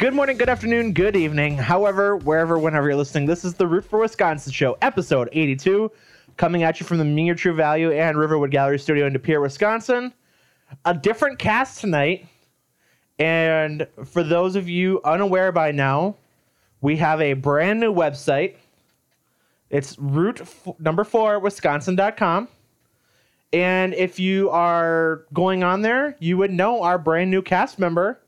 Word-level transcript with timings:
Good 0.00 0.14
morning, 0.14 0.38
good 0.38 0.48
afternoon, 0.48 0.94
good 0.94 1.14
evening. 1.14 1.58
However, 1.58 2.16
wherever, 2.16 2.58
whenever 2.58 2.88
you're 2.88 2.96
listening, 2.96 3.26
this 3.26 3.44
is 3.44 3.52
the 3.52 3.66
Root 3.66 3.84
for 3.84 3.98
Wisconsin 3.98 4.50
show, 4.50 4.78
episode 4.80 5.28
82, 5.30 5.92
coming 6.38 6.62
at 6.62 6.80
you 6.80 6.86
from 6.86 6.96
the 6.96 7.04
Mean 7.04 7.36
True 7.36 7.52
Value 7.52 7.92
and 7.92 8.16
Riverwood 8.16 8.50
Gallery 8.50 8.78
Studio 8.78 9.06
in 9.06 9.12
De 9.12 9.18
Pere, 9.18 9.42
Wisconsin. 9.42 10.14
A 10.86 10.94
different 10.94 11.38
cast 11.38 11.82
tonight. 11.82 12.26
And 13.18 13.86
for 14.06 14.22
those 14.22 14.56
of 14.56 14.70
you 14.70 15.02
unaware 15.04 15.52
by 15.52 15.70
now, 15.70 16.16
we 16.80 16.96
have 16.96 17.20
a 17.20 17.34
brand 17.34 17.78
new 17.78 17.92
website. 17.92 18.54
It's 19.68 19.98
root 19.98 20.40
f- 20.40 20.68
number 20.78 21.04
four, 21.04 21.40
wisconsin.com. 21.40 22.48
And 23.52 23.92
if 23.92 24.18
you 24.18 24.48
are 24.48 25.26
going 25.34 25.62
on 25.62 25.82
there, 25.82 26.16
you 26.20 26.38
would 26.38 26.52
know 26.52 26.82
our 26.84 26.96
brand 26.96 27.30
new 27.30 27.42
cast 27.42 27.78
member, 27.78 28.18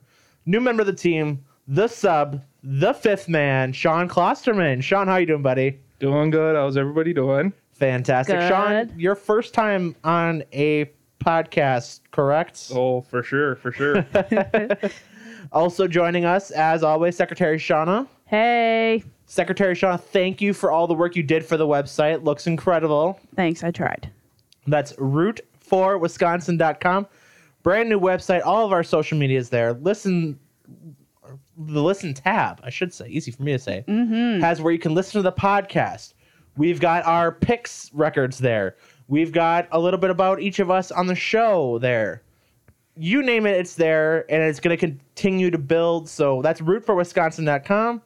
new 0.45 0.61
member 0.61 0.81
of 0.81 0.85
the 0.85 0.93
team, 0.93 1.43
the 1.67 1.87
sub, 1.87 2.41
the 2.63 2.93
fifth 2.93 3.27
man, 3.29 3.73
Sean 3.73 4.07
Klosterman. 4.09 4.83
Sean, 4.83 5.07
how 5.07 5.17
you 5.17 5.25
doing, 5.25 5.41
buddy? 5.41 5.79
Doing 5.99 6.29
good. 6.29 6.55
How's 6.55 6.77
everybody 6.77 7.13
doing? 7.13 7.51
Fantastic. 7.73 8.39
Good. 8.39 8.49
Sean, 8.49 8.93
your 8.97 9.15
first 9.15 9.53
time 9.53 9.95
on 10.03 10.43
a 10.53 10.89
podcast, 11.23 12.01
correct? 12.11 12.71
Oh, 12.73 13.01
for 13.01 13.23
sure, 13.23 13.55
for 13.55 13.71
sure. 13.71 14.05
Also 15.51 15.87
joining 15.87 16.25
us, 16.25 16.51
as 16.51 16.83
always, 16.83 17.17
Secretary 17.17 17.57
Shawna. 17.57 18.07
Hey, 18.25 19.03
Secretary 19.25 19.75
Shawna, 19.75 19.99
thank 19.99 20.41
you 20.41 20.53
for 20.53 20.71
all 20.71 20.87
the 20.87 20.93
work 20.93 21.15
you 21.15 21.21
did 21.21 21.45
for 21.45 21.57
the 21.57 21.67
website. 21.67 22.23
Looks 22.23 22.47
incredible. 22.47 23.19
thanks. 23.35 23.63
I 23.63 23.69
tried. 23.69 24.09
That's 24.65 24.93
root4wisconsin.com. 24.93 27.07
Brand 27.61 27.89
new 27.89 27.99
website. 27.99 28.41
All 28.45 28.65
of 28.65 28.71
our 28.71 28.83
social 28.83 29.17
media 29.17 29.37
is 29.37 29.49
there. 29.49 29.73
Listen, 29.73 30.39
the 31.57 31.83
listen 31.83 32.13
tab, 32.13 32.59
I 32.63 32.69
should 32.69 32.93
say, 32.93 33.07
easy 33.07 33.31
for 33.31 33.43
me 33.43 33.53
to 33.53 33.59
say, 33.59 33.83
mm-hmm. 33.87 34.41
has 34.41 34.61
where 34.61 34.73
you 34.73 34.79
can 34.79 34.93
listen 34.93 35.19
to 35.19 35.21
the 35.21 35.31
podcast. 35.31 36.13
We've 36.57 36.79
got 36.79 37.05
our 37.05 37.31
picks 37.31 37.91
records 37.93 38.37
there. 38.37 38.75
We've 39.07 39.31
got 39.31 39.67
a 39.71 39.79
little 39.79 39.99
bit 39.99 40.09
about 40.09 40.39
each 40.39 40.59
of 40.59 40.69
us 40.71 40.91
on 40.91 41.07
the 41.07 41.15
show 41.15 41.79
there. 41.79 42.23
You 42.95 43.23
name 43.23 43.45
it, 43.45 43.57
it's 43.57 43.75
there, 43.75 44.31
and 44.31 44.43
it's 44.43 44.59
going 44.59 44.77
to 44.77 44.79
continue 44.79 45.49
to 45.49 45.57
build. 45.57 46.07
So 46.07 46.41
that's 46.41 46.61
root4wisconsin.com. 46.61 48.01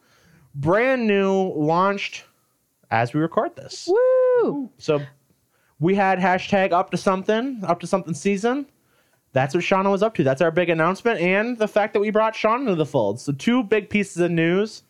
Brand 0.56 1.08
new, 1.08 1.54
launched 1.56 2.24
as 2.90 3.14
we 3.14 3.20
record 3.20 3.56
this. 3.56 3.88
Woo! 3.88 4.70
So 4.78 5.02
we 5.80 5.94
had 5.94 6.20
hashtag 6.20 6.72
up 6.72 6.90
to 6.92 6.98
something, 6.98 7.62
up 7.64 7.80
to 7.82 7.88
something 7.88 8.14
season. 8.14 8.66
That's 9.34 9.54
what 9.54 9.64
Shawna 9.64 9.92
was 9.92 10.02
up 10.02 10.16
to. 10.16 10.24
That's 10.24 10.42
our 10.42 10.52
big 10.52 10.70
announcement, 10.70 11.20
and 11.20 11.58
the 11.58 11.68
fact 11.68 11.94
that 11.94 12.00
we 12.00 12.10
brought 12.10 12.36
Sean 12.36 12.62
into 12.62 12.76
the 12.76 12.86
fold. 12.86 13.20
So 13.20 13.32
two 13.34 13.64
big 13.64 13.90
pieces 13.90 14.18
of 14.22 14.32
news. 14.32 14.84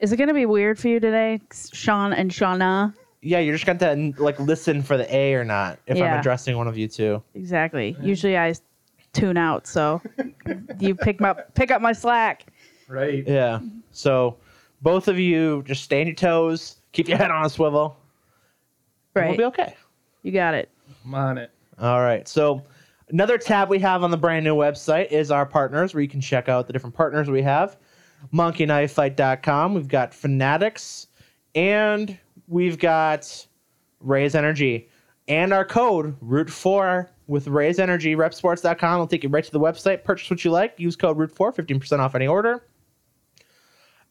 Is 0.00 0.12
it 0.12 0.16
going 0.16 0.28
to 0.28 0.34
be 0.34 0.46
weird 0.46 0.78
for 0.78 0.88
you 0.88 0.98
today, 0.98 1.40
Sean 1.72 2.12
and 2.12 2.30
Shawna? 2.30 2.94
Yeah, 3.20 3.38
you're 3.38 3.56
just 3.56 3.66
going 3.66 3.78
to 3.78 4.20
like 4.20 4.40
listen 4.40 4.82
for 4.82 4.96
the 4.96 5.14
A 5.14 5.34
or 5.34 5.44
not 5.44 5.78
if 5.86 5.96
I'm 5.96 6.18
addressing 6.18 6.56
one 6.56 6.66
of 6.66 6.76
you 6.76 6.88
two. 6.88 7.22
Exactly. 7.34 7.96
Usually 8.00 8.36
I 8.36 8.54
tune 9.12 9.36
out, 9.36 9.66
so 9.68 10.02
you 10.80 10.96
pick 10.96 11.20
my 11.20 11.34
pick 11.54 11.70
up 11.70 11.80
my 11.80 11.92
slack. 11.92 12.46
right. 12.88 13.22
Yeah. 13.26 13.60
So 13.92 14.38
both 14.80 15.06
of 15.06 15.18
you 15.20 15.62
just 15.64 15.84
stay 15.84 16.00
on 16.00 16.08
your 16.08 16.16
toes, 16.16 16.76
keep 16.90 17.06
your 17.06 17.18
head 17.18 17.30
on 17.30 17.44
a 17.44 17.48
swivel. 17.48 17.96
Right. 19.14 19.28
We'll 19.28 19.36
be 19.36 19.44
okay. 19.44 19.76
You 20.22 20.32
got 20.32 20.54
it. 20.54 20.68
I'm 21.04 21.14
on 21.14 21.38
it. 21.38 21.50
All 21.78 22.00
right. 22.00 22.26
So 22.26 22.62
another 23.12 23.38
tab 23.38 23.68
we 23.68 23.78
have 23.78 24.02
on 24.02 24.10
the 24.10 24.16
brand 24.16 24.44
new 24.44 24.56
website 24.56 25.12
is 25.12 25.30
our 25.30 25.46
partners, 25.46 25.94
where 25.94 26.02
you 26.02 26.08
can 26.08 26.20
check 26.20 26.48
out 26.48 26.66
the 26.66 26.72
different 26.72 26.96
partners 26.96 27.30
we 27.30 27.42
have. 27.42 27.76
MonkeyKnifeFight.com. 28.32 29.74
We've 29.74 29.88
got 29.88 30.14
Fanatics, 30.14 31.08
and 31.54 32.18
we've 32.48 32.78
got 32.78 33.46
Raise 34.00 34.34
Energy, 34.34 34.88
and 35.28 35.52
our 35.52 35.64
code 35.64 36.16
Root 36.20 36.50
Four 36.50 37.10
with 37.26 37.46
Raise 37.46 37.78
Energy. 37.78 38.16
RepSports.com 38.16 38.98
will 38.98 39.06
take 39.06 39.22
you 39.22 39.28
right 39.28 39.44
to 39.44 39.52
the 39.52 39.60
website. 39.60 40.04
Purchase 40.04 40.30
what 40.30 40.44
you 40.44 40.50
like. 40.50 40.78
Use 40.78 40.96
code 40.96 41.18
Root 41.18 41.30
Four, 41.30 41.52
fifteen 41.52 41.78
percent 41.78 42.00
off 42.00 42.14
any 42.14 42.26
order. 42.26 42.64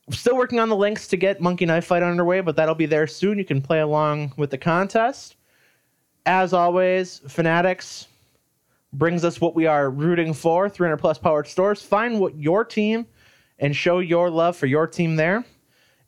Still 0.10 0.36
working 0.36 0.60
on 0.60 0.68
the 0.68 0.76
links 0.76 1.08
to 1.08 1.18
get 1.18 1.40
Monkey 1.40 1.66
Knife 1.66 1.86
Fight 1.86 2.04
underway, 2.04 2.42
but 2.42 2.56
that'll 2.56 2.76
be 2.76 2.86
there 2.86 3.08
soon. 3.08 3.38
You 3.38 3.46
can 3.46 3.62
play 3.62 3.80
along 3.80 4.34
with 4.36 4.50
the 4.50 4.58
contest 4.58 5.36
as 6.26 6.54
always, 6.54 7.22
Fanatics 7.28 8.08
brings 8.94 9.24
us 9.24 9.40
what 9.40 9.56
we 9.56 9.66
are 9.66 9.90
rooting 9.90 10.34
for 10.34 10.70
300 10.70 10.98
plus 10.98 11.18
powered 11.18 11.48
stores. 11.48 11.82
Find 11.82 12.20
what 12.20 12.36
your 12.38 12.66
team 12.66 13.08
and 13.60 13.76
show 13.76 14.00
your 14.00 14.30
love 14.30 14.56
for 14.58 14.66
your 14.66 14.88
team 14.88 15.16
there. 15.16 15.46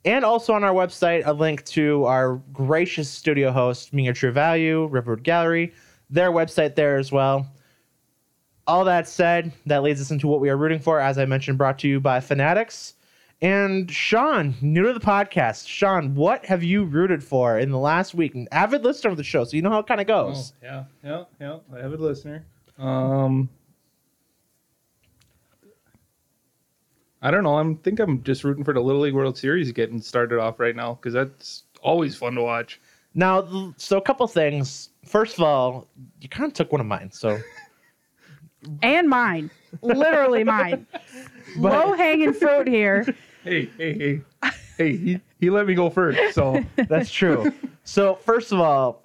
And 0.06 0.26
also 0.26 0.54
on 0.54 0.64
our 0.66 0.74
website, 0.74 1.24
a 1.26 1.32
link 1.32 1.64
to 1.66 2.04
our 2.06 2.36
gracious 2.52 3.10
studio 3.10 3.52
host, 3.52 3.92
True 4.16 4.32
Value, 4.32 4.86
Riverwood 4.88 5.24
Gallery, 5.24 5.74
their 6.10 6.32
website 6.32 6.76
there 6.76 6.98
as 6.98 7.12
well. 7.12 7.48
All 8.68 8.86
that 8.86 9.08
said, 9.08 9.54
that 9.66 9.84
leads 9.84 10.02
us 10.02 10.12
into 10.12 10.28
what 10.28 10.40
we 10.42 10.50
are 10.50 10.58
rooting 10.58 10.80
for, 10.80 11.00
as 11.00 11.18
I 11.18 11.26
mentioned, 11.26 11.58
brought 11.58 11.80
to 11.80 11.88
you 11.88 12.00
by 12.02 12.20
Fanatics. 12.20 12.96
And 13.42 13.92
Sean, 13.92 14.56
new 14.62 14.84
to 14.84 14.94
the 14.94 15.02
podcast. 15.02 15.68
Sean, 15.68 16.16
what 16.16 16.46
have 16.46 16.64
you 16.64 16.86
rooted 16.86 17.22
for 17.24 17.60
in 17.60 17.72
the 17.72 17.78
last 17.78 18.14
week? 18.14 18.36
An 18.36 18.48
avid 18.54 18.84
listener 18.86 19.12
of 19.12 19.18
the 19.18 19.24
show, 19.24 19.44
so 19.44 19.56
you 19.58 19.62
know 19.62 19.70
how 19.70 19.80
it 19.80 19.88
kind 19.88 20.00
of 20.00 20.10
Oh, 20.10 20.28
goes. 20.30 20.54
yeah, 20.62 20.86
yeah, 21.04 21.24
yeah. 21.42 21.58
I 21.74 21.80
have 21.80 21.92
a 21.94 21.98
listener. 21.98 22.46
Um, 22.78 23.50
I 27.22 27.32
don't 27.32 27.44
know. 27.44 27.58
I'm 27.58 27.78
think 27.78 28.00
I'm 28.00 28.24
just 28.24 28.44
rooting 28.44 28.64
for 28.64 28.74
the 28.74 28.82
Little 28.82 29.02
League 29.02 29.14
World 29.14 29.38
Series 29.38 29.72
getting 29.72 30.02
started 30.02 30.40
off 30.40 30.60
right 30.60 30.76
now 30.76 30.96
because 30.96 31.14
that's 31.14 31.64
always 31.82 32.16
fun 32.16 32.36
to 32.36 32.42
watch. 32.42 32.82
Now, 33.16 33.74
so 33.78 33.98
a 33.98 34.02
couple 34.02 34.28
things. 34.28 34.90
First 35.06 35.38
of 35.38 35.44
all, 35.44 35.88
you 36.20 36.30
kind 36.30 36.48
of 36.48 36.54
took 36.54 36.72
one 36.72 36.82
of 36.82 36.88
mine. 36.88 37.12
So 37.12 37.40
And 38.82 39.10
mine. 39.10 39.50
Literally 39.82 40.44
mine. 40.44 40.88
Low 41.58 41.94
hanging 41.94 42.34
fruit 42.34 42.68
here. 42.68 43.06
Hey, 43.44 43.70
hey, 43.78 43.98
hey, 43.98 44.22
hey! 44.78 44.98
He, 44.98 45.22
he 45.40 45.50
let 45.50 45.68
me 45.68 45.76
go 45.76 45.90
first, 45.90 46.34
so 46.34 46.64
that's 46.88 47.12
true. 47.12 47.52
so 47.84 48.16
first 48.16 48.52
of 48.52 48.60
all, 48.60 49.03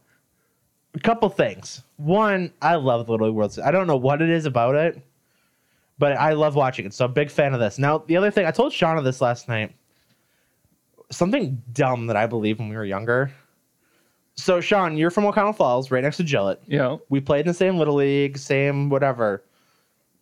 a 0.98 1.02
couple 1.02 1.28
things. 1.28 1.82
One, 1.96 2.52
I 2.60 2.74
love 2.74 3.06
the 3.06 3.12
Little 3.12 3.28
League 3.28 3.36
World 3.36 3.52
Series. 3.52 3.66
I 3.66 3.70
don't 3.70 3.86
know 3.86 3.96
what 3.96 4.20
it 4.20 4.30
is 4.30 4.46
about 4.46 4.74
it, 4.74 5.00
but 5.98 6.12
I 6.12 6.32
love 6.32 6.54
watching 6.54 6.86
it. 6.86 6.94
So 6.94 7.04
I'm 7.04 7.10
a 7.12 7.14
big 7.14 7.30
fan 7.30 7.54
of 7.54 7.60
this. 7.60 7.78
Now, 7.78 7.98
the 7.98 8.16
other 8.16 8.30
thing, 8.30 8.46
I 8.46 8.50
told 8.50 8.72
Shawna 8.72 9.02
this 9.04 9.20
last 9.20 9.48
night. 9.48 9.74
Something 11.10 11.62
dumb 11.72 12.06
that 12.08 12.16
I 12.16 12.26
believe 12.26 12.58
when 12.58 12.68
we 12.68 12.76
were 12.76 12.84
younger. 12.84 13.32
So, 14.36 14.60
Sean, 14.60 14.96
you're 14.96 15.10
from 15.10 15.24
Oconto 15.24 15.56
Falls, 15.56 15.90
right 15.90 16.02
next 16.02 16.18
to 16.18 16.24
Gillett. 16.24 16.58
Yeah. 16.66 16.98
we 17.08 17.20
played 17.20 17.40
in 17.40 17.46
the 17.46 17.54
same 17.54 17.78
little 17.78 17.94
league, 17.94 18.36
same 18.36 18.90
whatever, 18.90 19.42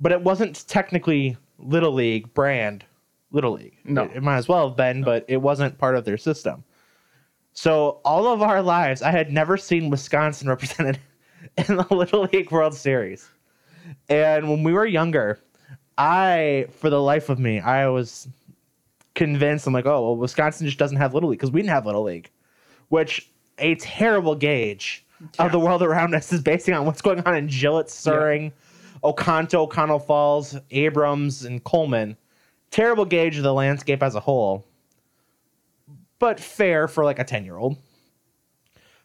but 0.00 0.12
it 0.12 0.22
wasn't 0.22 0.66
technically 0.68 1.36
little 1.58 1.92
league 1.92 2.32
brand 2.34 2.84
little 3.32 3.52
league. 3.52 3.76
No. 3.84 4.04
it, 4.04 4.16
it 4.16 4.22
might 4.22 4.36
as 4.36 4.48
well 4.48 4.68
have 4.68 4.76
been, 4.76 5.02
but 5.02 5.24
it 5.28 5.38
wasn't 5.38 5.76
part 5.78 5.96
of 5.96 6.04
their 6.04 6.16
system. 6.16 6.64
So 7.56 8.00
all 8.04 8.30
of 8.30 8.42
our 8.42 8.60
lives, 8.60 9.00
I 9.00 9.10
had 9.10 9.32
never 9.32 9.56
seen 9.56 9.88
Wisconsin 9.88 10.46
represented 10.50 10.98
in 11.56 11.76
the 11.76 11.86
Little 11.90 12.28
League 12.32 12.52
World 12.52 12.74
Series, 12.74 13.28
and 14.10 14.50
when 14.50 14.62
we 14.62 14.74
were 14.74 14.84
younger, 14.84 15.40
I, 15.96 16.66
for 16.70 16.90
the 16.90 17.00
life 17.00 17.30
of 17.30 17.38
me, 17.38 17.60
I 17.60 17.88
was 17.88 18.28
convinced. 19.14 19.66
I'm 19.66 19.72
like, 19.72 19.86
oh 19.86 20.02
well, 20.02 20.16
Wisconsin 20.16 20.66
just 20.66 20.78
doesn't 20.78 20.98
have 20.98 21.14
little 21.14 21.30
league 21.30 21.38
because 21.38 21.50
we 21.50 21.62
didn't 21.62 21.70
have 21.70 21.86
little 21.86 22.02
league, 22.02 22.30
which 22.88 23.30
a 23.56 23.74
terrible 23.76 24.34
gauge 24.34 25.06
of 25.38 25.50
the 25.50 25.58
world 25.58 25.82
around 25.82 26.14
us 26.14 26.30
is 26.34 26.42
basing 26.42 26.74
on 26.74 26.84
what's 26.84 27.00
going 27.00 27.20
on 27.20 27.34
in 27.34 27.48
Gillett, 27.48 27.86
Suring, 27.86 28.52
Oconto, 29.02 29.60
O'Connell 29.60 29.98
Falls, 29.98 30.56
Abrams, 30.72 31.42
and 31.46 31.64
Coleman. 31.64 32.18
Terrible 32.70 33.06
gauge 33.06 33.38
of 33.38 33.44
the 33.44 33.54
landscape 33.54 34.02
as 34.02 34.14
a 34.14 34.20
whole, 34.20 34.66
but 36.18 36.40
fair 36.40 36.88
for 36.88 37.04
like 37.04 37.18
a 37.18 37.24
10 37.24 37.44
year 37.44 37.56
old. 37.56 37.76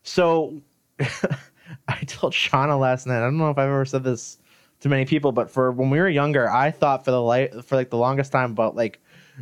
So 0.04 0.62
I 1.00 1.98
told 2.08 2.34
Shawna 2.34 2.80
last 2.80 3.08
night, 3.08 3.18
I 3.18 3.22
don't 3.22 3.38
know 3.38 3.50
if 3.50 3.58
I've 3.58 3.68
ever 3.68 3.86
said 3.86 4.04
this 4.04 4.38
to 4.82 4.90
many 4.90 5.06
people, 5.06 5.32
but 5.32 5.50
for 5.50 5.72
when 5.72 5.90
we 5.90 6.00
were 6.00 6.10
younger, 6.10 6.50
I 6.50 6.72
thought 6.72 7.06
for 7.06 7.12
the 7.12 7.22
light 7.22 7.64
for 7.64 7.76
like 7.76 7.90
the 7.90 7.98
longest 7.98 8.32
time 8.32 8.52
about 8.52 8.76
like 8.76 9.00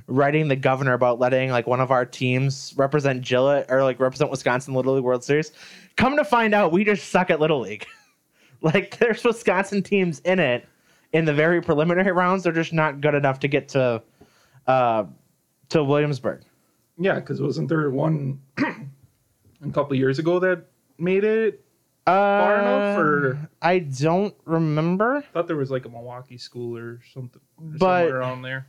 writing 0.07 0.47
the 0.47 0.55
governor 0.55 0.93
about 0.93 1.19
letting 1.19 1.49
like 1.49 1.67
one 1.67 1.79
of 1.79 1.91
our 1.91 2.05
teams 2.05 2.73
represent 2.77 3.23
Gillett 3.23 3.65
or 3.69 3.83
like 3.83 3.99
represent 3.99 4.31
Wisconsin 4.31 4.73
Little 4.73 4.95
League 4.95 5.03
World 5.03 5.23
Series. 5.23 5.51
Come 5.95 6.17
to 6.17 6.25
find 6.25 6.53
out, 6.53 6.71
we 6.71 6.83
just 6.83 7.09
suck 7.09 7.29
at 7.29 7.39
Little 7.39 7.59
League. 7.59 7.85
like 8.61 8.97
there's 8.97 9.23
Wisconsin 9.23 9.81
teams 9.81 10.19
in 10.19 10.39
it 10.39 10.65
in 11.13 11.25
the 11.25 11.33
very 11.33 11.61
preliminary 11.61 12.11
rounds. 12.11 12.43
They're 12.43 12.53
just 12.53 12.73
not 12.73 13.01
good 13.01 13.15
enough 13.15 13.39
to 13.39 13.47
get 13.47 13.69
to 13.69 14.01
uh, 14.67 15.05
to 15.69 15.83
Williamsport. 15.83 16.43
Yeah, 16.99 17.15
because 17.15 17.41
wasn't 17.41 17.69
there 17.69 17.89
one 17.89 18.41
a 18.57 19.69
couple 19.71 19.95
years 19.95 20.19
ago 20.19 20.39
that 20.39 20.65
made 20.97 21.23
it? 21.23 21.63
Uh, 22.07 22.11
enough, 22.11 22.97
or- 22.99 23.49
I 23.61 23.79
don't 23.79 24.33
remember. 24.45 25.17
I 25.17 25.21
thought 25.21 25.47
there 25.47 25.55
was 25.55 25.71
like 25.71 25.85
a 25.85 25.89
Milwaukee 25.89 26.37
school 26.37 26.77
or 26.77 26.99
something, 27.13 27.41
or 27.57 27.63
But- 27.77 27.79
somewhere 28.05 28.19
around 28.19 28.41
there. 28.41 28.67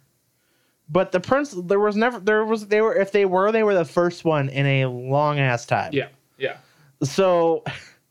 But 0.93 1.13
the 1.13 1.21
Prince, 1.21 1.53
there 1.57 1.79
was 1.79 1.95
never, 1.95 2.19
there 2.19 2.45
was, 2.45 2.67
they 2.67 2.81
were, 2.81 2.95
if 2.97 3.13
they 3.13 3.25
were, 3.25 3.53
they 3.53 3.63
were 3.63 3.75
the 3.75 3.85
first 3.85 4.25
one 4.25 4.49
in 4.49 4.67
a 4.67 4.87
long 4.87 5.39
ass 5.39 5.65
time. 5.65 5.93
Yeah, 5.93 6.09
yeah. 6.37 6.57
So, 7.05 7.63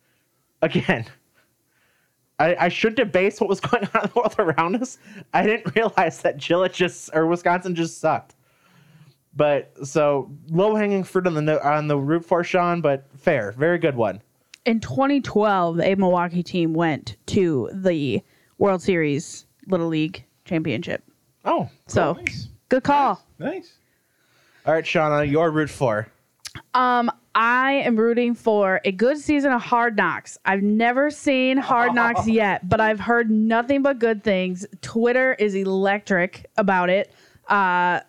again, 0.62 1.06
I, 2.40 2.56
I 2.58 2.70
should 2.70 2.96
debase 2.96 3.42
what 3.42 3.50
was 3.50 3.60
going 3.60 3.84
on 3.94 4.04
in 4.04 4.10
the 4.10 4.12
world 4.16 4.36
around 4.40 4.78
us. 4.78 4.98
I 5.34 5.44
didn't 5.46 5.76
realize 5.76 6.22
that 6.22 6.38
Gillett 6.38 6.72
just 6.74 7.10
or 7.14 7.28
Wisconsin 7.28 7.76
just 7.76 8.00
sucked. 8.00 8.36
But 9.40 9.72
so 9.88 10.30
low 10.50 10.76
hanging 10.76 11.06
fruit 11.06 11.26
on 11.26 11.34
the 11.34 11.42
no- 11.42 11.60
on 11.60 11.88
the 11.88 11.98
root 11.98 12.26
for 12.26 12.44
Sean, 12.44 12.82
but 12.82 13.06
fair, 13.18 13.54
very 13.54 13.78
good 13.78 13.96
one. 13.96 14.22
In 14.66 14.82
2012, 14.82 15.80
a 15.80 15.96
Milwaukee 15.96 16.44
team 16.44 16.74
went 16.74 17.16
to 17.28 17.70
the 17.74 18.22
World 18.58 18.82
Series 18.82 19.46
Little 19.68 19.88
League 19.88 20.26
Championship. 20.44 21.04
Oh, 21.46 21.70
So 21.88 22.14
nice. 22.20 22.50
good 22.68 22.84
call. 22.84 23.26
Nice. 23.40 23.78
all 24.66 24.74
right, 24.74 24.84
Shawna, 24.84 25.32
your 25.32 25.52
root 25.52 25.70
for. 25.70 26.10
Um, 26.74 27.10
I 27.34 27.76
am 27.86 27.96
rooting 27.96 28.36
for 28.36 28.82
a 28.84 28.92
good 28.92 29.20
season 29.20 29.54
of 29.54 29.62
Hard 29.62 29.96
Knocks. 29.96 30.38
I've 30.44 30.64
never 30.64 31.10
seen 31.12 31.56
Hard 31.56 31.96
Knocks 31.96 32.28
yet, 32.28 32.68
but 32.68 32.82
I've 32.82 33.00
heard 33.00 33.32
nothing 33.32 33.84
but 33.84 34.00
good 34.00 34.22
things. 34.22 34.66
Twitter 34.82 35.34
is 35.36 35.56
electric 35.56 36.46
about 36.58 36.90
it. 36.90 37.14
Uh, 37.48 38.02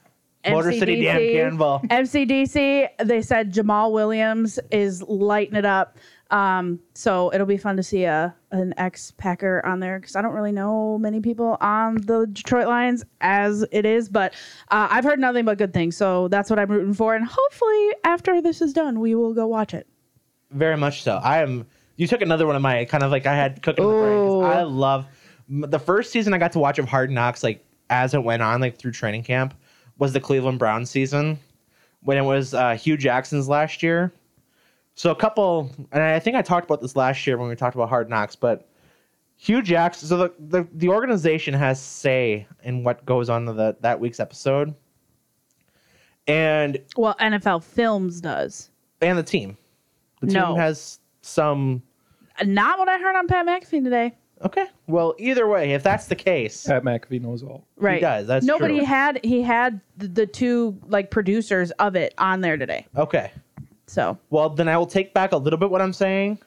Motor 0.49 0.73
City 0.73 1.03
Dan 1.03 1.59
MCDC 1.59 1.89
MCDC, 1.89 2.89
they 3.05 3.23
said 3.23 3.53
Jamaal 3.53 3.93
Williams 3.93 4.59
is 4.71 5.03
lighting 5.03 5.57
it 5.57 5.67
up. 5.67 5.99
Um, 6.31 6.79
so 6.95 7.33
it'll 7.35 7.47
be 7.47 7.57
fun 7.57 7.77
to 7.77 7.83
see 7.83 8.05
a 8.05 8.35
an 8.53 8.73
ex 8.77 9.11
Packer 9.11 9.65
on 9.67 9.81
there 9.81 9.99
because 9.99 10.15
I 10.15 10.23
don't 10.23 10.33
really 10.33 10.53
know 10.53 10.97
many 10.99 11.21
people 11.21 11.57
on 11.61 11.97
the 11.97 12.27
Detroit 12.33 12.69
Lions 12.69 13.05
as 13.21 13.65
it 13.73 13.85
is, 13.85 14.09
but 14.09 14.35
uh, 14.71 14.87
I've 14.91 15.05
heard 15.05 15.19
nothing 15.19 15.45
but 15.45 15.59
good 15.59 15.75
things. 15.75 15.97
So 15.97 16.29
that's 16.29 16.49
what 16.49 16.59
I'm 16.59 16.71
rooting 16.71 16.95
for, 16.95 17.15
and 17.15 17.27
hopefully 17.27 17.89
after 18.05 18.41
this 18.41 18.63
is 18.63 18.73
done, 18.73 19.01
we 19.01 19.15
will 19.15 19.35
go 19.35 19.47
watch 19.47 19.75
it. 19.75 19.89
Very 20.53 20.77
much 20.77 21.03
so. 21.03 21.17
I 21.17 21.43
am. 21.43 21.67
You 21.97 22.07
took 22.07 22.23
another 22.23 22.47
one 22.47 22.57
of 22.57 22.63
my 22.63 22.85
kind 22.85 23.03
of 23.03 23.11
like 23.11 23.27
I 23.27 23.35
had 23.35 23.61
cooking. 23.63 23.85
brain 23.85 24.45
I 24.45 24.63
love 24.63 25.07
the 25.49 25.79
first 25.79 26.13
season 26.13 26.33
I 26.33 26.39
got 26.39 26.53
to 26.53 26.61
watch 26.61 26.79
of 26.79 26.89
Hard 26.89 27.11
Knocks 27.11 27.43
like 27.43 27.65
as 27.91 28.15
it 28.15 28.23
went 28.23 28.41
on 28.41 28.61
like 28.61 28.79
through 28.79 28.93
training 28.93 29.25
camp 29.25 29.55
was 30.01 30.13
the 30.13 30.19
Cleveland 30.21 30.59
Browns 30.59 30.91
season 30.91 31.39
when 32.03 32.17
it 32.19 32.23
was 32.23 32.53
uh, 32.55 32.75
Hue 32.75 32.97
Jackson's 32.97 33.49
last 33.49 33.83
year. 33.83 34.13
So 34.97 35.11
a 35.13 35.15
couple, 35.15 35.71
and 35.93 36.03
I 36.03 36.19
think 36.19 36.37
I 36.37 36.43
talked 36.43 36.65
about 36.67 36.81
this 36.83 36.97
last 36.97 37.25
year 37.27 37.39
when 37.39 37.49
we 37.49 37.55
talked 37.55 37.77
about 37.77 37.89
Hard 37.89 38.11
Knocks, 38.11 38.35
but 38.35 38.67
Hue 39.37 39.63
Jackson. 39.63 40.09
So 40.09 40.17
the 40.17 40.35
the, 40.39 40.69
the 40.75 40.89
organization 40.89 41.55
has 41.55 41.81
say 41.81 42.47
in 42.65 42.83
what 42.83 43.07
goes 43.07 43.31
on 43.31 43.45
the 43.45 43.77
that 43.81 44.01
week's 44.01 44.19
episode, 44.21 44.75
and 46.27 46.79
Well, 46.97 47.15
NFL 47.21 47.63
Films 47.63 48.21
does. 48.21 48.71
and 49.01 49.17
the 49.19 49.23
team. 49.23 49.57
The 50.21 50.27
team 50.27 50.35
No. 50.35 50.55
has 50.57 50.99
some 51.23 51.83
Not 52.45 52.79
what 52.79 52.89
I 52.89 52.99
heard 52.99 53.17
on 53.17 53.27
Pat 53.27 53.47
McAfee 53.47 53.83
today. 53.85 54.15
Okay. 54.43 54.67
Well, 54.87 55.15
either 55.19 55.47
way, 55.47 55.73
if 55.73 55.83
that's 55.83 56.07
the 56.07 56.15
case, 56.17 56.67
Pat 56.67 56.83
McAfee 56.83 57.21
knows 57.21 57.43
all. 57.43 57.67
Right. 57.77 57.97
He 57.97 58.01
does, 58.01 58.27
that's 58.27 58.47
no, 58.47 58.59
but 58.59 58.69
true. 58.69 58.79
he 58.79 58.85
had 58.85 59.23
he 59.25 59.43
had 59.43 59.81
the, 59.99 60.09
the 60.09 60.27
two 60.27 60.79
like 60.89 61.11
producers 61.11 61.71
of 61.73 61.95
it 61.95 62.15
on 62.19 62.41
there 62.41 62.57
today. 62.57 62.87
okay. 62.97 63.33
So 63.87 64.17
Well, 64.31 64.51
then 64.51 64.69
I 64.69 64.79
will 64.79 64.87
take 64.87 65.13
back 65.13 65.33
a 65.33 65.37
little 65.37 65.59
bit 65.59 65.69
what 65.71 65.83
I'm 65.83 65.93
saying. 65.93 66.39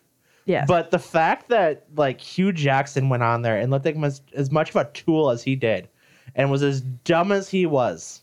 yeah. 0.46 0.66
But 0.66 0.92
the 0.92 1.00
fact 1.00 1.50
that 1.50 1.86
like 1.96 2.20
Hue 2.20 2.52
Jackson 2.52 3.10
went 3.10 3.22
on 3.22 3.42
there 3.42 3.58
and 3.58 3.70
looked 3.70 3.86
like 3.86 3.98
as, 3.98 4.22
as 4.34 4.50
much 4.50 4.70
of 4.70 4.78
a 4.78 4.86
tool 4.92 5.30
as 5.30 5.44
he 5.44 5.56
did, 5.56 5.88
and 6.36 6.50
was 6.50 6.64
as 6.64 6.82
dumb 6.82 7.32
as 7.32 7.50
he 7.50 7.66
was, 7.66 8.22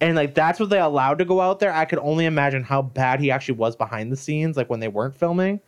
and 0.00 0.14
like 0.14 0.34
that's 0.34 0.60
what 0.60 0.70
they 0.70 0.78
allowed 0.78 1.18
to 1.18 1.24
go 1.24 1.40
out 1.40 1.58
there. 1.58 1.72
I 1.72 1.84
could 1.84 1.98
only 1.98 2.26
imagine 2.26 2.62
how 2.62 2.82
bad 2.82 3.18
he 3.18 3.30
actually 3.30 3.56
was 3.56 3.74
behind 3.74 4.12
the 4.12 4.16
scenes, 4.16 4.56
like 4.56 4.70
when 4.70 4.78
they 4.80 4.88
weren't 4.88 5.16
filming. 5.16 5.60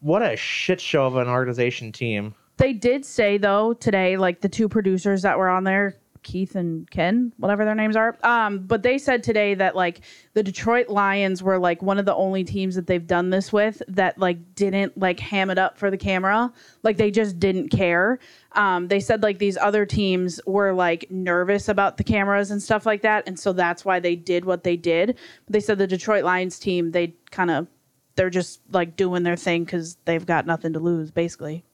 What 0.00 0.22
a 0.22 0.36
shit 0.36 0.80
show 0.80 1.06
of 1.06 1.16
an 1.16 1.28
organization 1.28 1.90
team. 1.92 2.34
They 2.58 2.72
did 2.72 3.04
say 3.04 3.38
though 3.38 3.74
today, 3.74 4.16
like 4.16 4.40
the 4.40 4.48
two 4.48 4.68
producers 4.68 5.22
that 5.22 5.38
were 5.38 5.48
on 5.48 5.64
there, 5.64 5.96
Keith 6.26 6.56
and 6.56 6.90
Ken, 6.90 7.32
whatever 7.36 7.64
their 7.64 7.76
names 7.76 7.94
are. 7.94 8.16
Um, 8.24 8.58
but 8.66 8.82
they 8.82 8.98
said 8.98 9.22
today 9.22 9.54
that 9.54 9.76
like 9.76 10.00
the 10.34 10.42
Detroit 10.42 10.88
Lions 10.88 11.40
were 11.40 11.56
like 11.56 11.82
one 11.82 11.98
of 11.98 12.04
the 12.04 12.14
only 12.14 12.42
teams 12.42 12.74
that 12.74 12.88
they've 12.88 13.06
done 13.06 13.30
this 13.30 13.52
with 13.52 13.80
that 13.86 14.18
like 14.18 14.56
didn't 14.56 14.98
like 14.98 15.20
ham 15.20 15.50
it 15.50 15.58
up 15.58 15.78
for 15.78 15.88
the 15.88 15.96
camera. 15.96 16.52
Like 16.82 16.96
they 16.96 17.12
just 17.12 17.38
didn't 17.38 17.68
care. 17.68 18.18
Um, 18.52 18.88
they 18.88 18.98
said 18.98 19.22
like 19.22 19.38
these 19.38 19.56
other 19.56 19.86
teams 19.86 20.40
were 20.46 20.72
like 20.72 21.08
nervous 21.10 21.68
about 21.68 21.96
the 21.96 22.04
cameras 22.04 22.50
and 22.50 22.60
stuff 22.60 22.86
like 22.86 23.02
that, 23.02 23.28
and 23.28 23.38
so 23.38 23.52
that's 23.52 23.84
why 23.84 24.00
they 24.00 24.16
did 24.16 24.44
what 24.44 24.64
they 24.64 24.76
did. 24.76 25.16
But 25.44 25.52
they 25.52 25.60
said 25.60 25.78
the 25.78 25.86
Detroit 25.86 26.24
Lions 26.24 26.58
team, 26.58 26.90
they 26.90 27.14
kind 27.30 27.52
of 27.52 27.68
they're 28.16 28.30
just 28.30 28.62
like 28.72 28.96
doing 28.96 29.22
their 29.22 29.36
thing 29.36 29.64
because 29.64 29.96
they've 30.06 30.26
got 30.26 30.46
nothing 30.46 30.72
to 30.72 30.80
lose, 30.80 31.10
basically. 31.12 31.65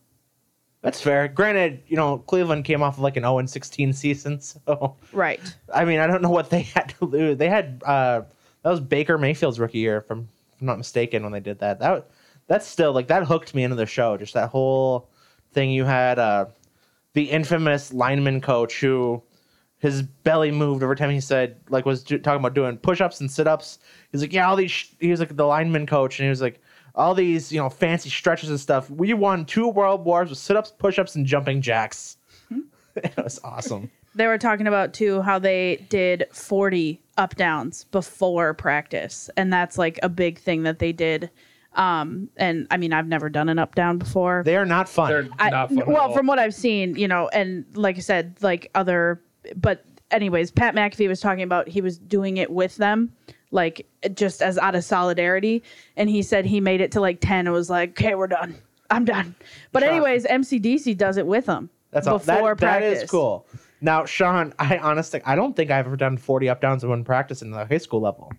That's 0.82 1.00
fair. 1.00 1.28
Granted, 1.28 1.82
you 1.86 1.96
know 1.96 2.18
Cleveland 2.18 2.64
came 2.64 2.82
off 2.82 2.96
of 2.96 3.00
like 3.02 3.16
an 3.16 3.22
0 3.22 3.46
16 3.46 3.92
season, 3.92 4.40
so 4.40 4.96
Right. 5.12 5.40
I 5.72 5.84
mean, 5.84 6.00
I 6.00 6.06
don't 6.06 6.22
know 6.22 6.30
what 6.30 6.50
they 6.50 6.62
had 6.62 6.94
to 6.98 7.04
lose. 7.06 7.38
They 7.38 7.48
had 7.48 7.82
uh 7.86 8.22
that 8.62 8.70
was 8.70 8.80
Baker 8.80 9.18
Mayfield's 9.18 9.58
rookie 9.58 9.78
year, 9.78 9.98
if 9.98 10.10
I'm, 10.10 10.28
if 10.54 10.60
I'm 10.60 10.66
not 10.66 10.78
mistaken, 10.78 11.22
when 11.22 11.32
they 11.32 11.40
did 11.40 11.58
that. 11.60 11.78
That 11.80 12.10
that's 12.48 12.66
still 12.66 12.92
like 12.92 13.08
that 13.08 13.24
hooked 13.24 13.54
me 13.54 13.62
into 13.62 13.76
the 13.76 13.86
show. 13.86 14.16
Just 14.16 14.34
that 14.34 14.50
whole 14.50 15.08
thing 15.52 15.70
you 15.70 15.84
had 15.84 16.18
uh 16.18 16.46
the 17.14 17.24
infamous 17.30 17.92
lineman 17.92 18.40
coach 18.40 18.80
who 18.80 19.22
his 19.78 20.02
belly 20.02 20.50
moved 20.50 20.82
every 20.82 20.96
time 20.96 21.10
he 21.10 21.20
said 21.20 21.56
like 21.68 21.84
was 21.84 22.02
do- 22.04 22.18
talking 22.18 22.40
about 22.40 22.54
doing 22.54 22.76
push-ups 22.76 23.20
and 23.20 23.30
sit-ups. 23.30 23.78
He's 24.12 24.20
like, 24.20 24.32
yeah, 24.32 24.48
all 24.48 24.56
these. 24.56 24.70
Sh-, 24.70 24.92
he 25.00 25.10
was 25.10 25.20
like 25.20 25.36
the 25.36 25.44
lineman 25.44 25.86
coach, 25.86 26.18
and 26.18 26.24
he 26.24 26.30
was 26.30 26.40
like, 26.40 26.60
all 26.94 27.14
these 27.14 27.52
you 27.52 27.60
know 27.60 27.70
fancy 27.70 28.10
stretches 28.10 28.50
and 28.50 28.60
stuff. 28.60 28.90
We 28.90 29.14
won 29.14 29.44
two 29.44 29.68
world 29.68 30.04
wars 30.04 30.30
with 30.30 30.38
sit-ups, 30.38 30.72
push-ups, 30.78 31.14
and 31.14 31.26
jumping 31.26 31.60
jacks. 31.60 32.16
it 32.96 33.16
was 33.16 33.40
awesome. 33.44 33.90
They 34.14 34.26
were 34.26 34.38
talking 34.38 34.66
about 34.66 34.92
too 34.92 35.22
how 35.22 35.38
they 35.38 35.86
did 35.88 36.26
40 36.32 37.00
up 37.16 37.36
downs 37.36 37.84
before 37.84 38.54
practice. 38.54 39.30
And 39.36 39.52
that's 39.52 39.78
like 39.78 39.98
a 40.02 40.08
big 40.08 40.38
thing 40.38 40.64
that 40.64 40.78
they 40.78 40.92
did. 40.92 41.30
Um, 41.74 42.28
and 42.36 42.66
I 42.70 42.76
mean, 42.76 42.92
I've 42.92 43.06
never 43.06 43.30
done 43.30 43.48
an 43.48 43.58
up 43.58 43.74
down 43.74 43.96
before. 43.96 44.42
They 44.44 44.56
are 44.56 44.66
not 44.66 44.88
fun. 44.88 45.10
They're 45.10 45.28
I, 45.38 45.50
not 45.50 45.70
fun. 45.70 45.78
at 45.78 45.86
well, 45.86 46.08
all. 46.08 46.12
from 46.12 46.26
what 46.26 46.38
I've 46.38 46.54
seen, 46.54 46.96
you 46.96 47.08
know, 47.08 47.28
and 47.28 47.64
like 47.74 47.96
I 47.96 48.00
said, 48.00 48.36
like 48.42 48.70
other, 48.74 49.22
but 49.56 49.84
anyways, 50.10 50.50
Pat 50.50 50.74
McAfee 50.74 51.08
was 51.08 51.20
talking 51.20 51.42
about 51.42 51.68
he 51.68 51.80
was 51.80 51.98
doing 51.98 52.36
it 52.36 52.50
with 52.50 52.76
them, 52.76 53.10
like 53.52 53.86
just 54.14 54.42
as 54.42 54.58
out 54.58 54.74
of 54.74 54.82
solidarity. 54.82 55.62
And 55.96 56.10
he 56.10 56.22
said 56.22 56.44
he 56.46 56.60
made 56.60 56.80
it 56.80 56.90
to 56.92 57.00
like 57.00 57.20
10 57.20 57.46
and 57.46 57.52
was 57.54 57.70
like, 57.70 57.90
okay, 57.90 58.16
we're 58.16 58.26
done. 58.26 58.56
I'm 58.90 59.04
done. 59.04 59.34
But 59.70 59.82
Sure. 59.84 59.90
anyways, 59.92 60.24
MCDC 60.26 60.96
does 60.98 61.16
it 61.16 61.26
with 61.26 61.46
them. 61.46 61.70
That's 61.92 62.06
all. 62.06 62.18
before 62.18 62.54
That, 62.54 62.58
that 62.60 62.80
practice. 62.80 63.02
is 63.04 63.10
cool. 63.10 63.46
Now, 63.80 64.04
Sean, 64.04 64.52
I 64.58 64.78
honestly, 64.78 65.20
I 65.24 65.34
don't 65.36 65.54
think 65.54 65.70
I've 65.70 65.86
ever 65.86 65.96
done 65.96 66.16
40 66.16 66.48
up 66.48 66.60
downs 66.60 66.82
in 66.82 66.90
one 66.90 67.04
practice 67.04 67.42
in 67.42 67.50
the 67.50 67.64
high 67.66 67.78
school 67.78 68.00
level. 68.00 68.32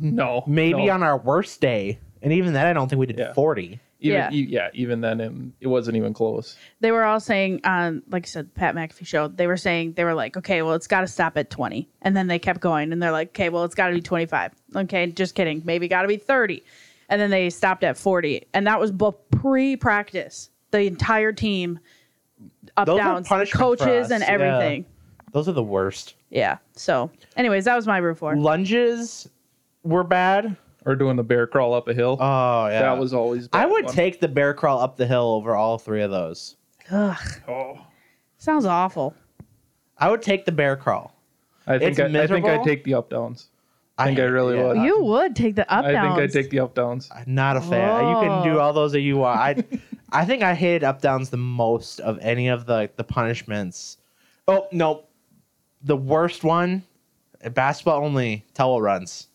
no, 0.00 0.42
Maybe 0.46 0.86
no. 0.86 0.92
on 0.92 1.02
our 1.02 1.18
worst 1.18 1.60
day, 1.60 1.98
and 2.22 2.32
even 2.32 2.52
then, 2.52 2.66
I 2.66 2.72
don't 2.72 2.88
think 2.88 2.98
we 3.00 3.06
did 3.06 3.18
Yeah. 3.18 3.32
40. 3.34 3.78
Even, 4.02 4.18
Yeah. 4.18 4.30
e- 4.32 4.46
yeah, 4.48 4.68
even 4.74 5.00
then, 5.00 5.20
it, 5.20 5.32
it 5.62 5.66
wasn't 5.68 5.96
even 5.96 6.12
close. 6.12 6.56
they 6.80 6.92
were 6.92 7.04
all 7.04 7.20
saying 7.20 7.60
on 7.64 8.02
like 8.10 8.24
i 8.26 8.28
said 8.28 8.52
pat 8.54 8.74
mcafee 8.74 9.06
show 9.06 9.28
they 9.28 9.46
were 9.46 9.56
saying 9.56 9.92
they 9.94 10.04
were 10.04 10.12
like 10.14 10.36
okay 10.36 10.60
well 10.62 10.74
it's 10.74 10.86
got 10.86 11.00
to 11.02 11.06
stop 11.06 11.36
at 11.38 11.48
20 11.50 11.88
and 12.02 12.16
then 12.16 12.26
they 12.26 12.38
kept 12.38 12.60
going 12.60 12.92
and 12.92 13.02
they're 13.02 13.12
like 13.12 13.28
okay 13.28 13.48
well 13.48 13.64
it's 13.64 13.74
got 13.74 13.88
to 13.88 13.94
be 13.94 14.00
25 14.02 14.52
okay 14.76 15.06
just 15.06 15.34
kidding 15.34 15.62
maybe 15.64 15.88
got 15.88 16.02
to 16.02 16.08
be 16.08 16.16
30 16.16 16.62
and 17.08 17.20
then 17.20 17.30
they 17.30 17.48
stopped 17.50 17.84
at 17.84 17.96
40 17.96 18.46
and 18.54 18.66
that 18.66 18.78
was 18.80 18.90
both 18.90 19.16
pre-practice 19.30 20.50
the 20.72 20.80
entire 20.86 21.32
team 21.32 21.78
up 22.76 22.86
Those 22.86 22.98
downs 22.98 23.28
punishment 23.28 23.60
coaches 23.60 24.06
us, 24.06 24.10
and 24.10 24.22
yeah. 24.22 24.28
everything 24.28 24.84
Those 25.32 25.48
are 25.48 25.52
the 25.52 25.62
worst. 25.62 26.14
yeah. 26.30 26.58
so 26.74 27.10
anyways 27.36 27.64
that 27.66 27.76
was 27.76 27.86
my 27.86 27.98
root 27.98 28.18
for 28.18 28.34
Lunges 28.36 29.28
were 29.84 30.04
bad. 30.04 30.56
Or 30.84 30.96
doing 30.96 31.16
the 31.16 31.22
bear 31.22 31.46
crawl 31.46 31.74
up 31.74 31.88
a 31.88 31.94
hill. 31.94 32.16
Oh, 32.20 32.66
yeah. 32.66 32.82
That 32.82 32.98
was 32.98 33.14
always. 33.14 33.48
I 33.52 33.66
would 33.66 33.84
one. 33.84 33.94
take 33.94 34.20
the 34.20 34.28
bear 34.28 34.52
crawl 34.54 34.80
up 34.80 34.96
the 34.96 35.06
hill 35.06 35.28
over 35.34 35.54
all 35.54 35.78
three 35.78 36.02
of 36.02 36.10
those. 36.10 36.56
Ugh, 36.90 37.16
Oh, 37.48 37.78
sounds 38.38 38.64
awful 38.66 39.14
I 39.98 40.10
would 40.10 40.20
take 40.20 40.44
the 40.44 40.52
bear 40.52 40.76
crawl. 40.76 41.14
I 41.66 41.78
think 41.78 42.00
I, 42.00 42.06
I, 42.06 42.26
think 42.26 42.44
I'd 42.44 42.64
take 42.64 42.82
the 42.82 42.94
up 42.94 43.08
downs. 43.08 43.48
I 43.96 44.06
think 44.06 44.18
I 44.18 44.24
really 44.24 44.56
would. 44.56 44.78
you 44.78 45.00
would 45.04 45.36
take 45.36 45.54
the 45.54 45.62
up 45.72 45.84
downs. 45.84 45.96
I 45.96 46.02
think 46.02 46.18
I'd 46.18 46.32
take 46.32 46.50
the 46.50 46.58
up 46.58 46.74
downs. 46.74 47.08
I'm 47.14 47.32
not 47.32 47.56
a 47.56 47.60
fan. 47.60 48.08
You 48.08 48.14
can 48.16 48.42
do 48.42 48.58
all 48.58 48.72
those 48.72 48.90
that 48.92 49.00
you 49.00 49.18
want. 49.18 49.38
I, 49.38 49.64
I 50.12 50.24
think 50.24 50.42
I 50.42 50.54
hated 50.54 50.82
up 50.82 51.00
downs 51.00 51.30
the 51.30 51.36
most 51.36 52.00
of 52.00 52.18
any 52.20 52.48
of 52.48 52.66
the 52.66 52.90
the 52.96 53.04
punishments. 53.04 53.98
Oh 54.48 54.66
no, 54.72 55.04
the 55.82 55.96
worst 55.96 56.42
one, 56.42 56.82
basketball 57.52 58.04
only 58.04 58.44
towel 58.54 58.82
runs. 58.82 59.28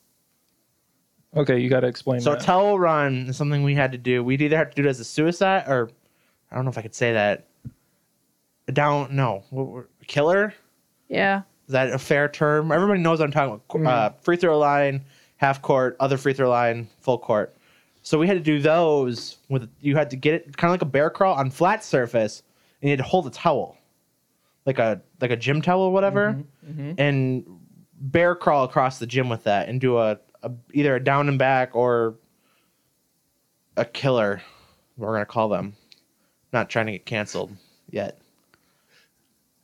Okay, 1.37 1.59
you 1.59 1.69
got 1.69 1.81
to 1.81 1.87
explain 1.87 2.19
So 2.21 2.31
that. 2.31 2.41
towel 2.41 2.79
run 2.79 3.27
is 3.29 3.37
something 3.37 3.63
we 3.63 3.75
had 3.75 3.91
to 3.91 3.97
do. 3.97 4.23
We'd 4.23 4.41
either 4.41 4.57
have 4.57 4.69
to 4.71 4.81
do 4.81 4.87
it 4.87 4.89
as 4.89 4.99
a 4.99 5.03
suicide 5.05 5.65
or 5.67 5.89
I 6.51 6.55
don't 6.55 6.65
know 6.65 6.71
if 6.71 6.77
I 6.77 6.81
could 6.81 6.95
say 6.95 7.13
that. 7.13 7.45
A 8.67 8.71
Down 8.71 9.15
no, 9.15 9.43
what 9.49 9.67
were- 9.67 9.89
killer. 10.07 10.53
yeah 11.09 11.41
Is 11.67 11.73
that 11.73 11.91
a 11.91 11.99
fair 11.99 12.27
term? 12.29 12.71
Everybody 12.71 12.99
knows 13.01 13.19
what 13.19 13.25
I'm 13.25 13.31
talking 13.31 13.53
about. 13.53 13.69
Mhm. 13.81 13.87
Uh, 13.87 14.09
free 14.21 14.37
throw 14.37 14.57
line, 14.57 15.05
half 15.37 15.61
court, 15.61 15.95
other 15.99 16.17
free 16.17 16.33
throw 16.33 16.49
line, 16.49 16.87
full 16.99 17.17
court. 17.17 17.55
So 18.01 18.17
we 18.17 18.25
had 18.27 18.35
to 18.37 18.43
do 18.43 18.59
those 18.61 19.37
with 19.49 19.69
you 19.81 19.95
had 19.97 20.09
to 20.11 20.15
get 20.15 20.33
it 20.33 20.57
kind 20.57 20.69
of 20.69 20.73
like 20.73 20.81
a 20.81 20.85
bear 20.85 21.09
crawl 21.09 21.35
on 21.35 21.49
flat 21.49 21.83
surface, 21.83 22.41
and 22.81 22.87
you 22.89 22.91
had 22.91 22.99
to 22.99 23.03
hold 23.03 23.27
a 23.27 23.29
towel, 23.29 23.77
like 24.65 24.79
a 24.79 25.01
like 25.21 25.31
a 25.31 25.35
gym 25.35 25.61
towel 25.61 25.81
or 25.81 25.91
whatever, 25.91 26.37
Mhm. 26.69 26.95
and 26.97 27.45
bear 27.99 28.33
crawl 28.35 28.63
across 28.63 28.99
the 28.99 29.07
gym 29.07 29.27
with 29.29 29.43
that, 29.43 29.67
and 29.67 29.81
do 29.81 29.97
a, 29.97 30.17
a 30.43 30.51
either 30.73 30.95
a 30.95 31.03
down 31.03 31.27
and 31.29 31.37
back 31.39 31.75
or 31.75 32.15
a 33.75 33.85
killer. 33.85 34.41
We're 34.97 35.13
gonna 35.13 35.25
call 35.25 35.49
them. 35.49 35.73
Not 36.53 36.69
trying 36.69 36.85
to 36.87 36.91
get 36.93 37.05
canceled 37.05 37.51
yet. 37.89 38.19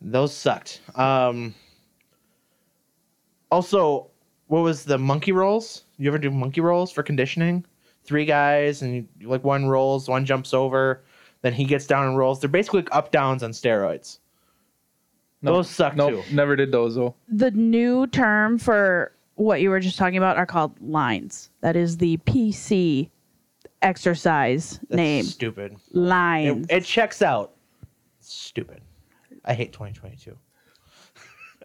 Those 0.01 0.33
sucked. 0.33 0.81
Um, 0.95 1.55
also, 3.51 4.09
what 4.47 4.61
was 4.61 4.83
the 4.83 4.97
monkey 4.97 5.31
rolls? 5.31 5.85
You 5.97 6.09
ever 6.09 6.17
do 6.17 6.29
monkey 6.29 6.61
rolls 6.61 6.91
for 6.91 7.03
conditioning? 7.03 7.65
Three 8.03 8.25
guys 8.25 8.81
and 8.81 9.07
you, 9.19 9.29
like 9.29 9.43
one 9.43 9.65
rolls, 9.67 10.09
one 10.09 10.25
jumps 10.25 10.53
over, 10.53 11.03
then 11.41 11.53
he 11.53 11.63
gets 11.63 11.87
down 11.87 12.05
and 12.07 12.17
rolls. 12.17 12.41
They're 12.41 12.49
basically 12.49 12.81
like 12.81 12.93
up 12.95 13.11
downs 13.11 13.43
on 13.43 13.51
steroids. 13.51 14.19
Nope. 15.41 15.55
Those 15.55 15.69
suck 15.69 15.95
Nope, 15.95 16.25
too. 16.25 16.35
never 16.35 16.55
did 16.55 16.71
those 16.71 16.95
though. 16.95 17.15
The 17.29 17.51
new 17.51 18.07
term 18.07 18.57
for 18.57 19.13
what 19.35 19.61
you 19.61 19.69
were 19.69 19.79
just 19.79 19.97
talking 19.97 20.17
about 20.17 20.37
are 20.37 20.45
called 20.45 20.79
lines. 20.81 21.49
That 21.61 21.75
is 21.75 21.97
the 21.97 22.17
PC 22.17 23.09
exercise 23.81 24.79
That's 24.89 24.95
name. 24.95 25.25
stupid. 25.25 25.75
Lines. 25.91 26.67
It, 26.69 26.77
it 26.77 26.85
checks 26.85 27.21
out. 27.21 27.53
Stupid. 28.19 28.81
I 29.45 29.53
hate 29.53 29.73
2022. 29.73 30.37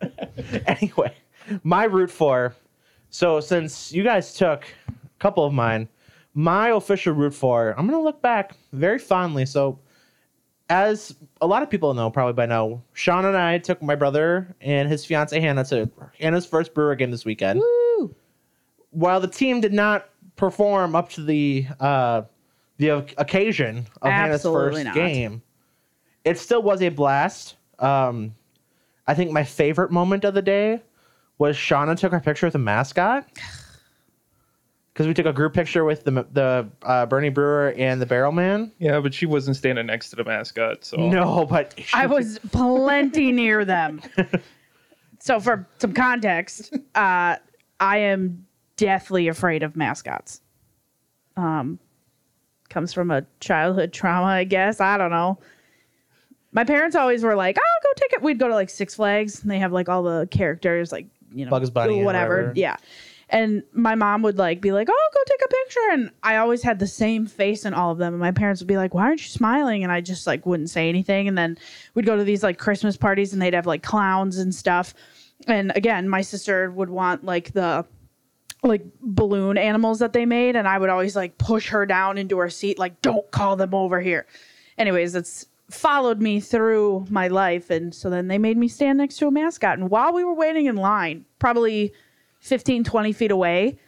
anyway, 0.66 1.14
my 1.62 1.84
route 1.84 2.10
for. 2.10 2.54
So 3.10 3.40
since 3.40 3.92
you 3.92 4.02
guys 4.02 4.34
took 4.34 4.64
a 4.88 4.92
couple 5.18 5.44
of 5.44 5.52
mine, 5.52 5.88
my 6.34 6.70
official 6.70 7.14
route 7.14 7.34
for, 7.34 7.75
I'm 7.78 7.87
gonna 7.87 8.02
look 8.02 8.20
back 8.22 8.56
very 8.72 8.98
fondly. 8.98 9.46
So, 9.46 9.78
as 10.68 11.16
a 11.40 11.46
lot 11.46 11.62
of 11.62 11.70
people 11.70 11.94
know 11.94 12.10
probably 12.10 12.34
by 12.34 12.46
now, 12.46 12.82
Sean 12.92 13.25
and 13.25 13.37
I 13.37 13.58
took 13.58 13.82
my 13.82 13.94
brother 13.94 14.54
and 14.60 14.88
his 14.88 15.04
fiance 15.04 15.38
Hannah 15.38 15.64
to 15.66 15.90
Hannah's 16.18 16.46
first 16.46 16.75
Brewer 16.75 16.94
game 16.94 17.10
this 17.10 17.25
weekend. 17.25 17.60
Woo! 17.60 18.14
While 18.90 19.20
the 19.20 19.28
team 19.28 19.60
did 19.60 19.72
not 19.72 20.08
perform 20.37 20.94
up 20.94 21.08
to 21.10 21.22
the 21.22 21.66
uh, 21.80 22.22
the 22.76 22.88
occasion 23.18 23.87
of 24.02 24.10
Hannah's 24.10 24.42
first 24.42 24.84
not. 24.84 24.94
game, 24.94 25.42
it 26.25 26.38
still 26.38 26.62
was 26.62 26.82
a 26.82 26.90
blast. 26.90 27.56
Um, 27.78 28.34
I 29.06 29.14
think 29.14 29.30
my 29.30 29.44
favorite 29.44 29.90
moment 29.90 30.25
of 30.25 30.34
the 30.34 30.42
day 30.42 30.82
was 31.38 31.56
Shawna 31.56 31.96
took 31.96 32.12
our 32.12 32.20
picture 32.20 32.46
with 32.46 32.52
the 32.52 32.58
mascot 32.58 33.26
because 34.98 35.06
we 35.06 35.14
took 35.14 35.26
a 35.26 35.32
group 35.32 35.54
picture 35.54 35.84
with 35.84 36.02
the 36.02 36.26
the 36.32 36.68
uh, 36.82 37.06
Bernie 37.06 37.28
Brewer 37.28 37.72
and 37.78 38.02
the 38.02 38.06
Barrel 38.06 38.32
Man. 38.32 38.72
Yeah, 38.80 38.98
but 38.98 39.14
she 39.14 39.26
wasn't 39.26 39.56
standing 39.56 39.86
next 39.86 40.10
to 40.10 40.16
the 40.16 40.24
mascot, 40.24 40.84
so 40.84 40.96
No, 40.96 41.46
but 41.46 41.72
she- 41.76 41.94
I 41.94 42.06
was 42.06 42.40
plenty 42.50 43.30
near 43.32 43.64
them. 43.64 44.00
So, 45.20 45.38
for 45.38 45.68
some 45.78 45.92
context, 45.92 46.74
uh, 46.96 47.36
I 47.78 47.98
am 47.98 48.44
deathly 48.76 49.28
afraid 49.28 49.62
of 49.62 49.76
mascots. 49.76 50.40
Um, 51.36 51.78
comes 52.68 52.92
from 52.92 53.12
a 53.12 53.24
childhood 53.38 53.92
trauma, 53.92 54.26
I 54.26 54.42
guess. 54.44 54.80
I 54.80 54.98
don't 54.98 55.10
know. 55.12 55.38
My 56.50 56.64
parents 56.64 56.96
always 56.96 57.22
were 57.22 57.36
like, 57.36 57.56
"Oh, 57.56 57.78
go 57.84 57.88
take 57.94 58.14
it." 58.14 58.22
We'd 58.22 58.40
go 58.40 58.48
to 58.48 58.54
like 58.54 58.68
Six 58.68 58.96
Flags, 58.96 59.42
and 59.42 59.50
they 59.50 59.60
have 59.60 59.70
like 59.72 59.88
all 59.88 60.02
the 60.02 60.26
characters, 60.32 60.90
like 60.90 61.06
you 61.32 61.44
know, 61.44 61.50
Bugs 61.52 61.70
Bunny 61.70 62.02
whatever. 62.02 62.36
whatever. 62.38 62.52
Yeah. 62.56 62.76
And 63.30 63.62
my 63.73 63.94
mom 63.94 64.23
would 64.23 64.38
like 64.38 64.61
be 64.61 64.73
like, 64.73 64.88
"Oh, 64.90 65.11
go 65.14 65.20
take 65.26 65.44
a 65.44 65.49
picture," 65.49 65.90
and 65.92 66.11
I 66.23 66.37
always 66.37 66.62
had 66.62 66.78
the 66.78 66.87
same 66.87 67.26
face 67.26 67.66
in 67.66 67.75
all 67.75 67.90
of 67.90 67.99
them. 67.99 68.14
And 68.14 68.20
my 68.20 68.32
parents 68.32 68.61
would 68.61 68.68
be 68.68 68.78
like, 68.78 68.94
"Why 68.94 69.04
aren't 69.04 69.20
you 69.20 69.28
smiling?" 69.28 69.82
And 69.82 69.92
I 69.92 70.00
just 70.00 70.26
like 70.26 70.47
wouldn't 70.47 70.70
say 70.70 70.88
anything. 70.88 71.28
And 71.28 71.37
then 71.37 71.58
we'd 71.94 72.06
go 72.06 72.16
to 72.16 72.25
these 72.25 72.42
like 72.42 72.58
Christmas 72.58 72.97
parties, 72.97 73.32
and 73.32 73.42
they'd 73.42 73.54
have 73.54 73.66
like 73.66 73.82
clowns 73.82 74.38
and 74.38 74.54
stuff. 74.54 74.94
And 75.47 75.73
again, 75.76 76.08
my 76.08 76.23
sister 76.23 76.70
would 76.70 76.90
want 76.90 77.25
like 77.25 77.52
the 77.52 77.85
like 78.62 78.82
balloon 79.00 79.58
animals 79.58 79.99
that 79.99 80.12
they 80.14 80.25
made, 80.26 80.56
and 80.56 80.66
I 80.66 80.78
would 80.78 80.90
always 80.90 81.14
like 81.14 81.38
push 81.38 81.68
her 81.68 81.85
down 81.87 82.18
into 82.18 82.38
her 82.38 82.49
seat, 82.50 82.78
like, 82.78 83.02
"Don't 83.02 83.30
call 83.30 83.56
them 83.56 83.75
over 83.75 84.00
here." 84.00 84.26
Anyways, 84.78 85.14
it's 85.14 85.47
followed 85.70 86.20
me 86.20 86.40
through 86.40 87.06
my 87.11 87.28
life, 87.28 87.68
and 87.68 87.94
so 87.94 88.08
then 88.08 88.28
they 88.28 88.38
made 88.38 88.56
me 88.56 88.68
stand 88.68 88.99
next 88.99 89.18
to 89.18 89.26
a 89.26 89.30
mascot. 89.30 89.78
And 89.78 89.90
while 89.90 90.14
we 90.14 90.25
were 90.25 90.35
waiting 90.35 90.64
in 90.64 90.76
line, 90.76 91.26
probably 91.38 91.92
15, 92.40 92.85
20 92.85 93.12
feet 93.12 93.30
away. 93.30 93.78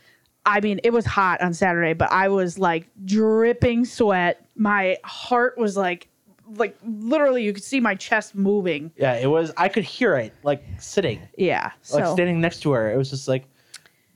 I 0.47 0.61
mean, 0.61 0.81
it 0.85 0.93
was 0.93 1.05
hot 1.05 1.41
on 1.43 1.53
Saturday, 1.53 1.93
but 1.93 2.11
I 2.11 2.29
was 2.29 2.59
like 2.59 2.89
dripping 3.05 3.85
sweat. 3.85 4.45
My 4.57 4.97
heart 5.05 5.59
was 5.59 5.77
like, 5.77 6.09
like 6.57 6.77
literally, 6.85 7.45
you 7.45 7.53
could 7.53 7.63
see 7.63 7.79
my 7.79 7.95
chest 7.95 8.35
moving. 8.35 8.91
yeah, 8.97 9.15
it 9.15 9.27
was. 9.29 9.53
I 9.57 9.69
could 9.69 9.85
hear 9.85 10.17
it 10.17 10.33
like 10.43 10.65
sitting, 10.79 11.21
Yeah. 11.37 11.65
like 11.93 12.05
So, 12.07 12.13
standing 12.15 12.41
next 12.41 12.61
to 12.63 12.73
her. 12.73 12.91
It 12.91 12.97
was 12.97 13.11
just 13.11 13.29
like 13.29 13.45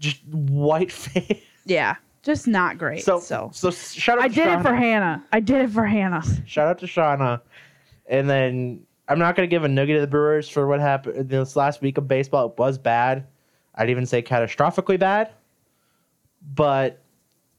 just 0.00 0.24
white 0.28 0.90
face. 1.02 1.40
yeah, 1.66 1.94
just 2.22 2.48
not 2.48 2.78
great. 2.78 3.04
So 3.04 3.20
So, 3.20 3.50
so, 3.52 3.70
shout 3.70 4.18
out. 4.18 4.22
To 4.22 4.24
I 4.24 4.28
did 4.28 4.48
it 4.48 4.62
for 4.62 4.74
Hannah. 4.74 5.22
I 5.32 5.40
did 5.40 5.60
it 5.60 5.70
for 5.70 5.84
Hannah. 5.84 6.22
Shout 6.46 6.66
out 6.68 6.78
to 6.78 6.86
Shawna. 6.86 7.40
And 8.06 8.28
then 8.28 8.80
I'm 9.08 9.18
not 9.18 9.36
going 9.36 9.48
to 9.48 9.50
give 9.54 9.62
a 9.64 9.68
nugget 9.68 9.96
to 9.96 10.00
the 10.00 10.06
Brewers 10.06 10.48
for 10.48 10.66
what 10.66 10.80
happened 10.80 11.28
this 11.28 11.54
last 11.54 11.82
week 11.82 11.98
of 11.98 12.08
baseball. 12.08 12.46
It 12.48 12.58
was 12.58 12.78
bad. 12.78 13.26
I'd 13.76 13.90
even 13.90 14.06
say 14.06 14.22
catastrophically 14.22 14.98
bad. 14.98 15.30
But 16.54 17.00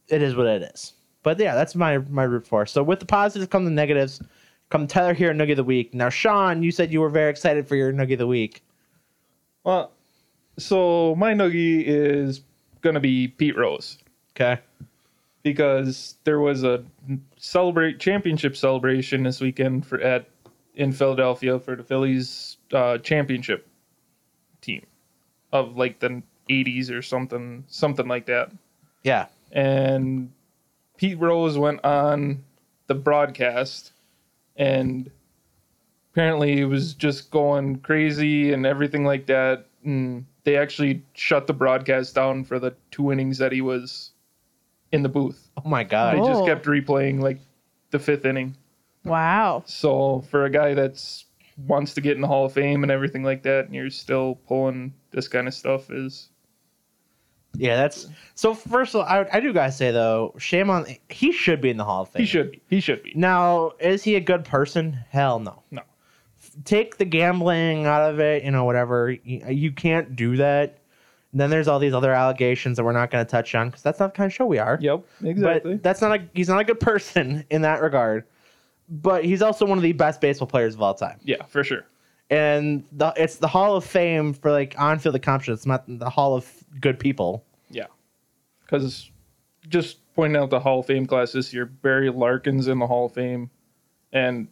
it 0.07 0.21
is 0.21 0.35
what 0.35 0.47
it 0.47 0.61
is. 0.73 0.93
But 1.23 1.39
yeah, 1.39 1.55
that's 1.55 1.75
my 1.75 1.97
my 1.97 2.23
root 2.23 2.45
for. 2.45 2.65
So 2.65 2.83
with 2.83 2.99
the 2.99 3.05
positives 3.05 3.49
come 3.49 3.65
the 3.65 3.71
negatives. 3.71 4.21
Come 4.69 4.87
Tyler 4.87 5.13
here, 5.13 5.31
Nugget 5.33 5.53
of 5.53 5.57
the 5.57 5.63
Week. 5.63 5.93
Now, 5.93 6.09
Sean, 6.09 6.63
you 6.63 6.71
said 6.71 6.91
you 6.91 6.99
were 6.99 7.09
very 7.09 7.29
excited 7.29 7.67
for 7.67 7.75
your 7.75 7.91
Nugget 7.91 8.13
of 8.13 8.19
the 8.19 8.27
Week. 8.27 8.63
well, 9.63 9.91
so 10.57 11.15
my 11.15 11.33
noogie 11.33 11.83
is 11.85 12.41
gonna 12.81 12.99
be 12.99 13.27
Pete 13.27 13.57
Rose 13.57 13.97
Okay. 14.35 14.59
because 15.43 16.15
there 16.23 16.39
was 16.39 16.63
a 16.63 16.83
celebrate 17.37 17.99
championship 17.99 18.55
celebration 18.55 19.23
this 19.23 19.41
weekend 19.41 19.85
for 19.85 19.99
at 19.99 20.27
in 20.75 20.91
Philadelphia 20.91 21.59
for 21.59 21.75
the 21.75 21.83
Phillies 21.83 22.57
uh, 22.73 22.97
championship 22.99 23.67
team 24.61 24.83
of 25.55 25.77
like 25.77 25.99
the 25.99 26.21
80s 26.49 26.91
or 26.91 27.01
something 27.01 27.63
something 27.67 28.07
like 28.07 28.25
that. 28.27 28.51
Yeah. 29.03 29.27
and 29.51 30.31
Pete 30.97 31.19
Rose 31.19 31.57
went 31.57 31.83
on 31.83 32.43
the 32.87 32.95
broadcast 32.95 33.91
and 34.55 35.09
apparently 36.11 36.59
it 36.61 36.65
was 36.65 36.93
just 36.93 37.29
going 37.31 37.77
crazy 37.77 38.53
and 38.53 38.65
everything 38.65 39.03
like 39.05 39.25
that 39.27 39.65
and 39.83 40.25
they 40.43 40.55
actually 40.57 41.03
shut 41.13 41.47
the 41.47 41.53
broadcast 41.53 42.15
down 42.15 42.43
for 42.43 42.59
the 42.59 42.73
two 42.91 43.11
innings 43.11 43.37
that 43.39 43.51
he 43.51 43.61
was 43.61 44.11
in 44.91 45.03
the 45.03 45.09
booth. 45.09 45.49
Oh 45.63 45.67
my 45.67 45.83
They 45.83 45.89
God. 45.89 46.15
Oh. 46.19 46.27
just 46.27 46.45
kept 46.45 46.65
replaying 46.65 47.21
like 47.21 47.39
the 47.91 47.99
fifth 47.99 48.25
inning. 48.25 48.55
Wow. 49.03 49.63
So 49.65 50.23
for 50.29 50.45
a 50.45 50.49
guy 50.49 50.73
that's 50.73 51.25
wants 51.67 51.93
to 51.95 52.01
get 52.01 52.15
in 52.15 52.21
the 52.21 52.27
Hall 52.27 52.45
of 52.45 52.53
Fame 52.53 52.83
and 52.83 52.91
everything 52.91 53.23
like 53.23 53.43
that, 53.43 53.65
and 53.65 53.75
you're 53.75 53.89
still 53.89 54.35
pulling 54.47 54.93
this 55.15 55.29
kind 55.29 55.47
of 55.47 55.53
stuff 55.53 55.89
is 55.89 56.29
Yeah, 57.55 57.77
that's 57.77 58.07
so. 58.35 58.53
First 58.53 58.93
of 58.93 59.01
all, 59.01 59.07
I, 59.07 59.25
I 59.31 59.39
do 59.39 59.53
gotta 59.53 59.71
say 59.71 59.91
though, 59.91 60.35
shame 60.37 60.69
on 60.69 60.85
he 61.09 61.31
should 61.31 61.61
be 61.61 61.69
in 61.69 61.77
the 61.77 61.85
Hall 61.85 62.03
of 62.03 62.09
Fame. 62.09 62.19
he 62.19 62.25
should 62.27 62.51
be. 62.51 62.61
He 62.69 62.79
should 62.81 63.01
be. 63.01 63.13
Now, 63.15 63.71
is 63.79 64.03
he 64.03 64.15
a 64.15 64.19
good 64.19 64.43
person? 64.43 64.99
Hell 65.09 65.39
no. 65.39 65.63
No. 65.71 65.81
Take 66.65 66.97
the 66.97 67.05
gambling 67.05 67.85
out 67.85 68.11
of 68.11 68.19
it, 68.19 68.43
you 68.43 68.51
know, 68.51 68.65
whatever. 68.65 69.11
You, 69.11 69.41
you 69.49 69.71
can't 69.71 70.15
do 70.15 70.35
that. 70.37 70.79
And 71.31 71.41
then 71.41 71.49
there's 71.49 71.67
all 71.67 71.79
these 71.79 71.93
other 71.93 72.13
allegations 72.13 72.77
that 72.77 72.83
we're 72.83 72.91
not 72.91 73.09
going 73.09 73.25
to 73.25 73.29
touch 73.29 73.55
on 73.55 73.69
because 73.69 73.81
that's 73.81 73.99
not 73.99 74.13
the 74.13 74.17
kind 74.17 74.27
of 74.27 74.33
show 74.33 74.45
we 74.45 74.57
are. 74.59 74.77
Yep, 74.79 75.03
exactly. 75.23 75.73
But 75.73 75.83
that's 75.83 76.01
not 76.01 76.19
a 76.19 76.23
he's 76.33 76.49
not 76.49 76.59
a 76.59 76.63
good 76.65 76.79
person 76.79 77.45
in 77.49 77.61
that 77.61 77.81
regard. 77.81 78.25
But 78.89 79.23
he's 79.25 79.41
also 79.41 79.65
one 79.65 79.77
of 79.77 79.81
the 79.81 79.93
best 79.93 80.21
baseball 80.21 80.47
players 80.47 80.75
of 80.75 80.81
all 80.81 80.93
time. 80.93 81.19
yeah, 81.23 81.43
for 81.45 81.63
sure. 81.63 81.85
And 82.29 82.83
the, 82.91 83.13
it's 83.15 83.35
the 83.35 83.47
Hall 83.47 83.75
of 83.75 83.85
Fame 83.85 84.33
for 84.33 84.51
like 84.51 84.75
on-field 84.79 85.15
accomplishments, 85.15 85.61
it's 85.61 85.67
not 85.67 85.83
the 85.87 86.09
Hall 86.09 86.35
of 86.35 86.51
good 86.79 86.99
people. 86.99 87.43
Yeah. 87.69 87.85
Because 88.61 89.11
just 89.69 89.99
pointing 90.15 90.41
out 90.41 90.49
the 90.49 90.59
Hall 90.59 90.79
of 90.79 90.87
Fame 90.87 91.05
class 91.05 91.33
this 91.33 91.53
year, 91.53 91.65
Barry 91.65 92.09
Larkin's 92.09 92.67
in 92.67 92.79
the 92.79 92.87
Hall 92.87 93.05
of 93.05 93.13
Fame, 93.13 93.51
and 94.11 94.47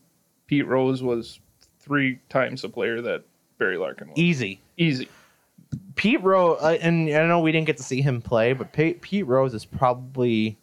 Pete 0.45 0.67
Rose 0.67 1.01
was 1.01 1.39
three 1.79 2.19
times 2.29 2.61
the 2.61 2.69
player 2.69 3.01
that 3.01 3.23
Barry 3.57 3.77
Larkin 3.77 4.09
was. 4.09 4.17
Easy. 4.17 4.59
Easy. 4.77 5.07
Pete 5.95 6.21
Rose, 6.21 6.59
uh, 6.61 6.77
and 6.81 7.09
I 7.09 7.25
know 7.25 7.39
we 7.39 7.51
didn't 7.51 7.67
get 7.67 7.77
to 7.77 7.83
see 7.83 8.01
him 8.01 8.21
play, 8.21 8.53
but 8.53 8.71
Pete, 8.71 9.01
Pete 9.01 9.25
Rose 9.25 9.53
is 9.53 9.65
probably 9.65 10.57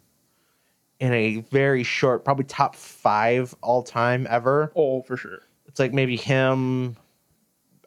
in 0.99 1.13
a 1.13 1.37
very 1.49 1.83
short, 1.83 2.23
probably 2.23 2.45
top 2.45 2.75
five 2.75 3.53
all 3.61 3.83
time 3.83 4.27
ever. 4.29 4.71
Oh, 4.75 5.01
for 5.01 5.17
sure. 5.17 5.39
It's 5.71 5.79
like 5.79 5.93
maybe 5.93 6.17
him, 6.17 6.97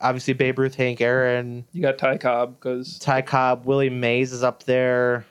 obviously 0.01 0.33
Babe 0.35 0.59
Ruth, 0.59 0.75
Hank 0.75 1.01
Aaron, 1.01 1.65
You 1.73 1.83
got 1.83 1.99
Ty 1.99 2.17
Cobb 2.19 2.57
because 2.59 2.99
Ty 2.99 3.23
Cobb, 3.23 3.67
Willie 3.67 3.91
Mays 3.91 4.33
is 4.33 4.43
up 4.43 4.63
there. 4.65 5.25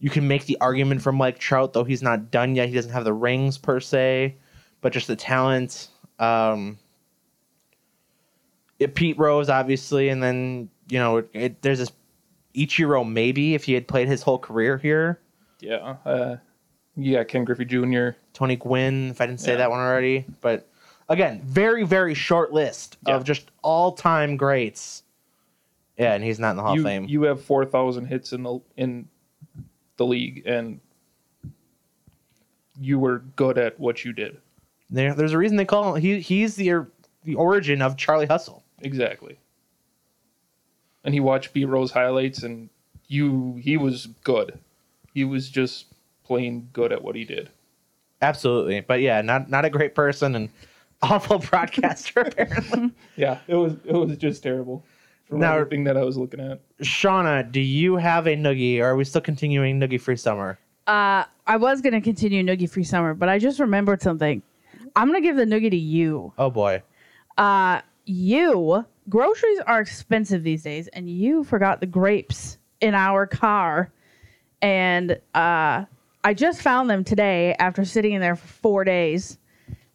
You 0.00 0.10
can 0.10 0.26
make 0.26 0.46
the 0.46 0.56
argument 0.60 1.02
for 1.02 1.12
Mike 1.12 1.38
Trout, 1.38 1.72
though 1.74 1.84
he's 1.84 2.02
not 2.02 2.30
done 2.30 2.54
yet. 2.54 2.68
He 2.68 2.74
doesn't 2.74 2.92
have 2.92 3.04
the 3.04 3.12
rings 3.12 3.58
per 3.58 3.78
se, 3.80 4.36
but 4.80 4.92
just 4.92 5.06
the 5.06 5.16
talent. 5.16 5.88
Um, 6.18 6.78
yeah, 8.78 8.88
Pete 8.94 9.18
Rose, 9.18 9.48
obviously, 9.48 10.08
and 10.08 10.22
then 10.22 10.68
you 10.88 10.98
know 10.98 11.18
it, 11.18 11.28
it, 11.32 11.62
there's 11.62 11.78
this 11.78 11.92
Ichiro 12.54 13.06
maybe 13.08 13.54
if 13.54 13.64
he 13.64 13.72
had 13.74 13.86
played 13.88 14.08
his 14.08 14.22
whole 14.22 14.38
career 14.38 14.78
here. 14.78 15.20
yeah, 15.60 15.96
uh, 16.04 16.36
you 16.96 17.16
got 17.16 17.28
Ken 17.28 17.44
Griffey 17.44 17.64
Jr. 17.64 18.10
Tony 18.32 18.56
Gwynn, 18.56 19.10
if 19.10 19.20
I 19.20 19.26
didn't 19.26 19.40
say 19.40 19.52
Yeah. 19.52 19.58
that 19.58 19.70
one 19.70 19.80
already. 19.80 20.24
But 20.40 20.68
again, 21.08 21.42
very, 21.44 21.84
very 21.84 22.14
short 22.14 22.52
list 22.52 22.96
Yeah. 23.06 23.16
of 23.16 23.24
just 23.24 23.50
all 23.62 23.92
time 23.92 24.36
greats. 24.36 25.02
Yeah, 25.98 26.12
and 26.14 26.22
he's 26.22 26.38
not 26.38 26.50
in 26.50 26.56
the 26.56 26.62
Hall 26.62 26.74
you, 26.74 26.80
of 26.82 26.86
Fame. 26.86 27.04
you 27.06 27.22
have 27.22 27.42
four 27.42 27.64
thousand 27.64 28.06
hits 28.06 28.32
in 28.32 28.42
the 28.42 28.58
in 28.76 29.08
the 29.96 30.04
league, 30.06 30.42
and 30.46 30.80
you 32.78 32.98
were 32.98 33.20
good 33.36 33.58
at 33.58 33.78
what 33.80 34.04
you 34.04 34.12
did. 34.12 34.36
there, 34.90 35.14
there's 35.14 35.32
a 35.32 35.38
reason 35.38 35.56
they 35.56 35.64
call 35.64 35.94
him. 35.94 36.02
He, 36.02 36.20
he's 36.20 36.56
the 36.56 36.86
the 37.24 37.34
origin 37.34 37.82
of 37.82 37.96
Charlie 37.96 38.26
Hustle. 38.26 38.62
Exactly. 38.82 39.38
And 41.02 41.14
he 41.14 41.20
watched 41.20 41.52
B 41.54 41.64
Rose 41.64 41.92
highlights, 41.92 42.42
and 42.42 42.68
you 43.08 43.58
he 43.62 43.76
was 43.76 44.06
good. 44.22 44.58
He 45.14 45.24
was 45.24 45.48
just 45.48 45.86
plain 46.24 46.68
good 46.72 46.92
at 46.92 47.02
what 47.02 47.16
he 47.16 47.24
did. 47.24 47.48
Absolutely, 48.20 48.80
but 48.80 49.00
yeah, 49.00 49.22
not 49.22 49.48
not 49.48 49.64
a 49.64 49.70
great 49.70 49.94
person 49.94 50.34
and 50.34 50.50
awful 51.02 51.38
broadcaster 51.38 52.20
apparently. 52.26 52.92
Yeah, 53.16 53.38
it 53.48 53.54
was 53.54 53.74
it 53.84 53.92
was 53.92 54.16
just 54.16 54.42
terrible. 54.42 54.84
From 55.28 55.40
Now- 55.40 55.56
everything 55.56 55.84
that 55.84 55.96
I 55.96 56.04
was 56.04 56.16
looking 56.16 56.40
at. 56.40 56.60
Shawna, 56.82 57.50
do 57.50 57.60
you 57.60 57.96
have 57.96 58.26
a 58.28 58.36
noogie, 58.36 58.80
or 58.80 58.84
are 58.86 58.96
we 58.96 59.04
still 59.04 59.20
continuing 59.20 59.80
noogie 59.80 60.00
free 60.00 60.16
summer? 60.16 60.58
Uh, 60.86 61.24
I 61.48 61.56
was 61.56 61.80
gonna 61.80 62.00
continue 62.00 62.44
Noogie 62.44 62.70
Free 62.70 62.84
Summer, 62.84 63.12
but 63.12 63.28
I 63.28 63.40
just 63.40 63.58
remembered 63.58 64.00
something. 64.00 64.40
I'm 64.94 65.08
gonna 65.08 65.20
give 65.20 65.34
the 65.36 65.44
Noogie 65.44 65.70
to 65.70 65.76
you. 65.76 66.32
Oh 66.38 66.48
boy, 66.48 66.82
Uh, 67.36 67.80
you 68.04 68.84
groceries 69.08 69.58
are 69.66 69.80
expensive 69.80 70.44
these 70.44 70.62
days, 70.62 70.86
and 70.88 71.10
you 71.10 71.42
forgot 71.42 71.80
the 71.80 71.86
grapes 71.86 72.58
in 72.80 72.94
our 72.94 73.26
car, 73.26 73.90
and 74.62 75.18
uh, 75.34 75.84
I 76.24 76.34
just 76.34 76.62
found 76.62 76.88
them 76.88 77.02
today 77.04 77.54
after 77.58 77.84
sitting 77.84 78.12
in 78.12 78.20
there 78.20 78.36
for 78.36 78.46
four 78.46 78.84
days. 78.84 79.38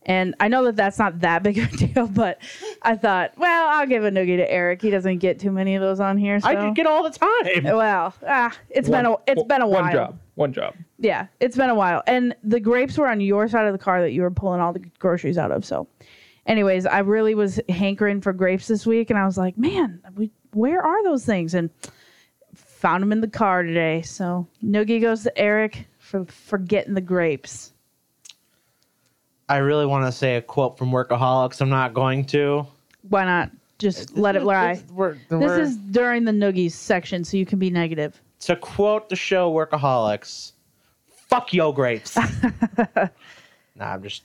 And 0.05 0.33
I 0.39 0.47
know 0.47 0.65
that 0.65 0.75
that's 0.75 0.97
not 0.97 1.19
that 1.19 1.43
big 1.43 1.59
of 1.59 1.71
a 1.73 1.77
deal, 1.87 2.07
but 2.07 2.39
I 2.81 2.95
thought, 2.95 3.33
well, 3.37 3.67
I'll 3.69 3.85
give 3.85 4.03
a 4.03 4.09
noogie 4.09 4.37
to 4.37 4.51
Eric. 4.51 4.81
He 4.81 4.89
doesn't 4.89 5.19
get 5.19 5.39
too 5.39 5.51
many 5.51 5.75
of 5.75 5.81
those 5.81 5.99
on 5.99 6.17
here. 6.17 6.39
So. 6.39 6.47
I 6.49 6.71
get 6.71 6.87
all 6.87 7.03
the 7.03 7.11
time. 7.11 7.63
well, 7.63 8.13
ah, 8.27 8.51
it's 8.69 8.89
been 8.89 9.05
a 9.05 9.11
One- 9.11 9.21
it's 9.27 9.43
been 9.43 9.61
a 9.61 9.67
while. 9.67 9.83
One 9.83 9.91
job. 9.93 10.19
One 10.35 10.53
job. 10.53 10.73
Yeah, 10.97 11.27
it's 11.39 11.55
been 11.55 11.69
a 11.69 11.75
while. 11.75 12.01
And 12.07 12.35
the 12.43 12.59
grapes 12.59 12.97
were 12.97 13.07
on 13.07 13.21
your 13.21 13.47
side 13.47 13.67
of 13.67 13.73
the 13.73 13.79
car 13.83 14.01
that 14.01 14.11
you 14.11 14.23
were 14.23 14.31
pulling 14.31 14.59
all 14.59 14.73
the 14.73 14.79
groceries 14.97 15.37
out 15.37 15.51
of. 15.51 15.63
So, 15.65 15.87
anyways, 16.47 16.87
I 16.87 16.99
really 16.99 17.35
was 17.35 17.59
hankering 17.69 18.21
for 18.21 18.33
grapes 18.33 18.67
this 18.67 18.87
week, 18.87 19.11
and 19.11 19.19
I 19.19 19.25
was 19.25 19.37
like, 19.37 19.55
man, 19.57 20.01
we, 20.15 20.31
where 20.53 20.81
are 20.81 21.03
those 21.03 21.25
things? 21.25 21.53
And 21.53 21.69
found 22.55 23.03
them 23.03 23.11
in 23.11 23.21
the 23.21 23.27
car 23.27 23.61
today. 23.61 24.01
So, 24.01 24.47
Noogie 24.63 25.01
goes 25.01 25.21
to 25.23 25.37
Eric 25.37 25.85
for 25.99 26.25
forgetting 26.25 26.95
the 26.95 27.01
grapes. 27.01 27.70
I 29.51 29.57
really 29.57 29.85
want 29.85 30.05
to 30.05 30.13
say 30.13 30.37
a 30.37 30.41
quote 30.41 30.77
from 30.77 30.91
Workaholics. 30.91 31.59
I'm 31.59 31.67
not 31.69 31.93
going 31.93 32.23
to. 32.27 32.65
Why 33.09 33.25
not 33.25 33.51
just 33.79 34.15
let 34.17 34.37
it 34.37 34.43
lie? 34.43 34.81
We're- 34.93 35.17
This 35.27 35.39
we're- 35.41 35.61
is 35.61 35.75
during 35.75 36.23
the 36.23 36.31
Noogies 36.31 36.71
section, 36.71 37.25
so 37.25 37.35
you 37.35 37.45
can 37.45 37.59
be 37.59 37.69
negative. 37.69 38.21
to 38.41 38.55
quote 38.55 39.09
the 39.09 39.15
show 39.17 39.51
Workaholics, 39.53 40.53
"Fuck 41.27 41.53
yo 41.53 41.73
grapes." 41.73 42.15
nah, 42.95 43.09
I'm 43.79 44.01
just. 44.01 44.23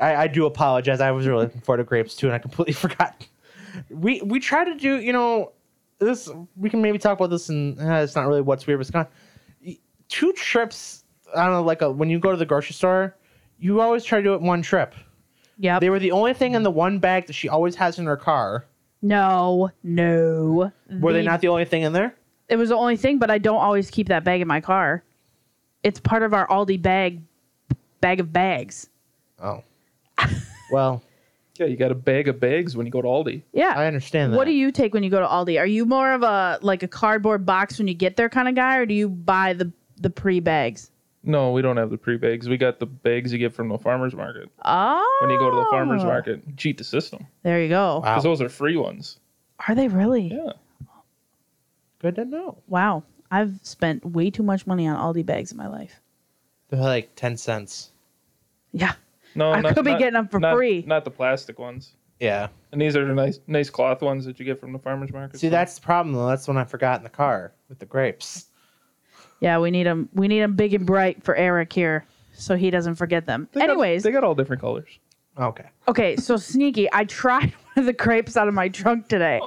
I, 0.00 0.16
I 0.16 0.26
do 0.28 0.46
apologize. 0.46 1.00
I 1.02 1.10
was 1.10 1.26
really 1.26 1.44
looking 1.44 1.60
forward 1.60 1.76
to 1.78 1.84
grapes 1.84 2.16
too, 2.16 2.26
and 2.28 2.34
I 2.34 2.38
completely 2.38 2.72
forgot. 2.84 3.26
We 3.90 4.22
we 4.22 4.40
try 4.40 4.64
to 4.64 4.74
do 4.74 4.98
you 4.98 5.12
know 5.12 5.52
this. 5.98 6.30
We 6.56 6.70
can 6.70 6.80
maybe 6.80 6.96
talk 6.96 7.18
about 7.18 7.28
this, 7.30 7.50
and 7.50 7.78
uh, 7.78 7.96
it's 7.96 8.16
not 8.16 8.26
really 8.26 8.40
what's 8.40 8.66
weird. 8.66 8.78
Wisconsin. 8.78 9.12
Two 10.08 10.32
trips. 10.32 11.04
I 11.36 11.44
don't 11.44 11.52
know, 11.52 11.62
like 11.62 11.82
a, 11.82 11.90
when 11.90 12.08
you 12.08 12.18
go 12.18 12.30
to 12.30 12.36
the 12.36 12.46
grocery 12.46 12.74
store, 12.74 13.14
you 13.58 13.80
always 13.80 14.04
try 14.04 14.18
to 14.18 14.24
do 14.24 14.34
it 14.34 14.38
in 14.38 14.44
one 14.46 14.62
trip. 14.62 14.94
Yep. 15.58 15.80
They 15.80 15.90
were 15.90 15.98
the 16.00 16.10
only 16.12 16.34
thing 16.34 16.54
in 16.54 16.62
the 16.62 16.70
one 16.70 16.98
bag 16.98 17.26
that 17.26 17.32
she 17.34 17.48
always 17.48 17.76
has 17.76 17.98
in 17.98 18.06
her 18.06 18.16
car. 18.16 18.64
no, 19.02 19.70
no. 19.82 20.72
Were 21.00 21.12
they 21.12 21.20
The- 21.20 21.24
not 21.26 21.40
the 21.40 21.48
only 21.48 21.64
thing 21.64 21.82
in 21.82 21.92
there? 21.92 22.14
It 22.48 22.56
was 22.56 22.68
the 22.70 22.76
only 22.76 22.96
thing, 22.96 23.18
but 23.18 23.30
I 23.30 23.38
don't 23.38 23.60
always 23.60 23.90
keep 23.90 24.08
that 24.08 24.24
bag 24.24 24.40
in 24.40 24.48
my 24.48 24.60
car. 24.60 25.02
It's 25.82 26.00
part 26.00 26.22
of 26.22 26.32
our 26.34 26.46
Aldi 26.48 26.80
bag 26.82 27.20
bag 28.00 28.20
of 28.20 28.32
bags. 28.32 28.88
Oh, 29.42 29.62
well, 30.72 31.02
Yeah, 31.58 31.66
you 31.66 31.76
got 31.76 31.90
a 31.90 31.94
bag 31.94 32.28
of 32.28 32.40
bags 32.40 32.76
when 32.76 32.84
you 32.86 32.92
go 32.92 33.00
to 33.00 33.08
Aldi. 33.08 33.42
Yeah. 33.52 33.72
I 33.76 33.86
understand 33.86 34.32
that. 34.32 34.36
What 34.36 34.44
do 34.46 34.52
you 34.52 34.72
take 34.72 34.92
when 34.92 35.02
you 35.02 35.10
go 35.10 35.20
to 35.20 35.26
Aldi? 35.26 35.58
Are 35.58 35.66
you 35.66 35.86
more 35.86 36.12
of 36.12 36.22
a 36.22 36.58
like 36.62 36.82
a 36.82 36.88
cardboard 36.88 37.46
box 37.46 37.78
when 37.78 37.86
you 37.88 37.94
get 37.94 38.16
there 38.16 38.28
kind 38.28 38.48
of 38.48 38.54
guy, 38.54 38.76
or 38.78 38.86
do 38.86 38.94
you 38.94 39.08
buy 39.08 39.52
the 39.52 39.70
the 40.00 40.10
pre 40.10 40.40
bags? 40.40 40.90
No, 41.26 41.52
we 41.52 41.62
don't 41.62 41.76
have 41.76 41.90
the 41.90 41.96
pre 41.96 42.16
bags. 42.16 42.48
We 42.48 42.56
got 42.56 42.78
the 42.78 42.86
bags 42.86 43.32
you 43.32 43.38
get 43.38 43.52
from 43.54 43.68
the 43.68 43.78
farmers 43.78 44.14
market. 44.14 44.50
Oh, 44.64 45.18
When 45.22 45.30
you 45.30 45.38
go 45.38 45.50
to 45.50 45.56
the 45.56 45.64
farmers 45.70 46.02
oh. 46.02 46.06
market, 46.06 46.42
you 46.46 46.52
cheat 46.56 46.78
the 46.78 46.84
system 46.84 47.26
There 47.42 47.62
you 47.62 47.68
go. 47.68 47.94
Wow. 47.96 48.00
because 48.00 48.22
those 48.22 48.42
are 48.42 48.48
free 48.48 48.76
ones. 48.76 49.18
Are 49.68 49.74
they 49.74 49.88
really? 49.88 50.28
Yeah, 50.32 50.52
Good 52.00 52.16
to 52.16 52.24
know. 52.24 52.58
Wow. 52.68 53.04
I've 53.30 53.58
spent 53.62 54.04
way 54.04 54.30
too 54.30 54.42
much 54.42 54.66
money 54.66 54.86
on 54.86 54.96
Aldi 54.96 55.24
bags 55.24 55.50
in 55.50 55.56
my 55.56 55.66
life. 55.68 56.00
They're 56.68 56.80
like 56.80 57.14
ten 57.16 57.36
cents. 57.36 57.90
Yeah. 58.72 58.94
no, 59.34 59.52
I 59.52 59.60
not- 59.60 59.74
could 59.74 59.84
be 59.84 59.92
not- 59.92 59.98
getting 59.98 60.14
them 60.14 60.28
for 60.28 60.40
not- 60.40 60.54
free. 60.56 60.84
Not 60.86 61.04
the 61.04 61.10
plastic 61.10 61.58
ones. 61.58 61.92
Yeah. 62.20 62.48
And 62.72 62.80
these 62.80 62.96
are 62.96 63.04
the 63.06 63.14
nice, 63.14 63.40
nice 63.46 63.70
cloth 63.70 64.02
ones 64.02 64.24
that 64.24 64.38
you 64.38 64.44
get 64.44 64.60
from 64.60 64.72
the 64.72 64.78
farmers 64.78 65.12
market. 65.12 65.40
See, 65.40 65.48
that's 65.48 65.76
the 65.76 65.80
problem 65.80 66.14
though. 66.14 66.26
That's 66.28 66.46
when 66.46 66.56
I 66.56 66.64
forgot 66.64 66.98
in 66.98 67.04
the 67.04 67.10
car 67.10 67.52
with 67.68 67.78
the 67.78 67.86
grapes. 67.86 68.46
Yeah, 69.40 69.58
we 69.58 69.70
need 69.70 69.84
them. 69.86 70.08
We 70.14 70.28
need 70.28 70.40
them 70.40 70.54
big 70.56 70.74
and 70.74 70.86
bright 70.86 71.22
for 71.24 71.34
Eric 71.36 71.72
here, 71.72 72.06
so 72.32 72.56
he 72.56 72.70
doesn't 72.70 72.94
forget 72.94 73.26
them. 73.26 73.48
They 73.52 73.60
got- 73.60 73.70
Anyways, 73.70 74.02
they 74.02 74.10
got 74.10 74.24
all 74.24 74.34
different 74.34 74.60
colors. 74.62 74.88
Okay. 75.38 75.64
Okay, 75.88 76.16
so 76.16 76.36
sneaky. 76.36 76.88
I 76.92 77.04
tried 77.04 77.52
one 77.74 77.78
of 77.78 77.86
the 77.86 77.92
grapes 77.92 78.36
out 78.36 78.46
of 78.48 78.54
my 78.54 78.68
trunk 78.68 79.08
today 79.08 79.40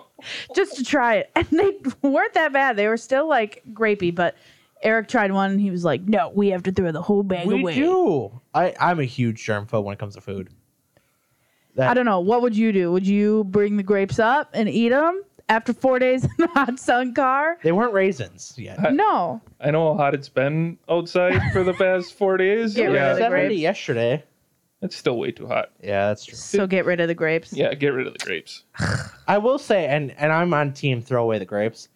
just 0.56 0.76
to 0.76 0.84
try 0.84 1.16
it. 1.16 1.32
And 1.36 1.48
they 1.52 1.78
weren't 2.02 2.34
that 2.34 2.52
bad. 2.52 2.76
They 2.76 2.88
were 2.88 2.98
still 2.98 3.28
like 3.28 3.64
grapey, 3.72 4.14
but 4.14 4.36
Eric 4.84 5.08
tried 5.08 5.32
one 5.32 5.52
and 5.52 5.62
he 5.62 5.72
was 5.72 5.86
like, 5.86 6.02
no, 6.04 6.30
we 6.36 6.50
have 6.50 6.62
to 6.64 6.72
throw 6.74 6.92
the 6.92 7.02
whole 7.02 7.24
bag 7.24 7.48
We 7.48 7.62
away. 7.62 7.76
do. 7.76 8.42
I 8.54 8.76
I'm 8.80 9.00
a 9.00 9.06
huge 9.06 9.44
germphobe 9.46 9.84
when 9.86 9.94
it 9.94 10.00
comes 10.00 10.16
to 10.16 10.22
food. 10.22 10.50
That, 11.76 11.90
I 11.90 11.94
don't 11.94 12.06
know. 12.06 12.20
What 12.20 12.42
would 12.42 12.56
you 12.58 12.72
do? 12.74 12.92
Would 12.92 13.08
you 13.08 13.44
bring 13.46 13.78
the 13.78 13.84
grapes 13.84 14.20
up 14.20 14.50
and 14.54 14.68
eat 14.68 14.90
them 14.90 15.24
after 15.50 15.74
four 15.74 16.00
days 16.00 16.24
in 16.24 16.30
the 16.38 16.48
hot 16.48 16.80
sun 16.80 17.14
car? 17.14 17.58
They 17.64 17.72
weren't 17.72 17.94
raisins 17.94 18.54
yet. 18.58 18.80
I- 18.80 18.90
No. 18.92 19.42
I 19.60 19.72
know 19.72 19.94
how 19.94 19.98
hot 20.04 20.14
it's 20.14 20.30
been 20.30 20.78
outside 20.90 21.40
for 21.54 21.64
the 21.64 21.74
past 21.74 22.14
four 22.14 22.38
days. 22.38 22.74
Get 22.76 22.88
rid 22.88 22.96
yeah, 22.96 23.12
of 23.12 23.18
the 23.18 23.22
Seventy 23.24 23.46
grapes. 23.48 23.62
yesterday. 23.62 24.24
it's 24.82 24.96
still 24.96 25.18
way 25.18 25.32
too 25.32 25.48
hot. 25.48 25.72
Yeah, 25.82 26.08
that's 26.10 26.26
true. 26.26 26.36
So 26.38 26.68
get 26.68 26.86
rid 26.86 27.00
of 27.00 27.08
the 27.08 27.16
grapes. 27.16 27.52
Yeah, 27.54 27.74
get 27.74 27.90
rid 27.90 28.08
of 28.08 28.14
the 28.14 28.20
grapes. 28.26 28.64
I 29.28 29.38
will 29.38 29.58
say, 29.58 29.88
and 29.88 30.12
and 30.18 30.32
I'm 30.32 30.54
on 30.54 30.74
team 30.74 31.02
throw 31.02 31.24
away 31.24 31.40
the 31.40 31.46
grapes. 31.46 31.90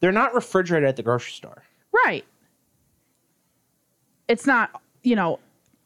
They're 0.00 0.12
not 0.12 0.34
refrigerated 0.34 0.88
at 0.88 0.96
the 0.96 1.02
grocery 1.02 1.32
store. 1.32 1.64
Right. 1.92 2.24
It's 4.28 4.46
not, 4.46 4.80
you 5.02 5.16
know, 5.16 5.40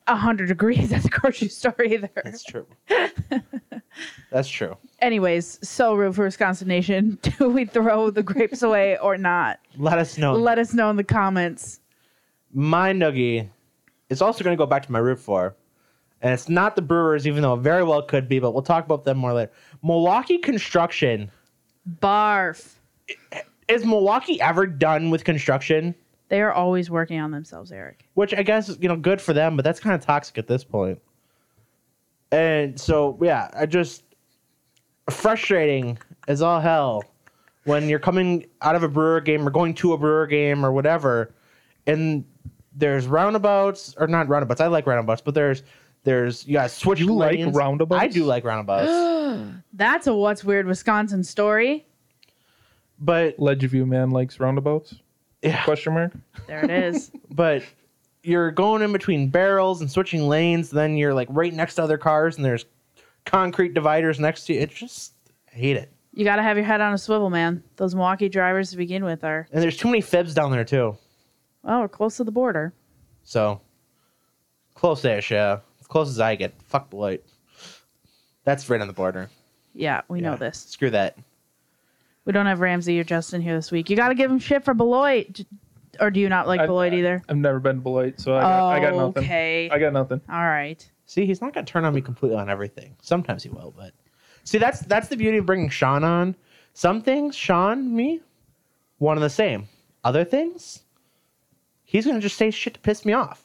100 0.09 0.47
degrees 0.49 0.93
at 0.97 1.03
the 1.05 1.09
grocery 1.09 1.49
store 1.49 1.75
either. 1.83 2.11
That's 2.23 2.45
true. 2.45 2.67
that's 4.31 4.49
true. 4.49 4.77
Anyways, 5.01 5.59
so 5.69 5.95
root 5.95 6.15
for 6.15 6.25
Wisconsin 6.25 6.69
Nation, 6.69 7.19
do 7.39 7.49
we 7.49 7.65
throw 7.65 8.11
the 8.11 8.23
grapes 8.23 8.63
away 8.63 8.97
or 8.99 9.19
not? 9.19 9.59
Let 9.77 9.99
us 9.99 10.17
know. 10.19 10.35
Let 10.35 10.59
us 10.59 10.73
know 10.75 10.91
in 10.91 10.97
the 10.97 11.05
comments. 11.05 11.81
my 12.53 12.93
noogie 12.93 13.49
is 14.09 14.23
also 14.23 14.45
going 14.45 14.57
to 14.57 14.59
go 14.63 14.67
back 14.67 14.85
to 14.87 14.93
my 14.93 14.99
root 14.99 15.19
for, 15.19 15.57
and 16.21 16.33
it's 16.33 16.49
not 16.49 16.77
the 16.77 16.83
Brewers, 16.83 17.27
even 17.27 17.43
though 17.43 17.55
it 17.55 17.61
very 17.61 17.83
well 17.83 18.03
could 18.03 18.29
be. 18.29 18.39
But 18.39 18.53
we'll 18.53 18.63
talk 18.63 18.85
about 18.85 19.05
them 19.05 19.19
more 19.19 19.33
later. 19.33 19.51
Milwaukee 19.83 20.39
construction 20.39 21.31
Barf. 22.01 22.75
is 23.69 23.85
Milwaukee 23.85 24.41
ever 24.41 24.67
done 24.67 25.11
with 25.11 25.25
construction? 25.25 25.95
They 26.29 26.41
are 26.41 26.53
always 26.53 26.91
working 26.91 27.21
on 27.21 27.31
themselves, 27.31 27.73
Eric. 27.73 28.09
Which 28.15 28.33
I 28.33 28.43
guess 28.43 28.75
you 28.81 28.89
know, 28.89 28.97
good 28.97 29.21
for 29.21 29.33
them, 29.33 29.57
but 29.57 29.65
that's 29.65 29.81
kind 29.81 29.95
of 29.95 30.01
toxic 30.05 30.39
at 30.39 30.47
this 30.47 30.65
point. 30.65 30.99
And 32.33 32.81
so, 32.81 33.19
yeah, 33.23 33.49
I 33.55 33.67
just 33.67 34.03
frustrating 35.11 35.99
as 36.29 36.43
all 36.43 36.61
hell 36.61 37.05
when 37.65 37.89
you're 37.89 37.99
coming 37.99 38.47
out 38.63 38.75
of 38.75 38.83
a 38.83 38.89
Brewer 38.89 39.21
game 39.21 39.47
or 39.47 39.51
going 39.51 39.75
to 39.75 39.93
a 39.93 39.99
Brewer 39.99 40.27
game 40.27 40.65
or 40.65 40.73
whatever, 40.73 41.35
and 41.87 42.25
there's 42.75 43.07
roundabouts 43.07 43.95
or 43.99 44.07
not 44.07 44.29
roundabouts. 44.29 44.61
I 44.61 44.67
like 44.69 44.87
roundabouts, 44.87 45.21
but 45.21 45.35
there's 45.35 45.63
There's 46.05 46.47
you 46.47 46.55
got 46.55 46.71
switch 46.71 47.01
You 47.01 47.15
like 47.15 47.39
roundabouts? 47.55 48.03
I 48.03 48.09
do 48.09 48.25
like 48.25 48.45
roundabouts, 48.45 49.53
That's 49.75 50.07
a 50.07 50.15
what's 50.15 50.43
weird 50.43 50.67
Wisconsin 50.67 51.23
story. 51.23 51.87
but 52.99 53.37
Ledgeview 53.39 53.87
man 53.87 54.11
likes 54.11 54.41
roundabouts? 54.41 54.95
yeah, 55.43 55.63
Question 55.65 55.95
mark. 55.95 56.13
There 56.47 56.65
it 56.65 56.71
is. 56.71 57.11
but 57.31 57.63
you're 58.23 58.51
going 58.51 58.83
in 58.83 58.93
between 58.93 59.29
barrels 59.29 59.81
and 59.81 59.91
switching 59.91 60.29
lanes. 60.29 60.71
Then 60.71 60.97
you're 60.97 61.15
like 61.15 61.29
right 61.31 61.53
next 61.53 61.75
to 61.77 61.83
other 61.83 61.99
cars, 61.99 62.37
and 62.37 62.45
there's 62.45 62.65
concrete 63.25 63.75
dividers 63.75 64.21
next 64.21 64.45
to 64.47 64.55
you. 64.55 64.61
It's 64.61 64.75
just 64.75 65.13
I 65.53 65.57
hate 65.57 65.77
it. 65.77 65.93
you 66.13 66.25
got 66.25 66.37
to 66.37 66.43
have 66.43 66.57
your 66.57 66.67
head 66.67 66.81
on 66.81 66.93
a 66.93 66.99
swivel, 66.99 67.31
man. 67.31 67.63
Those 67.77 67.95
Milwaukee 67.95 68.29
drivers 68.29 68.71
to 68.71 68.77
begin 68.77 69.05
with 69.05 69.25
are 69.25 69.49
And 69.53 69.63
there's 69.63 69.77
too 69.77 69.89
many 69.89 70.01
fibs 70.01 70.35
down 70.35 70.51
there 70.51 70.65
too. 70.65 70.97
well, 71.63 71.81
we're 71.81 71.89
close 71.89 72.17
to 72.19 72.25
the 72.25 72.33
border. 72.33 72.73
So 73.25 73.61
close-ish, 74.75 75.31
yeah. 75.31 75.59
As 75.81 75.87
close 75.87 76.09
as 76.09 76.19
I 76.21 76.35
get. 76.35 76.55
Fuck 76.63 76.91
Beloit. 76.91 77.25
That's 78.45 78.69
right 78.69 78.81
on 78.81 78.89
the 78.89 78.93
border. 78.93 79.31
Yeah, 79.75 80.01
we 80.09 80.21
know 80.21 80.37
this. 80.37 80.59
Screw 80.59 80.91
that. 80.91 81.17
We 82.25 82.33
don't 82.33 82.47
have 82.47 82.61
Ramsey 82.61 82.99
or 83.01 83.05
Justin 83.05 83.41
here 83.41 83.55
this 83.55 83.71
week. 83.71 83.89
You 83.91 83.97
got 83.97 84.09
to 84.09 84.15
give 84.15 84.31
him 84.31 84.39
shit 84.39 84.65
for 84.65 84.75
Beloit. 84.75 85.41
J- 85.93 85.99
Or 86.05 86.11
do 86.11 86.21
you 86.21 86.29
not 86.29 86.47
like 86.47 86.61
I- 86.61 86.67
Beloit 86.67 86.93
either? 86.93 87.23
I've 87.29 87.37
never 87.37 87.61
been 87.61 87.77
to 87.77 87.83
Beloit, 87.83 88.21
so 88.21 88.35
I 88.35 88.41
got, 88.41 88.69
I 88.71 88.81
got 88.81 88.93
oh, 88.95 89.07
nothing. 89.07 89.25
Okay. 89.25 89.71
I 89.71 89.79
got 89.79 89.93
nothing. 89.93 90.21
All 90.29 90.45
right. 90.45 90.89
See, 91.07 91.27
he's 91.27 91.41
not 91.41 91.53
gonna 91.53 91.67
turn 91.67 91.85
on 91.85 91.95
me 91.95 92.01
completely 92.01 92.39
on 92.39 92.49
everything. 92.49 92.97
Sometimes 93.03 93.43
he 93.43 93.51
will, 93.51 93.75
but 93.77 93.93
see, 94.45 94.59
that's 94.59 94.81
that's 94.81 95.09
the 95.09 95.17
beauty 95.17 95.39
of 95.39 95.47
bringing 95.47 95.69
Sean 95.69 96.05
on. 96.05 96.35
Some 96.75 97.03
things, 97.03 97.37
Sean, 97.37 97.95
me, 97.95 98.21
one 98.99 99.17
and 99.19 99.25
the 99.25 99.31
same. 99.31 99.69
Other 100.05 100.25
things, 100.25 100.85
he's 101.85 102.07
gonna 102.07 102.21
just 102.21 102.37
say 102.37 102.51
shit 102.51 102.75
to 102.75 102.81
piss 102.81 103.05
me 103.05 103.13
off. 103.13 103.45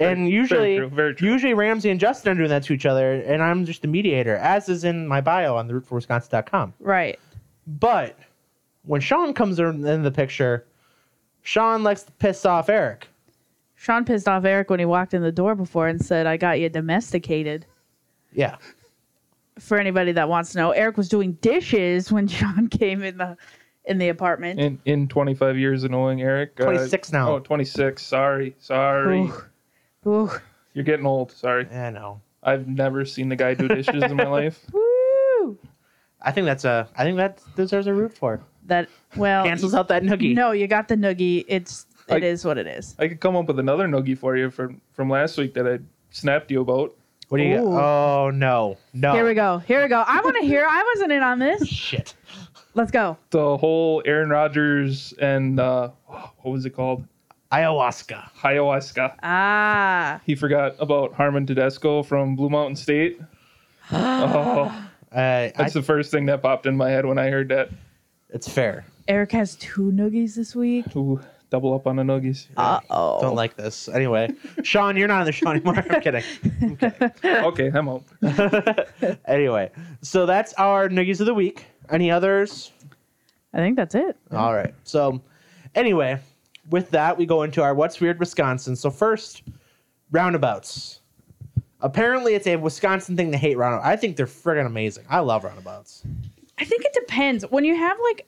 And 0.00 0.28
usually, 0.28 0.76
very 0.76 0.88
true, 0.88 0.88
very 0.96 1.14
true. 1.14 1.28
usually 1.28 1.54
Ramsey 1.54 1.90
and 1.90 2.00
Justin 2.00 2.32
are 2.32 2.34
doing 2.34 2.48
that 2.48 2.64
to 2.64 2.72
each 2.72 2.86
other, 2.86 3.14
and 3.14 3.42
I'm 3.42 3.64
just 3.64 3.82
the 3.82 3.88
mediator, 3.88 4.36
as 4.36 4.68
is 4.68 4.84
in 4.84 5.06
my 5.06 5.20
bio 5.20 5.56
on 5.56 5.66
the 5.66 5.74
rootforwisconsin.com. 5.74 6.74
Right. 6.80 7.18
But 7.66 8.18
when 8.82 9.00
Sean 9.00 9.34
comes 9.34 9.58
in 9.58 9.86
in 9.86 10.02
the 10.02 10.10
picture, 10.10 10.66
Sean 11.44 11.82
likes 11.84 12.02
to 12.02 12.12
piss 12.12 12.44
off 12.44 12.68
Eric. 12.68 13.06
Sean 13.76 14.04
pissed 14.04 14.26
off 14.26 14.44
Eric 14.44 14.70
when 14.70 14.78
he 14.80 14.86
walked 14.86 15.12
in 15.14 15.22
the 15.22 15.30
door 15.30 15.54
before 15.54 15.86
and 15.88 16.02
said, 16.04 16.26
I 16.26 16.36
got 16.38 16.58
you 16.58 16.68
domesticated. 16.70 17.66
Yeah, 18.32 18.56
For 19.58 19.78
anybody 19.78 20.10
that 20.12 20.28
wants 20.28 20.52
to 20.52 20.58
know, 20.58 20.70
Eric 20.72 20.96
was 20.96 21.08
doing 21.08 21.32
dishes 21.34 22.10
when 22.10 22.26
Sean 22.28 22.66
came 22.68 23.02
in 23.04 23.18
the 23.18 23.36
in 23.84 23.98
the 23.98 24.08
apartment. 24.08 24.58
In 24.58 24.78
in 24.86 25.06
25 25.06 25.58
years 25.58 25.84
of 25.84 25.90
knowing 25.90 26.22
Eric. 26.22 26.58
uh, 26.58 26.64
26 26.64 27.12
now. 27.12 27.34
Oh, 27.34 27.38
26. 27.38 28.02
Sorry. 28.02 28.56
Sorry. 28.58 29.20
Ooh. 29.20 30.10
Ooh. 30.10 30.30
You're 30.72 30.84
getting 30.84 31.06
old. 31.06 31.30
Sorry. 31.30 31.68
I 31.70 31.90
know. 31.90 32.20
I've 32.42 32.66
never 32.66 33.04
seen 33.04 33.28
the 33.28 33.36
guy 33.36 33.52
do 33.54 33.68
dishes 33.68 34.02
in 34.02 34.16
my 34.16 34.26
life. 34.38 34.64
Woo. 34.72 35.58
I 36.22 36.32
think 36.32 36.46
that's 36.46 36.64
a. 36.64 36.88
I 36.96 37.04
think 37.04 37.18
that 37.18 37.40
deserves 37.54 37.86
a 37.86 37.92
root 37.94 38.12
for. 38.16 38.40
That 38.66 38.88
well 39.16 39.44
Cancels 39.44 39.74
out 39.74 39.88
that 39.88 40.02
noogie. 40.02 40.34
No, 40.34 40.52
you 40.52 40.66
got 40.66 40.88
the 40.88 40.96
noogie. 40.96 41.44
It's 41.48 41.86
it 42.08 42.22
I- 42.22 42.26
is 42.26 42.44
what 42.44 42.58
it 42.58 42.66
is. 42.66 42.94
I 42.98 43.08
could 43.08 43.20
come 43.20 43.36
up 43.36 43.46
with 43.46 43.58
another 43.58 43.86
noogie 43.86 44.16
for 44.16 44.36
you 44.36 44.50
from 44.50 44.80
from 44.92 45.10
last 45.10 45.36
week 45.38 45.54
that 45.54 45.66
I 45.66 45.78
snapped 46.10 46.50
you 46.50 46.60
about. 46.60 46.94
What 47.28 47.38
do 47.38 47.44
you? 47.44 47.56
Ooh. 47.58 47.78
Oh 47.78 48.30
no, 48.32 48.76
no. 48.92 49.12
Here 49.12 49.26
we 49.26 49.34
go. 49.34 49.58
Here 49.58 49.82
we 49.82 49.88
go. 49.88 50.04
I 50.06 50.20
want 50.22 50.36
to 50.40 50.46
hear. 50.46 50.66
I 50.68 50.92
wasn't 50.94 51.12
in 51.12 51.22
on 51.22 51.38
this. 51.38 51.66
Shit. 51.66 52.14
Let's 52.74 52.90
go. 52.90 53.16
The 53.30 53.56
whole 53.56 54.02
Aaron 54.04 54.30
Rodgers 54.30 55.12
and 55.20 55.60
uh, 55.60 55.90
what 56.06 56.52
was 56.52 56.66
it 56.66 56.70
called? 56.70 57.04
Ayahuasca. 57.52 58.30
Ayahuasca. 58.40 59.14
Ah. 59.22 60.20
He 60.26 60.34
forgot 60.34 60.74
about 60.80 61.12
Harmon 61.14 61.46
Tedesco 61.46 62.02
from 62.02 62.34
Blue 62.34 62.48
Mountain 62.50 62.74
State. 62.76 63.20
oh, 63.92 64.88
Uh, 65.12 65.16
I, 65.16 65.52
that's 65.56 65.72
the 65.74 65.82
first 65.82 66.10
thing 66.10 66.26
that 66.26 66.42
popped 66.42 66.66
in 66.66 66.76
my 66.76 66.90
head 66.90 67.06
when 67.06 67.18
I 67.18 67.30
heard 67.30 67.48
that. 67.50 67.68
It's 68.34 68.48
fair. 68.48 68.84
Eric 69.08 69.32
has 69.32 69.54
two 69.56 69.92
noogies 69.92 70.34
this 70.34 70.54
week. 70.56 70.94
Ooh, 70.96 71.20
double 71.50 71.72
up 71.74 71.86
on 71.86 71.96
the 71.96 72.02
nuggies. 72.02 72.46
Uh 72.56 72.80
oh. 72.90 73.20
Don't 73.20 73.36
like 73.36 73.56
this. 73.56 73.88
Anyway, 73.88 74.28
Sean, 74.62 74.96
you're 74.96 75.08
not 75.08 75.20
on 75.20 75.26
the 75.26 75.32
show 75.32 75.48
anymore. 75.50 75.76
I'm 75.76 76.00
kidding. 76.00 76.24
Okay, 77.24 77.70
I'm 77.72 77.88
out. 77.88 78.02
Anyway, 79.26 79.70
so 80.02 80.26
that's 80.26 80.52
our 80.54 80.88
noogies 80.88 81.20
of 81.20 81.26
the 81.26 81.34
week. 81.34 81.66
Any 81.90 82.10
others? 82.10 82.72
I 83.52 83.58
think 83.58 83.76
that's 83.76 83.94
it. 83.94 84.16
All 84.32 84.52
right. 84.52 84.74
So, 84.82 85.20
anyway, 85.76 86.18
with 86.70 86.90
that, 86.90 87.16
we 87.16 87.24
go 87.26 87.42
into 87.44 87.62
our 87.62 87.74
What's 87.74 88.00
Weird 88.00 88.18
Wisconsin. 88.18 88.74
So, 88.74 88.90
first, 88.90 89.44
roundabouts. 90.10 91.00
Apparently, 91.80 92.34
it's 92.34 92.46
a 92.46 92.56
Wisconsin 92.56 93.16
thing 93.16 93.30
to 93.30 93.38
hate 93.38 93.56
roundabouts. 93.56 93.86
I 93.86 93.94
think 93.96 94.16
they're 94.16 94.26
friggin' 94.26 94.66
amazing. 94.66 95.04
I 95.08 95.20
love 95.20 95.44
roundabouts. 95.44 96.02
I 96.58 96.64
think 96.64 96.84
it 96.84 96.92
depends. 96.92 97.44
When 97.50 97.64
you 97.64 97.76
have 97.76 97.96
like 98.10 98.26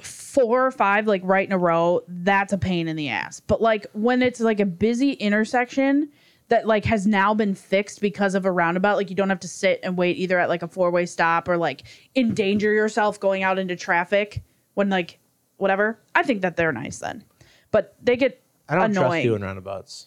four 0.00 0.66
or 0.66 0.70
five 0.70 1.06
like 1.06 1.22
right 1.24 1.46
in 1.46 1.52
a 1.52 1.58
row, 1.58 2.02
that's 2.08 2.52
a 2.52 2.58
pain 2.58 2.88
in 2.88 2.96
the 2.96 3.08
ass. 3.08 3.40
But 3.40 3.60
like 3.60 3.86
when 3.92 4.22
it's 4.22 4.40
like 4.40 4.60
a 4.60 4.66
busy 4.66 5.12
intersection 5.12 6.10
that 6.48 6.66
like 6.66 6.84
has 6.86 7.06
now 7.06 7.34
been 7.34 7.54
fixed 7.54 8.00
because 8.00 8.34
of 8.34 8.46
a 8.46 8.52
roundabout, 8.52 8.96
like 8.96 9.10
you 9.10 9.16
don't 9.16 9.28
have 9.28 9.40
to 9.40 9.48
sit 9.48 9.80
and 9.82 9.96
wait 9.96 10.16
either 10.16 10.38
at 10.38 10.48
like 10.48 10.62
a 10.62 10.68
four 10.68 10.90
way 10.90 11.06
stop 11.06 11.48
or 11.48 11.56
like 11.56 11.82
endanger 12.16 12.72
yourself 12.72 13.20
going 13.20 13.42
out 13.42 13.58
into 13.58 13.76
traffic 13.76 14.42
when 14.74 14.88
like 14.88 15.18
whatever. 15.56 15.98
I 16.14 16.22
think 16.22 16.42
that 16.42 16.56
they're 16.56 16.72
nice 16.72 16.98
then. 16.98 17.24
But 17.70 17.94
they 18.02 18.16
get 18.16 18.40
I 18.68 18.76
don't 18.76 18.92
trust 18.92 18.98
annoying. 18.98 19.24
you 19.24 19.34
in 19.34 19.42
roundabouts. 19.42 20.06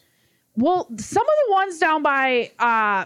Well, 0.56 0.86
some 0.98 1.22
of 1.22 1.32
the 1.46 1.52
ones 1.52 1.78
down 1.78 2.02
by 2.02 2.50
uh 2.58 3.04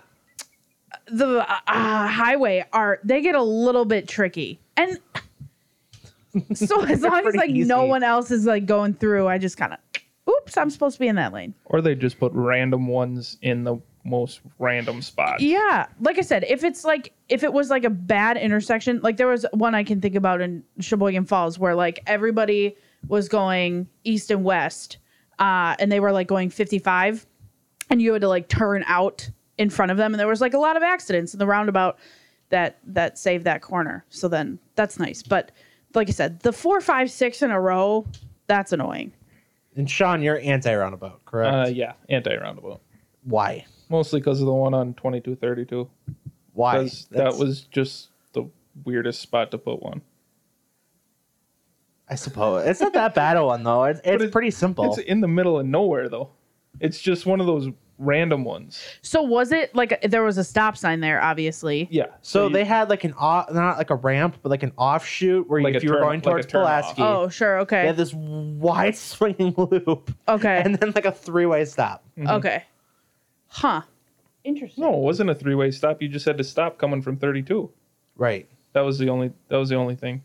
the 1.06 1.46
uh, 1.48 2.06
highway 2.06 2.64
are 2.72 3.00
they 3.04 3.20
get 3.20 3.34
a 3.34 3.42
little 3.42 3.84
bit 3.84 4.08
tricky. 4.08 4.60
And 4.76 4.98
so 6.54 6.82
as 6.86 7.02
long 7.02 7.26
as 7.26 7.34
like 7.34 7.50
no 7.50 7.84
one 7.84 8.02
else 8.02 8.30
is 8.30 8.44
like 8.46 8.66
going 8.66 8.94
through, 8.94 9.28
I 9.28 9.38
just 9.38 9.56
kind 9.56 9.72
of 9.72 9.78
oops, 10.28 10.56
I'm 10.56 10.70
supposed 10.70 10.96
to 10.96 11.00
be 11.00 11.08
in 11.08 11.16
that 11.16 11.32
lane. 11.32 11.54
Or 11.66 11.80
they 11.80 11.94
just 11.94 12.18
put 12.18 12.32
random 12.34 12.86
ones 12.86 13.38
in 13.42 13.64
the 13.64 13.76
most 14.04 14.40
random 14.58 15.02
spots. 15.02 15.42
Yeah, 15.42 15.86
like 16.00 16.18
I 16.18 16.22
said, 16.22 16.44
if 16.48 16.64
it's 16.64 16.84
like 16.84 17.12
if 17.28 17.42
it 17.42 17.52
was 17.52 17.70
like 17.70 17.84
a 17.84 17.90
bad 17.90 18.36
intersection, 18.36 19.00
like 19.02 19.16
there 19.16 19.26
was 19.26 19.44
one 19.52 19.74
I 19.74 19.84
can 19.84 20.00
think 20.00 20.14
about 20.14 20.40
in 20.40 20.62
Sheboygan 20.80 21.24
Falls 21.24 21.58
where 21.58 21.74
like 21.74 22.00
everybody 22.06 22.76
was 23.08 23.28
going 23.28 23.88
east 24.04 24.30
and 24.30 24.44
west, 24.44 24.98
uh, 25.38 25.76
and 25.78 25.90
they 25.90 26.00
were 26.00 26.12
like 26.12 26.28
going 26.28 26.50
55, 26.50 27.26
and 27.90 28.00
you 28.00 28.12
had 28.12 28.22
to 28.22 28.28
like 28.28 28.48
turn 28.48 28.84
out 28.86 29.28
in 29.58 29.70
front 29.70 29.90
of 29.90 29.96
them, 29.96 30.12
and 30.12 30.20
there 30.20 30.28
was 30.28 30.40
like 30.40 30.54
a 30.54 30.58
lot 30.58 30.76
of 30.76 30.82
accidents 30.82 31.32
in 31.32 31.38
the 31.38 31.46
roundabout 31.46 31.98
that 32.50 32.78
that 32.84 33.18
saved 33.18 33.44
that 33.44 33.62
corner. 33.62 34.04
So 34.10 34.28
then 34.28 34.58
that's 34.74 34.98
nice, 34.98 35.22
but 35.22 35.52
like 35.94 36.08
I 36.08 36.12
said, 36.12 36.40
the 36.40 36.52
four, 36.52 36.80
five, 36.80 37.10
six 37.10 37.42
in 37.42 37.50
a 37.50 37.60
row, 37.60 38.06
that's 38.46 38.72
annoying. 38.72 39.12
And 39.76 39.90
Sean, 39.90 40.22
you're 40.22 40.38
anti 40.40 40.74
roundabout, 40.74 41.24
correct? 41.24 41.54
Uh, 41.54 41.70
yeah, 41.70 41.92
anti 42.08 42.36
roundabout. 42.36 42.80
Why? 43.24 43.64
Mostly 43.88 44.20
because 44.20 44.40
of 44.40 44.46
the 44.46 44.52
one 44.52 44.74
on 44.74 44.94
2232. 44.94 45.88
Why? 46.52 46.78
Because 46.78 47.06
that 47.10 47.36
was 47.36 47.62
just 47.62 48.08
the 48.32 48.44
weirdest 48.84 49.20
spot 49.20 49.50
to 49.50 49.58
put 49.58 49.82
one. 49.82 50.02
I 52.08 52.14
suppose 52.14 52.66
it's 52.66 52.80
not 52.80 52.92
that 52.92 53.14
bad 53.14 53.36
a 53.36 53.44
one 53.44 53.64
though. 53.64 53.84
It's, 53.84 54.00
it's 54.04 54.24
it- 54.24 54.32
pretty 54.32 54.50
simple. 54.50 54.84
It's 54.84 54.98
in 54.98 55.20
the 55.20 55.28
middle 55.28 55.58
of 55.58 55.66
nowhere, 55.66 56.08
though. 56.08 56.30
It's 56.78 57.00
just 57.00 57.26
one 57.26 57.40
of 57.40 57.46
those 57.46 57.68
random 57.98 58.44
ones. 58.44 58.82
So 59.02 59.22
was 59.22 59.52
it 59.52 59.74
like 59.74 60.00
there 60.02 60.22
was 60.22 60.36
a 60.38 60.44
stop 60.44 60.76
sign 60.76 61.00
there? 61.00 61.22
Obviously, 61.22 61.88
Yeah. 61.90 62.06
so 62.22 62.46
you- 62.46 62.52
they 62.52 62.64
had 62.64 62.88
like 62.90 63.04
an 63.04 63.12
off, 63.14 63.50
not 63.52 63.78
like 63.78 63.90
a 63.90 63.94
ramp, 63.94 64.36
but 64.42 64.50
like 64.50 64.62
an 64.62 64.72
offshoot 64.76 65.48
where 65.48 65.62
Like 65.62 65.74
if 65.76 65.82
a 65.82 65.86
you 65.86 65.90
were 65.92 65.96
turn- 65.98 66.04
going 66.04 66.18
like 66.20 66.26
a 66.26 66.30
towards 66.30 66.46
turn 66.46 66.62
off. 66.62 66.94
Pulaski, 66.96 67.02
Oh, 67.02 67.28
sure. 67.28 67.56
they 67.56 67.62
Okay. 67.62 67.86
had 67.86 67.96
this 67.96 68.12
wide 68.14 68.96
swinging 68.96 69.54
loop, 69.56 70.10
Okay. 70.28 70.62
and 70.64 70.74
then 70.76 70.92
like 70.94 71.06
a 71.06 71.12
three 71.12 71.46
way 71.46 71.64
stop. 71.64 72.04
Mm-hmm. 72.18 72.28
Okay. 72.36 72.64
Huh. 73.48 73.82
Interesting. 74.44 74.84
No, 74.84 74.92
it 74.94 75.00
wasn't 75.00 75.30
a 75.30 75.34
three 75.34 75.54
way 75.54 75.70
stop. 75.70 76.00
You 76.02 76.08
just 76.08 76.26
had 76.26 76.38
to 76.38 76.44
stop 76.44 76.78
coming 76.78 77.02
from 77.02 77.16
32. 77.16 77.70
Right. 78.16 78.46
That 78.74 78.82
was 78.82 78.98
the 78.98 79.08
only. 79.08 79.32
That 79.48 79.56
was 79.56 79.68
the 79.70 79.74
only 79.76 79.94
thing. 79.96 80.22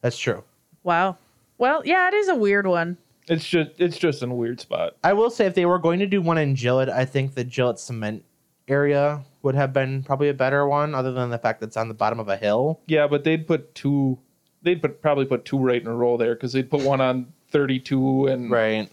That's 0.00 0.18
true. 0.18 0.42
Wow. 0.82 1.18
Well, 1.58 1.82
yeah, 1.84 2.08
it 2.08 2.14
is 2.14 2.28
a 2.28 2.34
weird 2.34 2.66
one. 2.66 2.96
It's 3.28 3.46
just. 3.48 3.70
It's 3.78 3.98
just 3.98 4.22
in 4.22 4.30
a 4.30 4.34
weird 4.34 4.60
spot. 4.60 4.96
I 5.04 5.12
will 5.12 5.30
say 5.30 5.46
if 5.46 5.54
they 5.54 5.66
were 5.66 5.78
going 5.78 6.00
to 6.00 6.06
do 6.06 6.20
one 6.20 6.38
in 6.38 6.54
Gillett, 6.56 6.88
I 6.88 7.04
think 7.04 7.34
the 7.34 7.44
Gillett 7.44 7.78
cement 7.78 8.24
area 8.68 9.22
would 9.42 9.54
have 9.54 9.72
been 9.72 10.02
probably 10.02 10.28
a 10.28 10.34
better 10.34 10.66
one, 10.66 10.94
other 10.94 11.12
than 11.12 11.30
the 11.30 11.38
fact 11.38 11.60
that 11.60 11.66
it's 11.68 11.76
on 11.76 11.88
the 11.88 11.94
bottom 11.94 12.18
of 12.20 12.28
a 12.28 12.36
hill. 12.36 12.80
Yeah, 12.86 13.06
but 13.06 13.24
they'd 13.24 13.46
put 13.46 13.74
two. 13.74 14.18
They'd 14.62 14.80
put 14.80 15.00
probably 15.02 15.24
put 15.24 15.44
two 15.44 15.58
right 15.58 15.80
in 15.80 15.86
a 15.88 15.94
row 15.94 16.16
there 16.16 16.34
because 16.34 16.52
they'd 16.52 16.70
put 16.70 16.82
one 16.82 17.00
on 17.00 17.32
32 17.50 18.26
and 18.28 18.50
Right. 18.50 18.88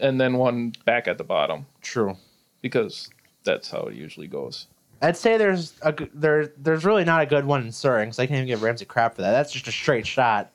and 0.00 0.20
then 0.20 0.36
one 0.38 0.72
back 0.84 1.06
at 1.08 1.18
the 1.18 1.24
bottom 1.24 1.66
True. 1.82 2.16
because 2.62 3.08
that's 3.44 3.70
how 3.70 3.82
it 3.82 3.94
usually 3.94 4.26
goes. 4.26 4.66
I'd 5.02 5.16
say 5.16 5.36
there's 5.36 5.74
a 5.82 5.94
there 6.14 6.46
there's 6.56 6.84
really 6.84 7.04
not 7.04 7.22
a 7.22 7.26
good 7.26 7.44
one 7.44 7.62
in 7.62 7.68
Suring 7.68 8.06
because 8.06 8.18
I 8.18 8.26
can't 8.26 8.38
even 8.38 8.46
give 8.48 8.62
Ramsey 8.62 8.84
crap 8.86 9.14
for 9.16 9.22
that. 9.22 9.32
That's 9.32 9.52
just 9.52 9.68
a 9.68 9.72
straight 9.72 10.06
shot. 10.06 10.50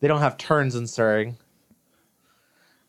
They 0.00 0.08
don't 0.08 0.20
have 0.20 0.36
turns 0.38 0.74
in 0.74 0.84
Suring. 0.84 1.34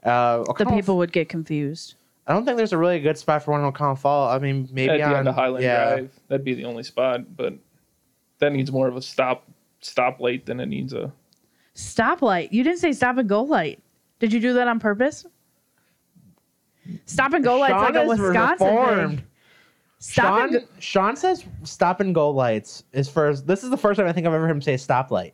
Uh, 0.04 0.44
The 0.58 0.66
people 0.66 0.98
would 0.98 1.12
get 1.12 1.30
confused. 1.30 1.96
I 2.28 2.34
don't 2.34 2.44
think 2.46 2.58
there's 2.58 2.74
a 2.74 2.78
really 2.78 3.00
good 3.00 3.18
spot 3.18 3.44
for 3.44 3.52
one 3.52 3.62
in 3.62 3.72
Oconto 3.72 3.98
Fall. 4.00 4.30
I 4.30 4.38
mean, 4.40 4.68
maybe 4.72 4.92
at 4.92 4.98
the 4.98 5.04
on 5.06 5.16
end 5.16 5.28
of 5.30 5.36
Highland 5.36 5.64
yeah. 5.64 5.90
Drive. 5.96 6.12
That'd 6.28 6.46
be 6.46 6.54
the 6.54 6.66
only 6.66 6.84
spot, 6.84 7.36
but 7.38 7.54
that 8.40 8.52
needs 8.52 8.72
more 8.72 8.88
of 8.88 8.96
a 8.98 9.02
stop 9.02 9.46
stoplight 9.82 10.46
than 10.46 10.60
it 10.60 10.66
needs 10.68 10.94
a. 10.94 11.12
Stoplight. 11.76 12.52
You 12.52 12.64
didn't 12.64 12.80
say 12.80 12.92
stop 12.92 13.18
and 13.18 13.30
go 13.30 13.44
light. 13.44 13.80
Did 14.20 14.34
you 14.34 14.40
do 14.40 14.54
that 14.54 14.68
on 14.68 14.80
purpose? 14.80 15.26
Stop 17.06 17.34
and 17.34 17.44
go 17.44 17.60
light's 17.60 17.74
like 17.74 17.96
a 17.96 18.08
Wisconsin 18.08 18.68
reformed. 18.68 19.18
thing. 19.20 19.28
Stop 20.00 20.42
and 20.44 20.52
Sean, 20.52 20.62
go- 20.62 20.68
Sean 20.80 21.16
says 21.16 21.46
stop 21.64 22.00
and 22.02 22.14
go 22.14 22.30
lights 22.30 22.84
is 22.94 23.10
first. 23.10 23.48
This 23.48 23.64
is 23.64 23.70
the 23.70 23.78
first 23.78 23.98
time 24.00 24.08
I 24.08 24.12
think 24.14 24.28
I've 24.28 24.34
ever 24.34 24.46
heard 24.48 24.52
him 24.52 24.62
say 24.62 24.76
stoplight. 24.76 25.32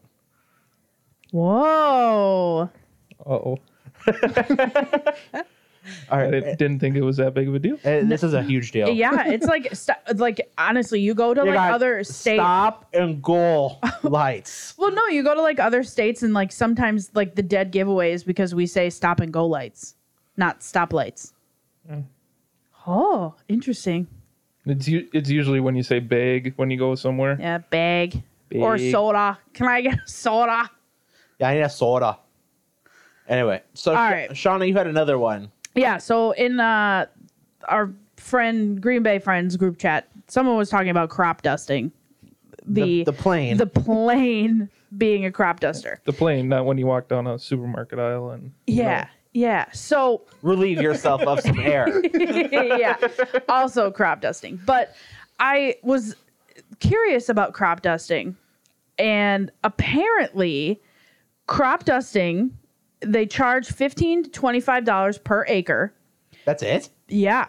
Whoa. 1.32 2.69
Uh 3.26 3.30
oh. 3.30 3.60
All 6.09 6.17
I 6.19 6.31
didn't, 6.31 6.57
didn't 6.59 6.79
think 6.79 6.95
it 6.95 7.01
was 7.01 7.17
that 7.17 7.33
big 7.33 7.49
of 7.49 7.55
a 7.55 7.59
deal. 7.59 7.75
uh, 7.75 8.07
this 8.07 8.23
is 8.23 8.33
a 8.33 8.41
huge 8.41 8.71
deal. 8.71 8.87
Yeah, 8.89 9.27
it's 9.27 9.45
like 9.45 9.75
st- 9.75 9.97
like 10.15 10.49
honestly, 10.57 11.01
you 11.01 11.13
go 11.13 11.33
to 11.33 11.41
You 11.41 11.47
like 11.47 11.55
got 11.55 11.73
other 11.73 12.03
states. 12.05 12.39
Stop 12.39 12.87
and 12.93 13.21
go 13.21 13.77
lights. 14.03 14.75
Well, 14.77 14.91
no, 14.91 15.05
you 15.07 15.23
go 15.23 15.35
to 15.35 15.41
like 15.41 15.59
other 15.59 15.83
states 15.83 16.23
and 16.23 16.33
like 16.33 16.53
sometimes 16.53 17.11
like 17.13 17.35
the 17.35 17.43
dead 17.43 17.73
giveaways 17.73 18.25
because 18.25 18.55
we 18.55 18.65
say 18.65 18.89
stop 18.89 19.19
and 19.19 19.33
go 19.33 19.45
lights, 19.45 19.95
not 20.37 20.63
stop 20.63 20.93
lights. 20.93 21.33
Mm. 21.91 22.05
Oh, 22.87 23.35
interesting. 23.49 24.07
It's 24.65 24.87
u- 24.87 25.09
it's 25.11 25.29
usually 25.29 25.59
when 25.59 25.75
you 25.75 25.83
say 25.83 25.99
big 25.99 26.53
when 26.55 26.71
you 26.71 26.77
go 26.77 26.95
somewhere. 26.95 27.35
Yeah, 27.37 27.57
bag 27.57 28.23
or 28.55 28.77
Big. 28.77 28.91
soda. 28.91 29.37
Can 29.53 29.67
I 29.67 29.81
get 29.81 29.95
a 29.95 30.07
soda? 30.07 30.69
Yeah, 31.39 31.49
I 31.49 31.55
need 31.55 31.61
a 31.61 31.69
soda. 31.69 32.19
Anyway, 33.27 33.62
so 33.73 33.91
All 33.95 34.09
Sha- 34.09 34.27
Shawna, 34.33 34.67
you 34.67 34.73
had 34.73 34.88
another 34.88 35.17
one. 35.17 35.51
Yeah, 35.75 35.97
so 35.97 36.31
in 36.31 36.59
uh 36.59 37.05
our 37.67 37.91
friend 38.17 38.81
Green 38.81 39.03
Bay 39.03 39.19
friends 39.19 39.57
group 39.57 39.77
chat, 39.77 40.07
someone 40.27 40.57
was 40.57 40.69
talking 40.69 40.89
about 40.89 41.09
crop 41.09 41.41
dusting. 41.41 41.91
The 42.65 43.03
the 43.03 43.13
plane. 43.13 43.57
the 43.57 43.65
plane 43.65 44.69
being 44.97 45.25
a 45.25 45.31
crop 45.31 45.59
duster. 45.59 45.99
The 46.05 46.13
plane, 46.13 46.47
not 46.47 46.65
when 46.65 46.77
you 46.77 46.86
walk 46.86 47.07
down 47.07 47.27
a 47.27 47.38
supermarket 47.39 47.99
aisle 47.99 48.31
and. 48.31 48.51
Yeah. 48.67 49.07
Yeah. 49.33 49.65
So 49.71 50.21
Relieve 50.43 50.79
yourself 50.81 51.21
of 51.23 51.39
some 51.41 51.59
air. 51.59 52.01
yeah. 52.13 52.97
Also 53.49 53.89
crop 53.89 54.21
dusting. 54.21 54.62
But 54.65 54.95
I 55.39 55.75
was 55.81 56.15
curious 56.79 57.29
about 57.29 57.53
crop 57.53 57.81
dusting. 57.81 58.36
And 58.99 59.51
apparently, 59.63 60.79
crop 61.47 61.83
dusting, 61.83 62.55
they 63.05 63.25
charge 63.25 63.67
15 63.71 64.23
to 64.23 64.29
$25 64.29 65.23
per 65.23 65.45
acre. 65.47 65.93
That's 66.45 66.63
it. 66.63 66.89
Yeah. 67.07 67.47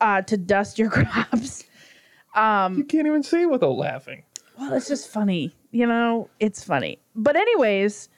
Uh, 0.00 0.22
to 0.22 0.36
dust 0.36 0.78
your 0.78 0.90
crops. 0.90 1.64
Um, 2.34 2.76
You 2.78 2.84
can't 2.84 3.06
even 3.06 3.22
see 3.22 3.46
without 3.46 3.76
laughing. 3.76 4.22
Well, 4.58 4.72
it's 4.74 4.88
just 4.88 5.08
funny. 5.08 5.54
You 5.70 5.86
know, 5.86 6.28
it's 6.40 6.62
funny. 6.64 6.98
But, 7.14 7.36
anyways, 7.36 8.08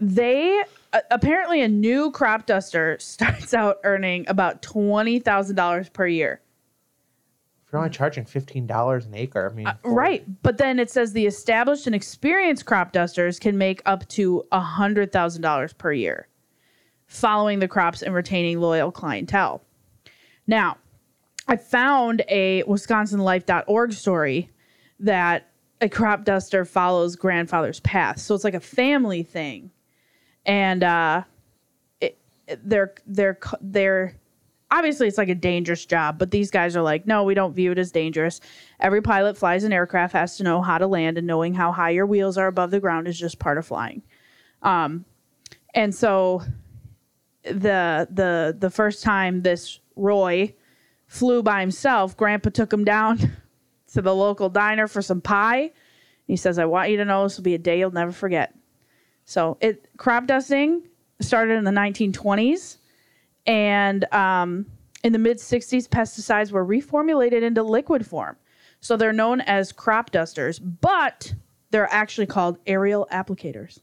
they 0.00 0.62
uh, 0.92 1.00
apparently 1.10 1.62
a 1.62 1.68
new 1.68 2.10
crop 2.10 2.46
duster 2.46 2.96
starts 3.00 3.54
out 3.54 3.78
earning 3.84 4.24
about 4.28 4.62
$20,000 4.62 5.92
per 5.92 6.06
year. 6.06 6.40
You're 7.74 7.80
only 7.80 7.90
charging 7.90 8.24
fifteen 8.24 8.68
dollars 8.68 9.04
an 9.04 9.14
acre, 9.16 9.50
I 9.50 9.52
mean, 9.56 9.66
for- 9.82 9.92
Right. 9.92 10.24
But 10.44 10.58
then 10.58 10.78
it 10.78 10.90
says 10.92 11.12
the 11.12 11.26
established 11.26 11.86
and 11.88 11.94
experienced 11.94 12.66
crop 12.66 12.92
dusters 12.92 13.40
can 13.40 13.58
make 13.58 13.82
up 13.84 14.06
to 14.10 14.44
$100,000 14.52 15.76
per 15.76 15.92
year 15.92 16.28
following 17.08 17.58
the 17.58 17.66
crops 17.66 18.00
and 18.00 18.14
retaining 18.14 18.60
loyal 18.60 18.92
clientele. 18.92 19.60
Now, 20.46 20.76
I 21.48 21.56
found 21.56 22.22
a 22.28 22.62
wisconsinlife.org 22.62 23.92
story 23.92 24.50
that 25.00 25.48
a 25.80 25.88
crop 25.88 26.24
duster 26.24 26.64
follows 26.64 27.16
grandfather's 27.16 27.80
path. 27.80 28.20
So 28.20 28.36
it's 28.36 28.44
like 28.44 28.54
a 28.54 28.60
family 28.60 29.24
thing. 29.24 29.72
And 30.46 30.84
uh 30.84 31.24
it, 32.00 32.18
it- 32.46 32.60
they're 32.68 32.94
they're 33.04 33.38
they're 33.60 34.14
obviously 34.74 35.06
it's 35.06 35.18
like 35.18 35.28
a 35.28 35.34
dangerous 35.34 35.86
job, 35.86 36.18
but 36.18 36.32
these 36.32 36.50
guys 36.50 36.74
are 36.76 36.82
like, 36.82 37.06
no, 37.06 37.22
we 37.22 37.34
don't 37.34 37.54
view 37.54 37.70
it 37.70 37.78
as 37.78 37.92
dangerous. 37.92 38.40
Every 38.80 39.00
pilot 39.00 39.36
flies 39.36 39.62
an 39.62 39.72
aircraft 39.72 40.12
has 40.14 40.36
to 40.38 40.42
know 40.42 40.62
how 40.62 40.78
to 40.78 40.86
land, 40.86 41.16
and 41.16 41.26
knowing 41.26 41.54
how 41.54 41.70
high 41.70 41.90
your 41.90 42.06
wheels 42.06 42.36
are 42.36 42.48
above 42.48 42.70
the 42.72 42.80
ground 42.80 43.06
is 43.06 43.18
just 43.18 43.38
part 43.38 43.56
of 43.56 43.66
flying. 43.66 44.02
Um, 44.62 45.04
and 45.74 45.94
so 45.94 46.42
the 47.44 48.08
the 48.10 48.56
the 48.58 48.70
first 48.70 49.02
time 49.02 49.42
this 49.42 49.78
Roy 49.96 50.54
flew 51.06 51.42
by 51.42 51.60
himself, 51.60 52.16
Grandpa 52.16 52.50
took 52.50 52.72
him 52.72 52.84
down 52.84 53.18
to 53.92 54.02
the 54.02 54.14
local 54.14 54.48
diner 54.48 54.88
for 54.88 55.02
some 55.02 55.20
pie. 55.20 55.70
He 56.26 56.36
says, 56.36 56.58
"I 56.58 56.64
want 56.64 56.90
you 56.90 56.96
to 56.96 57.04
know 57.04 57.22
this 57.22 57.36
will 57.36 57.44
be 57.44 57.54
a 57.54 57.58
day 57.58 57.78
you'll 57.78 57.92
never 57.92 58.12
forget." 58.12 58.54
So 59.24 59.56
it 59.60 59.88
crop 59.96 60.26
dusting 60.26 60.82
started 61.20 61.54
in 61.54 61.64
the 61.64 61.70
1920s, 61.70 62.78
and 63.46 64.12
um, 64.12 64.66
in 65.02 65.12
the 65.12 65.18
mid 65.18 65.38
60s, 65.38 65.88
pesticides 65.88 66.50
were 66.50 66.64
reformulated 66.64 67.42
into 67.42 67.62
liquid 67.62 68.06
form. 68.06 68.36
So 68.80 68.96
they're 68.96 69.12
known 69.12 69.40
as 69.42 69.72
crop 69.72 70.10
dusters, 70.10 70.58
but 70.58 71.34
they're 71.70 71.92
actually 71.92 72.26
called 72.26 72.58
aerial 72.66 73.06
applicators. 73.10 73.80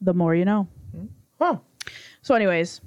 The 0.00 0.14
more 0.14 0.34
you 0.34 0.44
know. 0.44 0.68
Huh. 1.38 1.58
So, 2.22 2.34
anyways, 2.34 2.80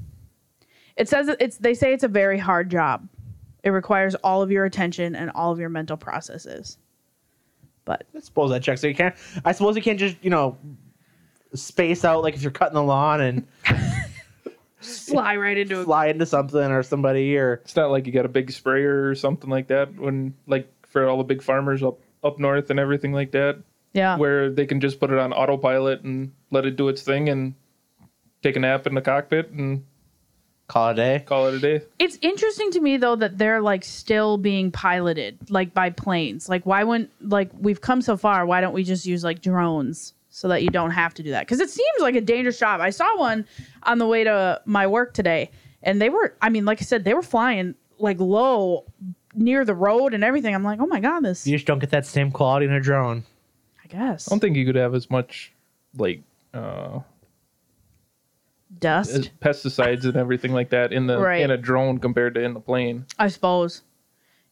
it 0.98 1.10
says 1.10 1.30
it's 1.40 1.58
they 1.58 1.74
say 1.74 1.94
it's 1.94 2.04
a 2.04 2.10
very 2.10 2.38
hard 2.38 2.70
job. 2.70 3.08
It 3.64 3.70
requires 3.70 4.16
all 4.16 4.42
of 4.42 4.52
your 4.52 4.66
attention 4.66 5.16
and 5.16 5.32
all 5.32 5.52
of 5.52 5.60
your 5.60 5.70
mental 5.70 5.98
processes. 5.98 6.78
But 7.86 8.06
I 8.16 8.20
suppose 8.20 8.52
that 8.52 8.64
checks. 8.64 8.82
So 8.82 8.88
you 8.88 8.96
can't. 8.96 9.16
I 9.46 9.52
suppose 9.52 9.76
you 9.76 9.82
can't 9.82 10.00
just 10.00 10.18
you 10.22 10.30
know 10.30 10.58
space 11.54 12.06
out 12.06 12.24
like 12.24 12.36
if 12.36 12.42
you're 12.42 12.52
cutting 12.52 12.76
the 12.76 12.84
lawn 12.84 13.22
and 13.22 13.48
fly 14.82 15.36
right 15.36 15.58
into 15.58 15.80
a 15.80 15.84
fly 15.86 16.08
into 16.08 16.26
something 16.26 16.60
or 16.60 16.84
somebody 16.84 17.38
or 17.38 17.62
It's 17.64 17.76
not 17.76 17.92
like 17.92 18.06
you 18.06 18.12
got 18.12 18.26
a 18.26 18.30
big 18.30 18.52
sprayer 18.52 19.08
or 19.08 19.16
something 19.16 19.50
like 19.50 19.68
that. 19.68 19.96
When 19.96 20.34
like 20.48 20.72
for 20.88 21.08
all 21.08 21.18
the 21.18 21.24
big 21.24 21.42
farmers 21.42 21.84
up 21.84 22.00
up 22.24 22.40
north 22.40 22.70
and 22.70 22.80
everything 22.80 23.14
like 23.14 23.32
that, 23.32 23.62
yeah. 23.94 24.18
where 24.18 24.50
they 24.50 24.66
can 24.66 24.80
just 24.80 25.00
put 25.00 25.12
it 25.12 25.18
on 25.18 25.34
autopilot 25.34 26.02
and 26.02 26.32
let 26.52 26.66
it 26.66 26.76
do 26.76 26.90
its 26.90 27.02
thing 27.02 27.30
and 27.30 27.56
take 28.44 28.56
a 28.56 28.60
nap 28.60 28.88
in 28.88 28.96
the 28.96 29.02
cockpit 29.02 29.52
and 29.52 29.86
call 30.68 30.90
it 30.90 30.94
a 30.94 30.96
day. 30.96 31.24
call 31.26 31.48
it 31.48 31.56
a 31.56 31.60
day. 31.60 31.82
It's 32.00 32.18
interesting 32.22 32.72
to 32.72 32.80
me 32.80 32.98
though 32.98 33.16
that 33.16 33.38
they're 33.38 33.62
like 33.62 33.84
still 33.84 34.38
being 34.38 34.72
piloted 34.72 35.50
like 35.50 35.74
by 35.74 35.90
planes. 35.90 36.48
Like 36.48 36.66
why 36.66 36.84
wouldn't 36.84 37.12
like 37.22 37.50
we've 37.58 37.82
come 37.82 38.02
so 38.02 38.18
far, 38.18 38.46
why 38.46 38.62
don't 38.62 38.74
we 38.74 38.84
just 38.84 39.06
use 39.06 39.24
like 39.24 39.42
drones 39.42 40.14
so 40.32 40.48
that 40.48 40.64
you 40.64 40.70
don't 40.70 40.92
have 40.92 41.14
to 41.14 41.22
do 41.24 41.30
that? 41.32 41.48
Cuz 41.48 41.60
it 41.60 41.70
seems 41.70 42.00
like 42.00 42.16
a 42.16 42.22
dangerous 42.22 42.58
job. 42.58 42.82
I 42.82 42.90
saw 42.90 43.16
one 43.20 43.46
on 43.84 44.00
the 44.00 44.08
way 44.08 44.24
to 44.24 44.60
my 44.66 44.88
work 44.88 45.14
today 45.14 45.52
and 45.84 46.02
they 46.02 46.10
were 46.10 46.36
I 46.42 46.50
mean 46.50 46.66
like 46.66 46.82
I 46.82 46.86
said 46.86 47.04
they 47.04 47.14
were 47.14 47.22
flying 47.22 47.76
like 48.00 48.20
low 48.20 48.86
near 49.36 49.64
the 49.64 49.76
road 49.76 50.14
and 50.14 50.24
everything. 50.24 50.56
I'm 50.56 50.64
like, 50.64 50.80
"Oh 50.82 50.88
my 50.88 51.00
god, 51.00 51.20
this 51.22 51.46
You 51.46 51.56
just 51.56 51.68
don't 51.68 51.80
get 51.80 51.92
that 51.92 52.06
same 52.06 52.32
quality 52.32 52.66
in 52.66 52.72
a 52.74 52.82
drone. 52.82 53.24
I 53.84 53.88
guess. 53.88 54.28
I 54.28 54.32
don't 54.32 54.40
think 54.40 54.56
you 54.58 54.66
could 54.66 54.76
have 54.76 54.96
as 54.96 55.10
much 55.12 55.54
like 55.96 56.22
uh 56.54 57.00
Dust, 58.80 59.32
pesticides 59.42 60.06
and 60.06 60.16
everything 60.16 60.54
like 60.54 60.70
that 60.70 60.94
in 60.94 61.06
the 61.06 61.20
Right. 61.20 61.42
in 61.42 61.52
a 61.52 61.58
drone 61.58 61.98
compared 62.00 62.36
to 62.36 62.42
in 62.42 62.54
the 62.54 62.60
plane. 62.62 63.06
I 63.20 63.28
suppose. 63.28 63.84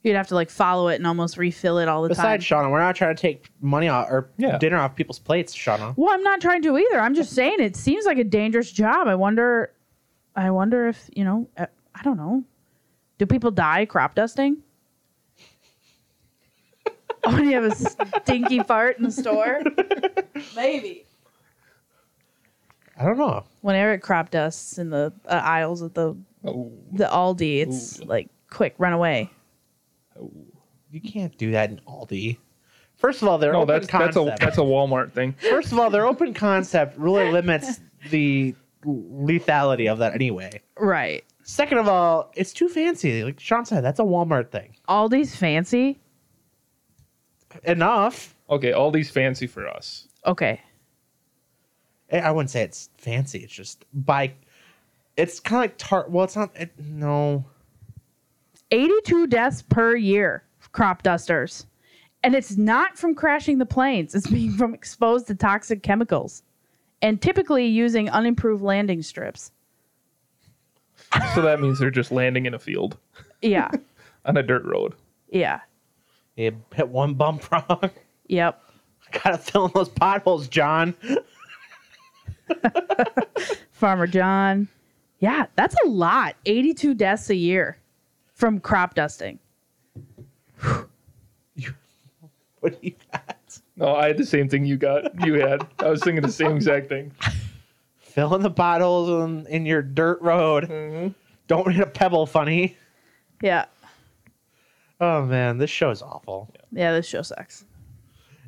You'd 0.03 0.15
have 0.15 0.27
to 0.29 0.35
like 0.35 0.49
follow 0.49 0.87
it 0.87 0.95
and 0.95 1.05
almost 1.05 1.37
refill 1.37 1.77
it 1.79 1.89
all 1.89 2.01
the 2.03 2.09
Besides, 2.09 2.47
time. 2.47 2.65
Shawna, 2.67 2.71
we're 2.71 2.79
not 2.79 2.95
trying 2.95 3.15
to 3.15 3.21
take 3.21 3.49
money 3.59 3.89
off 3.89 4.07
or 4.09 4.29
Yeah. 4.37 4.57
dinner 4.57 4.77
off 4.77 4.95
people's 4.95 5.19
plates, 5.19 5.53
Shawna. 5.55 5.93
Well, 5.97 6.13
I'm 6.13 6.23
not 6.23 6.39
trying 6.39 6.61
to 6.61 6.77
either. 6.77 6.99
I'm 7.01 7.13
just 7.15 7.33
saying 7.33 7.57
it 7.59 7.75
seems 7.75 8.05
like 8.05 8.17
a 8.17 8.23
dangerous 8.23 8.71
job. 8.71 9.07
I 9.07 9.15
wonder 9.15 9.73
I 10.35 10.51
wonder 10.51 10.87
if, 10.87 11.09
you 11.13 11.25
know, 11.25 11.49
uh, 11.57 11.65
I 11.93 12.01
don't 12.03 12.15
know. 12.15 12.43
Do 13.17 13.25
people 13.25 13.51
die 13.51 13.85
crop 13.85 14.15
dusting? 14.15 14.57
oh, 17.25 17.33
when 17.33 17.45
you 17.49 17.55
have 17.61 17.65
a 17.65 17.75
stinky 17.75 18.59
fart 18.63 18.97
in 18.97 19.03
the 19.03 19.11
store? 19.11 19.61
Maybe. 20.55 21.05
I 22.97 23.03
don't 23.03 23.17
know. 23.17 23.43
When 23.61 23.75
Eric 23.75 24.01
crop 24.01 24.29
dusts 24.29 24.77
in 24.77 24.89
the 24.91 25.11
uh, 25.25 25.41
aisles 25.43 25.81
at 25.83 25.93
the 25.93 26.15
Oh, 26.45 26.71
the 26.93 27.03
Aldi, 27.03 27.63
it's 27.63 27.99
Ooh. 27.99 28.05
like 28.05 28.29
quick, 28.49 28.75
run 28.77 28.93
away. 28.93 29.29
You 30.91 31.01
can't 31.01 31.37
do 31.37 31.51
that 31.51 31.69
in 31.69 31.79
Aldi. 31.87 32.37
First 32.95 33.21
of 33.21 33.27
all, 33.27 33.37
their 33.37 33.53
No, 33.53 33.61
open 33.61 33.75
that's 33.75 33.87
that's 33.87 34.17
a 34.17 34.35
that's 34.39 34.57
a 34.57 34.61
Walmart 34.61 35.13
thing. 35.13 35.33
First 35.39 35.71
of 35.71 35.79
all, 35.79 35.89
their 35.89 36.05
open 36.05 36.33
concept 36.33 36.97
really 36.97 37.31
limits 37.31 37.79
the 38.09 38.55
lethality 38.85 39.91
of 39.91 39.99
that 39.99 40.13
anyway. 40.13 40.61
Right. 40.77 41.23
Second 41.43 41.77
of 41.77 41.87
all, 41.87 42.31
it's 42.35 42.53
too 42.53 42.69
fancy. 42.69 43.23
Like 43.23 43.39
Sean 43.39 43.65
said, 43.65 43.83
that's 43.83 43.99
a 43.99 44.03
Walmart 44.03 44.51
thing. 44.51 44.75
Aldi's 44.87 45.35
fancy. 45.35 45.99
Enough. 47.63 48.35
Okay, 48.49 48.73
all 48.73 48.91
these 48.91 49.09
fancy 49.09 49.47
for 49.47 49.67
us. 49.67 50.07
Okay. 50.25 50.61
I 52.11 52.19
I 52.19 52.31
wouldn't 52.31 52.49
say 52.49 52.61
it's 52.61 52.89
fancy. 52.97 53.39
It's 53.39 53.53
just 53.53 53.85
by. 53.93 54.33
It's 55.17 55.39
kind 55.39 55.57
of 55.57 55.71
like 55.71 55.77
tart. 55.77 56.11
Well, 56.11 56.25
it's 56.25 56.35
not. 56.35 56.51
It, 56.55 56.71
no. 56.77 57.45
82 58.71 59.27
deaths 59.27 59.61
per 59.63 59.95
year, 59.95 60.43
crop 60.71 61.03
dusters. 61.03 61.65
And 62.23 62.35
it's 62.35 62.57
not 62.57 62.97
from 62.97 63.15
crashing 63.15 63.57
the 63.59 63.65
planes, 63.65 64.13
it's 64.13 64.27
being 64.27 64.51
from 64.51 64.73
exposed 64.73 65.27
to 65.27 65.35
toxic 65.35 65.83
chemicals 65.83 66.43
and 67.01 67.21
typically 67.21 67.65
using 67.65 68.09
unimproved 68.09 68.61
landing 68.61 69.01
strips. 69.01 69.51
So 71.33 71.41
that 71.41 71.59
means 71.61 71.79
they're 71.79 71.89
just 71.89 72.11
landing 72.11 72.45
in 72.45 72.53
a 72.53 72.59
field 72.59 72.97
Yeah. 73.41 73.71
on 74.25 74.35
a 74.37 74.43
dirt 74.43 74.65
road. 74.65 74.93
Yeah. 75.31 75.61
You 76.35 76.61
hit 76.75 76.89
one 76.89 77.13
bump 77.13 77.49
wrong. 77.51 77.89
Yep. 78.27 78.61
Gotta 79.23 79.37
fill 79.37 79.65
in 79.67 79.71
those 79.73 79.89
potholes, 79.89 80.49
John. 80.49 80.93
Farmer 83.71 84.07
John. 84.07 84.67
Yeah, 85.19 85.45
that's 85.55 85.75
a 85.83 85.87
lot. 85.87 86.35
82 86.45 86.93
deaths 86.95 87.29
a 87.29 87.35
year 87.35 87.77
from 88.39 88.59
crop 88.59 88.95
dusting. 88.95 89.39
What 92.61 92.73
do 92.73 92.87
you 92.87 92.95
got? 93.13 93.59
No, 93.77 93.95
I 93.95 94.07
had 94.07 94.17
the 94.17 94.25
same 94.25 94.49
thing 94.49 94.65
you 94.65 94.75
got. 94.75 95.25
You 95.25 95.35
had. 95.35 95.65
I 95.79 95.89
was 95.89 96.03
thinking 96.03 96.21
the 96.21 96.29
same 96.29 96.57
exact 96.57 96.89
thing. 96.89 97.13
Fill 97.99 98.35
in 98.35 98.41
the 98.41 98.51
potholes 98.51 99.09
in, 99.09 99.47
in 99.47 99.65
your 99.65 99.81
dirt 99.81 100.21
road. 100.21 101.15
Don't 101.47 101.71
hit 101.71 101.81
a 101.81 101.89
pebble 101.89 102.25
funny. 102.25 102.75
Yeah. 103.41 103.63
Oh 104.99 105.23
man, 105.23 105.57
this 105.57 105.69
show 105.69 105.89
is 105.89 106.01
awful. 106.01 106.53
Yeah, 106.73 106.91
this 106.91 107.07
show 107.07 107.21
sucks. 107.21 107.63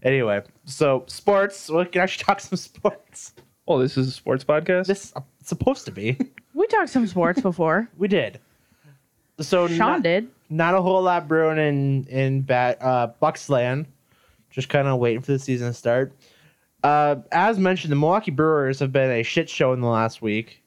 Anyway, 0.04 0.42
so 0.66 1.06
sports. 1.08 1.70
We 1.70 1.86
can 1.86 2.02
actually 2.02 2.26
talk 2.26 2.42
some 2.42 2.58
sports. 2.58 3.34
Well, 3.66 3.78
this 3.78 3.96
is 3.96 4.10
a 4.10 4.12
sports 4.12 4.44
podcast. 4.44 4.88
This 4.88 5.14
uh, 5.16 5.22
supposed 5.42 5.86
to 5.86 5.92
be. 5.92 6.18
We 6.54 6.68
talked 6.68 6.90
some 6.90 7.08
sports 7.08 7.40
before. 7.40 7.88
we 7.98 8.10
did. 8.10 8.42
So 9.42 9.68
Sean 9.68 9.78
not, 9.78 10.04
did. 10.04 10.28
not 10.50 10.76
a 10.76 10.82
whole 10.82 11.02
lot 11.02 11.28
brewing 11.28 11.58
in 11.58 12.06
in 12.06 12.42
bat, 12.42 12.78
uh, 12.82 13.10
Bucksland. 13.22 13.86
Just 14.50 14.70
kind 14.70 14.88
of 14.88 15.00
waiting 15.00 15.22
for 15.22 15.32
the 15.32 15.40
season 15.40 15.68
to 15.68 15.74
start. 15.74 16.14
Uh, 16.84 17.18
as 17.32 17.58
mentioned, 17.60 17.92
the 17.92 17.96
Milwaukee 17.96 18.32
Brewers 18.32 18.80
have 18.80 18.92
been 18.92 19.12
a 19.12 19.24
shit 19.24 19.50
show 19.50 19.72
in 19.72 19.82
the 19.82 19.88
last 19.88 20.22
week. 20.22 20.62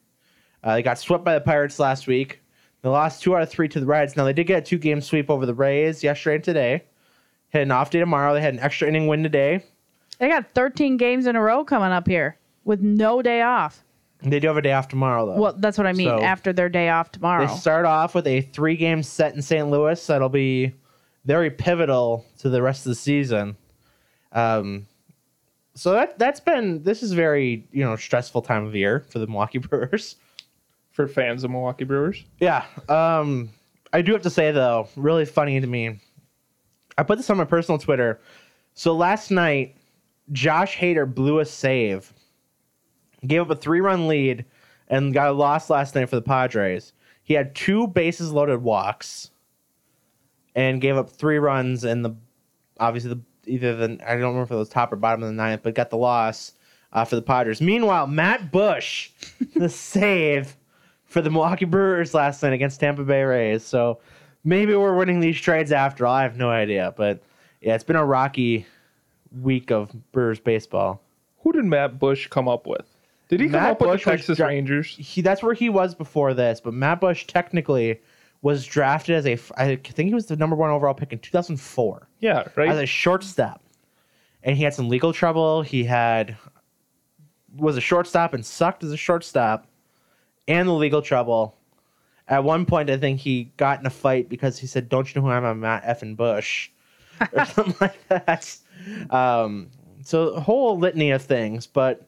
Uh, 0.63 0.75
they 0.75 0.81
got 0.81 0.97
swept 0.97 1.23
by 1.23 1.35
the 1.35 1.41
Pirates 1.41 1.77
last 1.77 2.07
week. 2.07 2.41
They 2.81 2.89
lost 2.89 3.21
two 3.21 3.35
out 3.35 3.43
of 3.43 3.49
three 3.49 3.67
to 3.69 3.79
the 3.79 3.85
Reds. 3.85 4.15
Now 4.15 4.25
they 4.25 4.33
did 4.33 4.47
get 4.47 4.59
a 4.59 4.65
two 4.65 4.77
game 4.77 5.01
sweep 5.01 5.29
over 5.29 5.45
the 5.45 5.53
Rays 5.53 6.03
yesterday 6.03 6.35
and 6.35 6.43
today. 6.43 6.83
Had 7.49 7.63
an 7.63 7.71
off 7.71 7.91
day 7.91 7.99
tomorrow. 7.99 8.33
They 8.33 8.41
had 8.41 8.53
an 8.53 8.59
extra 8.59 8.87
inning 8.87 9.07
win 9.07 9.23
today. 9.23 9.63
They 10.19 10.27
got 10.29 10.51
13 10.53 10.97
games 10.97 11.27
in 11.27 11.35
a 11.35 11.41
row 11.41 11.63
coming 11.63 11.91
up 11.91 12.07
here 12.07 12.37
with 12.63 12.81
no 12.81 13.21
day 13.21 13.41
off. 13.41 13.84
They 14.31 14.39
do 14.39 14.47
have 14.47 14.57
a 14.57 14.61
day 14.61 14.73
off 14.73 14.87
tomorrow 14.87 15.25
though. 15.25 15.39
Well, 15.41 15.53
that's 15.57 15.77
what 15.77 15.87
I 15.87 15.93
mean. 15.93 16.07
So- 16.07 16.21
after 16.21 16.51
their 16.53 16.69
day 16.69 16.89
off 16.89 17.11
tomorrow. 17.11 17.45
They 17.47 17.53
start 17.55 17.85
off 17.85 18.15
with 18.15 18.27
a 18.27 18.41
three 18.41 18.75
game 18.75 19.03
set 19.03 19.35
in 19.35 19.41
St. 19.41 19.69
Louis 19.69 20.05
that'll 20.07 20.29
be 20.29 20.73
very 21.25 21.49
pivotal 21.51 22.25
to 22.39 22.49
the 22.49 22.61
rest 22.61 22.85
of 22.85 22.89
the 22.91 22.95
season. 22.95 23.55
Um, 24.31 24.87
so 25.75 25.91
that 25.91 26.17
that's 26.19 26.39
been 26.39 26.83
this 26.83 27.03
is 27.03 27.11
very 27.13 27.67
you 27.71 27.83
know 27.83 27.95
stressful 27.95 28.41
time 28.43 28.65
of 28.65 28.75
year 28.75 29.05
for 29.09 29.19
the 29.19 29.27
Milwaukee 29.27 29.57
Brewers. 29.59 30.15
for 30.91 31.07
fans 31.07 31.43
of 31.43 31.51
Milwaukee 31.51 31.83
Brewers. 31.83 32.23
Yeah. 32.39 32.65
Um, 32.89 33.49
I 33.93 34.01
do 34.01 34.13
have 34.13 34.21
to 34.23 34.29
say 34.29 34.51
though, 34.51 34.87
really 34.95 35.25
funny 35.25 35.59
to 35.59 35.67
me. 35.67 35.99
I 36.97 37.03
put 37.03 37.17
this 37.17 37.29
on 37.29 37.37
my 37.37 37.43
personal 37.45 37.77
Twitter. 37.77 38.21
So 38.73 38.93
last 38.93 39.31
night, 39.31 39.75
Josh 40.31 40.77
Hader 40.77 41.13
blew 41.13 41.39
a 41.39 41.45
save, 41.45 42.11
gave 43.27 43.41
up 43.41 43.49
a 43.49 43.55
three-run 43.55 44.07
lead, 44.07 44.45
and 44.87 45.13
got 45.13 45.29
a 45.29 45.33
loss 45.33 45.69
last 45.69 45.95
night 45.95 46.09
for 46.09 46.15
the 46.15 46.21
Padres. 46.21 46.93
He 47.23 47.33
had 47.33 47.55
two 47.55 47.87
bases 47.87 48.31
loaded 48.31 48.61
walks, 48.61 49.31
and 50.55 50.81
gave 50.81 50.95
up 50.95 51.09
three 51.09 51.37
runs 51.37 51.83
in 51.83 52.01
the 52.01 52.15
obviously 52.79 53.13
the 53.13 53.21
either 53.47 53.75
the 53.75 53.97
I 54.05 54.13
don't 54.13 54.21
remember 54.21 54.43
if 54.43 54.51
it 54.51 54.55
was 54.55 54.69
top 54.69 54.91
or 54.91 54.95
bottom 54.95 55.23
of 55.23 55.29
the 55.29 55.35
ninth, 55.35 55.61
but 55.63 55.75
got 55.75 55.89
the 55.89 55.97
loss 55.97 56.53
uh, 56.93 57.05
for 57.05 57.15
the 57.15 57.21
Padres. 57.21 57.61
Meanwhile, 57.61 58.07
Matt 58.07 58.51
Bush, 58.51 59.11
the 59.55 59.69
save 59.69 60.55
for 61.05 61.21
the 61.21 61.29
Milwaukee 61.29 61.65
Brewers 61.65 62.13
last 62.13 62.41
night 62.41 62.53
against 62.53 62.79
Tampa 62.79 63.03
Bay 63.03 63.23
Rays. 63.23 63.63
So 63.63 63.99
maybe 64.43 64.73
we're 64.75 64.95
winning 64.95 65.19
these 65.19 65.39
trades 65.39 65.71
after 65.71 66.07
all. 66.07 66.15
I 66.15 66.23
have 66.23 66.37
no 66.37 66.49
idea, 66.49 66.93
but 66.95 67.21
yeah, 67.61 67.75
it's 67.75 67.83
been 67.83 67.95
a 67.95 68.05
rocky 68.05 68.65
week 69.41 69.71
of 69.71 69.91
Brewers 70.11 70.39
baseball. 70.39 71.01
Who 71.39 71.51
did 71.51 71.65
Matt 71.65 71.99
Bush 71.99 72.27
come 72.27 72.47
up 72.47 72.65
with? 72.65 72.94
Did 73.27 73.39
he 73.39 73.45
come 73.47 73.53
Matt 73.53 73.71
up 73.71 73.81
with 73.81 73.89
Bush 73.91 74.03
the 74.05 74.11
Texas 74.11 74.37
dra- 74.37 74.47
Rangers? 74.47 74.87
He 74.97 75.21
that's 75.21 75.41
where 75.41 75.53
he 75.53 75.69
was 75.69 75.95
before 75.95 76.33
this, 76.33 76.61
but 76.61 76.73
Matt 76.73 77.01
Bush 77.01 77.25
technically 77.25 77.99
was 78.41 78.65
drafted 78.65 79.15
as 79.15 79.25
a 79.25 79.37
I 79.57 79.75
think 79.77 80.07
he 80.09 80.13
was 80.13 80.27
the 80.27 80.35
number 80.35 80.55
one 80.55 80.69
overall 80.69 80.93
pick 80.93 81.11
in 81.11 81.19
2004 81.19 82.07
Yeah, 82.19 82.43
right. 82.55 82.69
as 82.69 82.77
a 82.77 82.85
shortstop, 82.85 83.61
and 84.43 84.55
he 84.55 84.63
had 84.63 84.73
some 84.73 84.89
legal 84.89 85.11
trouble. 85.13 85.61
He 85.63 85.83
had 85.85 86.37
was 87.55 87.77
a 87.77 87.81
shortstop 87.81 88.33
and 88.33 88.45
sucked 88.45 88.83
as 88.83 88.91
a 88.91 88.97
shortstop, 88.97 89.65
and 90.47 90.67
the 90.67 90.73
legal 90.73 91.01
trouble. 91.01 91.55
At 92.27 92.43
one 92.43 92.65
point, 92.65 92.89
I 92.89 92.97
think 92.97 93.19
he 93.19 93.51
got 93.57 93.79
in 93.79 93.85
a 93.85 93.91
fight 93.91 94.29
because 94.29 94.57
he 94.59 94.67
said, 94.67 94.89
"Don't 94.89 95.07
you 95.13 95.19
know 95.21 95.27
who 95.27 95.31
I 95.33 95.37
am? 95.37 95.45
I'm 95.45 95.59
Matt 95.61 95.83
effing 95.83 96.15
Bush," 96.15 96.69
or 97.33 97.45
something 97.45 97.75
like 97.79 98.07
that. 98.09 98.55
Um, 99.09 99.69
so 100.01 100.29
a 100.29 100.39
whole 100.39 100.77
litany 100.77 101.11
of 101.11 101.21
things, 101.23 101.65
but 101.67 102.07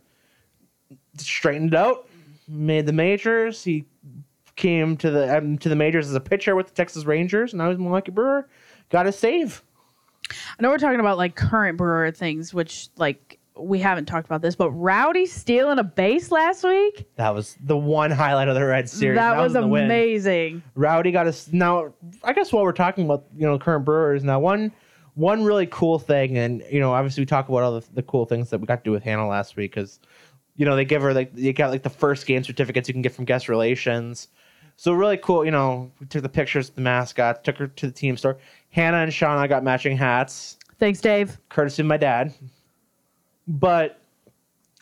straightened 1.18 1.74
it 1.74 1.78
out, 1.78 2.08
made 2.48 2.86
the 2.86 2.94
majors. 2.94 3.64
He 3.64 3.86
came 4.56 4.98
to 4.98 5.12
the 5.12 5.38
um, 5.38 5.58
to 5.60 5.70
the 5.70 5.76
majors 5.76 6.08
as 6.08 6.16
a 6.16 6.20
pitcher 6.20 6.56
with 6.56 6.68
the 6.68 6.74
Texas 6.74 7.06
Rangers, 7.06 7.54
and 7.54 7.60
now 7.60 7.70
he's 7.70 7.78
a 7.78 7.82
Milwaukee 7.82 8.12
Brewer. 8.12 8.50
Got 8.90 9.08
a 9.08 9.12
save. 9.12 9.64
I 10.30 10.62
know 10.62 10.70
we're 10.70 10.78
talking 10.78 11.00
about 11.00 11.18
like 11.18 11.36
current 11.36 11.78
brewer 11.78 12.12
things, 12.12 12.54
which 12.54 12.90
like 12.98 13.40
we 13.60 13.80
haven't 13.80 14.06
talked 14.06 14.26
about 14.26 14.42
this, 14.42 14.56
but 14.56 14.72
Rowdy 14.72 15.26
stealing 15.26 15.80
a 15.80 15.84
base 15.84 16.32
last 16.32 16.64
week. 16.64 17.08
That 17.16 17.34
was 17.34 17.56
the 17.64 17.78
one 17.78 18.12
highlight 18.12 18.48
of 18.48 18.56
the 18.56 18.66
Red 18.66 18.90
Series. 18.90 19.18
that 19.18 19.38
was 19.38 19.54
the 19.54 19.66
win. 19.66 19.86
amazing. 19.86 20.64
Rowdy 20.76 21.12
got 21.12 21.28
us 21.28 21.50
now. 21.52 21.94
I 22.24 22.34
guess 22.34 22.52
while 22.52 22.64
we're 22.64 22.72
talking 22.72 23.06
about 23.06 23.26
you 23.36 23.46
know 23.46 23.58
current 23.58 23.86
Brewers 23.86 24.24
now, 24.24 24.40
one 24.40 24.72
one 25.16 25.44
really 25.44 25.68
cool 25.68 26.00
thing, 26.00 26.38
and 26.38 26.64
you 26.70 26.80
know 26.80 26.94
obviously 26.94 27.22
we 27.22 27.26
talk 27.26 27.50
about 27.50 27.64
all 27.64 27.80
the, 27.80 27.88
the 27.94 28.04
cool 28.04 28.26
things 28.26 28.50
that 28.50 28.60
we 28.60 28.68
got 28.68 28.78
to 28.78 28.84
do 28.84 28.92
with 28.92 29.04
Hannah 29.04 29.28
last 29.28 29.56
week 29.56 29.72
because 29.74 30.00
you 30.58 30.66
know 30.66 30.76
they 30.76 30.86
give 30.86 31.02
her 31.02 31.14
like 31.14 31.32
you 31.36 31.54
got 31.54 31.72
like 31.72 31.84
the 31.84 31.90
first 31.90 32.26
game 32.26 32.44
certificates 32.44 32.90
you 32.90 32.94
can 32.94 33.02
get 33.02 33.14
from 33.14 33.26
guest 33.26 33.48
relations. 33.48 34.28
So 34.76 34.94
really 34.94 35.18
cool, 35.18 35.46
you 35.46 35.52
know. 35.52 35.92
We 36.00 36.06
took 36.06 36.22
the 36.22 36.30
pictures 36.30 36.70
of 36.70 36.76
the 36.76 36.82
mascot, 36.82 37.44
took 37.44 37.58
her 37.58 37.68
to 37.68 37.88
the 37.88 37.92
team 37.92 38.18
store. 38.18 38.38
Hannah 38.70 38.98
and 38.98 39.12
Shawna 39.12 39.50
got 39.50 39.64
matching 39.64 39.98
hats 39.98 40.58
Thanks, 40.80 41.02
Dave. 41.02 41.40
courtesy 41.50 41.82
of 41.82 41.88
my 41.88 41.98
dad. 41.98 42.34
But 43.48 44.00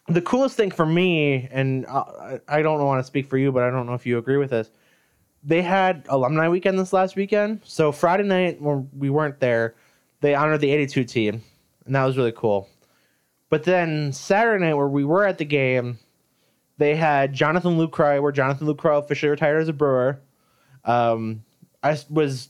the 0.07 0.21
coolest 0.21 0.57
thing 0.57 0.71
for 0.71 0.85
me, 0.85 1.47
and 1.51 1.85
I 1.87 2.39
I 2.47 2.61
don't 2.61 2.83
want 2.83 2.99
to 2.99 3.03
speak 3.03 3.27
for 3.27 3.37
you, 3.37 3.51
but 3.51 3.63
I 3.63 3.69
don't 3.69 3.85
know 3.85 3.93
if 3.93 4.05
you 4.05 4.17
agree 4.17 4.37
with 4.37 4.49
this. 4.49 4.71
They 5.43 5.61
had 5.61 6.05
alumni 6.09 6.49
weekend 6.49 6.77
this 6.79 6.91
last 6.91 7.15
weekend. 7.15 7.61
So 7.63 7.91
Friday 7.91 8.23
night 8.23 8.61
when 8.61 8.89
we 8.97 9.09
weren't 9.09 9.39
there, 9.39 9.75
they 10.21 10.33
honored 10.35 10.61
the 10.61 10.71
82 10.71 11.03
team, 11.05 11.43
and 11.85 11.95
that 11.95 12.03
was 12.03 12.17
really 12.17 12.33
cool. 12.33 12.67
But 13.55 13.63
then 13.63 14.11
Saturday 14.11 14.65
night, 14.65 14.73
where 14.73 14.89
we 14.89 15.05
were 15.05 15.23
at 15.23 15.37
the 15.37 15.45
game, 15.45 15.97
they 16.77 16.93
had 16.93 17.31
Jonathan 17.31 17.77
Lucroy, 17.77 18.21
where 18.21 18.33
Jonathan 18.33 18.67
Lucroy 18.67 18.99
officially 19.01 19.29
retired 19.29 19.61
as 19.61 19.69
a 19.69 19.73
Brewer. 19.73 20.19
Um, 20.83 21.45
I 21.81 21.97
was 22.09 22.49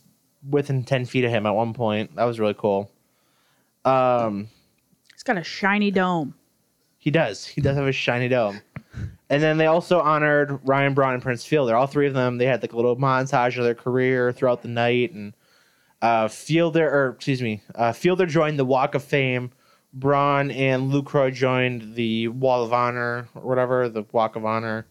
within 0.50 0.84
10 0.84 1.06
feet 1.06 1.24
of 1.24 1.30
him 1.30 1.46
at 1.46 1.52
one 1.52 1.76
point. 1.76 2.16
That 2.16 2.24
was 2.24 2.40
really 2.40 2.56
cool. 2.58 2.90
Um, 3.86 4.48
He's 5.14 5.22
got 5.22 5.38
a 5.38 5.44
shiny 5.44 5.92
dome. 5.92 6.34
he 6.98 7.12
does. 7.12 7.46
He 7.46 7.62
does 7.62 7.78
have 7.78 7.86
a 7.86 7.92
shiny 7.92 8.28
dome. 8.28 8.60
And 9.30 9.44
then 9.44 9.60
they 9.60 9.68
also 9.68 10.00
honored 10.00 10.60
Ryan 10.68 10.96
Braun 10.96 11.14
and 11.14 11.22
Prince 11.22 11.46
Fielder. 11.46 11.76
All 11.76 11.86
three 11.86 12.08
of 12.08 12.16
them, 12.16 12.40
they 12.40 12.48
had 12.48 12.64
like 12.64 12.74
a 12.74 12.78
little 12.78 12.96
montage 12.96 13.60
of 13.60 13.64
their 13.64 13.76
career 13.76 14.32
throughout 14.32 14.64
the 14.64 14.70
night. 14.70 15.14
And 15.14 15.36
uh, 16.02 16.30
Fielder, 16.30 16.90
or 16.90 17.10
excuse 17.10 17.44
me, 17.44 17.62
uh, 17.76 17.92
Fielder 17.92 18.26
joined 18.26 18.58
the 18.58 18.66
Walk 18.66 18.96
of 18.96 19.04
Fame. 19.04 19.52
Braun 19.96 20.52
and 20.52 20.92
Lucroy 20.92 21.34
joined 21.34 21.96
the 21.96 22.28
Wall 22.28 22.64
of 22.64 22.74
Honor, 22.74 23.28
or 23.34 23.42
whatever, 23.44 23.88
the 23.90 24.04
Walk 24.12 24.36
of 24.36 24.46
Honor. 24.46 24.86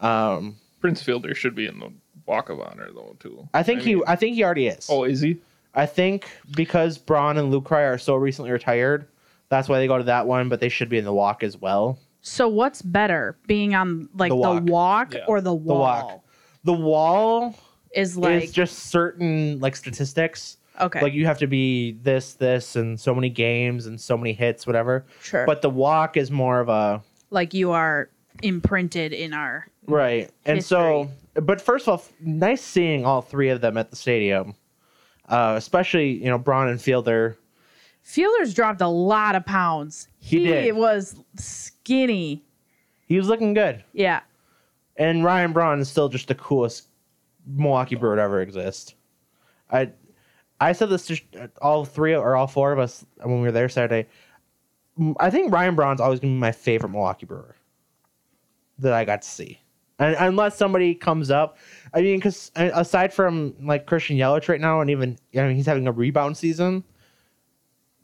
Um, 0.00 0.56
Prince 0.80 1.02
Fielder 1.02 1.34
should 1.34 1.54
be 1.54 1.66
in 1.66 1.78
the 1.80 1.92
Walk 2.26 2.48
of 2.50 2.60
Honor 2.60 2.88
though 2.94 3.16
too. 3.18 3.48
I 3.52 3.62
think 3.62 3.84
mean- 3.84 3.98
he, 3.98 4.02
I 4.06 4.16
think 4.16 4.36
he 4.36 4.44
already 4.44 4.68
is. 4.68 4.86
Oh, 4.90 5.04
is 5.04 5.20
he? 5.20 5.38
I 5.74 5.86
think 5.86 6.26
because 6.54 6.98
Braun 6.98 7.36
and 7.36 7.52
Lucroy 7.52 7.92
are 7.92 7.98
so 7.98 8.14
recently 8.14 8.52
retired, 8.52 9.08
that's 9.48 9.68
why 9.68 9.78
they 9.80 9.88
go 9.88 9.98
to 9.98 10.04
that 10.04 10.26
one. 10.26 10.48
But 10.48 10.60
they 10.60 10.68
should 10.68 10.88
be 10.88 10.98
in 10.98 11.04
the 11.04 11.12
Walk 11.12 11.42
as 11.42 11.56
well. 11.60 11.98
So 12.22 12.48
what's 12.48 12.80
better, 12.80 13.36
being 13.46 13.74
on 13.74 14.08
like 14.14 14.30
The 14.30 14.36
the 14.36 14.40
walk. 14.40 14.62
walk, 14.64 15.14
Yeah. 15.14 15.24
or 15.26 15.40
the 15.40 15.52
wall? 15.52 15.76
The 15.76 15.80
walk. 16.06 16.20
The 16.64 16.72
Wall 16.72 17.54
Is 17.94 18.16
like 18.16 18.44
it's 18.44 18.52
just 18.52 18.78
certain 18.90 19.58
like 19.60 19.76
statistics. 19.76 20.56
Okay, 20.80 21.00
Like 21.00 21.12
you 21.12 21.26
have 21.26 21.38
to 21.38 21.46
be 21.46 21.92
this, 22.02 22.34
this, 22.34 22.76
and 22.76 22.98
so 22.98 23.14
many 23.14 23.28
games 23.30 23.86
and 23.86 24.00
so 24.00 24.16
many 24.16 24.32
hits, 24.32 24.66
whatever. 24.66 25.04
sure. 25.22 25.46
But 25.46 25.62
the 25.62 25.70
walk 25.70 26.16
is 26.16 26.30
more 26.30 26.60
of 26.60 26.68
a 26.68 27.02
like 27.30 27.54
you 27.54 27.70
are 27.72 28.08
imprinted 28.42 29.12
in 29.12 29.32
our 29.32 29.66
right. 29.86 30.30
And 30.44 30.64
so, 30.64 31.08
but 31.34 31.60
first 31.60 31.86
of 31.88 32.00
all, 32.00 32.04
nice 32.20 32.62
seeing 32.62 33.04
all 33.04 33.22
three 33.22 33.48
of 33.50 33.60
them 33.60 33.76
at 33.76 33.90
the 33.90 33.96
stadium. 33.96 34.54
uh, 35.28 35.54
especially 35.56 36.12
you 36.12 36.26
know 36.30 36.38
Braun 36.38 36.68
and 36.68 36.80
Fielder. 36.80 37.36
Fielders 38.02 38.52
dropped 38.54 38.80
a 38.82 38.88
lot 38.88 39.34
of 39.34 39.46
pounds. 39.46 40.08
He 40.18 40.40
did. 40.44 40.74
was 40.76 41.16
skinny. 41.36 42.44
He 43.06 43.16
was 43.16 43.28
looking 43.28 43.54
good, 43.54 43.82
Yeah. 43.92 44.20
and 44.96 45.24
Ryan 45.24 45.52
Braun 45.52 45.80
is 45.80 45.88
still 45.88 46.08
just 46.08 46.28
the 46.28 46.34
coolest 46.34 46.88
Milwaukee 47.46 47.94
Bird 47.96 48.18
ever 48.18 48.40
exist. 48.40 48.94
I 49.70 49.90
I 50.64 50.72
said 50.72 50.88
this 50.88 51.06
to 51.06 51.50
all 51.60 51.84
three 51.84 52.14
or 52.14 52.36
all 52.36 52.46
four 52.46 52.72
of 52.72 52.78
us 52.78 53.04
when 53.22 53.36
we 53.36 53.42
were 53.42 53.52
there 53.52 53.68
Saturday. 53.68 54.08
I 55.18 55.30
think 55.30 55.52
Ryan 55.52 55.74
Braun's 55.74 56.00
always 56.00 56.20
gonna 56.20 56.32
be 56.32 56.38
my 56.38 56.52
favorite 56.52 56.90
Milwaukee 56.90 57.26
Brewer 57.26 57.56
that 58.78 58.92
I 58.92 59.04
got 59.04 59.22
to 59.22 59.28
see, 59.28 59.60
and, 59.98 60.16
unless 60.18 60.56
somebody 60.56 60.94
comes 60.94 61.30
up. 61.30 61.58
I 61.92 62.02
mean, 62.02 62.16
because 62.16 62.50
uh, 62.56 62.70
aside 62.74 63.12
from 63.12 63.54
like 63.60 63.86
Christian 63.86 64.16
Yelich 64.16 64.48
right 64.48 64.60
now, 64.60 64.80
and 64.80 64.90
even 64.90 65.18
I 65.36 65.42
mean 65.42 65.56
he's 65.56 65.66
having 65.66 65.86
a 65.86 65.92
rebound 65.92 66.36
season, 66.36 66.84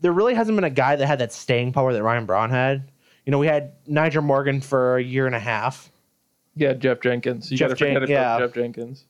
there 0.00 0.12
really 0.12 0.34
hasn't 0.34 0.56
been 0.56 0.64
a 0.64 0.70
guy 0.70 0.96
that 0.96 1.06
had 1.06 1.20
that 1.20 1.32
staying 1.32 1.72
power 1.72 1.92
that 1.92 2.02
Ryan 2.02 2.26
Braun 2.26 2.50
had. 2.50 2.90
You 3.24 3.30
know, 3.30 3.38
we 3.38 3.46
had 3.46 3.72
Nyjer 3.86 4.22
Morgan 4.22 4.60
for 4.60 4.96
a 4.96 5.02
year 5.02 5.26
and 5.26 5.34
a 5.34 5.40
half. 5.40 5.90
Yeah, 6.56 6.72
Geoff 6.72 7.00
Jenkins. 7.00 7.50
You 7.50 7.56
Jeff 7.56 7.76
Jen- 7.76 8.06
yeah. 8.08 8.38
Geoff 8.38 8.52
Jenkins. 8.52 9.04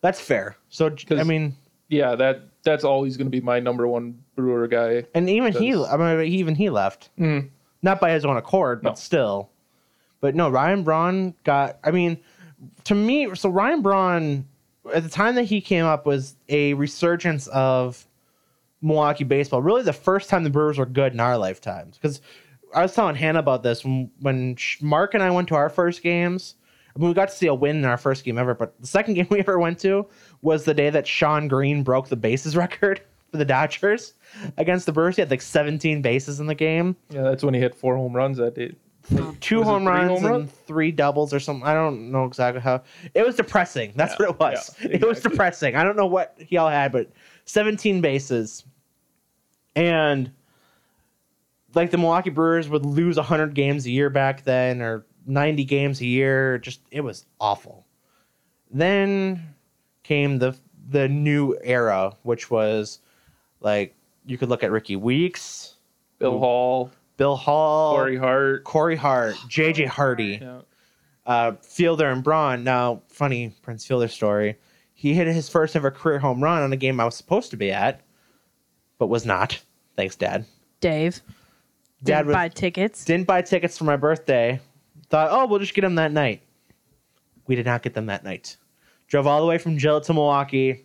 That's 0.00 0.20
fair. 0.20 0.56
So 0.68 0.94
I 1.10 1.22
mean, 1.22 1.56
Yeah, 1.88 2.14
that 2.16 2.55
that's 2.66 2.84
always 2.84 3.16
going 3.16 3.26
to 3.26 3.30
be 3.30 3.40
my 3.40 3.60
number 3.60 3.88
one 3.88 4.18
Brewer 4.34 4.66
guy. 4.68 5.04
and 5.14 5.30
even 5.30 5.52
he, 5.52 5.74
I 5.74 5.96
mean, 5.96 6.20
even 6.32 6.54
he 6.54 6.68
left. 6.70 7.08
Mm. 7.18 7.48
not 7.82 8.00
by 8.00 8.10
his 8.12 8.24
own 8.24 8.36
accord, 8.36 8.82
but 8.82 8.90
No. 8.90 8.94
still. 8.96 9.50
But 10.20 10.34
no, 10.34 10.48
Ryan 10.50 10.82
Braun 10.82 11.34
got. 11.44 11.78
I 11.84 11.90
mean, 11.90 12.18
to 12.84 12.94
me, 12.94 13.34
so 13.34 13.48
Ryan 13.48 13.82
Braun 13.82 14.46
at 14.92 15.02
the 15.02 15.08
time 15.08 15.34
that 15.36 15.44
he 15.44 15.60
came 15.60 15.84
up 15.84 16.06
was 16.06 16.36
a 16.48 16.74
resurgence 16.74 17.46
of 17.48 18.06
Milwaukee 18.82 19.24
baseball. 19.24 19.62
Really, 19.62 19.82
the 19.82 19.92
first 19.92 20.28
time 20.28 20.42
the 20.44 20.50
Brewers 20.50 20.78
were 20.78 20.86
good 20.86 21.12
in 21.12 21.20
our 21.20 21.36
lifetimes. 21.38 21.96
Because 21.96 22.20
I 22.74 22.82
was 22.82 22.94
telling 22.94 23.14
Hannah 23.16 23.38
about 23.38 23.62
this 23.62 23.84
when 23.84 24.10
when 24.20 24.56
Mark 24.80 25.14
and 25.14 25.22
I 25.22 25.30
went 25.30 25.48
to 25.48 25.54
our 25.54 25.68
first 25.70 26.02
games. 26.02 26.54
I 26.94 26.98
mean, 26.98 27.08
we 27.08 27.14
got 27.14 27.28
to 27.28 27.34
see 27.34 27.46
a 27.46 27.54
win 27.54 27.76
in 27.76 27.84
our 27.84 27.98
first 27.98 28.24
game 28.24 28.38
ever, 28.38 28.54
but 28.54 28.74
the 28.80 28.86
second 28.86 29.14
game 29.16 29.26
we 29.30 29.40
ever 29.40 29.58
went 29.58 29.78
to 29.80 30.06
was 30.46 30.64
the 30.64 30.72
day 30.74 30.88
that 30.90 31.06
Shawn 31.06 31.48
Green 31.48 31.82
broke 31.82 32.08
the 32.08 32.16
bases 32.16 32.56
record 32.64 33.00
for 33.30 33.36
the 33.36 33.44
Dodgers 33.44 34.14
against 34.56 34.86
the 34.86 34.92
Brewers. 34.92 35.16
He 35.16 35.22
had 35.22 35.30
like 35.30 35.42
17 35.42 36.00
bases 36.00 36.38
in 36.40 36.46
the 36.46 36.54
game 36.54 36.96
Yeah, 37.10 37.22
that's 37.22 37.42
when 37.42 37.52
he 37.52 37.60
hit 37.60 37.74
four 37.74 37.96
home 37.96 38.14
runs 38.14 38.38
that 38.38 38.54
day. 38.54 38.72
two 39.40 39.58
Was 39.58 39.66
home 39.68 39.84
runs 39.86 40.08
home 40.08 40.16
and 40.24 40.26
runs? 40.26 40.52
three 40.66 40.92
doubles 40.92 41.34
or 41.34 41.40
something. 41.40 41.66
I 41.66 41.74
don't 41.74 42.10
know 42.12 42.24
exactly 42.24 42.60
how. 42.60 42.82
It 43.14 43.26
was 43.26 43.34
depressing. 43.36 43.92
That's 43.96 44.14
Yeah, 44.18 44.26
what 44.28 44.34
it 44.34 44.38
was. 44.40 44.76
yeah, 44.80 44.88
It 44.92 45.04
was 45.06 45.20
depressing. 45.20 45.74
I 45.76 45.82
don't 45.84 45.96
know 45.96 46.06
what 46.06 46.36
he 46.38 46.56
all 46.56 46.68
had, 46.70 46.92
but 46.92 47.10
17 47.46 48.00
bases. 48.00 48.64
And 49.74 50.30
like 51.74 51.90
the 51.90 51.98
Milwaukee 51.98 52.30
Brewers 52.30 52.68
would 52.68 52.86
lose 52.86 53.16
100 53.16 53.52
games 53.54 53.84
a 53.86 53.90
year 53.90 54.08
back 54.10 54.44
then 54.44 54.80
or 54.80 55.04
90 55.26 55.64
games 55.64 56.00
a 56.00 56.06
year. 56.06 56.58
Just 56.58 56.80
it 56.92 57.00
was 57.02 57.26
awful. 57.40 57.84
Then 58.70 59.54
came 60.06 60.38
the 60.38 60.56
the 60.88 61.08
new 61.08 61.56
era, 61.64 62.14
which 62.22 62.50
was 62.50 63.00
like 63.60 63.94
you 64.24 64.38
could 64.38 64.48
look 64.48 64.62
at 64.62 64.70
Rickie 64.70 64.96
Weeks, 64.96 65.74
Bill 66.18 66.38
Hall, 66.38 66.90
Bill 67.16 67.36
Hall, 67.36 67.94
Corey 67.96 68.16
Hart. 68.16 68.64
Corey 68.64 68.96
Hart, 68.96 69.34
JJ 69.48 69.86
Hardy, 69.86 70.38
Yeah. 70.40 70.60
uh, 71.26 71.52
Fielder, 71.62 72.08
and 72.10 72.22
Braun. 72.22 72.62
Now, 72.64 73.02
funny 73.08 73.52
Prince 73.62 73.84
Fielder 73.86 74.08
story. 74.08 74.56
He 74.94 75.12
hit 75.14 75.26
his 75.26 75.48
first 75.48 75.76
ever 75.76 75.90
career 75.90 76.18
home 76.18 76.42
run 76.42 76.62
on 76.62 76.72
a 76.72 76.76
game 76.76 77.00
I 77.00 77.04
was 77.04 77.16
supposed 77.16 77.50
to 77.50 77.56
be 77.56 77.70
at, 77.70 78.00
but 78.98 79.08
was 79.08 79.26
not. 79.26 79.60
Thanks, 79.96 80.16
Dad. 80.16 80.44
Dave. 80.80 81.20
Dad 82.02 82.18
Didn't 82.18 82.26
was, 82.28 82.34
buy 82.34 82.48
tickets. 82.48 83.04
didn't 83.04 83.26
buy 83.26 83.42
tickets 83.42 83.76
for 83.76 83.84
my 83.84 83.96
birthday. 83.96 84.60
Thought, 85.08 85.28
oh, 85.32 85.46
we'll 85.46 85.58
just 85.58 85.74
get 85.74 85.82
them 85.82 85.94
that 85.96 86.12
night. 86.12 86.42
We 87.46 87.56
did 87.56 87.66
not 87.66 87.82
get 87.82 87.94
them 87.94 88.06
that 88.06 88.24
night. 88.24 88.56
Drove 89.08 89.26
all 89.26 89.40
the 89.40 89.46
way 89.46 89.58
from 89.58 89.76
Gillett 89.78 90.04
to 90.04 90.14
Milwaukee 90.14 90.84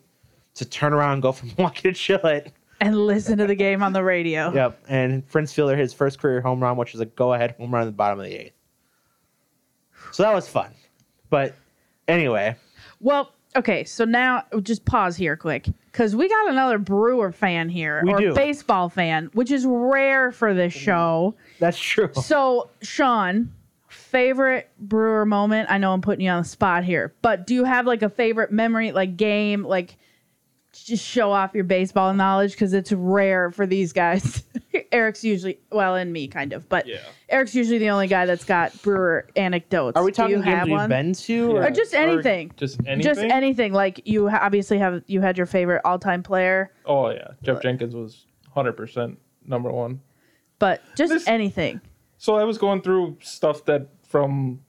to 0.55 0.65
turn 0.65 0.93
around 0.93 1.13
and 1.13 1.21
go 1.21 1.31
from 1.31 1.49
Milwaukee 1.57 1.91
to 1.91 1.93
Gillett. 1.93 2.51
and 2.79 2.95
listen 2.97 3.37
to 3.37 3.47
the 3.47 3.55
game 3.55 3.81
on 3.83 3.93
the 3.93 4.03
radio. 4.03 4.51
Yep. 4.53 4.83
And 4.89 5.27
Prince 5.27 5.53
Fielder 5.53 5.75
his 5.75 5.93
first 5.93 6.19
career 6.19 6.41
home 6.41 6.59
run, 6.61 6.77
which 6.77 6.93
was 6.93 7.01
a 7.01 7.05
go 7.05 7.33
ahead 7.33 7.55
home 7.57 7.71
run 7.73 7.83
in 7.83 7.87
the 7.87 7.93
bottom 7.93 8.19
of 8.19 8.25
the 8.25 8.33
eighth. 8.33 8.53
So 10.11 10.23
that 10.23 10.33
was 10.33 10.47
fun. 10.47 10.71
But 11.29 11.55
anyway, 12.07 12.55
Well, 12.99 13.31
okay, 13.55 13.83
so 13.85 14.03
now 14.03 14.43
just 14.61 14.83
pause 14.85 15.15
here 15.15 15.37
quick 15.37 15.67
because 15.85 16.15
we 16.15 16.27
got 16.27 16.49
another 16.49 16.77
Brewer 16.77 17.31
fan 17.31 17.69
here 17.69 18.01
We 18.05 18.11
or 18.11 18.19
do. 18.19 18.33
baseball 18.33 18.89
fan, 18.89 19.29
which 19.33 19.51
is 19.51 19.65
rare 19.65 20.31
for 20.31 20.53
this 20.53 20.73
mm-hmm. 20.73 20.83
show. 20.83 21.35
that's 21.59 21.79
true. 21.79 22.09
So, 22.13 22.69
Sean, 22.81 23.53
favorite 23.91 24.69
Brewer 24.79 25.25
moment? 25.25 25.69
I 25.71 25.77
know 25.77 25.93
I'm 25.93 26.01
putting 26.01 26.25
you 26.25 26.31
on 26.31 26.43
the 26.43 26.47
spot 26.47 26.83
here, 26.83 27.13
but 27.21 27.45
do 27.47 27.53
you 27.53 27.63
have 27.65 27.85
like 27.85 28.01
a 28.01 28.09
favorite 28.09 28.51
memory, 28.51 28.91
like 28.91 29.17
game, 29.17 29.63
like 29.63 29.97
just 30.73 31.05
show 31.05 31.31
off 31.33 31.53
your 31.53 31.65
baseball 31.65 32.13
knowledge 32.13 32.53
because 32.53 32.71
it's 32.73 32.93
rare 32.93 33.51
for 33.51 33.65
these 33.65 33.91
guys. 33.91 34.43
Eric's 34.93 35.21
usually 35.21 35.59
well, 35.69 35.95
and 35.95 36.13
me 36.13 36.27
kind 36.29 36.53
of, 36.53 36.67
but 36.69 36.87
Yeah. 36.87 36.99
Eric's 37.27 37.53
usually 37.53 37.77
the 37.77 37.89
only 37.89 38.07
guy 38.07 38.25
that's 38.25 38.45
got 38.45 38.81
Brewer 38.81 39.27
anecdotes. 39.35 39.97
Are 39.97 40.03
we 40.03 40.11
Do 40.11 40.15
talking 40.15 40.37
you 40.37 40.43
games 40.43 40.55
have 40.57 40.67
we've 40.69 40.87
been 40.87 41.13
to? 41.13 41.57
Or 41.57 41.69
just 41.71 41.93
anything. 41.93 42.51
Just 42.55 42.79
anything. 42.85 43.01
Just 43.01 43.19
anything. 43.21 43.73
Like 43.73 44.07
you 44.07 44.29
obviously 44.29 44.77
have 44.79 45.03
you 45.07 45.19
had 45.19 45.37
your 45.37 45.45
favorite 45.45 45.81
all 45.83 45.99
time 45.99 46.23
player, 46.23 46.71
Oh 46.85 47.09
yeah, 47.09 47.31
Geoff 47.43 47.61
Jenkins 47.61 47.93
was 47.93 48.25
hundred 48.51 48.73
percent 48.73 49.19
number 49.45 49.69
one. 49.71 49.99
but 50.59 50.81
just 50.95 51.11
This- 51.11 51.27
anything. 51.27 51.81
So 52.21 52.35
I 52.35 52.43
was 52.43 52.59
going 52.59 52.83
through 52.83 53.17
stuff 53.19 53.65
that 53.65 53.87
from 54.07 54.61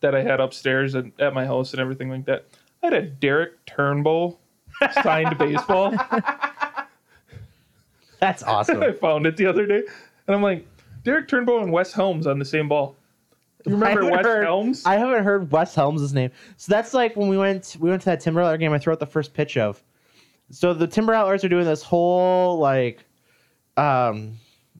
that 0.00 0.14
I 0.14 0.22
had 0.22 0.40
upstairs 0.40 0.94
and 0.94 1.12
at 1.18 1.34
my 1.34 1.44
house 1.44 1.72
and 1.72 1.80
everything 1.80 2.08
like 2.08 2.24
that. 2.24 2.46
I 2.82 2.86
had 2.86 2.94
a 2.94 3.02
Derrick 3.02 3.66
Turnbow 3.66 4.38
signed 5.02 5.36
baseball. 5.38 5.92
That's 8.20 8.42
awesome. 8.42 8.82
I 8.82 8.92
found 8.92 9.26
it 9.26 9.36
the 9.36 9.44
other 9.44 9.66
day, 9.66 9.82
and 10.26 10.34
I'm 10.34 10.40
like, 10.42 10.66
Derrick 11.04 11.28
Turnbow 11.28 11.62
and 11.62 11.70
Wes 11.70 11.92
Helms 11.92 12.26
on 12.26 12.38
the 12.38 12.44
same 12.46 12.70
ball. 12.70 12.96
You 13.66 13.72
remember 13.72 14.06
Wes 14.06 14.24
heard- 14.24 14.46
Helms? 14.46 14.86
I 14.86 14.94
haven't 14.96 15.24
heard 15.24 15.52
Wes 15.52 15.74
Helms' 15.74 16.14
name. 16.14 16.30
So 16.56 16.72
that's 16.72 16.94
like 16.94 17.16
when 17.16 17.28
we 17.28 17.36
went 17.36 17.76
we 17.78 17.90
went 17.90 18.00
to 18.00 18.06
that 18.06 18.20
Timber 18.20 18.40
Rattler 18.40 18.56
game 18.56 18.72
I 18.72 18.78
threw 18.78 18.94
out 18.94 18.98
the 18.98 19.04
first 19.04 19.34
pitch 19.34 19.58
of. 19.58 19.82
So 20.50 20.72
the 20.72 20.86
Timber 20.86 21.12
Rattlers 21.12 21.44
are 21.44 21.50
doing 21.50 21.66
this 21.66 21.82
whole 21.82 22.58
like 22.58 23.04
um 23.76 24.38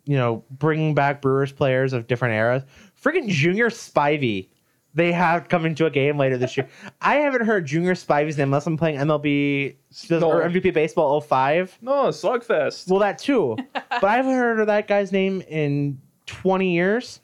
you 0.08 0.16
know, 0.16 0.42
bringing 0.50 0.94
back 0.94 1.22
Brewers 1.22 1.52
players 1.52 1.92
of 1.92 2.08
different 2.08 2.34
eras. 2.34 2.64
Freaking 3.00 3.28
Junior 3.28 3.70
Spivey 3.70 4.48
they 4.94 5.12
have 5.12 5.48
coming 5.48 5.74
to 5.76 5.86
a 5.86 5.90
game 5.90 6.16
later 6.18 6.36
this 6.38 6.56
year. 6.56 6.66
I 7.02 7.16
haven't 7.16 7.44
heard 7.44 7.66
Junior 7.66 7.94
Spivey's 7.94 8.36
name 8.38 8.48
unless 8.48 8.66
I'm 8.66 8.76
playing 8.76 8.98
MLB 8.98 9.76
No. 10.10 10.22
or 10.28 10.42
MVP 10.48 10.72
Baseball 10.74 11.20
05. 11.20 11.78
no, 11.82 12.06
Slugfest. 12.06 12.90
Well, 12.90 12.98
that 13.00 13.18
too. 13.18 13.56
but 13.74 14.02
I 14.04 14.16
haven't 14.16 14.32
heard 14.34 14.58
of 14.58 14.66
that 14.66 14.88
guy's 14.88 15.12
name 15.12 15.42
in 15.42 16.00
20 16.26 16.72
years. 16.72 17.20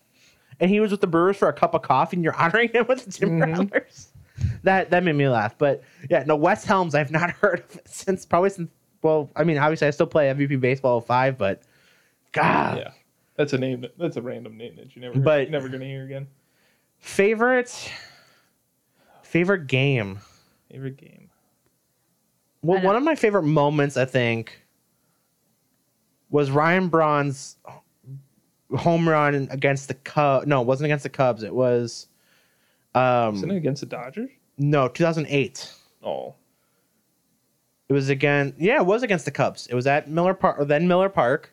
And 0.60 0.70
he 0.70 0.78
was 0.78 0.92
with 0.92 1.00
the 1.00 1.08
Brewers 1.08 1.36
for 1.36 1.48
a 1.48 1.52
cup 1.52 1.74
of 1.74 1.82
coffee, 1.82 2.16
and 2.18 2.22
you're 2.22 2.36
honoring 2.36 2.68
him 2.68 2.84
with 2.86 3.06
the 3.06 3.26
Mhm. 3.26 3.54
Howlers. 3.56 4.12
That 4.62 4.90
that 4.90 5.02
made 5.02 5.16
me 5.16 5.26
laugh. 5.28 5.56
But 5.58 5.82
yeah, 6.08 6.22
no, 6.26 6.36
Wes 6.36 6.64
Helms, 6.64 6.94
I've 6.94 7.10
not 7.10 7.30
heard 7.40 7.60
of 7.60 7.76
it 7.76 7.88
since 7.88 8.24
probably 8.24 8.50
since. 8.50 8.70
Well, 9.02 9.30
I 9.34 9.42
mean, 9.42 9.58
obviously, 9.58 9.88
I 9.88 9.90
still 9.90 10.06
play 10.06 10.28
MVP 10.28 10.60
Baseball 10.60 11.00
05, 11.00 11.36
but 11.38 11.62
God, 12.34 12.76
yeah, 12.78 12.90
that's 13.36 13.52
a 13.54 13.58
name. 13.58 13.80
That, 13.80 13.96
that's 13.98 14.16
a 14.18 14.22
random 14.22 14.56
name 14.58 14.76
that 14.76 14.94
you 14.94 15.00
never, 15.02 15.18
But- 15.18 15.42
you're 15.42 15.50
never 15.50 15.68
gonna 15.70 15.86
hear 15.86 16.04
again. 16.04 16.26
favorite 16.98 17.90
favorite 19.22 19.66
game. 19.66 20.18
Favorite 20.70 20.96
game. 20.96 21.30
Well, 22.62 22.80
one 22.82 22.96
of 22.96 23.02
my 23.02 23.14
favorite 23.14 23.42
moments, 23.42 23.96
I 23.96 24.04
think, 24.06 24.60
was 26.30 26.50
Ryan 26.50 26.88
Braun's 26.88 27.56
home 28.76 29.08
run 29.08 29.48
against 29.50 29.88
the 29.88 29.94
Cubs. 29.94 30.46
No, 30.46 30.60
it 30.62 30.66
wasn't 30.66 30.86
against 30.86 31.02
the 31.04 31.10
Cubs. 31.10 31.42
It 31.42 31.54
was, 31.54 32.08
Isn't 32.96 33.50
it 33.50 33.50
um, 33.50 33.50
against 33.50 33.80
the 33.80 33.86
Dodgers? 33.86 34.30
no, 34.58 34.88
2008. 34.88 35.72
Oh, 36.02 36.34
It 37.88 37.92
was 37.92 38.08
again. 38.08 38.54
Yeah, 38.58 38.80
it 38.80 38.86
was 38.86 39.02
against 39.02 39.24
the 39.26 39.30
Cubs. 39.30 39.66
It 39.68 39.74
was 39.74 39.86
at 39.86 40.08
Miller 40.10 40.34
Park, 40.34 40.58
or 40.58 40.64
then 40.64 40.88
Miller 40.88 41.08
Park, 41.08 41.52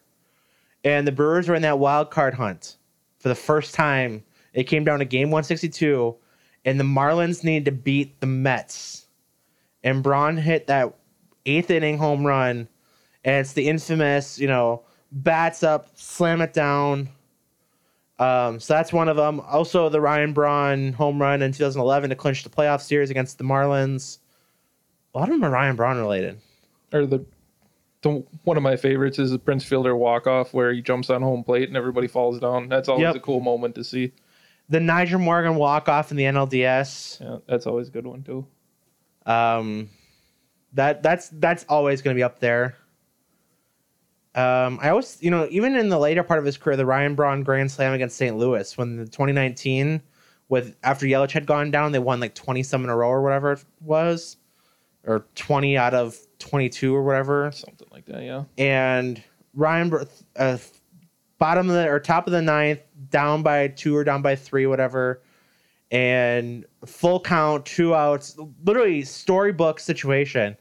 and 0.84 1.08
the 1.08 1.12
Brewers 1.12 1.48
were 1.48 1.56
in 1.56 1.62
that 1.62 1.80
wild 1.80 2.12
card 2.12 2.34
hunt 2.34 2.78
for 3.20 3.30
the 3.30 3.36
first 3.36 3.74
time. 3.74 4.24
It 4.54 4.64
came 4.66 4.84
down 4.84 5.00
to 5.00 5.06
game 5.06 5.30
162, 5.30 6.16
and 6.66 6.80
the 6.80 6.84
Marlins 6.84 7.44
needed 7.44 7.66
to 7.66 7.72
beat 7.72 8.20
the 8.20 8.28
Mets, 8.28 9.08
and 9.84 10.04
Braun 10.04 10.38
hit 10.38 10.68
that 10.68 10.94
eighth 11.46 11.72
inning 11.72 11.98
home 11.98 12.26
run, 12.26 12.68
and 13.24 13.36
it's 13.42 13.54
the 13.54 13.68
infamous, 13.70 14.38
you 14.38 14.48
know, 14.48 14.84
bats 15.12 15.64
up, 15.64 15.90
slam 15.96 16.42
it 16.42 16.54
down. 16.54 17.10
Um, 18.20 18.60
so 18.60 18.76
that's 18.76 18.94
one 18.94 19.10
of 19.10 19.18
them. 19.18 19.40
Also, 19.42 19.90
the 19.90 20.00
Ryan 20.00 20.34
Braun 20.34 20.94
home 20.94 21.20
run 21.20 21.42
in 21.42 21.52
2011 21.52 22.12
to 22.12 22.16
clinch 22.16 22.44
the 22.44 22.50
playoff 22.50 22.82
series 22.82 23.10
against 23.10 23.38
the 23.40 23.44
Marlins. 23.44 24.20
A 25.16 25.20
lot 25.20 25.30
of 25.30 25.34
them 25.34 25.44
are 25.44 25.50
Ryan 25.50 25.76
Braun 25.76 25.98
related. 25.98 26.40
or 26.94 27.06
the 27.06 27.26
one 28.04 28.58
of 28.58 28.64
my 28.64 28.76
favorites 28.76 29.20
is 29.20 29.32
the 29.32 29.40
Prince 29.40 29.64
Fielder 29.64 29.96
walk 29.96 30.28
off 30.28 30.54
where 30.54 30.74
he 30.74 30.82
jumps 30.82 31.10
on 31.10 31.22
home 31.22 31.44
plate 31.44 31.68
and 31.68 31.78
everybody 31.78 32.08
falls 32.08 32.40
down. 32.40 32.68
That's 32.70 32.90
always 32.90 33.04
Yep. 33.04 33.16
a 33.16 33.20
cool 33.20 33.40
moment 33.40 33.76
to 33.76 33.84
see. 33.84 34.12
The 34.70 34.80
Nyjer 34.80 35.20
Morgan 35.20 35.56
walk 35.56 35.90
off 35.90 36.12
in 36.12 36.18
the 36.18 36.24
NLDS. 36.24 37.20
Yeah, 37.22 37.38
that's 37.48 37.68
always 37.68 37.90
a 37.90 37.92
good 37.92 38.08
one 38.08 38.24
too. 38.24 38.46
Um, 39.26 39.90
that 40.74 41.04
that's 41.04 41.30
that's 41.30 41.66
always 41.68 42.02
going 42.02 42.16
to 42.16 42.20
be 42.20 42.24
up 42.24 42.40
there. 42.40 42.76
Um, 44.34 44.80
I 44.82 44.90
always, 44.90 45.18
you 45.22 45.30
know, 45.30 45.46
even 45.52 45.76
in 45.76 45.90
the 45.90 46.00
later 46.00 46.24
part 46.24 46.40
of 46.40 46.46
his 46.46 46.58
career, 46.58 46.78
the 46.78 46.86
Ryan 46.86 47.16
Braun 47.16 47.44
Grand 47.44 47.70
Slam 47.70 47.94
against 47.94 48.16
St. 48.16 48.38
Louis, 48.38 48.78
when 48.78 48.96
the 48.96 49.04
2019 49.06 50.02
with 50.48 50.76
after 50.84 51.06
Yelich 51.06 51.32
had 51.32 51.46
gone 51.46 51.70
down, 51.70 51.92
they 51.92 52.00
won 52.00 52.22
like 52.22 52.34
20 52.34 52.64
some 52.64 52.84
in 52.86 52.90
a 52.90 52.96
row 52.96 53.10
or 53.10 53.22
whatever 53.22 53.52
it 53.54 53.66
was, 53.82 54.38
or 55.06 55.26
20 55.36 55.78
out 55.78 55.94
of 55.94 56.18
22 56.40 56.96
or 56.96 57.04
whatever. 57.04 57.52
Something 57.54 57.88
yeah. 58.20 58.44
and 58.58 59.24
Ryan, 59.54 60.08
uh, 60.36 60.58
bottom 61.38 61.70
of 61.70 61.76
the 61.76 61.88
or 61.88 62.00
top 62.00 62.28
of 62.28 62.34
the 62.34 62.42
ninth, 62.42 62.80
down 63.10 63.44
by 63.44 63.68
two 63.70 63.96
or 63.96 64.04
down 64.04 64.22
by 64.22 64.36
three, 64.36 64.66
whatever, 64.66 65.22
and 65.92 66.66
full 66.86 67.20
count, 67.20 67.66
two 67.66 67.94
outs, 67.94 68.38
literally 68.64 69.04
storybook 69.04 69.80
situation, 69.80 70.56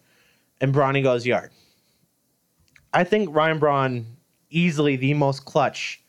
and 0.61 0.75
Bronny 0.75 1.03
goes 1.03 1.27
yard. 1.27 1.51
I 2.93 3.05
think 3.05 3.35
Ryan 3.35 3.59
Braun 3.59 4.07
easily 4.51 4.97
the 4.97 5.15
most 5.15 5.45
clutch 5.45 6.03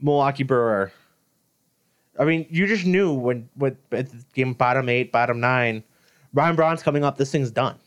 Milwaukee 0.00 0.42
Brewer. 0.42 0.92
I 2.18 2.24
mean, 2.24 2.46
you 2.50 2.66
just 2.66 2.86
knew 2.86 3.12
when 3.12 3.48
with 3.56 3.76
at 3.92 4.10
the 4.10 4.24
game 4.34 4.52
bottom 4.52 4.88
eight, 4.88 5.12
bottom 5.12 5.40
nine, 5.40 5.82
Ryan 6.34 6.56
Braun's 6.56 6.82
coming 6.82 7.04
up. 7.04 7.16
This 7.16 7.30
thing's 7.30 7.50
done. 7.50 7.78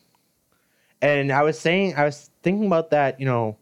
And 1.02 1.32
I 1.32 1.43
was 1.43 1.58
saying, 1.60 1.95
I 1.95 2.04
was 2.06 2.30
thinking 2.43 2.68
about 2.68 2.89
that. 2.91 3.20
You 3.20 3.26
know, 3.26 3.58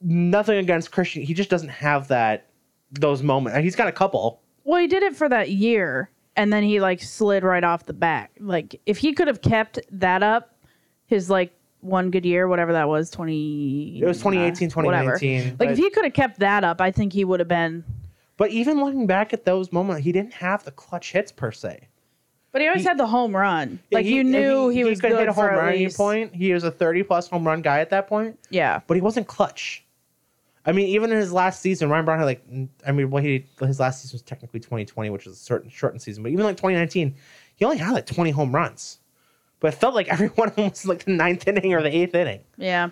nothing 0.00 0.58
against 0.58 0.92
Christian. 0.92 1.22
He 1.22 1.34
just 1.34 1.50
doesn't 1.50 1.68
have 1.68 2.08
that 2.08 2.46
those 2.92 3.22
moments. 3.22 3.58
He's 3.60 3.76
got 3.76 3.88
a 3.88 3.92
couple. 3.92 4.40
Well, 4.64 4.80
he 4.80 4.86
did 4.86 5.02
it 5.02 5.14
for 5.16 5.28
that 5.28 5.50
year, 5.50 6.10
and 6.36 6.52
then 6.52 6.62
he 6.62 6.80
like 6.80 7.02
slid 7.02 7.42
right 7.42 7.64
off 7.64 7.86
the 7.86 7.92
back. 7.92 8.30
Like 8.40 8.80
if 8.86 8.98
he 8.98 9.12
could 9.12 9.28
have 9.28 9.42
kept 9.42 9.78
that 9.90 10.22
up, 10.22 10.54
his 11.06 11.28
like 11.30 11.52
one 11.80 12.10
good 12.10 12.24
year, 12.24 12.48
whatever 12.48 12.72
that 12.72 12.88
was, 12.88 13.10
twenty. 13.10 14.00
It 14.00 14.04
was 14.06 14.18
2018, 14.18 14.70
whatever. 14.70 15.18
2019. 15.18 15.56
Like 15.58 15.70
if 15.70 15.78
he 15.78 15.90
could 15.90 16.04
have 16.04 16.14
kept 16.14 16.38
that 16.40 16.64
up, 16.64 16.80
I 16.80 16.90
think 16.90 17.12
he 17.12 17.24
would 17.24 17.40
have 17.40 17.48
been. 17.48 17.84
but 18.36 18.50
even 18.50 18.82
looking 18.82 19.06
back 19.06 19.32
at 19.32 19.44
those 19.44 19.72
moments, 19.72 20.04
he 20.04 20.12
didn't 20.12 20.32
have 20.34 20.64
the 20.64 20.70
clutch 20.70 21.12
hits 21.12 21.32
per 21.32 21.50
se. 21.52 21.87
But 22.58 22.62
he 22.62 22.68
always 22.70 22.82
He- 22.82 22.88
had 22.88 22.98
the 22.98 23.06
home 23.06 23.36
run. 23.36 23.78
Yeah, 23.88 23.98
Like 23.98 24.06
you 24.06 24.24
knew 24.24 24.68
he, 24.68 24.82
was 24.82 25.00
going 25.00 25.14
to 25.14 25.20
hit 25.20 25.28
a 25.28 25.32
home 25.32 25.44
run 25.44 25.68
at 25.68 25.74
any 25.76 25.88
point. 25.90 26.34
He 26.34 26.52
was 26.52 26.64
a 26.64 26.72
30 26.72 27.04
plus 27.04 27.28
home 27.28 27.46
run 27.46 27.62
guy 27.62 27.78
at 27.78 27.90
that 27.90 28.08
point, 28.08 28.36
Yeah. 28.50 28.80
but 28.88 28.96
he 28.96 29.00
wasn't 29.00 29.28
clutch. 29.28 29.84
I 30.66 30.72
mean, 30.72 30.88
even 30.88 31.12
in 31.12 31.18
his 31.18 31.32
last 31.32 31.62
season, 31.62 31.88
Ryan 31.88 32.04
Braun 32.04 32.18
had 32.18 32.24
like, 32.24 32.42
I 32.84 32.90
mean, 32.90 33.10
well, 33.10 33.22
he 33.22 33.46
his 33.60 33.78
last 33.78 34.02
season 34.02 34.16
was 34.16 34.22
technically 34.22 34.58
2020, 34.58 35.08
which 35.10 35.24
was 35.24 35.36
a 35.36 35.38
certain 35.38 35.70
shortened 35.70 36.02
season, 36.02 36.24
but 36.24 36.32
even 36.32 36.44
like 36.44 36.56
2019, 36.56 37.14
he 37.54 37.64
only 37.64 37.78
had 37.78 37.92
like 37.92 38.06
20 38.06 38.32
home 38.32 38.52
runs, 38.52 38.98
but 39.60 39.72
it 39.72 39.76
felt 39.76 39.94
like 39.94 40.08
every 40.12 40.26
one 40.30 40.48
of 40.48 40.56
them 40.56 40.68
was 40.68 40.84
like 40.84 41.04
the 41.04 41.12
ninth 41.12 41.46
inning 41.46 41.72
or 41.74 41.80
the 41.80 41.94
eighth 41.96 42.16
inning. 42.16 42.40
Yeah. 42.56 42.90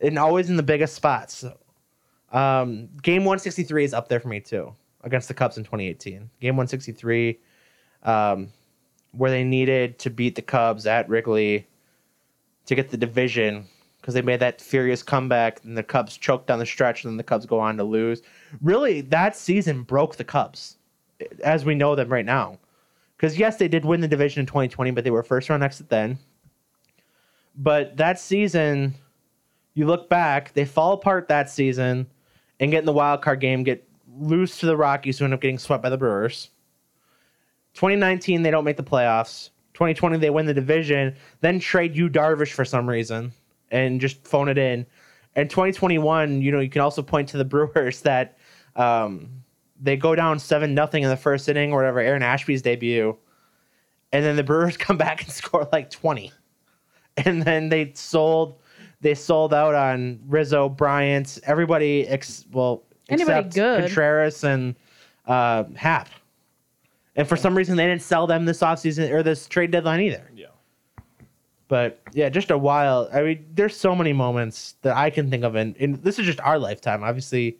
and 0.00 0.18
always 0.18 0.50
in 0.50 0.56
the 0.56 0.62
biggest 0.64 0.96
spots. 0.96 1.36
So, 1.36 1.56
um, 2.36 2.88
game 3.00 3.24
163 3.24 3.84
is 3.84 3.94
up 3.94 4.08
there 4.08 4.18
for 4.18 4.26
me 4.26 4.40
too 4.40 4.74
against 5.04 5.28
the 5.28 5.34
Cubs 5.34 5.56
in 5.56 5.62
2018. 5.62 6.28
Game 6.40 6.56
163, 6.56 7.38
um, 8.02 8.48
where 9.16 9.30
they 9.30 9.44
needed 9.44 9.98
to 10.00 10.10
beat 10.10 10.34
the 10.34 10.42
Cubs 10.42 10.86
at 10.86 11.08
Wrigley 11.08 11.66
to 12.66 12.74
get 12.74 12.90
the 12.90 12.96
division 12.96 13.66
because 14.00 14.14
they 14.14 14.22
made 14.22 14.40
that 14.40 14.60
furious 14.60 15.02
comeback 15.02 15.64
and 15.64 15.78
the 15.78 15.82
Cubs 15.82 16.16
choked 16.16 16.46
down 16.46 16.58
the 16.58 16.66
stretch 16.66 17.04
and 17.04 17.12
then 17.12 17.16
the 17.16 17.22
Cubs 17.22 17.46
go 17.46 17.58
on 17.58 17.76
to 17.78 17.84
lose. 17.84 18.22
Really, 18.60 19.00
that 19.00 19.36
season 19.36 19.82
broke 19.82 20.16
the 20.16 20.24
Cubs 20.24 20.76
as 21.42 21.64
we 21.64 21.74
know 21.74 21.94
them 21.94 22.10
right 22.10 22.26
now. 22.26 22.58
Because 23.16 23.38
yes, 23.38 23.56
they 23.56 23.68
did 23.68 23.84
win 23.84 24.00
the 24.00 24.08
division 24.08 24.40
in 24.40 24.46
2020, 24.46 24.90
but 24.90 25.04
they 25.04 25.10
were 25.10 25.22
first 25.22 25.48
round 25.48 25.62
exit 25.62 25.88
then. 25.88 26.18
But 27.56 27.96
that 27.96 28.18
season, 28.18 28.94
you 29.74 29.86
look 29.86 30.10
back, 30.10 30.52
they 30.52 30.64
fall 30.64 30.92
apart 30.92 31.28
that 31.28 31.48
season 31.48 32.06
and 32.60 32.70
get 32.70 32.80
in 32.80 32.86
the 32.86 32.92
wild 32.92 33.22
card 33.22 33.40
game, 33.40 33.62
get 33.62 33.88
lose 34.18 34.58
to 34.58 34.66
the 34.66 34.76
Rockies, 34.76 35.18
who 35.18 35.24
end 35.24 35.34
up 35.34 35.40
getting 35.40 35.58
swept 35.58 35.82
by 35.82 35.88
the 35.88 35.96
Brewers. 35.96 36.50
2019, 37.74 38.42
they 38.42 38.50
don't 38.50 38.64
make 38.64 38.76
the 38.76 38.82
playoffs. 38.82 39.50
2020, 39.74 40.18
they 40.18 40.30
win 40.30 40.46
the 40.46 40.54
division, 40.54 41.14
then 41.40 41.58
trade 41.58 41.96
Yu 41.96 42.08
Darvish 42.08 42.52
for 42.52 42.64
some 42.64 42.88
reason 42.88 43.32
and 43.70 44.00
just 44.00 44.24
phone 44.26 44.48
it 44.48 44.56
in. 44.56 44.86
And 45.34 45.50
2021, 45.50 46.40
you 46.42 46.52
know, 46.52 46.60
you 46.60 46.70
can 46.70 46.80
also 46.80 47.02
point 47.02 47.28
to 47.30 47.36
the 47.36 47.44
Brewers 47.44 48.00
that 48.02 48.38
um, 48.76 49.28
they 49.80 49.96
go 49.96 50.14
down 50.14 50.38
seven 50.38 50.74
nothing 50.74 51.02
in 51.02 51.08
the 51.08 51.16
first 51.16 51.48
inning 51.48 51.72
or 51.72 51.76
whatever, 51.76 51.98
Aaron 52.00 52.22
Ashby's 52.22 52.62
debut, 52.62 53.16
and 54.12 54.24
then 54.24 54.36
the 54.36 54.44
Brewers 54.44 54.76
come 54.78 54.96
back 54.96 55.22
and 55.22 55.32
score 55.32 55.68
like 55.72 55.90
20, 55.90 56.32
and 57.18 57.42
then 57.42 57.68
they 57.68 57.92
sold 57.94 58.60
they 59.00 59.14
sold 59.14 59.52
out 59.52 59.74
on 59.74 60.18
Rizzo, 60.26 60.68
Bryant, 60.68 61.38
everybody 61.44 62.08
ex 62.08 62.46
well 62.52 62.84
Anybody 63.08 63.38
except 63.38 63.54
good. 63.54 63.80
Contreras 63.80 64.44
and 64.44 64.74
uh, 65.26 65.64
Happ. 65.76 66.08
And 67.16 67.28
for 67.28 67.36
some 67.36 67.56
reason, 67.56 67.76
they 67.76 67.86
didn't 67.86 68.02
sell 68.02 68.26
them 68.26 68.44
this 68.44 68.60
offseason 68.60 69.10
or 69.10 69.22
this 69.22 69.46
trade 69.46 69.70
deadline 69.70 70.00
either. 70.00 70.30
Yeah. 70.34 70.46
But 71.68 72.00
yeah, 72.12 72.28
just 72.28 72.50
a 72.50 72.58
while. 72.58 73.08
I 73.12 73.22
mean, 73.22 73.46
there's 73.54 73.76
so 73.76 73.94
many 73.94 74.12
moments 74.12 74.74
that 74.82 74.96
I 74.96 75.10
can 75.10 75.30
think 75.30 75.44
of, 75.44 75.54
and, 75.54 75.76
and 75.78 76.02
this 76.02 76.18
is 76.18 76.26
just 76.26 76.40
our 76.40 76.58
lifetime. 76.58 77.02
Obviously, 77.02 77.58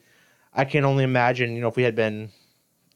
I 0.52 0.64
can 0.64 0.84
only 0.84 1.04
imagine. 1.04 1.54
You 1.54 1.60
know, 1.62 1.68
if 1.68 1.76
we 1.76 1.82
had 1.84 1.94
been 1.94 2.30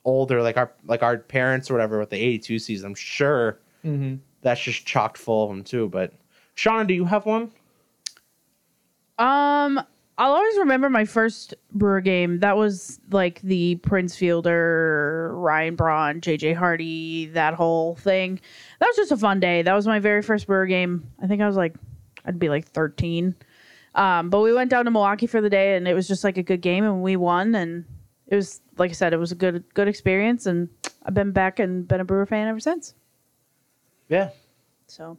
older, 0.05 0.43
like 0.43 0.57
our 0.57 0.73
like 0.85 1.03
our 1.03 1.17
parents 1.19 1.71
or 1.71 1.75
whatever, 1.75 1.99
with 1.99 2.11
the 2.11 2.19
'82 2.21 2.59
season, 2.59 2.87
I'm 2.89 2.95
sure 2.95 3.59
Mm-hmm. 3.85 4.17
that's 4.43 4.61
just 4.61 4.85
chocked 4.85 5.17
full 5.17 5.45
of 5.45 5.51
them 5.51 5.63
too. 5.63 5.89
But 5.89 6.13
Shawna, 6.57 6.87
do 6.87 6.95
you 6.95 7.05
have 7.05 7.25
one? 7.25 7.53
Um, 9.19 9.81
I'll 10.19 10.33
always 10.33 10.59
remember 10.59 10.91
my 10.91 11.05
first 11.05 11.55
Brewer 11.73 12.01
game. 12.01 12.41
That 12.41 12.57
was 12.57 12.99
like 13.13 13.41
the 13.43 13.77
Prince 13.77 14.17
Fielder, 14.17 15.31
Ryan 15.37 15.77
Braun, 15.77 16.21
JJ 16.21 16.57
Hardy, 16.57 17.27
that 17.27 17.55
whole 17.55 17.95
thing. 17.95 18.41
That 18.81 18.87
was 18.87 18.97
just 18.97 19.13
a 19.13 19.17
fun 19.17 19.39
day. 19.39 19.63
That 19.63 19.75
was 19.75 19.87
my 19.87 20.01
very 20.01 20.23
first 20.23 20.49
Brewer 20.49 20.67
game. 20.67 21.09
I 21.23 21.29
think 21.29 21.41
I 21.41 21.47
was 21.47 21.57
like, 21.57 21.77
I'd 22.25 22.41
be 22.41 22.49
like 22.49 22.67
13. 22.67 23.33
Um, 23.95 24.29
but 24.29 24.41
we 24.41 24.53
went 24.53 24.71
down 24.71 24.87
to 24.87 24.91
Milwaukee 24.91 25.29
for 25.29 25.41
the 25.41 25.49
day, 25.51 25.77
and 25.77 25.87
it 25.87 25.95
was 25.95 26.09
just 26.09 26.25
like 26.25 26.37
a 26.37 26.43
good 26.43 26.63
game, 26.63 26.85
and 26.85 27.01
we 27.01 27.15
won. 27.15 27.55
And 27.55 27.85
it 28.27 28.35
was 28.35 28.61
like 28.77 28.91
I 28.91 28.95
said, 28.95 29.13
it 29.13 29.19
was 29.19 29.31
a 29.31 29.37
good 29.37 29.63
good 29.75 29.87
experience, 29.87 30.47
and 30.47 30.69
I've 31.05 31.15
been 31.15 31.31
back 31.31 31.61
and 31.61 31.87
been 31.87 32.01
a 32.01 32.05
Brewer 32.05 32.27
fan 32.27 32.49
ever 32.49 32.61
since. 32.61 32.95
Yeah, 34.09 34.31
So, 34.87 35.19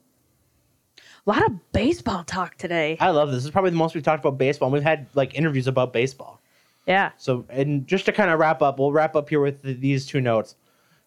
a 1.26 1.30
lot 1.30 1.45
of 1.45 1.72
baseball 1.72 2.24
talk 2.24 2.55
today. 2.57 2.97
I 2.99 3.09
love 3.09 3.30
this. 3.30 3.38
This 3.38 3.45
is 3.45 3.51
probably 3.51 3.72
the 3.72 3.78
most 3.78 3.95
we've 3.95 4.03
talked 4.03 4.24
about 4.24 4.38
baseball. 4.38 4.67
And 4.67 4.74
we've 4.74 4.84
had 4.84 5.07
like 5.13 5.36
interviews 5.36 5.67
about 5.67 5.93
baseball. 5.93 6.41
Yeah. 6.86 7.11
So, 7.17 7.45
and 7.49 7.86
just 7.86 8.05
to 8.05 8.11
kind 8.11 8.32
of 8.32 8.39
wrap 8.39 8.61
up, 8.61 8.80
we'll 8.80 8.91
wrap 8.91 9.15
up 9.15 9.30
here 9.30 9.41
with 9.41 9.61
th- 9.61 9.80
these 9.80 10.05
two 10.05 10.22
notes. 10.22 10.55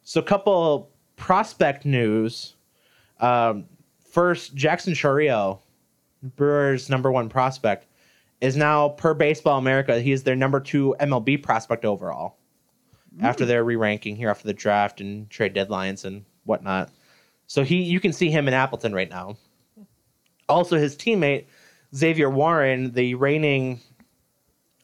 So, 0.02 0.20
a 0.20 0.24
couple 0.24 0.90
prospect 1.16 1.84
news. 1.84 2.54
Um, 3.20 3.66
first, 4.04 4.54
Jackson 4.54 4.94
Chourio, 4.94 5.58
Brewers' 6.36 6.88
number 6.88 7.10
one 7.10 7.28
prospect, 7.28 7.86
is 8.40 8.56
now 8.56 8.90
per 8.90 9.14
Baseball 9.14 9.58
America. 9.58 10.00
He 10.00 10.12
is 10.12 10.22
their 10.22 10.36
number 10.36 10.60
two 10.60 10.94
MLB 11.00 11.42
prospect 11.42 11.84
overall. 11.84 12.36
After 13.20 13.44
their 13.44 13.62
re-ranking 13.62 14.16
here 14.16 14.30
after 14.30 14.46
the 14.46 14.54
draft 14.54 15.02
and 15.02 15.28
trade 15.28 15.54
deadlines 15.54 16.06
and 16.06 16.24
whatnot, 16.44 16.88
so 17.46 17.62
he 17.62 17.82
you 17.82 18.00
can 18.00 18.10
see 18.10 18.30
him 18.30 18.48
in 18.48 18.54
Appleton 18.54 18.94
right 18.94 19.10
now. 19.10 19.36
Also, 20.48 20.76
his 20.76 20.96
teammate 20.96 21.46
Zavier 21.94 22.32
Warren, 22.32 22.92
the 22.92 23.14
reigning 23.14 23.80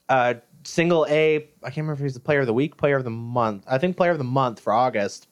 uh, 0.08 0.34
single 0.64 1.06
A. 1.08 1.36
I 1.36 1.70
can't 1.70 1.78
remember 1.78 1.94
if 1.94 2.00
he's 2.00 2.14
the 2.14 2.20
player 2.20 2.40
of 2.40 2.46
the 2.46 2.54
week, 2.54 2.76
player 2.76 2.96
of 2.96 3.04
the 3.04 3.10
month. 3.10 3.64
I 3.66 3.78
think 3.78 3.96
player 3.96 4.10
of 4.10 4.18
the 4.18 4.24
month 4.24 4.60
for 4.60 4.72
August 4.72 5.28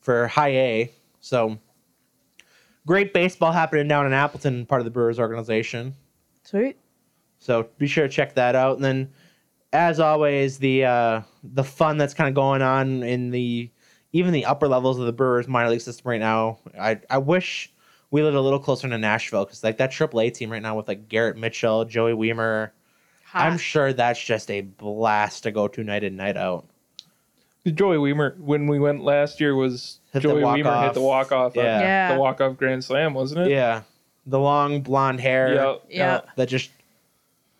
for 0.00 0.26
high 0.26 0.50
A. 0.50 0.92
So 1.20 1.58
great 2.86 3.12
baseball 3.12 3.52
happening 3.52 3.88
down 3.88 4.06
in 4.06 4.12
Appleton, 4.12 4.66
part 4.66 4.80
of 4.80 4.84
the 4.84 4.90
Brewers 4.90 5.18
organization. 5.18 5.94
Sweet. 6.44 6.78
So 7.38 7.68
be 7.78 7.86
sure 7.86 8.08
to 8.08 8.12
check 8.12 8.34
that 8.34 8.54
out. 8.54 8.76
And 8.76 8.84
then, 8.84 9.10
as 9.72 10.00
always, 10.00 10.58
the 10.58 10.84
uh, 10.84 11.22
the 11.42 11.64
fun 11.64 11.98
that's 11.98 12.14
kind 12.14 12.28
of 12.28 12.34
going 12.34 12.62
on 12.62 13.02
in 13.02 13.30
the 13.30 13.70
even 14.12 14.32
the 14.32 14.46
upper 14.46 14.66
levels 14.66 14.98
of 14.98 15.06
the 15.06 15.12
Brewers 15.12 15.46
minor 15.46 15.70
league 15.70 15.80
system 15.80 16.08
right 16.08 16.20
now. 16.20 16.58
I 16.80 17.00
I 17.10 17.18
wish 17.18 17.72
we 18.10 18.22
live 18.22 18.34
a 18.34 18.40
little 18.40 18.58
closer 18.58 18.88
to 18.88 18.98
Nashville 18.98 19.44
because 19.44 19.62
like 19.64 19.78
that 19.78 19.90
AAA 19.92 20.32
team 20.34 20.50
right 20.50 20.62
now 20.62 20.76
with 20.76 20.88
like 20.88 21.08
Garrett 21.08 21.36
Mitchell, 21.36 21.84
Joey 21.84 22.12
Wiemer. 22.12 22.70
I'm 23.34 23.58
sure 23.58 23.92
that's 23.92 24.22
just 24.22 24.50
a 24.50 24.62
blast 24.62 25.42
to 25.42 25.50
go 25.50 25.68
to 25.68 25.84
night 25.84 26.02
in 26.04 26.16
night 26.16 26.36
out. 26.38 26.64
Joey 27.66 27.96
Wiemer, 27.98 28.38
when 28.38 28.66
we 28.66 28.78
went 28.78 29.02
last 29.04 29.40
year, 29.40 29.54
was 29.54 29.98
Hit 30.12 30.22
Joey 30.22 30.40
Wiemer 30.42 30.64
walk-off. 30.64 30.84
hit 30.84 30.94
the 30.94 31.00
walk 31.02 31.32
off, 31.32 31.56
uh, 31.56 31.60
Yeah. 31.60 31.80
Yeah. 31.80 32.14
the 32.14 32.20
walk 32.20 32.40
off 32.40 32.56
grand 32.56 32.82
slam, 32.82 33.12
wasn't 33.12 33.42
it? 33.46 33.50
Yeah, 33.50 33.82
the 34.26 34.38
long 34.38 34.80
blonde 34.80 35.20
hair. 35.20 35.52
Yep. 35.54 35.82
Yeah. 35.90 36.20
that 36.36 36.48
just 36.48 36.70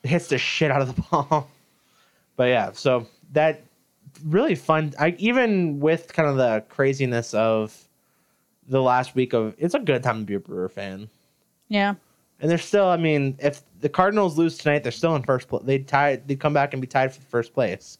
hits 0.02 0.28
the 0.28 0.38
shit 0.38 0.70
out 0.70 0.80
of 0.80 0.94
the 0.94 1.02
ball. 1.02 1.48
But 2.36 2.44
yeah, 2.50 2.70
so 2.72 3.04
that 3.32 3.64
really 4.24 4.54
fun. 4.54 4.94
I 4.96 5.16
even 5.18 5.80
with 5.80 6.12
kind 6.12 6.28
of 6.28 6.36
the 6.36 6.64
craziness 6.68 7.34
of 7.34 7.87
the 8.68 8.82
last 8.82 9.14
week 9.14 9.32
of 9.32 9.54
it's 9.58 9.74
a 9.74 9.78
good 9.78 10.02
time 10.02 10.20
to 10.20 10.24
be 10.24 10.34
a 10.34 10.40
Brewer 10.40 10.68
fan. 10.68 11.08
Yeah. 11.68 11.94
And 12.40 12.50
they're 12.50 12.58
still, 12.58 12.86
I 12.86 12.96
mean, 12.96 13.36
if 13.40 13.62
the 13.80 13.88
Cardinals 13.88 14.38
lose 14.38 14.56
tonight, 14.58 14.82
they're 14.82 14.92
still 14.92 15.16
in 15.16 15.22
first 15.22 15.48
place. 15.48 15.64
They'd 15.64 15.88
tie 15.88 16.16
they'd 16.16 16.38
come 16.38 16.52
back 16.52 16.72
and 16.72 16.80
be 16.80 16.86
tied 16.86 17.12
for 17.12 17.20
first 17.22 17.52
place. 17.52 17.98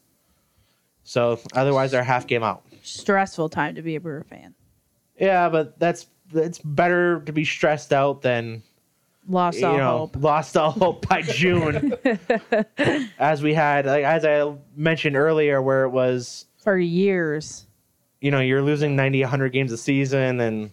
So 1.03 1.39
otherwise 1.53 1.91
they're 1.91 2.03
half 2.03 2.27
game 2.27 2.43
out. 2.43 2.63
Stressful 2.83 3.49
time 3.49 3.75
to 3.75 3.81
be 3.81 3.95
a 3.95 3.99
Brewer 3.99 4.23
fan. 4.23 4.53
Yeah, 5.19 5.49
but 5.49 5.77
that's 5.79 6.07
it's 6.33 6.59
better 6.59 7.21
to 7.21 7.33
be 7.33 7.43
stressed 7.43 7.91
out 7.91 8.21
than 8.21 8.63
Lost 9.27 9.61
all 9.63 9.77
know, 9.77 9.97
hope. 9.99 10.15
lost 10.15 10.57
all 10.57 10.71
hope 10.71 11.07
by 11.07 11.21
June. 11.23 11.93
as 13.19 13.43
we 13.43 13.53
had, 13.53 13.85
like, 13.85 14.03
as 14.03 14.25
I 14.25 14.55
mentioned 14.75 15.15
earlier, 15.15 15.61
where 15.61 15.83
it 15.83 15.89
was, 15.89 16.45
For 16.63 16.77
years. 16.79 17.67
You 18.21 18.31
know, 18.31 18.39
you're 18.39 18.61
losing 18.61 18.95
90, 18.95 19.21
100 19.21 19.49
games 19.49 19.71
a 19.71 19.77
season, 19.77 20.39
and 20.41 20.71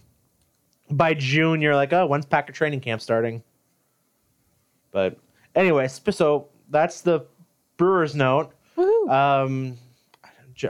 by 0.90 1.14
June, 1.14 1.60
you're 1.60 1.74
like, 1.76 1.92
oh, 1.92 2.06
when's 2.06 2.26
Packer 2.26 2.52
training 2.52 2.80
camp 2.80 3.00
starting? 3.00 3.42
But 4.90 5.18
anyway, 5.54 5.88
so 5.88 6.48
that's 6.70 7.02
the 7.02 7.26
Brewers 7.76 8.14
note. 8.14 8.52
Um, 9.08 9.76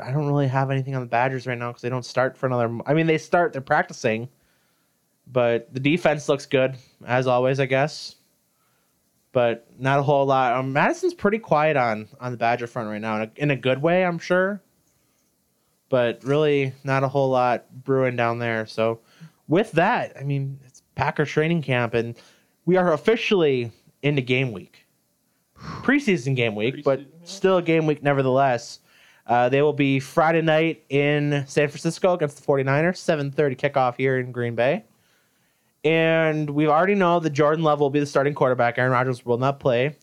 I 0.00 0.10
don't 0.10 0.26
really 0.26 0.48
have 0.48 0.70
anything 0.70 0.94
on 0.94 1.00
the 1.00 1.06
Badgers 1.06 1.46
right 1.46 1.56
now 1.56 1.68
because 1.68 1.82
they 1.82 1.88
don't 1.88 2.04
start 2.04 2.36
for 2.36 2.46
another. 2.46 2.78
I 2.86 2.94
mean, 2.94 3.06
they 3.06 3.18
start. 3.18 3.52
They're 3.52 3.62
practicing, 3.62 4.28
but 5.26 5.72
the 5.72 5.80
defense 5.80 6.28
looks 6.28 6.46
good 6.46 6.76
as 7.06 7.26
always, 7.26 7.60
I 7.60 7.66
guess. 7.66 8.16
But 9.32 9.66
not 9.78 9.98
a 9.98 10.02
whole 10.02 10.26
lot. 10.26 10.54
Um, 10.54 10.72
Madison's 10.72 11.14
pretty 11.14 11.38
quiet 11.38 11.76
on 11.76 12.08
on 12.20 12.32
the 12.32 12.38
Badger 12.38 12.66
front 12.66 12.88
right 12.88 13.00
now, 13.00 13.16
in 13.16 13.22
a, 13.22 13.30
in 13.36 13.50
a 13.50 13.56
good 13.56 13.80
way, 13.80 14.04
I'm 14.04 14.18
sure. 14.18 14.62
But 15.88 16.24
really, 16.24 16.72
not 16.84 17.04
a 17.04 17.08
whole 17.08 17.30
lot 17.30 17.66
brewing 17.84 18.16
down 18.16 18.38
there. 18.38 18.66
So, 18.66 19.00
with 19.46 19.70
that, 19.72 20.16
I 20.18 20.24
mean, 20.24 20.58
it's 20.66 20.82
Packer 20.96 21.24
training 21.24 21.62
camp, 21.62 21.94
and 21.94 22.16
we 22.64 22.76
are 22.76 22.92
officially 22.92 23.70
into 24.02 24.22
game 24.22 24.52
week 24.52 24.86
preseason 25.58 26.36
game 26.36 26.54
week, 26.54 26.84
but 26.84 27.00
yeah. 27.00 27.06
still 27.24 27.56
a 27.58 27.62
game 27.62 27.86
week 27.86 28.02
nevertheless. 28.02 28.80
Uh, 29.26 29.48
they 29.48 29.60
will 29.62 29.72
be 29.72 29.98
Friday 29.98 30.42
night 30.42 30.84
in 30.88 31.44
San 31.46 31.68
Francisco 31.68 32.14
against 32.14 32.36
the 32.36 32.46
49ers, 32.46 32.98
7:30 32.98 33.56
kickoff 33.56 33.96
here 33.96 34.18
in 34.18 34.30
Green 34.30 34.54
Bay. 34.54 34.84
And 35.84 36.50
we 36.50 36.66
already 36.66 36.94
know 36.94 37.20
that 37.20 37.30
Jordan 37.30 37.64
Love 37.64 37.80
will 37.80 37.90
be 37.90 38.00
the 38.00 38.06
starting 38.06 38.34
quarterback. 38.34 38.78
Aaron 38.78 38.92
Rodgers 38.92 39.24
will 39.24 39.38
not 39.38 39.60
play. 39.60 39.96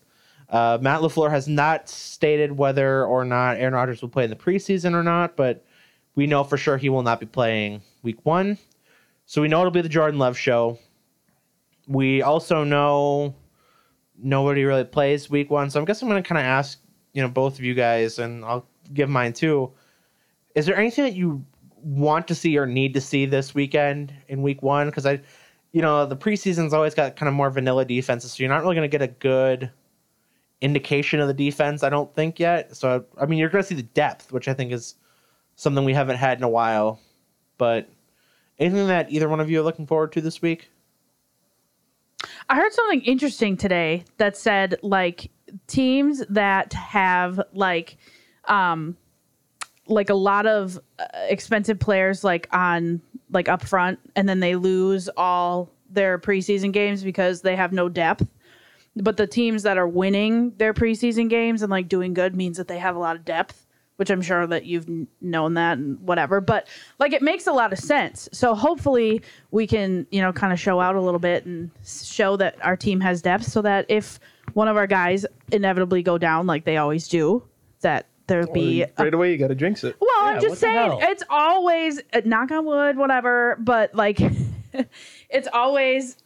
Uh, 0.48 0.78
Matt 0.80 1.00
LaFleur 1.00 1.30
has 1.30 1.48
not 1.48 1.88
stated 1.88 2.56
whether 2.56 3.04
or 3.04 3.24
not 3.24 3.56
Aaron 3.56 3.74
Rodgers 3.74 4.02
will 4.02 4.08
play 4.08 4.24
in 4.24 4.30
the 4.30 4.36
preseason 4.36 4.94
or 4.94 5.02
not, 5.02 5.36
but 5.36 5.64
we 6.14 6.26
know 6.26 6.44
for 6.44 6.56
sure 6.56 6.76
he 6.76 6.88
will 6.88 7.02
not 7.02 7.20
be 7.20 7.26
playing 7.26 7.82
week 8.02 8.24
one. 8.24 8.58
So 9.26 9.42
we 9.42 9.48
know 9.48 9.60
it'll 9.60 9.70
be 9.70 9.80
the 9.80 9.88
Jordan 9.88 10.18
Love 10.18 10.38
show. 10.38 10.78
We 11.86 12.22
also 12.22 12.64
know 12.64 13.34
nobody 14.16 14.64
really 14.64 14.84
plays 14.84 15.28
week 15.30 15.50
one. 15.50 15.70
So 15.70 15.80
I 15.80 15.84
guess 15.84 16.02
I'm 16.02 16.08
going 16.08 16.22
to 16.22 16.28
kind 16.28 16.38
of 16.38 16.44
ask, 16.44 16.78
you 17.12 17.22
know, 17.22 17.28
both 17.28 17.58
of 17.58 17.64
you 17.64 17.74
guys, 17.74 18.18
and 18.18 18.44
I'll 18.44 18.66
give 18.92 19.08
mine 19.08 19.32
too. 19.32 19.72
Is 20.54 20.66
there 20.66 20.76
anything 20.76 21.04
that 21.04 21.14
you 21.14 21.44
want 21.82 22.28
to 22.28 22.34
see 22.34 22.56
or 22.56 22.66
need 22.66 22.94
to 22.94 23.00
see 23.00 23.26
this 23.26 23.54
weekend 23.54 24.12
in 24.28 24.42
week 24.42 24.62
one? 24.62 24.88
Because 24.88 25.06
I, 25.06 25.20
you 25.72 25.82
know, 25.82 26.06
the 26.06 26.16
preseason's 26.16 26.72
always 26.72 26.94
got 26.94 27.16
kind 27.16 27.28
of 27.28 27.34
more 27.34 27.50
vanilla 27.50 27.84
defenses, 27.84 28.32
so 28.32 28.42
you're 28.42 28.52
not 28.52 28.62
really 28.62 28.76
going 28.76 28.88
to 28.88 28.98
get 28.98 29.02
a 29.02 29.12
good 29.12 29.70
indication 30.60 31.20
of 31.20 31.28
the 31.28 31.34
defense. 31.34 31.82
I 31.82 31.90
don't 31.90 32.14
think 32.14 32.38
yet. 32.38 32.76
So 32.76 33.04
I 33.20 33.26
mean, 33.26 33.38
you're 33.38 33.48
going 33.48 33.62
to 33.62 33.68
see 33.68 33.74
the 33.74 33.82
depth, 33.82 34.32
which 34.32 34.48
I 34.48 34.54
think 34.54 34.72
is 34.72 34.94
something 35.56 35.84
we 35.84 35.94
haven't 35.94 36.16
had 36.16 36.38
in 36.38 36.44
a 36.44 36.48
while. 36.48 37.00
But 37.58 37.88
anything 38.58 38.88
that 38.88 39.10
either 39.10 39.28
one 39.28 39.40
of 39.40 39.50
you 39.50 39.60
are 39.60 39.64
looking 39.64 39.86
forward 39.86 40.12
to 40.12 40.20
this 40.20 40.42
week? 40.42 40.70
I 42.48 42.56
heard 42.56 42.72
something 42.72 43.02
interesting 43.02 43.56
today 43.56 44.04
that 44.18 44.36
said 44.36 44.76
like 44.82 45.30
teams 45.66 46.22
that 46.30 46.72
have 46.72 47.40
like 47.52 47.96
um 48.46 48.96
like 49.86 50.08
a 50.08 50.14
lot 50.14 50.46
of 50.46 50.78
uh, 50.98 51.04
expensive 51.28 51.78
players 51.78 52.24
like 52.24 52.48
on 52.52 53.00
like 53.30 53.48
up 53.48 53.62
front 53.66 53.98
and 54.16 54.28
then 54.28 54.40
they 54.40 54.56
lose 54.56 55.08
all 55.16 55.70
their 55.90 56.18
preseason 56.18 56.72
games 56.72 57.02
because 57.02 57.42
they 57.42 57.56
have 57.56 57.72
no 57.72 57.88
depth. 57.88 58.26
But 58.96 59.16
the 59.16 59.26
teams 59.26 59.64
that 59.64 59.76
are 59.76 59.88
winning 59.88 60.52
their 60.56 60.72
preseason 60.72 61.28
games 61.28 61.62
and 61.62 61.70
like 61.70 61.88
doing 61.88 62.14
good 62.14 62.36
means 62.36 62.56
that 62.56 62.68
they 62.68 62.78
have 62.78 62.96
a 62.96 62.98
lot 62.98 63.16
of 63.16 63.24
depth, 63.24 63.63
which 63.96 64.10
I'm 64.10 64.22
sure 64.22 64.46
that 64.46 64.64
you've 64.64 64.86
known 65.20 65.54
that 65.54 65.78
and 65.78 66.00
whatever. 66.00 66.40
But 66.40 66.68
like 66.98 67.12
it 67.12 67.22
makes 67.22 67.46
a 67.46 67.52
lot 67.52 67.72
of 67.72 67.78
sense. 67.78 68.28
So 68.32 68.54
hopefully 68.54 69.22
we 69.50 69.66
can, 69.66 70.06
you 70.10 70.20
know, 70.20 70.32
kind 70.32 70.52
of 70.52 70.58
show 70.60 70.80
out 70.80 70.96
a 70.96 71.00
little 71.00 71.20
bit 71.20 71.46
and 71.46 71.70
show 71.84 72.36
that 72.36 72.56
our 72.64 72.76
team 72.76 73.00
has 73.00 73.22
depth 73.22 73.44
so 73.44 73.62
that 73.62 73.86
if 73.88 74.18
one 74.54 74.68
of 74.68 74.76
our 74.76 74.86
guys 74.86 75.24
inevitably 75.52 76.02
go 76.02 76.18
down 76.18 76.46
like 76.46 76.64
they 76.64 76.76
always 76.76 77.08
do, 77.08 77.42
that 77.80 78.06
there'll 78.26 78.52
be 78.52 78.82
a 78.82 78.90
right 78.98 79.14
away, 79.14 79.30
you 79.32 79.38
got 79.38 79.48
to 79.48 79.54
jinx 79.54 79.84
it. 79.84 79.96
well, 80.00 80.26
Yeah, 80.26 80.32
I'm 80.34 80.40
just 80.40 80.60
saying 80.60 80.98
it's 81.02 81.22
always 81.30 82.00
uh, 82.12 82.22
knock 82.24 82.50
on 82.50 82.64
wood, 82.64 82.96
whatever. 82.96 83.56
But 83.60 83.94
like, 83.94 84.18
it's 85.30 85.48
always, 85.52 86.16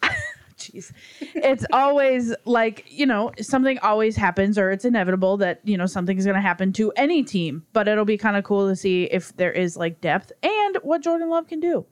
jeez, 0.70 0.92
it's 1.20 1.64
always 1.72 2.34
like 2.44 2.84
you 2.88 3.06
know 3.06 3.32
something 3.40 3.78
always 3.80 4.16
happens, 4.16 4.58
or 4.58 4.70
it's 4.70 4.84
inevitable 4.84 5.36
that 5.38 5.60
you 5.64 5.76
know 5.76 5.86
something 5.86 6.16
is 6.18 6.24
going 6.24 6.36
to 6.36 6.40
happen 6.40 6.72
to 6.74 6.92
any 6.96 7.22
team. 7.22 7.64
But 7.72 7.88
it'll 7.88 8.04
be 8.04 8.18
kind 8.18 8.36
of 8.36 8.44
cool 8.44 8.68
to 8.68 8.76
see 8.76 9.04
if 9.04 9.36
there 9.36 9.52
is 9.52 9.76
like 9.76 10.00
depth 10.00 10.32
and 10.42 10.78
what 10.82 11.02
Jordan 11.02 11.30
Love 11.30 11.46
can 11.46 11.60
do. 11.60 11.86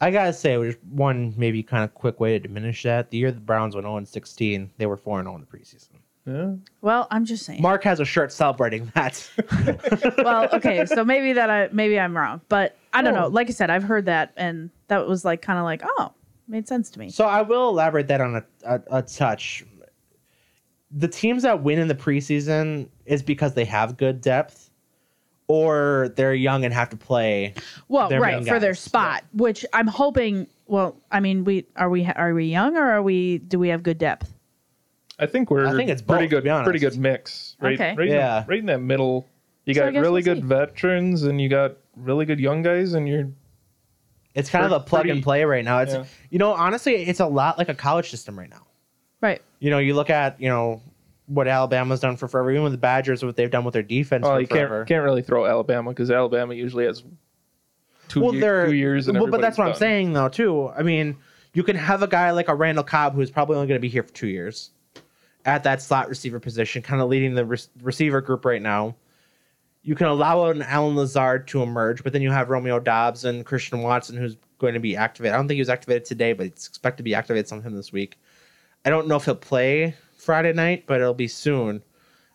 I 0.00 0.10
gotta 0.10 0.32
say, 0.32 0.56
there's 0.56 0.76
one 0.90 1.32
maybe 1.36 1.62
kind 1.62 1.84
of 1.84 1.94
quick 1.94 2.20
way 2.20 2.32
to 2.32 2.40
diminish 2.40 2.82
that. 2.82 3.10
The 3.10 3.18
year 3.18 3.32
the 3.32 3.40
Browns 3.40 3.74
went 3.74 3.86
0 3.86 4.04
16, 4.04 4.70
they 4.76 4.86
were 4.86 4.96
4 4.96 5.22
0 5.22 5.34
in 5.34 5.40
the 5.40 5.46
preseason. 5.46 5.88
Yeah. 6.26 6.54
Well, 6.80 7.06
I'm 7.10 7.24
just 7.24 7.44
saying. 7.44 7.60
Mark 7.60 7.84
has 7.84 8.00
a 8.00 8.04
shirt 8.04 8.32
celebrating 8.32 8.90
that. 8.94 9.28
well, 10.18 10.48
okay, 10.54 10.86
so 10.86 11.04
maybe 11.04 11.34
that 11.34 11.50
I 11.50 11.68
maybe 11.70 12.00
I'm 12.00 12.16
wrong, 12.16 12.40
but 12.48 12.76
I 12.92 13.02
don't 13.02 13.14
know. 13.14 13.26
Oh. 13.26 13.28
Like 13.28 13.48
I 13.48 13.52
said, 13.52 13.70
I've 13.70 13.82
heard 13.82 14.06
that, 14.06 14.32
and 14.36 14.70
that 14.88 15.06
was 15.06 15.24
like 15.24 15.42
kind 15.42 15.58
of 15.58 15.64
like 15.64 15.82
oh, 15.84 16.12
made 16.48 16.68
sense 16.68 16.90
to 16.90 16.98
me. 16.98 17.10
so 17.10 17.24
I 17.26 17.42
will 17.42 17.68
elaborate 17.68 18.08
that 18.08 18.20
on 18.20 18.36
a, 18.36 18.44
a, 18.64 18.98
a 18.98 19.02
touch. 19.02 19.64
The 20.90 21.08
teams 21.08 21.42
that 21.42 21.62
win 21.62 21.78
in 21.78 21.88
the 21.88 21.94
preseason 21.94 22.88
is 23.06 23.22
because 23.22 23.54
they 23.54 23.64
have 23.64 23.96
good 23.96 24.20
depth, 24.20 24.70
or 25.48 26.12
they're 26.16 26.34
young 26.34 26.64
and 26.64 26.72
have 26.72 26.88
to 26.90 26.96
play. 26.96 27.54
Well, 27.88 28.08
They're 28.08 28.20
right 28.20 28.36
main 28.36 28.44
for 28.46 28.58
their 28.60 28.70
guys, 28.72 28.80
spot, 28.80 29.24
which 29.32 29.64
I'm 29.72 29.86
hoping. 29.88 30.46
Well, 30.66 30.96
I 31.10 31.20
mean, 31.20 31.44
we 31.44 31.66
are 31.76 31.90
we 31.90 32.06
are 32.06 32.32
we 32.32 32.46
young 32.46 32.76
or 32.76 32.84
are 32.90 33.02
we? 33.02 33.38
Do 33.38 33.58
we 33.58 33.68
have 33.68 33.82
good 33.82 33.98
depth? 33.98 34.32
I 35.18 35.26
think 35.26 35.50
we're. 35.50 35.66
I 35.66 35.72
think 35.76 35.90
it's 35.90 36.00
pretty 36.02 36.24
both, 36.26 36.30
to 36.42 36.48
good. 36.48 36.58
be. 36.58 36.64
Pretty 36.64 36.78
good 36.78 36.96
mix. 36.98 37.56
Right. 37.60 37.74
Okay. 37.74 37.94
Right. 37.96 38.08
In 38.08 38.14
Yeah. 38.14 38.40
the, 38.40 38.46
right 38.46 38.58
in 38.60 38.66
that 38.66 38.80
middle. 38.80 39.26
You 39.66 39.74
So 39.74 39.80
got 39.90 39.94
really 40.00 40.22
we'll 40.22 40.34
good 40.34 40.42
see. 40.42 40.48
veterans 40.48 41.22
and 41.24 41.40
you 41.40 41.48
got 41.48 41.72
really 41.96 42.24
good 42.24 42.38
young 42.40 42.62
guys, 42.62 42.94
and 42.94 43.08
you're 43.08 43.28
It's 44.34 44.50
kind 44.50 44.64
of 44.64 44.72
a 44.72 44.80
plug 44.80 45.02
pretty- 45.02 45.10
and 45.10 45.22
play 45.22 45.44
right 45.44 45.64
now. 45.64 45.78
It's 45.80 45.92
yeah. 45.94 46.04
you 46.30 46.38
know 46.38 46.52
honestly, 46.52 46.94
it's 46.94 47.20
a 47.20 47.26
lot 47.26 47.56
like 47.58 47.68
a 47.68 47.74
college 47.74 48.10
system 48.10 48.38
right 48.38 48.50
now. 48.50 48.66
Right. 49.20 49.40
You 49.60 49.70
know, 49.70 49.78
you 49.78 49.94
look 49.94 50.10
at 50.10 50.40
you 50.40 50.48
know 50.48 50.82
what 51.26 51.48
Alabama's 51.48 52.00
done 52.00 52.16
for 52.16 52.28
forever, 52.28 52.50
even 52.50 52.64
with 52.64 52.72
the 52.72 52.78
Badgers, 52.78 53.24
what 53.24 53.36
they've 53.36 53.50
done 53.50 53.64
with 53.64 53.72
their 53.74 53.82
defense 53.82 54.26
Oh, 54.26 54.34
for 54.34 54.40
you 54.40 54.46
forever. 54.46 54.78
can't 54.80 54.88
can't 54.88 55.04
really 55.04 55.22
throw 55.22 55.46
Alabama 55.46 55.90
because 55.90 56.10
Alabama 56.10 56.52
usually 56.54 56.84
has 56.84 57.02
two, 58.08 58.20
well, 58.20 58.34
ye- 58.34 58.40
they're, 58.40 58.66
two 58.66 58.74
years. 58.74 59.08
And 59.08 59.18
well, 59.18 59.30
but 59.30 59.40
that's 59.40 59.56
what 59.56 59.68
I'm 59.68 59.74
saying 59.74 60.12
though 60.12 60.28
too. 60.28 60.68
I 60.68 60.82
mean, 60.82 61.16
you 61.54 61.62
can 61.62 61.76
have 61.76 62.02
a 62.02 62.08
guy 62.08 62.32
like 62.32 62.48
a 62.48 62.54
Randall 62.54 62.84
Cobb 62.84 63.14
who's 63.14 63.30
probably 63.30 63.56
only 63.56 63.68
going 63.68 63.78
to 63.78 63.82
be 63.82 63.88
here 63.88 64.02
for 64.02 64.12
two 64.12 64.26
years 64.26 64.70
at 65.46 65.62
that 65.64 65.80
slot 65.80 66.08
receiver 66.08 66.40
position, 66.40 66.82
kind 66.82 67.00
of 67.00 67.08
leading 67.08 67.34
the 67.34 67.44
re- 67.44 67.58
receiver 67.82 68.20
group 68.20 68.44
right 68.44 68.60
now. 68.62 68.96
You 69.84 69.94
can 69.94 70.06
allow 70.06 70.46
an 70.46 70.62
Allen 70.62 70.96
Lazard 70.96 71.46
to 71.48 71.62
emerge, 71.62 72.02
but 72.02 72.12
then 72.12 72.22
you 72.22 72.30
have 72.30 72.48
Romeo 72.48 72.80
Doubs 72.80 73.24
and 73.24 73.44
Christian 73.44 73.82
Watson, 73.82 74.16
who's 74.16 74.36
going 74.58 74.74
to 74.74 74.80
be 74.80 74.96
activated. 74.96 75.34
I 75.34 75.36
don't 75.36 75.46
think 75.46 75.56
he 75.56 75.60
was 75.60 75.68
activated 75.68 76.06
today, 76.06 76.32
but 76.32 76.46
it's 76.46 76.66
expected 76.66 76.98
to 76.98 77.02
be 77.02 77.14
activated 77.14 77.46
sometime 77.46 77.76
this 77.76 77.92
week. 77.92 78.18
I 78.86 78.90
don't 78.90 79.06
know 79.06 79.16
if 79.16 79.26
he'll 79.26 79.34
play 79.34 79.94
Friday 80.16 80.54
night, 80.54 80.84
but 80.86 81.00
it'll 81.00 81.14
be 81.14 81.28
soon. 81.28 81.82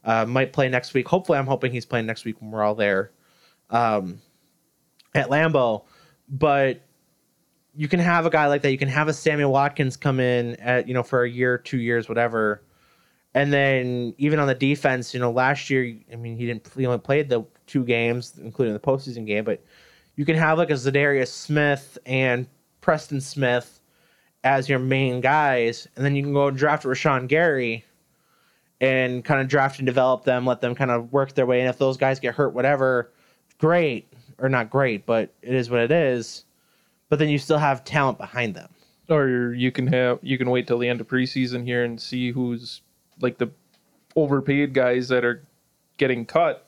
Uh, 0.06 0.26
might 0.26 0.54
play 0.54 0.70
next 0.70 0.94
week. 0.94 1.08
Hopefully, 1.08 1.38
I'm 1.38 1.48
hoping 1.48 1.72
he's 1.72 1.86
playing 1.86 2.06
next 2.06 2.24
week 2.24 2.40
when 2.40 2.52
we're 2.52 2.64
all 2.64 2.76
there 2.76 3.12
um, 3.72 4.22
at 5.16 5.30
Lambeau. 5.30 5.84
But 6.30 6.82
you 7.76 7.88
can 7.88 8.00
have 8.00 8.26
a 8.26 8.30
guy 8.30 8.48
like 8.48 8.62
that. 8.62 8.72
You 8.72 8.78
can 8.78 8.88
have 8.88 9.08
a 9.08 9.14
Samuel 9.14 9.52
Watkins 9.52 9.98
come 9.98 10.20
in 10.20 10.56
at 10.58 10.88
you 10.88 10.94
know 10.94 11.04
for 11.04 11.24
a 11.24 11.30
year, 11.30 11.58
two 11.58 11.80
years, 11.80 12.08
whatever. 12.08 12.62
And 13.34 13.54
then 13.54 14.16
even 14.18 14.40
on 14.40 14.48
the 14.48 14.56
defense, 14.56 15.14
you 15.14 15.20
know, 15.20 15.32
last 15.32 15.70
year, 15.70 15.96
I 16.12 16.16
mean, 16.16 16.38
he 16.38 16.48
didn't. 16.48 16.68
He 16.76 16.86
only 16.86 17.00
played 17.00 17.30
the 17.30 17.44
two 17.68 17.84
games, 17.84 18.34
including 18.42 18.74
the 18.74 18.80
postseason 18.80 19.26
game. 19.26 19.44
But 19.44 19.64
you 20.16 20.26
can 20.26 20.36
have 20.36 20.58
like 20.58 20.72
a 20.72 20.74
Za'Darius 20.74 21.28
Smith 21.28 21.98
and 22.06 22.48
Preston 22.82 23.22
Smith, 23.22 23.80
as 24.44 24.70
your 24.70 24.80
main 24.80 25.22
guys, 25.22 25.88
and 25.96 26.06
then 26.06 26.16
you 26.16 26.24
can 26.24 26.34
go 26.34 26.48
and 26.48 26.58
draft 26.58 26.84
Rashan 26.84 27.28
Gary 27.28 27.86
and 28.82 29.24
kind 29.26 29.42
of 29.42 29.48
draft 29.48 29.80
and 29.80 29.86
develop 29.86 30.24
them, 30.24 30.46
let 30.46 30.62
them 30.62 30.76
kind 30.76 30.92
of 30.92 31.12
work 31.12 31.34
their 31.34 31.46
way. 31.46 31.60
And 31.60 31.70
if 31.70 31.78
those 31.78 31.98
guys 31.98 32.20
get 32.20 32.36
hurt, 32.36 32.54
whatever, 32.54 33.12
great 33.58 34.12
or 34.38 34.48
not 34.48 34.70
great, 34.70 35.06
but 35.06 35.34
it 35.42 35.54
is 35.54 35.70
what 35.70 35.82
it 35.82 35.92
is. 35.92 36.46
But 37.10 37.20
then 37.20 37.30
you 37.30 37.38
still 37.38 37.58
have 37.58 37.84
talent 37.84 38.18
behind 38.18 38.56
them. 38.56 38.70
Or 39.10 39.54
you 39.54 39.72
can 39.72 39.88
have 39.88 40.20
you 40.22 40.38
can 40.38 40.50
wait 40.52 40.68
till 40.68 40.78
the 40.78 40.88
end 40.88 41.02
of 41.02 41.08
preseason 41.08 41.66
here 41.66 41.84
and 41.84 42.00
see 42.00 42.32
who's 42.32 42.82
like 43.22 43.38
the 43.38 43.50
overpaid 44.16 44.74
guys 44.74 45.08
that 45.10 45.24
are 45.26 45.44
getting 45.98 46.26
cut 46.26 46.68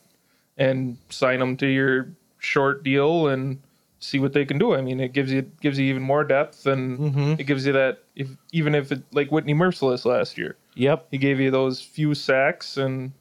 and 0.58 0.96
sign 1.08 1.40
them 1.40 1.56
to 1.56 1.66
your 1.66 2.12
short 2.38 2.82
deal 2.84 3.28
and 3.28 3.60
see 3.98 4.18
what 4.18 4.32
they 4.32 4.44
can 4.44 4.58
do. 4.58 4.74
I 4.74 4.80
mean, 4.80 5.00
it 5.00 5.12
gives 5.12 5.32
you 5.32 5.42
gives 5.60 5.78
you 5.78 5.86
even 5.86 6.02
more 6.02 6.24
depth 6.24 6.66
and 6.66 6.98
Mhm. 6.98 7.40
it 7.40 7.44
gives 7.44 7.64
you 7.66 7.72
that 7.72 7.98
if 8.16 8.28
even 8.52 8.74
if 8.74 8.90
it 8.92 9.02
like 9.12 9.30
Whitney 9.30 9.54
Mercilus 9.54 10.04
last 10.04 10.36
year, 10.36 10.56
Yep. 10.74 11.08
he 11.10 11.18
gave 11.18 11.40
you 11.40 11.50
those 11.50 11.80
few 11.80 12.14
sacks 12.14 12.76
and 12.76 13.12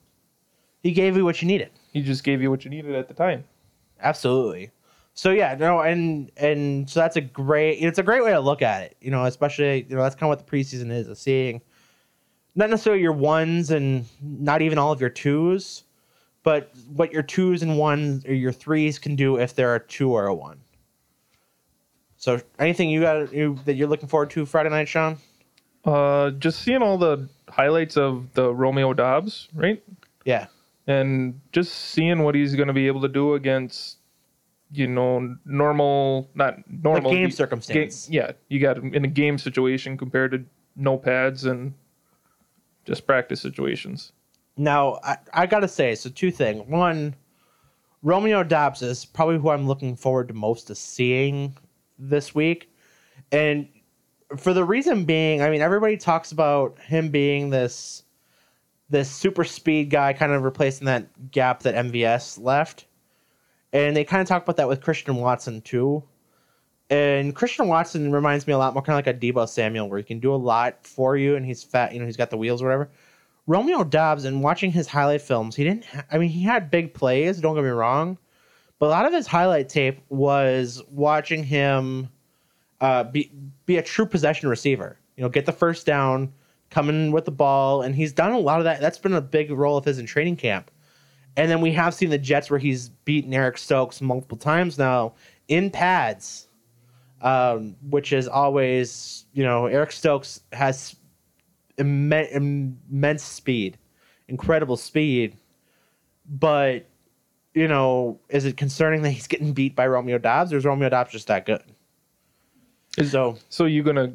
He 0.83 0.91
gave 0.91 1.15
you 1.15 1.23
what 1.23 1.41
you 1.41 1.47
needed. 1.47 1.69
he 1.93 2.01
just 2.01 2.23
gave 2.23 2.41
you 2.41 2.49
what 2.49 2.63
you 2.65 2.71
needed 2.71 2.95
at 2.95 3.07
the 3.07 3.13
time. 3.13 3.43
Absolutely. 4.01 4.71
So 5.13 5.31
yeah, 5.31 5.55
no, 5.59 5.81
and 5.81 6.31
and 6.37 6.89
so 6.89 6.99
that's 7.01 7.17
a 7.17 7.21
great. 7.21 7.73
It's 7.79 7.99
a 7.99 8.03
great 8.03 8.23
way 8.23 8.31
to 8.31 8.39
look 8.39 8.61
at 8.61 8.81
it. 8.83 8.97
You 9.01 9.11
know, 9.11 9.25
especially 9.25 9.85
you 9.89 9.95
know 9.95 10.01
that's 10.01 10.15
kind 10.15 10.23
of 10.31 10.37
what 10.39 10.45
the 10.45 10.51
preseason 10.57 10.89
is, 10.89 11.07
is 11.07 11.19
seeing 11.19 11.61
not 12.55 12.69
necessarily 12.69 13.01
your 13.01 13.13
ones 13.13 13.71
and 13.71 14.05
not 14.21 14.61
even 14.61 14.77
all 14.77 14.91
of 14.91 14.99
your 15.01 15.09
twos, 15.09 15.83
but 16.43 16.71
what 16.93 17.11
your 17.13 17.23
twos 17.23 17.61
and 17.61 17.77
ones 17.77 18.25
or 18.25 18.33
your 18.33 18.51
threes 18.51 18.99
can 18.99 19.15
do 19.15 19.37
if 19.37 19.55
they're 19.55 19.75
a 19.75 19.79
two 19.79 20.11
or 20.11 20.27
a 20.27 20.33
one. 20.33 20.59
So 22.17 22.39
anything 22.59 22.89
you 22.89 23.01
got 23.01 23.33
you, 23.33 23.57
that 23.65 23.75
you're 23.75 23.87
looking 23.87 24.07
forward 24.09 24.29
to 24.31 24.45
Friday 24.45 24.69
night, 24.69 24.87
Sean? 24.87 25.17
Uh, 25.83 26.31
just 26.31 26.61
seeing 26.61 26.81
all 26.83 26.97
the 26.97 27.27
highlights 27.49 27.97
of 27.97 28.31
the 28.33 28.53
Romeo 28.53 28.93
Doubs, 28.93 29.47
right? 29.55 29.81
Yeah. 30.25 30.45
and 30.85 31.39
just 31.51 31.73
seeing 31.73 32.21
what 32.23 32.35
he's 32.35 32.53
going 32.55 32.67
to 32.67 32.73
be 32.73 32.85
able 32.87 33.01
to 33.01 33.07
do 33.07 33.33
against 33.33 33.97
you 34.73 34.87
know 34.87 35.35
normal 35.45 36.29
not 36.33 36.57
normal 36.69 37.11
game 37.11 37.27
ga- 37.29 37.35
circumstance. 37.35 38.09
yeah 38.09 38.31
you 38.47 38.59
got 38.59 38.77
him 38.77 38.93
in 38.93 39.03
a 39.03 39.07
game 39.07 39.37
situation 39.37 39.97
compared 39.97 40.31
to 40.31 40.45
no 40.77 40.97
pads 40.97 41.43
and 41.43 41.73
just 42.85 43.05
practice 43.05 43.41
situations 43.41 44.11
Now, 44.57 44.99
I, 45.03 45.17
I 45.33 45.45
gotta 45.45 45.67
say, 45.67 45.95
so 45.95 46.09
two 46.09 46.31
things. 46.31 46.67
One, 46.67 47.15
Romeo 48.03 48.43
Doubs 48.43 48.81
is 48.81 49.05
probably 49.05 49.37
who 49.37 49.49
I'm 49.49 49.67
looking 49.67 49.95
forward 49.95 50.27
to 50.29 50.33
most 50.33 50.67
to 50.67 50.75
seeing 50.75 51.55
this 51.97 52.35
week. 52.35 52.71
And 53.31 53.67
for 54.37 54.53
the 54.53 54.63
reason 54.63 55.05
being, 55.05 55.41
I 55.41 55.49
mean, 55.49 55.61
everybody 55.61 55.97
talks 55.97 56.31
about 56.31 56.79
him 56.79 57.09
being 57.09 57.49
this 57.49 58.03
this 58.89 59.09
super 59.09 59.45
speed 59.45 59.89
guy, 59.89 60.11
kind 60.11 60.33
of 60.33 60.43
replacing 60.43 60.85
that 60.85 61.31
gap 61.31 61.63
that 61.63 61.75
MVS 61.75 62.41
left. 62.41 62.85
And 63.71 63.95
they 63.95 64.03
kind 64.03 64.21
of 64.21 64.27
talk 64.27 64.43
about 64.43 64.57
that 64.57 64.67
with 64.67 64.81
Christian 64.81 65.15
Watson 65.15 65.61
too. 65.61 66.03
And 66.91 67.33
Christian 67.33 67.69
Watson 67.69 68.11
reminds 68.11 68.45
me 68.45 68.53
a 68.53 68.57
lot 68.57 68.73
more 68.73 68.83
kind 68.83 68.99
of 68.99 69.05
like 69.05 69.15
a 69.15 69.17
Deebo 69.17 69.47
Samuel, 69.47 69.89
where 69.89 69.97
he 69.97 70.03
can 70.03 70.19
do 70.19 70.33
a 70.33 70.35
lot 70.35 70.85
for 70.85 71.15
you, 71.15 71.37
and 71.37 71.45
he's 71.45 71.63
fat, 71.63 71.93
you 71.93 71.99
know, 71.99 72.05
he's 72.05 72.17
got 72.17 72.29
the 72.29 72.37
wheels 72.37 72.61
or 72.61 72.65
whatever. 72.65 72.89
Romeo 73.47 73.83
Doubs, 73.83 74.25
and 74.25 74.43
watching 74.43 74.71
his 74.71 74.87
highlight 74.87 75.21
films, 75.21 75.55
he 75.55 75.63
didn't. 75.63 75.85
Ha- 75.85 76.05
I 76.11 76.17
mean, 76.17 76.29
he 76.29 76.43
had 76.43 76.69
big 76.69 76.93
plays. 76.93 77.39
Don't 77.39 77.55
get 77.55 77.63
me 77.63 77.69
wrong, 77.69 78.17
but 78.77 78.87
a 78.87 78.89
lot 78.89 79.05
of 79.05 79.13
his 79.13 79.25
highlight 79.25 79.69
tape 79.69 80.01
was 80.09 80.83
watching 80.89 81.43
him 81.43 82.09
uh, 82.81 83.05
be 83.05 83.31
be 83.65 83.77
a 83.77 83.83
true 83.83 84.05
possession 84.05 84.49
receiver. 84.49 84.99
You 85.15 85.23
know, 85.23 85.29
get 85.29 85.45
the 85.45 85.53
first 85.53 85.85
down, 85.85 86.33
coming 86.71 87.11
with 87.11 87.23
the 87.23 87.31
ball, 87.31 87.83
and 87.83 87.95
he's 87.95 88.11
done 88.11 88.31
a 88.33 88.39
lot 88.39 88.59
of 88.59 88.65
that. 88.65 88.81
That's 88.81 88.97
been 88.97 89.13
a 89.13 89.21
big 89.21 89.49
role 89.49 89.77
of 89.77 89.85
his 89.85 89.97
in 89.97 90.05
training 90.05 90.35
camp. 90.35 90.69
And 91.37 91.49
then 91.49 91.61
we 91.61 91.71
have 91.71 91.93
seen 91.93 92.09
the 92.09 92.17
Jets 92.17 92.49
where 92.49 92.59
he's 92.59 92.89
beaten 92.89 93.33
Eric 93.33 93.57
Stokes 93.57 94.01
multiple 94.01 94.37
times 94.37 94.77
now 94.77 95.13
in 95.47 95.69
pads, 95.69 96.47
um, 97.21 97.75
which 97.89 98.13
is 98.13 98.27
always, 98.27 99.25
you 99.33 99.43
know, 99.43 99.67
Eric 99.67 99.91
Stokes 99.91 100.41
has 100.51 100.95
imme- 101.77 102.31
immense 102.31 103.23
speed, 103.23 103.77
incredible 104.27 104.77
speed. 104.77 105.37
But, 106.29 106.85
you 107.53 107.67
know, 107.67 108.19
is 108.29 108.45
it 108.45 108.57
concerning 108.57 109.01
that 109.03 109.11
he's 109.11 109.27
getting 109.27 109.53
beat 109.53 109.75
by 109.75 109.87
Romeo 109.87 110.17
Doubs 110.17 110.53
or 110.53 110.57
is 110.57 110.65
Romeo 110.65 110.89
Doubs 110.89 111.11
just 111.11 111.27
that 111.27 111.45
good? 111.45 111.63
So, 113.03 113.37
so 113.49 113.65
you're 113.65 113.83
gonna 113.83 114.13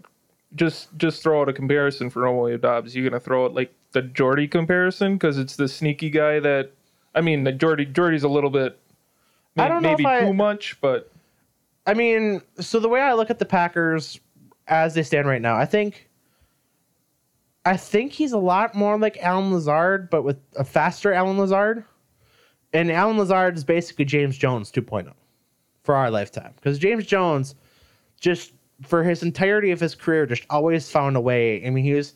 just 0.54 0.96
just 0.98 1.22
throw 1.22 1.40
out 1.42 1.48
a 1.48 1.52
comparison 1.52 2.11
for 2.11 2.22
Romeo 2.22 2.57
Doubs 2.57 2.94
You're 2.94 3.09
gonna 3.09 3.20
throw 3.20 3.46
out 3.46 3.54
like 3.54 3.72
the 3.92 4.02
Jordy 4.02 4.46
comparison 4.46 5.14
because 5.14 5.38
it's 5.38 5.57
the 5.57 5.68
sneaky 5.68 6.11
guy 6.11 6.40
that 6.40 6.72
I 7.14 7.20
mean 7.20 7.44
the 7.44 7.52
Jordy 7.52 7.86
Jordy's 7.86 8.22
a 8.22 8.28
little 8.28 8.50
bit 8.50 8.78
I 9.57 9.68
don't 9.68 9.82
know 9.82 9.90
maybe 9.90 10.07
I- 10.07 10.20
too 10.20 10.34
much 10.34 10.78
but 10.80 11.11
I 11.87 11.95
mean, 11.95 12.43
so 12.59 12.80
the 12.80 12.89
way 12.89 13.01
I 13.01 13.14
look 13.14 13.30
at 13.30 13.39
the 13.39 13.45
Packers 13.45 14.20
as 14.66 14.95
they 14.95 15.03
stand 15.03 15.28
right 15.28 15.41
now, 15.41 15.57
I 15.57 15.64
think 15.64 16.09
I 17.64 17.76
think 17.76 18.12
he's 18.12 18.32
a 18.32 18.39
lot 18.39 18.74
more 18.74 18.99
like 18.99 19.18
Allen 19.20 19.53
Lazard, 19.53 20.09
but 20.11 20.22
with 20.22 20.39
a 20.57 20.64
faster 20.64 21.12
Allen 21.12 21.39
Lazard. 21.39 21.84
And 22.72 22.93
Allen 22.93 23.16
Lazard 23.16 23.57
is 23.57 23.64
basically 23.64 24.05
James 24.05 24.37
Jones 24.37 24.70
2.0 24.70 25.12
for 25.82 25.95
our 25.95 26.11
lifetime. 26.11 26.53
Because 26.57 26.78
James 26.78 27.07
Jones 27.07 27.55
just 28.20 28.53
for 28.82 29.03
his 29.03 29.22
entirety 29.22 29.70
of 29.70 29.80
his 29.80 29.95
career 29.95 30.26
just 30.26 30.45
always 30.51 30.91
found 30.91 31.16
a 31.16 31.20
way. 31.20 31.64
I 31.66 31.70
mean, 31.70 31.84
he 31.84 31.95
was 31.95 32.14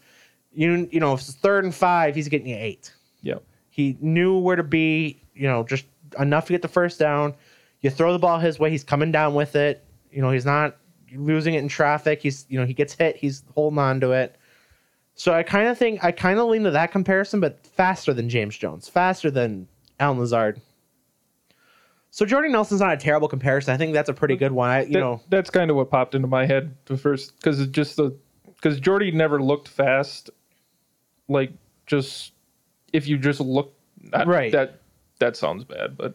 you 0.52 0.88
you 0.90 1.00
know, 1.00 1.14
if 1.14 1.20
it's 1.20 1.34
third 1.34 1.64
and 1.64 1.74
five, 1.74 2.14
he's 2.14 2.28
getting 2.28 2.48
you 2.48 2.56
eight. 2.56 2.92
yeah 3.22 3.38
He 3.70 3.96
knew 4.00 4.38
where 4.38 4.56
to 4.56 4.62
be, 4.62 5.22
you 5.34 5.48
know, 5.48 5.64
just 5.64 5.86
enough 6.18 6.46
to 6.46 6.52
get 6.52 6.62
the 6.62 6.68
first 6.68 6.98
down. 6.98 7.34
You 7.80 7.90
throw 7.90 8.12
the 8.12 8.18
ball 8.18 8.38
his 8.38 8.58
way, 8.58 8.70
he's 8.70 8.84
coming 8.84 9.10
down 9.12 9.34
with 9.34 9.56
it. 9.56 9.84
You 10.12 10.20
know, 10.22 10.30
he's 10.30 10.44
not 10.44 10.76
losing 11.14 11.54
it 11.54 11.58
in 11.58 11.68
traffic. 11.68 12.20
He's, 12.22 12.44
you 12.48 12.58
know, 12.60 12.66
he 12.66 12.74
gets 12.74 12.94
hit, 12.94 13.16
he's 13.16 13.42
holding 13.54 13.78
on 13.78 14.00
to 14.00 14.12
it. 14.12 14.36
So 15.14 15.32
I 15.32 15.42
kind 15.42 15.68
of 15.68 15.76
think 15.76 16.02
I 16.04 16.12
kind 16.12 16.38
of 16.38 16.48
lean 16.48 16.62
to 16.64 16.70
that 16.70 16.92
comparison, 16.92 17.40
but 17.40 17.66
faster 17.66 18.12
than 18.14 18.28
James 18.28 18.56
Jones, 18.56 18.88
faster 18.88 19.30
than 19.30 19.68
Allen 19.98 20.18
Lazard. 20.18 20.60
So 22.10 22.26
Jordy 22.26 22.48
Nelson's 22.48 22.80
not 22.80 22.92
a 22.92 22.96
terrible 22.96 23.28
comparison. 23.28 23.72
I 23.72 23.76
think 23.76 23.92
that's 23.92 24.08
a 24.08 24.14
pretty 24.14 24.36
good 24.36 24.52
one. 24.52 24.68
I, 24.70 24.82
you 24.82 24.92
That- 24.94 24.98
know, 25.00 25.20
that's 25.28 25.50
kind 25.50 25.70
of 25.70 25.76
what 25.76 25.90
popped 25.90 26.14
into 26.14 26.26
my 26.28 26.44
head 26.46 26.74
the 26.86 26.96
first 26.96 27.36
because 27.36 27.60
it 27.60 27.70
just 27.72 27.96
the 27.96 28.16
because 28.56 28.80
Jordy 28.80 29.10
never 29.10 29.40
looked 29.42 29.68
fast, 29.68 30.30
like 31.28 31.52
just 31.86 32.32
if 32.92 33.06
you 33.06 33.16
just 33.16 33.40
look 33.40 33.74
not, 34.02 34.26
Right. 34.26 34.50
That 34.52 34.80
that 35.18 35.36
sounds 35.36 35.64
bad, 35.64 35.96
but 35.96 36.14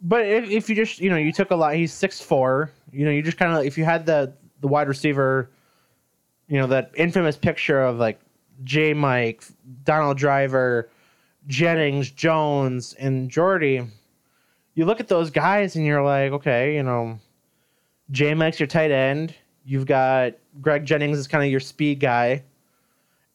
But 0.00 0.26
if, 0.26 0.50
if 0.50 0.68
you 0.68 0.76
just 0.76 1.00
you 1.00 1.10
know 1.10 1.16
you 1.16 1.32
took 1.32 1.50
a 1.50 1.56
lot, 1.56 1.74
he's 1.74 1.92
six 1.92 2.20
four. 2.20 2.70
You 2.92 3.04
know 3.04 3.10
you 3.10 3.22
just 3.22 3.36
kind 3.36 3.52
of 3.52 3.64
if 3.64 3.76
you 3.76 3.84
had 3.84 4.06
the 4.06 4.32
the 4.60 4.68
wide 4.68 4.88
receiver, 4.88 5.50
you 6.48 6.58
know 6.58 6.66
that 6.68 6.90
infamous 6.96 7.36
picture 7.36 7.82
of 7.82 7.98
like 7.98 8.20
J. 8.64 8.94
Mike, 8.94 9.44
Donald 9.84 10.18
Driver, 10.18 10.90
Jennings, 11.46 12.10
Jones, 12.10 12.94
and 12.94 13.30
Jordy. 13.30 13.86
You 14.74 14.84
look 14.84 15.00
at 15.00 15.08
those 15.08 15.30
guys 15.30 15.74
and 15.74 15.84
you're 15.84 16.02
like, 16.02 16.30
okay, 16.32 16.76
you 16.76 16.82
know, 16.84 17.18
J. 18.12 18.34
Mike's 18.34 18.60
your 18.60 18.68
tight 18.68 18.92
end. 18.92 19.34
You've 19.64 19.86
got 19.86 20.34
Greg 20.60 20.84
Jennings 20.84 21.18
is 21.18 21.26
kind 21.26 21.44
of 21.44 21.50
your 21.50 21.60
speed 21.60 22.00
guy, 22.00 22.42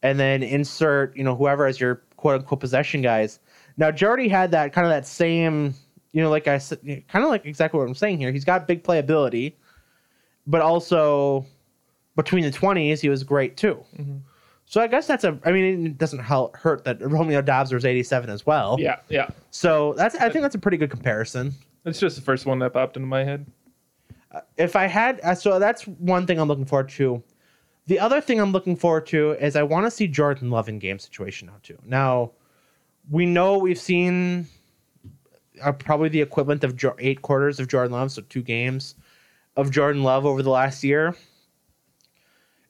and 0.02 0.20
then 0.20 0.44
insert 0.44 1.16
you 1.16 1.24
know 1.24 1.36
whoever 1.36 1.66
as 1.66 1.80
your 1.80 2.02
quote 2.18 2.40
unquote 2.42 2.60
possession 2.60 3.02
guys. 3.02 3.40
Now 3.78 3.92
Jordy 3.92 4.28
had 4.28 4.52
that 4.52 4.74
kind 4.74 4.86
of 4.88 4.92
that 4.92 5.06
same, 5.06 5.76
you 6.14 6.22
know, 6.22 6.30
like 6.30 6.48
I 6.48 6.58
said, 6.60 6.80
kind 7.08 7.26
of 7.26 7.30
like 7.30 7.46
exactly 7.46 7.80
what 7.80 7.88
I'm 7.88 7.96
saying 7.96 8.20
here. 8.20 8.32
He's 8.32 8.46
got 8.46 8.68
big 8.68 8.84
playability, 8.84 9.54
but 10.48 10.62
also 10.62 11.46
between 12.16 12.44
the 12.44 12.52
twenties, 12.52 13.02
he 13.02 13.10
was 13.10 13.24
great 13.24 13.58
too. 13.58 13.84
So 14.66 14.80
I 14.82 14.88
guess 14.88 15.08
that's 15.08 15.24
a. 15.24 15.38
I 15.44 15.52
mean, 15.52 15.86
it 15.86 15.98
doesn't 15.98 16.20
hurt 16.20 16.84
that 16.86 17.02
Romeo 17.02 17.42
Doubs 17.42 17.74
was 17.74 17.84
87 17.86 18.30
as 18.30 18.46
well. 18.46 18.78
yeah, 18.80 18.98
yeah. 19.10 19.28
So 19.52 19.94
that's. 19.98 20.16
I 20.16 20.30
think 20.30 20.44
that's 20.44 20.56
a 20.56 20.60
pretty 20.60 20.78
good 20.78 20.90
comparison. 20.90 21.54
It's 21.86 22.00
just 22.00 22.16
the 22.16 22.22
first 22.22 22.46
one 22.46 22.60
that 22.60 22.74
popped 22.74 22.96
into 22.96 23.08
my 23.08 23.24
head. 23.24 23.46
if 24.58 24.76
I 24.76 24.88
had, 24.88 25.20
uh, 25.22 25.36
so 25.36 25.60
that's 25.60 25.84
one 25.84 26.26
thing 26.26 26.40
I'm 26.40 26.48
looking 26.48 26.66
forward 26.66 26.90
to. 26.90 27.22
The 27.88 28.00
other 28.00 28.22
thing 28.22 28.40
I'm 28.40 28.54
looking 28.54 28.78
forward 28.78 29.06
to 29.08 29.32
is 29.34 29.58
I 29.58 29.64
want 29.64 29.86
to 29.86 29.92
see 29.92 30.08
Jordan 30.08 30.50
Love 30.50 30.70
in 30.70 30.80
game 30.80 30.98
situation 30.98 31.48
now 31.48 31.56
too. 31.62 31.78
Now, 31.86 32.32
we 33.10 33.26
know 33.26 33.58
we've 33.58 33.78
seen 33.80 34.48
uh, 35.62 35.72
probably 35.72 36.10
the 36.10 36.22
equivalent 36.22 36.64
of 36.64 36.80
eight 37.00 37.22
quarters 37.22 37.60
of 37.60 37.68
Jordan 37.68 37.92
Love, 37.92 38.12
so 38.12 38.22
two 38.24 38.42
games 38.42 38.96
of 39.56 39.72
Jordan 39.72 40.04
Love 40.04 40.26
over 40.26 40.42
the 40.42 40.50
last 40.50 40.84
year, 40.84 41.16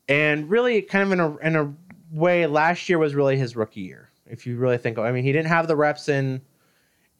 and 0.08 0.50
really 0.50 0.82
kind 0.82 1.04
of 1.04 1.12
in 1.12 1.20
a 1.20 1.36
in 1.38 1.56
a 1.56 1.74
way, 2.10 2.46
last 2.46 2.88
year 2.88 2.98
was 2.98 3.14
really 3.14 3.36
his 3.36 3.56
rookie 3.56 3.80
year. 3.80 4.10
If 4.26 4.46
you 4.46 4.56
really 4.56 4.78
think, 4.78 4.98
I 4.98 5.12
mean, 5.12 5.24
he 5.24 5.32
didn't 5.32 5.48
have 5.48 5.68
the 5.68 5.76
reps 5.76 6.08
in 6.08 6.40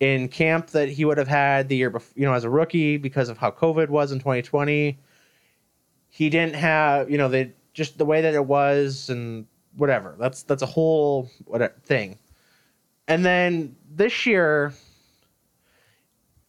in 0.01 0.29
camp 0.29 0.69
that 0.71 0.89
he 0.89 1.05
would 1.05 1.19
have 1.19 1.29
had 1.29 1.69
the 1.69 1.77
year 1.77 1.91
before, 1.91 2.13
you 2.17 2.27
know, 2.27 2.33
as 2.33 2.45
a 2.45 2.51
rookie 2.51 2.97
because 2.97 3.29
of 3.29 3.39
how 3.39 3.51
COVID 3.51 3.89
was 3.89 4.13
in 4.13 4.19
2020. 4.19 4.99
He 6.09 6.31
didn't 6.31 6.55
have, 6.57 7.11
you 7.11 7.19
know, 7.19 7.29
they 7.29 7.53
just 7.73 7.99
the 7.99 8.05
way 8.05 8.21
that 8.21 8.35
it 8.35 8.45
was 8.45 9.09
and 9.09 9.47
whatever. 9.77 10.17
That's 10.19 10.43
that's 10.43 10.63
a 10.63 10.67
whole 10.67 11.31
whatever 11.45 11.75
thing. 11.85 12.19
And 13.09 13.25
then 13.25 13.77
this 13.91 14.27
year 14.27 14.73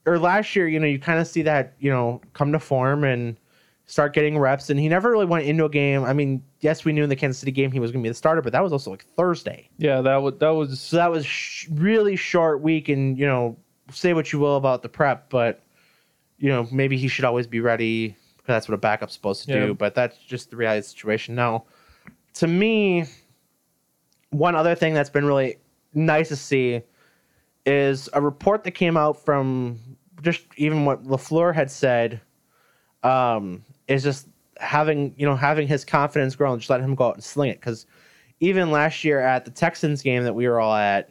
or 0.06 0.20
last 0.20 0.56
year, 0.56 0.68
you 0.68 0.80
know, 0.80 0.88
you 0.88 0.99
kind 0.99 1.20
of 1.20 1.28
see 1.28 1.41
that, 1.43 1.74
you 1.80 1.89
know, 1.89 2.22
come 2.34 2.51
to 2.51 2.60
form 2.60 3.03
and 3.03 3.38
start 3.88 4.14
getting 4.14 4.38
reps. 4.38 4.70
And 4.70 4.80
he 4.80 4.88
never 4.89 5.12
really 5.12 5.26
went 5.26 5.45
into 5.45 5.66
a 5.66 5.70
game. 5.70 6.03
I 6.03 6.14
mean, 6.14 6.43
yes, 6.60 6.86
we 6.86 6.91
knew 6.93 7.03
in 7.03 7.10
the 7.10 7.16
Kansas 7.16 7.39
City 7.39 7.51
game 7.51 7.72
he 7.72 7.80
was 7.80 7.91
going 7.91 8.01
to 8.03 8.08
be 8.08 8.10
the 8.10 8.16
starter, 8.16 8.41
but 8.41 8.51
that 8.53 8.64
was 8.64 8.72
also 8.72 8.91
like 8.91 9.06
Thursday. 9.16 9.70
Yeah, 9.78 10.01
that 10.01 10.18
was 10.18 10.36
that 10.39 10.49
was 10.49 10.80
So 10.80 10.97
that 10.97 11.12
was 11.12 11.26
sh- 11.26 11.68
really 11.72 12.16
short 12.16 12.62
week. 12.62 12.89
And, 12.89 13.18
you 13.18 13.26
know, 13.26 13.58
say 13.91 14.14
what 14.14 14.32
you 14.34 14.39
will 14.39 14.58
about 14.58 14.82
the 14.82 14.89
prep, 14.89 15.30
but, 15.30 15.62
you 16.38 16.49
know, 16.49 16.68
maybe 16.72 16.97
he 16.97 17.08
should 17.08 17.26
always 17.26 17.47
be 17.47 17.60
ready 17.60 18.10
because 18.38 18.47
that's 18.53 18.68
what 18.70 18.76
a 18.76 18.80
backup's 18.80 19.14
supposed 19.14 19.45
to 19.45 19.51
Yeah. 19.53 19.66
do. 19.68 19.74
But 19.74 19.95
that's 19.95 20.18
just 20.18 20.49
the 20.51 20.56
reality 20.58 20.80
of 20.80 20.86
the 20.86 20.89
situation. 20.89 21.36
Now, 21.36 21.66
to 22.36 22.47
me, 22.47 23.06
one 24.32 24.56
other 24.56 24.76
thing 24.76 24.93
that's 24.93 25.10
been 25.10 25.26
really 25.26 25.58
nice 25.93 26.28
to 26.30 26.36
see 26.36 26.82
is 27.66 28.09
a 28.13 28.22
report 28.22 28.63
that 28.63 28.72
came 28.72 28.97
out 28.97 29.24
from 29.24 29.80
just 30.22 30.43
even 30.57 30.86
what 30.86 31.03
Lafleur 31.03 31.53
had 31.53 31.70
said. 31.72 32.22
Um, 33.03 33.63
is 33.88 34.03
just 34.03 34.28
having 34.57 35.13
you 35.18 35.26
know 35.26 35.36
having 35.36 35.68
his 35.68 35.86
confidence 35.86 36.36
grow 36.36 36.51
and 36.51 36.59
just 36.59 36.70
let 36.70 36.82
him 36.82 36.95
go 36.95 37.07
out 37.07 37.16
and 37.16 37.24
sling 37.24 37.51
it 37.51 37.59
because 37.59 37.86
even 38.39 38.72
last 38.72 39.03
year 39.03 39.20
at 39.20 39.45
the 39.45 39.51
Texans 39.51 40.01
game 40.01 40.24
that 40.24 40.34
we 40.34 40.47
were 40.47 40.59
all 40.59 40.76
at, 40.76 41.09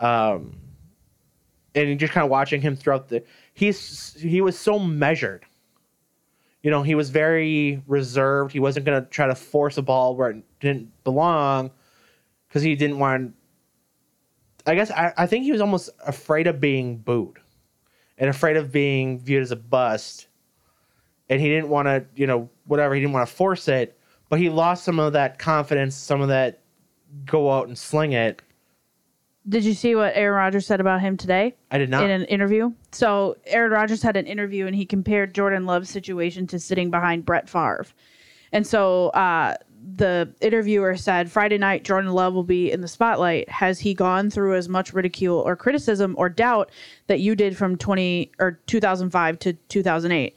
um, 0.00 0.56
and 1.74 1.98
just 1.98 2.12
kind 2.12 2.24
of 2.24 2.30
watching 2.30 2.60
him 2.60 2.76
throughout 2.76 3.08
the 3.08 3.22
he's 3.54 4.14
he 4.20 4.40
was 4.40 4.58
so 4.58 4.78
measured. 4.78 5.44
You 6.62 6.70
know, 6.70 6.82
he 6.82 6.94
was 6.94 7.10
very 7.10 7.82
reserved. 7.86 8.52
He 8.52 8.58
wasn't 8.58 8.86
going 8.86 9.02
to 9.02 9.08
try 9.10 9.26
to 9.26 9.34
force 9.34 9.76
a 9.76 9.82
ball 9.82 10.16
where 10.16 10.30
it 10.30 10.42
didn't 10.60 10.90
belong 11.04 11.70
because 12.48 12.62
he 12.62 12.74
didn't 12.74 12.98
want. 12.98 13.34
I 14.66 14.74
guess 14.74 14.90
I, 14.90 15.12
I 15.16 15.26
think 15.26 15.44
he 15.44 15.52
was 15.52 15.60
almost 15.60 15.90
afraid 16.06 16.46
of 16.46 16.60
being 16.60 16.96
booed 16.98 17.38
and 18.18 18.30
afraid 18.30 18.56
of 18.56 18.72
being 18.72 19.18
viewed 19.18 19.42
as 19.42 19.50
a 19.50 19.56
bust. 19.56 20.28
And 21.28 21.40
he 21.40 21.48
didn't 21.48 21.68
want 21.68 21.86
to, 21.86 22.04
you 22.14 22.26
know, 22.26 22.48
whatever, 22.66 22.94
he 22.94 23.00
didn't 23.00 23.12
want 23.12 23.28
to 23.28 23.34
force 23.34 23.68
it, 23.68 23.98
but 24.28 24.38
he 24.38 24.48
lost 24.50 24.84
some 24.84 24.98
of 24.98 25.12
that 25.14 25.38
confidence, 25.38 25.94
some 25.94 26.20
of 26.20 26.28
that 26.28 26.60
go 27.24 27.50
out 27.50 27.68
and 27.68 27.76
sling 27.76 28.12
it. 28.12 28.42
Did 29.46 29.64
you 29.64 29.74
see 29.74 29.94
what 29.94 30.12
Aaron 30.14 30.36
Rodgers 30.36 30.66
said 30.66 30.80
about 30.80 31.02
him 31.02 31.18
today? 31.18 31.54
I 31.70 31.76
did 31.76 31.90
not. 31.90 32.04
in 32.04 32.10
an 32.10 32.24
interview. 32.24 32.72
So 32.92 33.36
Aaron 33.44 33.72
Rodgers 33.72 34.02
had 34.02 34.16
an 34.16 34.26
interview 34.26 34.66
and 34.66 34.74
he 34.74 34.86
compared 34.86 35.34
Jordan 35.34 35.66
Love's 35.66 35.90
situation 35.90 36.46
to 36.46 36.58
sitting 36.58 36.90
behind 36.90 37.26
Brett 37.26 37.48
Favre. 37.48 37.86
And 38.52 38.66
so 38.66 39.08
uh, 39.08 39.56
the 39.96 40.32
interviewer 40.40 40.96
said, 40.96 41.30
Friday 41.30 41.58
night, 41.58 41.84
Jordan 41.84 42.12
Love 42.12 42.34
will 42.34 42.42
be 42.42 42.72
in 42.72 42.80
the 42.80 42.88
spotlight. 42.88 43.48
Has 43.48 43.80
he 43.80 43.94
gone 43.94 44.30
through 44.30 44.56
as 44.56 44.68
much 44.68 44.92
ridicule 44.92 45.38
or 45.38 45.56
criticism 45.56 46.14
or 46.18 46.28
doubt 46.28 46.70
that 47.06 47.20
you 47.20 47.34
did 47.34 47.56
from 47.56 47.76
20 47.76 48.32
or 48.38 48.60
2005 48.66 49.38
to 49.40 49.52
2008? 49.52 50.34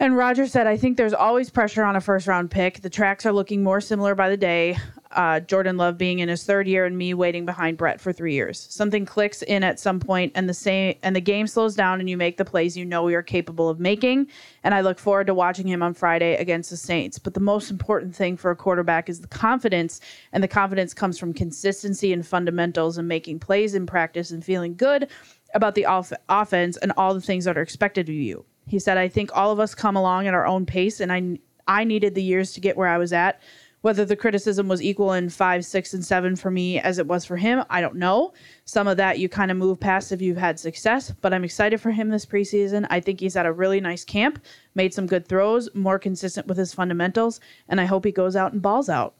And 0.00 0.16
Roger 0.16 0.46
said, 0.46 0.66
I 0.66 0.78
think 0.78 0.96
there's 0.96 1.12
always 1.12 1.50
pressure 1.50 1.84
on 1.84 1.94
a 1.94 2.00
first 2.00 2.26
round 2.26 2.50
pick. 2.50 2.80
The 2.80 2.88
tracks 2.88 3.26
are 3.26 3.32
looking 3.32 3.62
more 3.62 3.82
similar 3.82 4.14
by 4.14 4.30
the 4.30 4.36
day. 4.36 4.78
Uh, 5.10 5.40
Jordan 5.40 5.76
Love 5.76 5.98
being 5.98 6.20
in 6.20 6.28
his 6.30 6.42
third 6.42 6.66
year 6.66 6.86
and 6.86 6.96
me 6.96 7.12
waiting 7.12 7.44
behind 7.44 7.76
Brett 7.76 8.00
for 8.00 8.10
three 8.10 8.32
years. 8.32 8.66
Something 8.70 9.04
clicks 9.04 9.42
in 9.42 9.62
at 9.62 9.78
some 9.78 10.00
point 10.00 10.32
and 10.34 10.48
the 10.48 10.54
same 10.54 10.94
and 11.02 11.14
the 11.14 11.20
game 11.20 11.46
slows 11.46 11.74
down 11.74 12.00
and 12.00 12.08
you 12.08 12.16
make 12.16 12.38
the 12.38 12.46
plays 12.46 12.78
you 12.78 12.86
know 12.86 13.08
you're 13.08 13.20
capable 13.20 13.68
of 13.68 13.78
making. 13.78 14.28
And 14.64 14.72
I 14.72 14.80
look 14.80 14.98
forward 14.98 15.26
to 15.26 15.34
watching 15.34 15.66
him 15.66 15.82
on 15.82 15.92
Friday 15.92 16.34
against 16.36 16.70
the 16.70 16.78
Saints. 16.78 17.18
But 17.18 17.34
the 17.34 17.40
most 17.40 17.70
important 17.70 18.16
thing 18.16 18.38
for 18.38 18.50
a 18.50 18.56
quarterback 18.56 19.10
is 19.10 19.20
the 19.20 19.28
confidence, 19.28 20.00
and 20.32 20.42
the 20.42 20.48
confidence 20.48 20.94
comes 20.94 21.18
from 21.18 21.34
consistency 21.34 22.14
and 22.14 22.26
fundamentals 22.26 22.96
and 22.96 23.06
making 23.06 23.40
plays 23.40 23.74
in 23.74 23.84
practice 23.84 24.30
and 24.30 24.42
feeling 24.42 24.76
good 24.76 25.08
about 25.52 25.74
the 25.74 25.84
off- 25.84 26.12
offense 26.30 26.78
and 26.78 26.90
all 26.96 27.12
the 27.12 27.20
things 27.20 27.44
that 27.44 27.58
are 27.58 27.62
expected 27.62 28.08
of 28.08 28.14
you. 28.14 28.46
He 28.70 28.78
said, 28.78 28.96
I 28.96 29.08
think 29.08 29.30
all 29.36 29.50
of 29.50 29.58
us 29.58 29.74
come 29.74 29.96
along 29.96 30.28
at 30.28 30.34
our 30.34 30.46
own 30.46 30.64
pace, 30.64 31.00
and 31.00 31.12
I, 31.12 31.38
I 31.66 31.82
needed 31.82 32.14
the 32.14 32.22
years 32.22 32.52
to 32.52 32.60
get 32.60 32.76
where 32.76 32.86
I 32.86 32.98
was 32.98 33.12
at. 33.12 33.40
Whether 33.82 34.04
the 34.04 34.14
criticism 34.14 34.68
was 34.68 34.80
equal 34.82 35.14
in 35.14 35.28
five, 35.30 35.64
six, 35.64 35.92
and 35.94 36.04
seven 36.04 36.36
for 36.36 36.50
me 36.50 36.78
as 36.78 36.98
it 36.98 37.06
was 37.06 37.24
for 37.24 37.36
him, 37.36 37.64
I 37.70 37.80
don't 37.80 37.96
know. 37.96 38.32
Some 38.66 38.86
of 38.86 38.96
that 38.98 39.18
you 39.18 39.28
kind 39.28 39.50
of 39.50 39.56
move 39.56 39.80
past 39.80 40.12
if 40.12 40.20
you've 40.22 40.36
had 40.36 40.60
success, 40.60 41.10
but 41.22 41.32
I'm 41.34 41.44
excited 41.44 41.80
for 41.80 41.90
him 41.90 42.10
this 42.10 42.26
preseason. 42.26 42.86
I 42.90 43.00
think 43.00 43.18
he's 43.20 43.36
at 43.36 43.46
a 43.46 43.52
really 43.52 43.80
nice 43.80 44.04
camp, 44.04 44.44
made 44.74 44.92
some 44.94 45.06
good 45.06 45.26
throws, 45.26 45.68
more 45.74 45.98
consistent 45.98 46.46
with 46.46 46.58
his 46.58 46.72
fundamentals, 46.74 47.40
and 47.68 47.80
I 47.80 47.86
hope 47.86 48.04
he 48.04 48.12
goes 48.12 48.36
out 48.36 48.52
and 48.52 48.62
balls 48.62 48.88
out. 48.88 49.14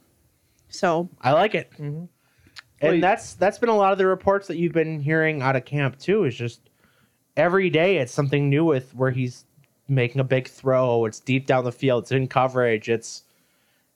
So 0.69 1.09
I 1.23 1.33
like 1.33 1.55
it. 1.57 1.71
Mm-hmm. 1.73 1.95
Well, 1.95 2.09
And 2.83 2.95
you- 2.97 3.01
that's 3.01 3.35
that's 3.35 3.59
been 3.59 3.69
a 3.71 3.77
lot 3.77 3.93
of 3.93 3.99
the 3.99 4.07
reports 4.07 4.47
that 4.47 4.59
you've 4.59 4.73
been 4.73 5.01
hearing 5.01 5.43
out 5.43 5.57
of 5.57 5.65
camp 5.65 5.99
too. 5.99 6.25
Is 6.25 6.37
just 6.37 6.70
every 7.37 7.71
day 7.71 7.99
it's 7.99 8.13
something 8.13 8.49
new 8.49 8.65
with 8.65 8.95
where 8.95 9.11
he's 9.11 9.45
making 9.89 10.21
a 10.21 10.25
big 10.25 10.49
throw. 10.49 11.05
It's 11.05 11.21
deep 11.21 11.47
down 11.47 11.65
the 11.65 11.73
field. 11.73 12.05
It's 12.05 12.13
in 12.13 12.29
coverage. 12.29 12.89
It's. 12.89 13.23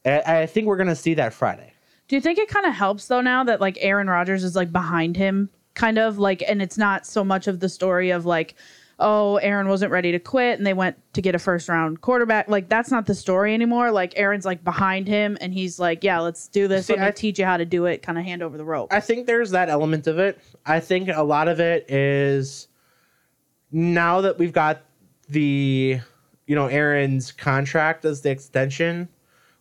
I, 0.05 0.41
I 0.43 0.47
think 0.47 0.66
we're 0.66 0.76
gonna 0.76 0.97
see 0.97 1.14
that 1.14 1.32
Friday. 1.32 1.72
Do 2.09 2.16
you 2.16 2.20
think 2.20 2.39
it 2.39 2.49
kind 2.49 2.66
of 2.66 2.74
helps 2.74 3.07
though 3.07 3.20
now 3.22 3.45
that 3.45 3.61
like 3.61 3.78
Aaron 3.80 4.09
Rodgers 4.09 4.45
is 4.45 4.55
like 4.57 4.70
behind 4.72 5.16
him, 5.16 5.49
kind 5.74 5.99
of 5.99 6.18
like, 6.18 6.43
and 6.47 6.61
it's 6.61 6.76
not 6.76 7.07
so 7.07 7.24
much 7.24 7.47
of 7.47 7.61
the 7.61 7.68
story 7.70 8.11
of 8.11 8.26
like, 8.26 8.55
oh, 8.99 9.37
Aaron 9.37 9.68
wasn't 9.68 9.91
ready 9.91 10.12
to 10.12 10.18
quit 10.18 10.59
and 10.59 10.66
they 10.66 10.74
went 10.74 10.97
to 11.14 11.22
get 11.22 11.35
a 11.35 11.39
first 11.39 11.68
round 11.68 12.03
quarterback. 12.03 12.47
Like 12.49 12.68
that's 12.68 12.91
not 12.91 13.07
the 13.07 13.14
story 13.14 13.55
anymore. 13.55 13.91
Like 13.91 14.12
Aaron's 14.16 14.45
like 14.45 14.62
behind 14.62 15.09
him 15.09 15.39
and 15.41 15.55
he's 15.55 15.78
like, 15.78 16.05
yeah, 16.05 16.20
let's 16.20 16.47
do 16.49 16.68
this. 16.68 16.87
See, 16.87 16.93
Let 16.93 17.01
me 17.01 17.07
I- 17.07 17.11
teach 17.12 17.39
you 17.39 17.47
how 17.47 17.57
to 17.57 17.64
do 17.64 17.87
it. 17.87 18.03
Kind 18.03 18.18
of 18.18 18.24
hand 18.24 18.43
over 18.43 18.59
the 18.59 18.64
rope. 18.64 18.93
I 18.93 19.01
think 19.01 19.26
there's 19.26 19.51
that 19.53 19.70
element 19.70 20.07
of 20.07 20.18
it. 20.18 20.39
I 20.66 20.80
think 20.80 21.09
a 21.09 21.22
lot 21.22 21.49
of 21.49 21.59
it 21.61 21.91
is 21.91 22.68
now 23.75 24.20
that 24.20 24.39
we've 24.39 24.53
got 24.53 24.83
the, 25.29 25.99
you 26.47 26.55
know, 26.55 26.68
Aaron's 26.68 27.33
contract 27.33 28.05
as 28.05 28.20
the 28.20 28.31
extension, 28.31 29.09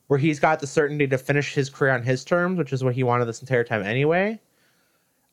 where 0.07 0.19
he's 0.19 0.39
got 0.39 0.59
the 0.59 0.67
certainty 0.67 1.07
to 1.07 1.17
finish 1.17 1.55
his 1.55 1.67
career 1.67 1.91
on 1.91 2.03
his 2.03 2.23
terms, 2.23 2.59
which 2.59 2.71
is 2.71 2.83
what 2.83 2.93
he 2.93 3.01
wanted 3.01 3.25
this 3.25 3.41
entire 3.41 3.63
time 3.63 3.81
anyway. 3.81 4.39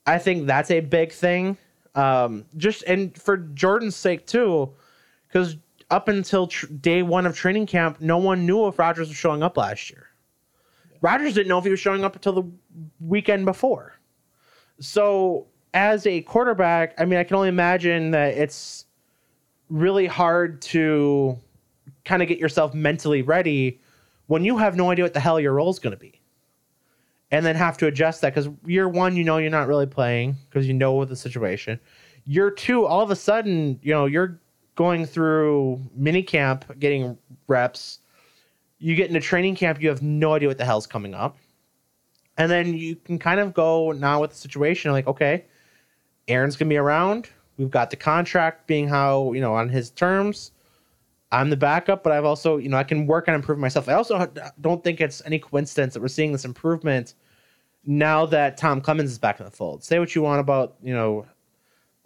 I 0.07 0.17
think 0.17 0.47
that's 0.47 0.71
a 0.71 0.81
big 0.81 1.13
thing. 1.13 1.59
Um, 1.95 2.47
just 2.57 2.83
and 2.85 3.15
for 3.21 3.37
Jordan's 3.37 3.97
sake 3.97 4.27
too, 4.27 4.73
because 5.29 5.57
up 5.91 6.09
until 6.09 6.47
tr- 6.47 6.67
day 6.67 7.03
one 7.03 7.27
of 7.27 7.37
training 7.37 7.67
camp, 7.67 8.01
no 8.01 8.17
one 8.17 8.47
knew 8.47 8.67
if 8.67 8.79
Rodgers 8.79 9.09
was 9.09 9.17
showing 9.17 9.43
up 9.43 9.59
last 9.59 9.91
year. 9.91 10.07
Rodgers 11.03 11.35
didn't 11.35 11.49
know 11.49 11.59
if 11.59 11.65
he 11.65 11.71
was 11.71 11.81
showing 11.81 12.03
up 12.03 12.15
until 12.15 12.33
the 12.33 12.51
weekend 13.01 13.45
before. 13.45 13.99
So, 14.79 15.49
as 15.75 16.07
a 16.07 16.23
quarterback, 16.23 16.95
I 16.99 17.05
mean, 17.05 17.19
I 17.19 17.25
can 17.25 17.37
only 17.37 17.49
imagine 17.49 18.11
that 18.13 18.35
it's 18.35 18.87
really 19.69 20.07
hard 20.07 20.61
to 20.63 21.39
kind 22.05 22.23
of 22.23 22.29
get 22.29 22.39
yourself 22.39 22.75
mentally 22.75 23.23
ready 23.23 23.81
when 24.27 24.45
you 24.45 24.59
have 24.59 24.77
no 24.77 24.91
idea 24.91 25.05
what 25.05 25.15
the 25.15 25.21
hell 25.21 25.39
your 25.39 25.53
role 25.53 25.71
is 25.71 25.79
going 25.79 25.93
to 25.93 26.01
be. 26.01 26.21
And 27.33 27.47
then 27.47 27.55
have 27.55 27.77
to 27.79 27.87
adjust 27.87 28.23
that 28.23 28.35
because 28.35 28.51
year 28.67 28.89
one, 28.89 29.17
you 29.17 29.23
know, 29.23 29.39
you're 29.39 29.51
not 29.51 29.69
really 29.69 29.87
playing 29.87 30.37
because 30.49 30.67
you 30.67 30.75
know 30.75 31.05
the 31.05 31.15
situation. 31.15 31.79
Year 32.25 32.51
two, 32.51 32.87
all 32.87 33.03
of 33.03 33.11
a 33.13 33.17
sudden, 33.17 33.79
you 33.83 33.93
know, 33.93 34.07
you're 34.07 34.41
going 34.75 35.07
through 35.07 35.81
mini 35.95 36.23
camp, 36.25 36.65
getting 36.81 37.17
reps. 37.47 38.01
You 38.79 38.97
get 38.97 39.09
into 39.09 39.21
training 39.21 39.55
camp, 39.55 39.81
you 39.81 39.89
have 39.89 40.03
no 40.03 40.35
idea 40.35 40.49
what 40.49 40.59
the 40.59 40.65
hell's 40.65 40.87
coming 40.87 41.15
up. 41.15 41.37
And 42.37 42.51
then 42.51 42.75
you 42.75 42.97
can 42.97 43.19
kind 43.19 43.39
of 43.39 43.55
go 43.55 43.93
now 43.93 44.23
with 44.23 44.31
the 44.31 44.37
situation 44.37 44.91
like, 44.91 45.07
okay, 45.07 45.45
Aaron's 46.29 46.57
gonna 46.57 46.69
be 46.69 46.77
around. 46.77 47.29
We've 47.57 47.71
got 47.71 47.91
the 47.91 47.97
contract 47.97 48.67
being 48.67 48.89
how, 48.89 49.33
you 49.33 49.41
know, 49.41 49.55
on 49.55 49.69
his 49.69 49.91
terms. 49.91 50.53
I'm 51.33 51.51
the 51.51 51.57
backup, 51.57 52.03
but 52.03 52.13
I've 52.13 52.25
also, 52.25 52.57
you 52.57 52.69
know, 52.69 52.77
I 52.77 52.85
can 52.85 53.07
work 53.07 53.29
on 53.29 53.35
improving 53.35 53.61
myself. 53.61 53.89
I 53.89 53.93
also 53.93 54.31
don't 54.61 54.83
think 54.83 55.01
it's 55.01 55.23
any 55.25 55.39
coincidence 55.39 55.95
that 55.95 56.01
we're 56.01 56.09
seeing 56.09 56.33
this 56.33 56.45
improvement 56.45 57.15
now 57.85 58.27
that 58.27 58.57
Tom 58.57 58.81
Clements 58.81 59.13
is 59.13 59.19
back 59.19 59.39
in 59.39 59.45
the 59.45 59.53
fold. 59.53 59.85
Say 59.85 59.99
what 59.99 60.15
you 60.15 60.23
want 60.23 60.41
about, 60.41 60.77
you 60.83 60.93
know, 60.93 61.27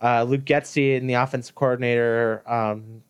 uh, 0.03 0.25
Luke 0.25 0.45
Getsy 0.45 0.97
and 0.97 1.09
the 1.09 1.15
offensive 1.15 1.55
coordinator 1.55 2.43
um, 2.47 3.03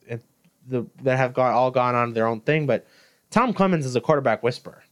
the, 0.68 0.86
that 1.02 1.16
have 1.16 1.34
gone 1.34 1.52
all 1.52 1.70
gone 1.70 1.94
on 1.94 2.12
their 2.12 2.26
own 2.26 2.40
thing, 2.40 2.66
but 2.66 2.86
Tom 3.30 3.52
Clements 3.52 3.86
is 3.86 3.96
a 3.96 4.00
quarterback 4.00 4.42
whisperer 4.42 4.84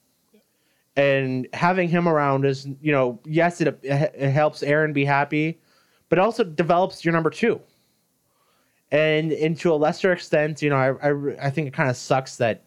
and 0.96 1.48
having 1.52 1.88
him 1.88 2.06
around 2.06 2.44
is 2.44 2.68
you 2.80 2.92
know 2.92 3.18
yes 3.24 3.60
it, 3.60 3.78
it 3.82 4.30
helps 4.30 4.62
aaron 4.62 4.92
be 4.92 5.04
happy 5.04 5.58
but 6.12 6.18
it 6.18 6.22
also 6.22 6.44
develops 6.44 7.06
your 7.06 7.14
number 7.14 7.30
two 7.30 7.58
and 8.90 9.32
and 9.32 9.58
to 9.58 9.72
a 9.72 9.76
lesser 9.76 10.12
extent 10.12 10.60
you 10.60 10.68
know 10.68 10.76
i 10.76 10.90
i, 11.08 11.46
I 11.46 11.50
think 11.50 11.68
it 11.68 11.72
kind 11.72 11.88
of 11.88 11.96
sucks 11.96 12.36
that 12.36 12.64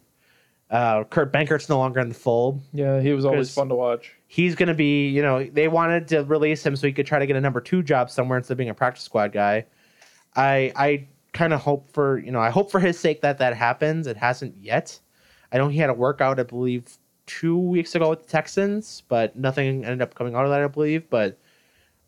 uh, 0.72 1.04
kurt 1.04 1.32
benkert's 1.32 1.70
no 1.70 1.78
longer 1.78 2.00
in 2.00 2.10
the 2.10 2.16
fold 2.16 2.60
yeah, 2.74 3.00
he 3.00 3.14
was 3.14 3.24
always 3.24 3.54
fun 3.54 3.70
to 3.70 3.76
watch. 3.76 4.16
he's 4.26 4.56
going 4.56 4.68
to 4.68 4.74
be 4.74 5.08
you 5.10 5.22
know 5.22 5.44
they 5.44 5.68
wanted 5.68 6.08
to 6.08 6.24
release 6.24 6.66
him 6.66 6.76
so 6.76 6.88
he 6.88 6.94
could 6.94 7.06
try 7.06 7.20
to 7.20 7.28
get 7.28 7.36
a 7.36 7.42
number 7.42 7.62
two 7.62 7.84
job 7.84 8.10
somewhere 8.10 8.40
instead 8.40 8.54
of 8.54 8.58
being 8.58 8.72
a 8.72 8.74
practice 8.74 9.04
squad 9.04 9.32
guy 9.32 9.64
i 10.36 10.74
i 10.76 11.08
kind 11.34 11.54
of 11.54 11.62
hope 11.62 11.88
for 11.94 12.18
you 12.18 12.32
know 12.32 12.40
i 12.40 12.50
hope 12.50 12.72
for 12.72 12.80
his 12.80 12.98
sake 12.98 13.22
that 13.22 13.38
that 13.38 13.56
happens 13.56 14.08
it 14.08 14.18
hasn't 14.18 14.56
yet 14.60 15.00
I 15.52 15.58
know 15.58 15.70
he 15.70 15.78
had 15.78 15.90
a 15.90 15.94
workout, 15.94 16.38
I 16.38 16.44
believe, 16.44 16.98
two 17.28 17.58
weeks 17.58 17.96
ago 17.96 18.10
with 18.10 18.24
the 18.24 18.28
Texans, 18.28 19.04
but 19.08 19.38
nothing 19.38 19.86
ended 19.86 20.02
up 20.02 20.14
coming 20.14 20.36
out 20.36 20.44
of 20.44 20.52
that, 20.52 20.62
I 20.62 20.68
believe. 20.68 21.10
But 21.10 21.38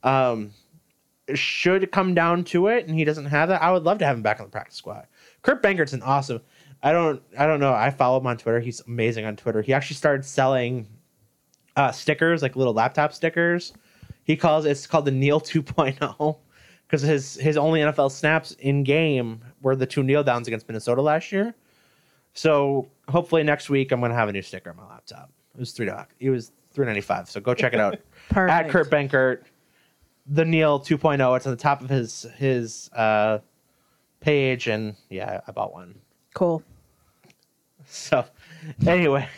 um, 0.04 0.52
should 1.34 1.84
it 1.84 1.92
come 1.92 2.14
down 2.14 2.44
to 2.46 2.68
it, 2.68 2.88
and 2.88 2.98
he 2.98 3.04
doesn't 3.04 3.26
have 3.26 3.50
that, 3.50 3.62
I 3.62 3.72
would 3.72 3.84
love 3.84 4.00
to 4.00 4.06
have 4.06 4.16
him 4.16 4.24
back 4.24 4.40
on 4.40 4.46
the 4.46 4.52
practice 4.52 4.76
squad. 4.76 5.08
Kurt 5.42 5.62
Benkert's 5.62 5.94
an 5.94 6.02
awesome. 6.02 6.42
I 6.84 6.92
don't. 6.92 7.22
I 7.38 7.46
don't 7.46 7.60
know. 7.60 7.74
I 7.74 7.90
follow 7.90 8.20
him 8.20 8.28
on 8.28 8.38
Twitter. 8.38 8.60
He's 8.60 8.82
amazing 8.82 9.26
on 9.26 9.36
Twitter. 9.36 9.62
He 9.62 9.74
actually 9.74 9.96
started 9.96 10.24
selling 10.24 10.88
uh, 11.76 11.92
stickers, 11.92 12.42
like 12.42 12.56
little 12.56 12.74
laptop 12.74 13.14
stickers. 13.14 13.74
He 14.24 14.36
calls 14.36 14.66
it's 14.66 14.86
called 14.86 15.06
the 15.06 15.12
Neil 15.12 15.42
2.0 15.42 16.38
because 16.88 17.02
his 17.02 17.36
his 17.36 17.58
only 17.58 17.82
NFL 17.82 18.12
snaps 18.12 18.52
in 18.60 18.84
game 18.84 19.42
were 19.62 19.76
the 19.76 19.86
two 19.86 20.04
kneel 20.04 20.24
downs 20.24 20.48
against 20.48 20.68
Minnesota 20.68 21.02
last 21.02 21.32
year. 21.32 21.56
So 22.34 22.88
hopefully 23.10 23.44
next 23.44 23.70
week 23.70 23.92
I'm 23.92 24.02
gonna 24.02 24.14
have 24.14 24.30
a 24.30 24.34
new 24.34 24.42
sticker 24.42 24.70
on 24.70 24.78
my 24.78 24.88
laptop. 24.88 25.32
It 25.56 25.60
was 25.60 25.72
three 25.72 25.86
dollars. 25.88 26.08
It 26.20 26.30
was 26.30 26.52
three 26.72 26.86
ninety 26.86 27.02
five. 27.02 27.30
So 27.30 27.40
go 27.40 27.54
check 27.54 27.74
it 27.74 27.80
out 27.80 28.00
at 28.36 28.70
Kurt 28.70 28.90
Benkert. 28.90 29.44
The 30.30 30.46
Neil 30.46 30.80
2.0. 30.80 31.38
It's 31.38 31.46
on 31.48 31.52
the 31.52 31.58
top 31.58 31.82
of 31.82 31.90
his 31.90 32.26
his 32.38 32.90
uh, 32.94 33.40
page, 34.20 34.68
and 34.68 34.96
yeah, 35.10 35.42
I 35.48 35.52
bought 35.52 35.74
one. 35.74 35.96
Cool. 36.34 36.64
So 37.88 38.26
anyway, 38.86 39.30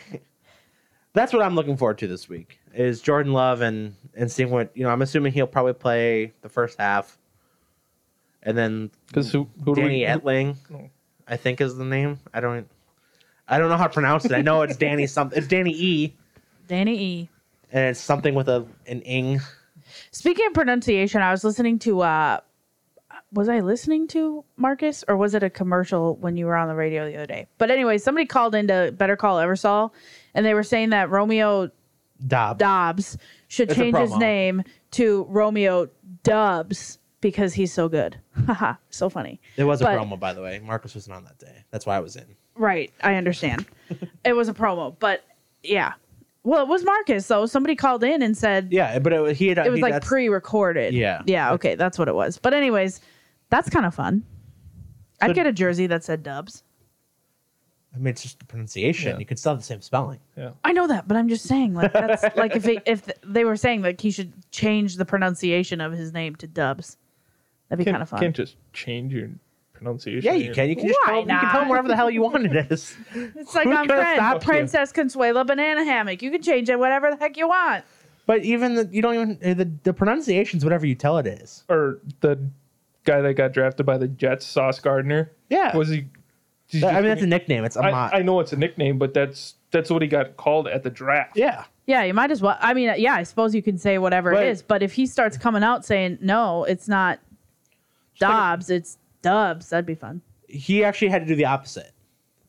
that's 1.12 1.32
what 1.32 1.42
I'm 1.42 1.54
looking 1.54 1.76
forward 1.76 1.98
to 1.98 2.08
this 2.08 2.28
week 2.28 2.58
is 2.74 3.00
Jordan 3.00 3.32
Love 3.32 3.60
and 3.60 3.94
and 4.14 4.30
seeing 4.30 4.50
what 4.50 4.70
you 4.76 4.82
know. 4.82 4.90
I'm 4.90 5.02
assuming 5.02 5.32
he'll 5.32 5.46
probably 5.46 5.72
play 5.74 6.32
the 6.42 6.48
first 6.48 6.78
half, 6.78 7.16
and 8.42 8.58
then 8.58 8.90
Because 9.06 9.30
who, 9.30 9.48
who 9.64 9.74
do 9.74 9.82
Danny 9.82 10.00
we? 10.00 10.06
Etling, 10.06 10.56
No. 10.68 10.90
I 11.28 11.36
think 11.36 11.60
is 11.60 11.76
the 11.76 11.84
name. 11.84 12.18
I 12.34 12.40
don't. 12.40 12.66
I 13.46 13.58
don't 13.58 13.68
know 13.68 13.76
how 13.76 13.86
to 13.86 13.92
pronounce 13.92 14.24
it. 14.24 14.32
I 14.32 14.42
know 14.42 14.62
it's 14.62 14.76
Danny 14.76 15.06
something. 15.06 15.38
It's 15.38 15.46
Danny 15.48 15.72
E, 15.72 16.14
Danny 16.68 17.00
E. 17.00 17.28
and 17.72 17.84
it's 17.90 18.00
something 18.00 18.34
with 18.34 18.48
a 18.48 18.66
an 18.86 19.02
ing. 19.02 19.40
Speaking 20.10 20.46
of 20.46 20.54
pronunciation, 20.54 21.22
I 21.22 21.30
was 21.30 21.44
listening 21.44 21.78
to 21.80 22.00
uh 22.00 22.40
was 23.32 23.48
I 23.48 23.60
listening 23.60 24.08
to 24.08 24.44
Marcus 24.56 25.04
or 25.06 25.16
was 25.16 25.34
it 25.34 25.42
a 25.42 25.50
commercial 25.50 26.16
when 26.16 26.36
you 26.36 26.46
were 26.46 26.56
on 26.56 26.66
the 26.68 26.74
radio 26.74 27.08
the 27.08 27.16
other 27.16 27.26
day? 27.26 27.46
But 27.58 27.70
anyway, 27.70 27.98
somebody 27.98 28.26
called 28.26 28.54
into 28.54 28.92
Better 28.96 29.16
Call 29.16 29.36
Eversol 29.38 29.92
and 30.34 30.44
they 30.44 30.54
were 30.54 30.62
saying 30.64 30.90
that 30.90 31.10
Romeo 31.10 31.70
Doubs. 32.26 32.58
Dobbs 32.58 33.18
should 33.48 33.70
It's 33.70 33.78
change 33.78 33.96
his 33.96 34.16
name 34.16 34.62
to 34.92 35.24
Romeo 35.28 35.88
Dubs 36.22 36.98
because 37.20 37.54
he's 37.54 37.72
so 37.72 37.88
good. 37.88 38.18
Haha, 38.46 38.74
so 38.90 39.08
funny. 39.08 39.40
It 39.56 39.64
was 39.64 39.80
a 39.80 39.84
But- 39.84 39.98
promo, 39.98 40.18
by 40.18 40.32
the 40.32 40.42
way. 40.42 40.58
Marcus 40.58 40.94
wasn't 40.94 41.16
on 41.16 41.24
that 41.24 41.38
day. 41.38 41.64
That's 41.70 41.86
why 41.86 41.96
I 41.96 42.00
was 42.00 42.16
in. 42.16 42.26
Right, 42.56 42.92
I 43.02 43.14
understand. 43.14 43.64
it 44.24 44.32
was 44.34 44.48
a 44.48 44.54
promo, 44.54 44.94
but 44.98 45.24
yeah. 45.62 45.92
Well, 46.42 46.62
it 46.62 46.68
was 46.68 46.84
Marcus 46.84 47.26
though. 47.26 47.46
Somebody 47.46 47.76
called 47.76 48.02
in 48.02 48.22
and 48.22 48.36
said 48.36 48.68
Yeah, 48.70 48.98
but 48.98 49.12
it, 49.12 49.36
he 49.36 49.48
had. 49.48 49.58
it 49.58 49.70
was 49.70 49.78
he, 49.78 49.82
like 49.82 49.92
that's- 49.94 50.08
pre-recorded. 50.08 50.94
Yeah. 50.94 51.22
Yeah. 51.26 51.52
Okay, 51.52 51.74
that's 51.74 51.98
what 51.98 52.08
it 52.08 52.14
was. 52.14 52.38
But 52.38 52.54
anyways, 52.54 53.00
that's 53.50 53.68
kind 53.68 53.84
of 53.86 53.94
fun. 53.94 54.24
So- 55.20 55.26
I'd 55.26 55.34
get 55.34 55.46
a 55.46 55.52
jersey 55.52 55.86
that 55.88 56.02
said 56.04 56.22
Dubs. 56.22 56.62
I 57.94 57.98
mean, 57.98 58.06
it's 58.08 58.22
just 58.22 58.38
the 58.38 58.44
pronunciation. 58.44 59.12
Yeah. 59.12 59.18
You 59.18 59.26
could 59.26 59.38
still 59.38 59.52
have 59.52 59.58
the 59.58 59.64
same 59.64 59.80
spelling. 59.80 60.20
Yeah. 60.36 60.50
I 60.62 60.72
know 60.72 60.86
that, 60.86 61.08
but 61.08 61.16
I'm 61.16 61.28
just 61.28 61.44
saying, 61.46 61.74
like 61.74 61.92
that's 61.92 62.22
like 62.36 62.54
if 62.54 62.66
it, 62.68 62.84
if 62.86 63.02
they 63.24 63.44
were 63.44 63.56
saying 63.56 63.82
like 63.82 64.00
he 64.00 64.12
should 64.12 64.32
change 64.52 64.96
the 64.96 65.04
pronunciation 65.04 65.80
of 65.80 65.92
his 65.92 66.12
name 66.12 66.36
to 66.36 66.46
Dubs, 66.46 66.96
that'd 67.68 67.84
be 67.84 67.90
kind 67.90 68.00
of 68.00 68.08
fun. 68.08 68.20
can't 68.20 68.36
just 68.36 68.54
change 68.72 69.12
your 69.12 69.28
pronunciation. 69.84 70.22
Yeah, 70.24 70.32
you 70.38 70.44
Your- 70.46 70.54
can. 70.54 70.68
You 70.68 70.76
can 70.76 70.88
just 70.88 70.98
Why 71.04 71.12
tell, 71.12 71.20
you 71.22 71.26
can 71.26 71.38
tell 71.40 71.52
not? 71.52 71.58
them 71.60 71.68
whatever 71.68 71.88
the 71.88 71.96
hell 71.96 72.10
you 72.10 72.22
want 72.22 72.46
it 72.46 72.70
is. 72.70 72.96
It's 73.14 73.54
like 73.54 73.64
Who's 73.66 73.76
on 73.76 73.86
gonna 73.86 74.00
Friends, 74.02 74.16
stop 74.16 74.34
you? 74.42 74.46
Princess 74.48 74.92
Consuela 74.92 75.46
banana 75.46 75.84
hammock. 75.84 76.22
You 76.22 76.30
can 76.30 76.42
change 76.42 76.68
it 76.68 76.78
whatever 76.78 77.10
the 77.10 77.16
heck 77.16 77.36
you 77.36 77.48
want. 77.48 77.84
But 78.26 78.44
even 78.44 78.74
the, 78.74 78.88
you 78.92 79.02
don't 79.02 79.14
even 79.14 79.38
eh, 79.42 79.54
the 79.54 79.70
the 79.82 79.92
pronunciation's 79.92 80.64
whatever 80.64 80.86
you 80.86 80.94
tell 80.94 81.18
it 81.18 81.26
is. 81.26 81.64
Or 81.68 81.98
the 82.20 82.38
guy 83.04 83.20
that 83.22 83.34
got 83.34 83.52
drafted 83.52 83.86
by 83.86 83.96
the 83.98 84.08
Jets, 84.08 84.46
Sauce 84.46 84.78
Gardner. 84.78 85.32
Yeah, 85.48 85.76
Was 85.76 85.88
he? 85.88 86.04
did 86.68 86.84
I 86.84 86.90
you- 86.90 86.96
mean 86.96 87.04
that's 87.06 87.22
a 87.22 87.26
nickname. 87.26 87.64
It's 87.64 87.76
i 87.76 88.20
know 88.22 88.38
it's 88.40 88.52
a 88.52 88.56
nickname, 88.56 88.98
but 88.98 89.14
that's 89.14 89.54
that's 89.72 89.88
what 89.90 90.02
he 90.02 90.08
got 90.08 90.36
called 90.36 90.68
at 90.68 90.82
the 90.82 90.90
draft. 90.90 91.36
yeah. 91.36 91.64
Yeah, 91.86 92.04
you 92.04 92.14
might 92.14 92.30
as 92.30 92.40
well. 92.40 92.56
I 92.60 92.72
mean, 92.72 92.92
yeah, 92.98 93.14
I 93.14 93.24
suppose 93.24 93.52
you 93.52 93.62
can 93.62 93.76
say 93.76 93.98
whatever 93.98 94.30
But- 94.32 94.44
it 94.44 94.48
is, 94.50 94.62
but 94.62 94.80
if 94.80 94.92
he 94.92 95.06
starts 95.06 95.36
coming 95.36 95.64
out 95.64 95.84
saying 95.84 96.18
no, 96.20 96.62
it's 96.62 96.86
not 96.86 97.18
Dobbs, 98.20 98.68
it's 98.70 98.98
Dubs, 99.22 99.68
that'd 99.68 99.86
be 99.86 99.94
fun. 99.94 100.22
He 100.48 100.82
actually 100.84 101.08
had 101.08 101.22
to 101.22 101.26
do 101.26 101.34
the 101.34 101.44
opposite. 101.44 101.92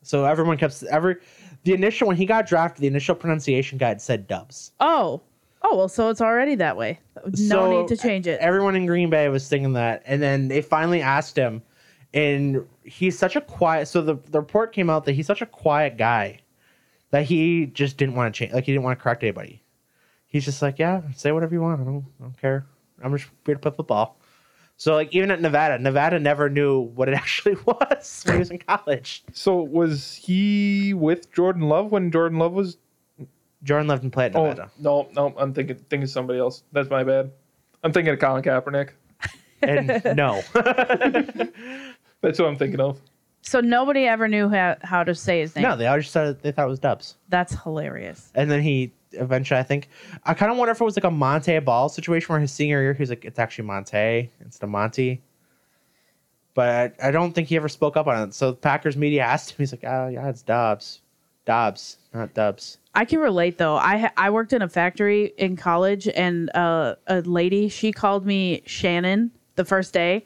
So 0.01 0.26
everyone 0.26 0.57
kept 0.57 0.84
every 0.84 1.17
the 1.63 1.74
initial 1.74 2.07
when 2.07 2.17
he 2.17 2.26
got 2.26 2.47
drafted, 2.47 2.82
the 2.82 2.88
initial 2.88 3.15
pronunciation 3.15 3.78
guide 3.78 4.01
said 4.01 4.28
Dubs. 4.28 4.72
Oh, 4.80 5.22
oh 5.61 5.78
well, 5.78 5.89
so 5.89 6.09
it's 6.09 6.22
already 6.22 6.55
that 6.55 6.76
way. 6.76 6.99
No 7.26 7.32
So, 7.34 7.82
need 7.82 7.88
to 7.89 7.97
change 7.97 8.28
it. 8.28 8.39
Everyone 8.39 8.76
in 8.76 8.86
Green 8.86 9.09
Bay 9.09 9.30
was 9.30 9.45
singing 9.45 9.74
that, 9.74 10.01
and 10.05 10.22
then 10.22 10.47
they 10.47 10.61
finally 10.61 11.01
asked 11.01 11.36
him, 11.36 11.61
and 12.13 12.65
he's 12.84 13.17
such 13.17 13.36
a 13.36 13.41
quiet. 13.41 13.88
So 13.88 14.01
the 14.01 14.15
the 14.32 14.39
report 14.39 14.74
came 14.74 14.89
out 14.89 15.05
that 15.05 15.13
he's 15.13 15.28
such 15.28 15.41
a 15.41 15.45
quiet 15.45 15.97
guy 15.97 16.39
that 17.11 17.26
he 17.26 17.67
just 17.67 17.97
didn't 17.97 18.15
want 18.15 18.34
to 18.34 18.38
change. 18.39 18.53
Like 18.53 18.65
he 18.65 18.72
didn't 18.72 18.84
want 18.84 18.97
to 18.97 19.03
correct 19.03 19.22
anybody. 19.24 19.61
He's 20.26 20.45
just 20.45 20.61
like, 20.61 20.80
yeah, 20.80 21.01
say 21.15 21.32
whatever 21.32 21.53
you 21.53 21.61
want. 21.61 21.82
I 21.82 21.84
don't, 21.84 22.05
I 22.19 22.24
don't 22.24 22.38
care. 22.39 22.65
I'm 23.03 23.15
just 23.15 23.30
here 23.45 23.55
to 23.55 23.59
play 23.59 23.72
football. 23.76 24.17
So 24.82 24.95
like 24.95 25.13
even 25.13 25.29
at 25.29 25.39
Nevada, 25.39 25.77
Nevada 25.77 26.19
never 26.19 26.49
knew 26.49 26.79
what 26.79 27.07
it 27.07 27.13
actually 27.23 27.55
was 27.67 28.23
when 28.25 28.38
he 28.38 28.39
was 28.39 28.49
in 28.49 28.57
college. 28.57 29.23
So 29.32 29.61
was 29.61 30.15
he 30.15 30.95
with 30.95 31.32
Jordan 31.32 31.69
Love 31.69 31.91
when 31.91 32.09
Jordan 32.09 32.39
Love 32.39 32.53
was? 32.53 32.79
Jordan 33.63 33.89
Love 33.89 34.01
didn't 34.01 34.13
play 34.13 34.25
at 34.25 34.36
Oh 34.36 34.41
Nevada, 34.41 34.71
no, 34.79 35.07
no, 35.15 35.36
I'm 35.38 35.53
thinking 35.53 35.75
thinking 35.91 36.07
somebody 36.07 36.39
else. 36.39 36.63
That's 36.71 36.89
my 36.89 37.03
bad. 37.03 37.29
I'm 37.84 37.93
thinking 37.93 38.11
of 38.11 38.19
Colin 38.19 38.41
Kaepernick. 38.41 38.89
and 39.61 40.17
no, 40.17 40.41
That's 40.55 42.39
what 42.39 42.47
I'm 42.47 42.55
thinking 42.57 42.79
of. 42.79 42.99
So 43.42 43.60
nobody 43.60 44.06
ever 44.06 44.28
knew 44.28 44.50
how, 44.50 44.78
how 44.84 45.04
to 45.04 45.16
say 45.16 45.39
his 45.42 45.56
name. 45.56 45.64
no, 45.64 45.76
they 45.76 45.88
all 45.88 45.98
just 45.98 46.12
started. 46.12 46.42
They 46.42 46.52
thought 46.52 46.66
it 46.66 46.70
was 46.70 46.80
Dubs. 46.80 47.16
That's 47.30 47.54
hilarious. 47.64 48.32
And 48.36 48.52
then 48.52 48.62
he 48.62 48.94
eventually, 49.14 49.60
I 49.60 49.64
think, 49.64 49.89
I 50.24 50.34
kind 50.34 50.52
of 50.52 50.58
wonder 50.58 50.72
if 50.72 50.80
it 50.80 50.84
was 50.84 50.96
like 50.96 51.04
a 51.04 51.12
Monte 51.12 51.58
Ball 51.60 51.89
situation 51.89 52.28
where 52.32 52.39
his 52.39 52.52
senior 52.52 52.82
year, 52.82 52.94
he's 52.94 53.10
like, 53.10 53.26
it's 53.26 53.39
actually 53.39 53.66
Monte 53.66 54.30
instead 54.39 54.64
of 54.64 54.70
Monty. 54.70 55.22
But 56.54 56.96
I, 57.02 57.08
I 57.08 57.12
don't 57.12 57.34
think 57.34 57.48
he 57.48 57.56
ever 57.56 57.70
spoke 57.70 57.98
up 57.98 58.08
on 58.08 58.30
it. 58.30 58.34
So 58.34 58.54
Packers 58.54 58.96
media 58.96 59.24
asked 59.24 59.52
him, 59.52 59.56
he's 59.58 59.72
like, 59.72 59.84
oh, 59.86 60.08
yeah, 60.08 60.28
it's 60.30 60.42
Dubs. 60.42 61.02
Dobbs, 61.46 61.98
not 62.14 62.34
Dubs. 62.34 62.78
I 62.94 63.06
can 63.06 63.20
relate 63.20 63.58
though. 63.58 63.76
I 63.76 64.12
I 64.18 64.30
worked 64.30 64.54
in 64.54 64.62
a 64.62 64.70
factory 64.70 65.34
in 65.38 65.56
college, 65.56 66.08
and 66.10 66.56
uh, 66.56 66.96
a 67.08 67.22
lady 67.22 67.68
she 67.70 67.92
called 67.92 68.26
me 68.26 68.62
Shannon 68.66 69.32
the 69.56 69.66
first 69.66 69.94
day, 69.94 70.26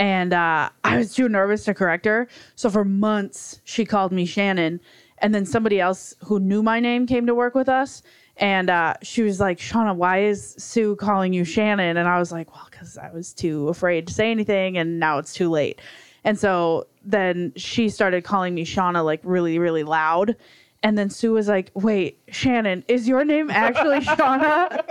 and 0.00 0.32
uh, 0.32 0.70
I 0.82 0.96
was 0.96 1.14
too 1.14 1.28
nervous 1.28 1.64
to 1.66 1.74
correct 1.74 2.06
her. 2.06 2.26
So 2.56 2.70
for 2.70 2.84
months 2.84 3.60
she 3.64 3.84
called 3.84 4.10
me 4.10 4.24
Shannon, 4.24 4.80
and 5.18 5.32
then 5.34 5.46
somebody 5.46 5.78
else 5.78 6.14
who 6.24 6.40
knew 6.40 6.62
my 6.62 6.80
name 6.80 7.06
came 7.06 7.26
to 7.26 7.34
work 7.34 7.54
with 7.54 7.68
us, 7.68 8.02
and 8.38 8.70
uh, 8.70 8.94
she 9.02 9.22
was 9.22 9.38
like, 9.38 9.58
"Shawna, 9.58 9.94
why 9.94 10.22
is 10.22 10.54
Sue 10.58 10.96
calling 10.96 11.34
you 11.34 11.44
Shannon?" 11.44 11.98
And 11.98 12.08
I 12.08 12.18
was 12.18 12.32
like, 12.32 12.52
"Well, 12.52 12.66
because 12.70 12.96
I 12.96 13.10
was 13.12 13.32
too 13.34 13.68
afraid 13.68 14.06
to 14.08 14.14
say 14.14 14.30
anything, 14.30 14.78
and 14.78 14.98
now 14.98 15.18
it's 15.18 15.34
too 15.34 15.50
late." 15.50 15.80
And 16.24 16.38
so 16.38 16.86
then 17.04 17.52
she 17.56 17.88
started 17.88 18.24
calling 18.24 18.54
me 18.54 18.64
Shawna 18.64 19.04
like 19.04 19.20
really, 19.22 19.58
really 19.58 19.84
loud. 19.84 20.36
And 20.82 20.96
then 20.96 21.10
Sue 21.10 21.32
was 21.32 21.48
like, 21.48 21.70
Wait, 21.74 22.18
Shannon, 22.28 22.84
is 22.88 23.06
your 23.08 23.24
name 23.24 23.50
actually 23.50 24.00
Shawna? 24.00 24.82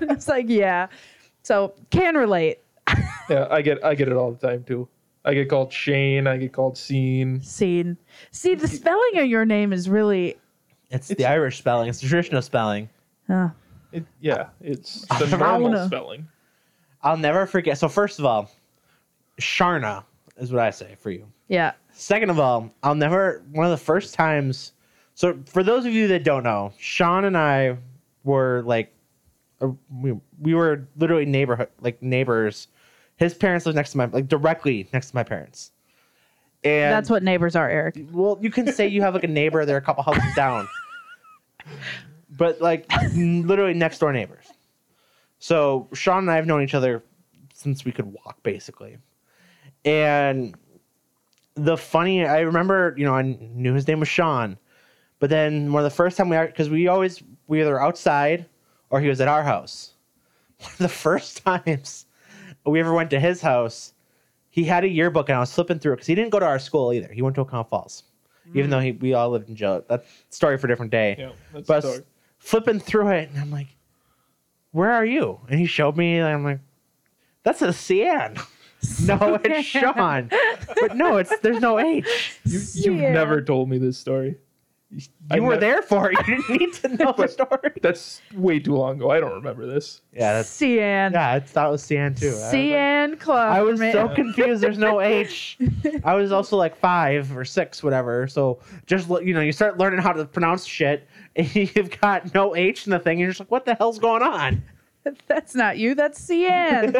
it's 0.10 0.28
like, 0.28 0.46
Yeah. 0.48 0.88
So 1.42 1.72
can 1.90 2.14
relate. 2.14 2.58
Yeah, 3.28 3.46
I 3.50 3.62
get 3.62 3.84
I 3.84 3.94
get 3.94 4.08
it 4.08 4.14
all 4.14 4.32
the 4.32 4.46
time 4.48 4.64
too. 4.64 4.88
I 5.24 5.34
get 5.34 5.48
called 5.50 5.72
Shane. 5.72 6.26
I 6.26 6.36
get 6.38 6.52
called 6.52 6.78
Scene. 6.78 7.40
Scene. 7.42 7.96
See, 8.30 8.54
the 8.54 8.68
spelling 8.68 9.18
of 9.18 9.26
your 9.26 9.44
name 9.44 9.72
is 9.72 9.88
really. 9.88 10.38
It's, 10.90 11.08
the 11.08 11.26
Irish 11.26 11.58
spelling, 11.58 11.90
it's 11.90 12.00
the 12.00 12.08
traditional 12.08 12.40
spelling. 12.40 12.88
Uh, 13.28 13.50
It, 13.92 14.04
yeah, 14.20 14.48
it's 14.62 15.04
the 15.18 15.36
normal 15.36 15.86
spelling. 15.86 16.26
I'll 17.02 17.18
never 17.18 17.44
forget. 17.46 17.76
So, 17.76 17.88
first 17.90 18.18
of 18.18 18.24
all, 18.24 18.50
Sharna 19.38 20.04
is 20.38 20.50
what 20.50 20.60
I 20.62 20.70
say 20.70 20.96
for 20.98 21.10
you. 21.10 21.26
yeah. 21.48 21.72
Second 21.92 22.30
of 22.30 22.38
all, 22.38 22.72
I'll 22.84 22.94
never 22.94 23.42
one 23.50 23.66
of 23.66 23.72
the 23.72 23.76
first 23.84 24.14
times. 24.14 24.72
So 25.14 25.36
for 25.46 25.64
those 25.64 25.84
of 25.84 25.92
you 25.92 26.06
that 26.08 26.22
don't 26.22 26.44
know, 26.44 26.72
Sean 26.78 27.24
and 27.24 27.36
I 27.36 27.76
were 28.22 28.62
like, 28.64 28.94
uh, 29.60 29.70
we, 29.92 30.14
we 30.40 30.54
were 30.54 30.86
literally 30.96 31.26
neighborhood 31.26 31.68
like 31.80 32.00
neighbors. 32.00 32.68
His 33.18 33.34
parents 33.34 33.66
lived 33.66 33.76
next 33.76 33.92
to 33.92 33.98
my 33.98 34.06
like 34.06 34.28
directly 34.28 34.88
next 34.92 35.10
to 35.10 35.16
my 35.16 35.22
parents. 35.22 35.72
And 36.64 36.92
That's 36.92 37.10
what 37.10 37.22
neighbors 37.22 37.54
are, 37.54 37.68
Eric. 37.68 37.98
well, 38.10 38.38
you 38.40 38.50
can 38.50 38.72
say 38.72 38.88
you 38.88 39.02
have 39.02 39.14
like 39.14 39.24
a 39.24 39.28
neighbor. 39.28 39.64
They're 39.64 39.76
a 39.76 39.82
couple 39.82 40.02
houses 40.02 40.34
down, 40.34 40.66
but 42.30 42.60
like 42.60 42.90
literally 43.14 43.74
next 43.74 43.98
door 43.98 44.12
neighbors. 44.12 44.46
So 45.38 45.88
Sean 45.92 46.18
and 46.24 46.30
I 46.30 46.36
have 46.36 46.46
known 46.46 46.62
each 46.62 46.74
other 46.74 47.04
since 47.54 47.84
we 47.84 47.92
could 47.92 48.06
walk, 48.12 48.42
basically. 48.42 48.98
And 49.84 50.56
the 51.54 51.76
funny, 51.76 52.24
I 52.26 52.40
remember, 52.40 52.94
you 52.96 53.04
know, 53.04 53.14
I 53.14 53.22
knew 53.22 53.74
his 53.74 53.86
name 53.86 54.00
was 54.00 54.08
Sean, 54.08 54.58
But 55.20 55.30
then 55.30 55.72
one 55.72 55.84
of 55.84 55.90
the 55.90 55.94
first 55.96 56.16
time 56.16 56.28
we 56.28 56.36
are 56.36 56.46
because 56.46 56.70
we 56.70 56.88
always 56.88 57.22
we 57.46 57.60
either 57.60 57.80
outside 57.80 58.46
or 58.90 59.00
he 59.00 59.08
was 59.08 59.20
at 59.20 59.28
our 59.28 59.42
house. 59.42 59.94
One 60.60 60.70
of 60.72 60.78
the 60.78 60.88
first 60.88 61.44
times 61.44 62.06
we 62.70 62.80
ever 62.80 62.92
went 62.92 63.10
to 63.10 63.20
his 63.20 63.40
house, 63.40 63.92
he 64.50 64.64
had 64.64 64.84
a 64.84 64.88
yearbook 64.88 65.28
and 65.28 65.36
I 65.36 65.40
was 65.40 65.52
flipping 65.52 65.78
through 65.78 65.92
it 65.92 65.96
because 65.96 66.06
he 66.06 66.14
didn't 66.14 66.30
go 66.30 66.38
to 66.40 66.46
our 66.46 66.58
school 66.58 66.92
either. 66.92 67.12
He 67.12 67.22
went 67.22 67.34
to 67.36 67.44
Oconto 67.44 67.68
Falls, 67.68 68.04
even 68.54 68.70
though 68.70 68.80
he, 68.80 68.92
we 68.92 69.14
all 69.14 69.30
lived 69.30 69.48
in 69.48 69.56
Joe. 69.56 69.84
That's 69.88 70.06
story 70.30 70.56
for 70.58 70.66
a 70.66 70.70
different 70.70 70.90
day. 70.92 71.16
Yeah, 71.18 71.30
that's 71.52 71.66
But 71.68 71.82
the 71.82 71.88
story. 71.88 72.04
flipping 72.38 72.80
through 72.80 73.08
it, 73.08 73.28
and 73.30 73.38
I'm 73.38 73.50
like, 73.50 73.68
"Where 74.72 74.90
are 74.92 75.04
you?" 75.04 75.38
And 75.48 75.58
he 75.60 75.66
showed 75.66 75.96
me, 75.96 76.16
and 76.18 76.26
I'm 76.26 76.44
like, 76.44 76.60
"That's 77.42 77.62
a 77.62 77.72
Cian." 77.72 78.36
no, 79.04 79.38
it's 79.44 79.66
Sean. 79.66 80.30
But 80.80 80.96
no, 80.96 81.16
it's 81.18 81.36
there's 81.40 81.60
no 81.60 81.78
H. 81.78 82.38
You, 82.44 82.60
you've 82.74 83.00
never 83.12 83.42
told 83.42 83.68
me 83.68 83.78
this 83.78 83.98
story. 83.98 84.36
I 85.30 85.36
You 85.36 85.42
were 85.42 85.54
ne- 85.54 85.60
there 85.60 85.82
for 85.82 86.10
it. 86.10 86.16
You 86.26 86.36
didn't 86.36 86.60
need 86.60 86.72
to 86.74 86.88
know 86.88 87.12
the 87.16 87.28
story. 87.28 87.72
That's 87.82 88.22
way 88.34 88.58
too 88.58 88.74
long 88.74 88.96
ago. 88.96 89.10
I 89.10 89.20
don't 89.20 89.34
remember 89.34 89.66
this. 89.66 90.00
Yeah, 90.14 90.32
that's 90.32 90.56
Cian. 90.56 91.12
yeah. 91.12 91.32
I 91.32 91.40
thought 91.40 91.68
it 91.68 91.72
was 91.72 91.86
Cian 91.86 92.14
too. 92.14 92.28
I 92.28 92.30
was 92.30 92.52
like- 92.54 93.20
Club. 93.20 93.52
I 93.52 93.60
was 93.60 93.78
man. 93.80 93.92
so 93.92 94.08
confused. 94.08 94.62
There's 94.62 94.78
no 94.78 95.00
H. 95.02 95.58
I 96.04 96.14
was 96.14 96.32
also 96.32 96.56
like 96.56 96.74
five 96.78 97.36
or 97.36 97.44
six, 97.44 97.82
whatever. 97.82 98.26
So 98.28 98.60
just 98.86 99.10
you 99.10 99.34
know, 99.34 99.42
you 99.42 99.52
start 99.52 99.76
learning 99.76 100.00
how 100.00 100.12
to 100.14 100.24
pronounce 100.24 100.64
shit, 100.64 101.06
and 101.36 101.54
you've 101.54 102.00
got 102.00 102.32
no 102.32 102.56
H 102.56 102.86
in 102.86 102.90
the 102.92 102.98
thing. 102.98 103.12
And 103.12 103.20
you're 103.20 103.28
just 103.30 103.40
like, 103.40 103.50
what 103.50 103.66
the 103.66 103.74
hell's 103.74 103.98
going 103.98 104.22
on? 104.22 104.62
That's 105.26 105.54
not 105.54 105.76
you. 105.76 105.94
That's 105.94 106.26
Cian. 106.26 106.94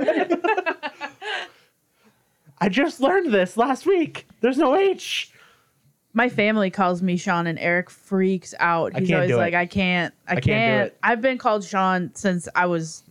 I 2.60 2.68
just 2.68 3.00
learned 3.00 3.32
this 3.32 3.56
last 3.56 3.86
week. 3.86 4.26
There's 4.40 4.58
no 4.58 4.74
H. 4.76 5.32
My 6.14 6.28
family 6.28 6.70
calls 6.70 7.02
me 7.02 7.16
Sean, 7.16 7.46
and 7.46 7.58
Eric 7.58 7.90
freaks 7.90 8.54
out. 8.58 8.96
He's 8.98 9.12
always 9.12 9.30
like, 9.34 9.54
"I 9.54 9.66
can't, 9.66 10.12
I, 10.26 10.34
can't." 10.34 10.44
can't 10.44 10.82
do 10.82 10.86
it. 10.94 10.98
I've 11.02 11.20
been 11.20 11.38
called 11.38 11.64
Sean 11.64 12.10
since 12.14 12.48
I 12.54 12.66
was, 12.66 13.04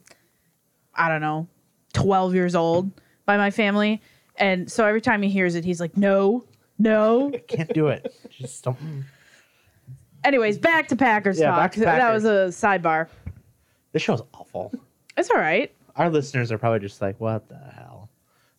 I 0.95 1.07
don't 1.07 1.21
know, 1.21 1.47
twelve 1.93 2.33
years 2.33 2.55
old 2.55 2.91
by 3.25 3.37
my 3.37 3.51
family, 3.51 4.01
and 4.37 4.69
so 4.69 4.85
every 4.85 5.01
time 5.01 5.21
he 5.21 5.29
hears 5.29 5.55
it, 5.55 5.63
he's 5.63 5.79
like, 5.79 5.95
"No, 5.95 6.43
no." 6.79 7.31
I 7.33 7.37
can't 7.37 7.71
do 7.73 7.87
it. 7.87 8.13
Just 8.31 8.63
don't. 8.63 8.77
Anyways, 10.23 10.57
back 10.57 10.87
to 10.89 10.95
Packers 10.95 11.39
Yeah, 11.39 11.51
talk. 11.51 11.59
back 11.59 11.71
to 11.73 11.79
That 11.81 11.99
Packers. 12.01 12.23
was 12.23 12.63
a 12.63 12.67
sidebar. 12.67 13.07
This 13.93 14.01
show's 14.01 14.21
awful. 14.33 14.73
It's 15.15 15.29
all 15.29 15.37
right. 15.39 15.71
Our 15.95 16.09
listeners 16.09 16.51
are 16.51 16.57
probably 16.57 16.79
just 16.79 17.01
like, 17.01 17.19
what 17.19 17.47
the? 17.47 17.76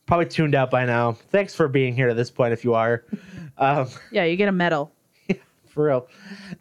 Probably 0.09 0.25
tuned 0.27 0.55
out 0.55 0.71
by 0.71 0.87
now. 0.87 1.13
Thanks 1.13 1.55
for 1.55 1.69
being 1.69 1.95
here 1.95 2.09
to 2.09 2.15
this 2.15 2.31
point, 2.31 2.53
if 2.53 2.65
you 2.65 2.75
are. 2.75 3.05
Um, 3.61 3.89
Yeah, 4.13 4.23
you 4.23 4.37
get 4.37 4.49
a 4.49 4.53
medal. 4.53 4.93
Yeah, 5.27 5.35
for 5.67 5.87
real. 5.87 6.07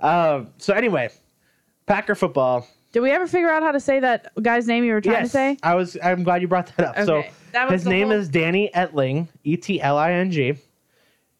Um, 0.01 0.49
so 0.57 0.73
anyway, 0.73 1.09
Packer 1.85 2.15
football. 2.15 2.67
Did 2.91 3.01
we 3.01 3.11
ever 3.11 3.27
figure 3.27 3.51
out 3.51 3.61
how 3.61 3.71
to 3.71 3.79
say 3.79 3.99
that 3.99 4.31
guy's 4.41 4.65
name 4.65 4.83
you 4.83 4.93
were 4.93 5.01
trying 5.01 5.21
to 5.21 5.29
say? 5.29 5.57
I 5.61 5.75
was. 5.75 5.95
I'm 6.03 6.23
glad 6.23 6.41
you 6.41 6.47
brought 6.47 6.75
that 6.75 6.97
up. 6.97 7.05
So 7.05 7.23
that 7.51 7.69
his 7.71 7.85
name 7.85 8.07
whole- 8.07 8.17
is 8.17 8.29
Danny 8.29 8.71
Etling, 8.73 9.27
E 9.43 9.55
T 9.57 9.79
L 9.79 9.95
I 9.99 10.11
N 10.13 10.31
G. 10.31 10.55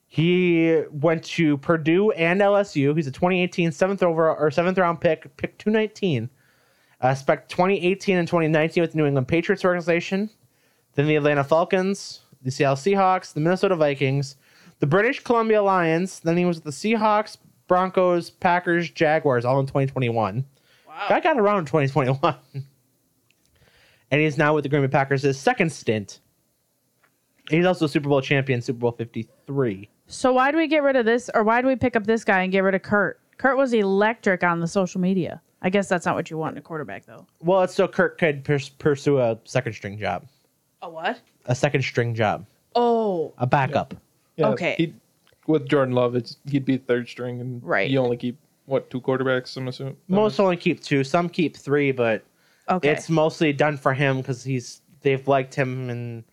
He 0.05 0.84
went 0.91 1.24
to 1.24 1.58
Purdue 1.58 2.12
and 2.12 2.39
LSU. 2.39 2.95
He's 2.95 3.08
a 3.08 3.12
2018 3.12 3.72
seventh 3.72 4.03
over 4.03 4.32
or 4.36 4.51
seventh 4.51 4.78
round 4.78 5.01
pick, 5.01 5.36
pick 5.38 5.58
219. 5.58 6.30
Uh, 7.01 7.16
spec 7.16 7.49
2018 7.49 8.18
and 8.18 8.28
2019 8.28 8.82
with 8.82 8.91
the 8.91 8.97
New 8.97 9.08
England 9.08 9.28
Patriots 9.28 9.66
organization, 9.66 10.30
then 10.97 11.05
the 11.05 11.15
Atlanta 11.15 11.43
Falcons, 11.43 12.21
the 12.41 12.49
Seattle 12.49 12.75
Seahawks, 12.75 13.31
the 13.33 13.39
Minnesota 13.39 13.75
Vikings, 13.75 14.35
the 14.79 14.87
British 14.87 15.23
Columbia 15.23 15.61
Lions. 15.61 16.19
Then 16.19 16.35
he 16.37 16.43
was 16.43 16.57
with 16.57 16.63
the 16.63 16.71
Seahawks, 16.71 17.37
Broncos, 17.67 18.31
Packers, 18.31 18.89
Jaguars, 18.89 19.45
all 19.45 19.59
in 19.59 19.67
2021. 19.67 20.43
Wow. 20.87 21.05
Guy 21.07 21.19
got 21.19 21.39
around 21.39 21.59
in 21.59 21.65
2021. 21.65 22.35
and 24.11 24.21
he's 24.21 24.39
now 24.39 24.55
with 24.55 24.63
the 24.63 24.69
Green 24.69 24.81
Bay 24.81 24.87
Packers, 24.87 25.21
his 25.21 25.39
second 25.39 25.71
stint. 25.71 26.19
He's 27.51 27.65
also 27.65 27.85
a 27.85 27.89
Super 27.89 28.09
Bowl 28.09 28.21
champion, 28.21 28.59
Super 28.61 28.79
Bowl 28.79 28.91
53. 28.91 29.89
So 30.07 30.33
why 30.33 30.51
do 30.51 30.57
we 30.57 30.67
get 30.67 30.81
rid 30.81 30.95
of 30.95 31.05
this, 31.05 31.29
or 31.35 31.43
why 31.43 31.61
do 31.61 31.67
we 31.67 31.75
pick 31.75 31.95
up 31.95 32.05
this 32.05 32.23
guy 32.23 32.41
and 32.41 32.51
get 32.51 32.61
rid 32.61 32.73
of 32.73 32.81
Kurt? 32.81 33.19
Kurt 33.37 33.55
was 33.55 33.71
electric 33.71 34.43
on 34.43 34.59
the 34.61 34.67
social 34.67 34.99
media. 34.99 35.43
I 35.61 35.69
guess 35.69 35.87
that's 35.87 36.05
not 36.05 36.15
what 36.15 36.31
you 36.31 36.37
want 36.37 36.53
in 36.53 36.57
a 36.57 36.61
quarterback, 36.61 37.05
though. 37.05 37.27
Well, 37.39 37.61
it's 37.61 37.75
so 37.75 37.87
Kurt 37.87 38.17
could 38.17 38.43
pers- 38.43 38.69
pursue 38.69 39.19
a 39.19 39.37
second 39.43 39.73
string 39.73 39.97
job, 39.99 40.25
A 40.82 40.89
what? 40.89 41.19
a 41.45 41.55
second 41.55 41.82
string 41.84 42.13
job, 42.13 42.45
Oh, 42.75 43.34
a 43.38 43.47
backup. 43.47 43.93
Yeah, 44.36 44.49
Okay. 44.49 44.75
he'd- 44.78 44.93
with 45.47 45.67
Jordan 45.69 45.95
Love, 45.95 46.15
it's 46.15 46.38
he'd 46.49 46.65
be 46.65 46.78
third 46.78 47.07
string, 47.07 47.39
and 47.39 47.63
Right. 47.63 47.89
You 47.89 47.99
only 47.99 48.17
keep 48.17 48.38
what 48.65 48.89
two 48.89 48.99
quarterbacks? 48.99 49.55
I'm 49.55 49.67
assuming. 49.69 49.95
Most 50.09 50.39
only 50.41 50.57
keep 50.57 50.82
two, 50.84 51.03
some 51.05 51.30
keep 51.30 51.55
three, 51.55 51.91
but 51.93 52.23
okay. 52.69 52.89
it's 52.89 53.09
mostly 53.09 53.53
done 53.53 53.78
for 53.78 53.93
him 53.93 54.17
because 54.17 54.43
he's 54.43 54.82
they've 55.01 55.25
liked 55.28 55.55
him 55.55 55.89
and 55.89 56.23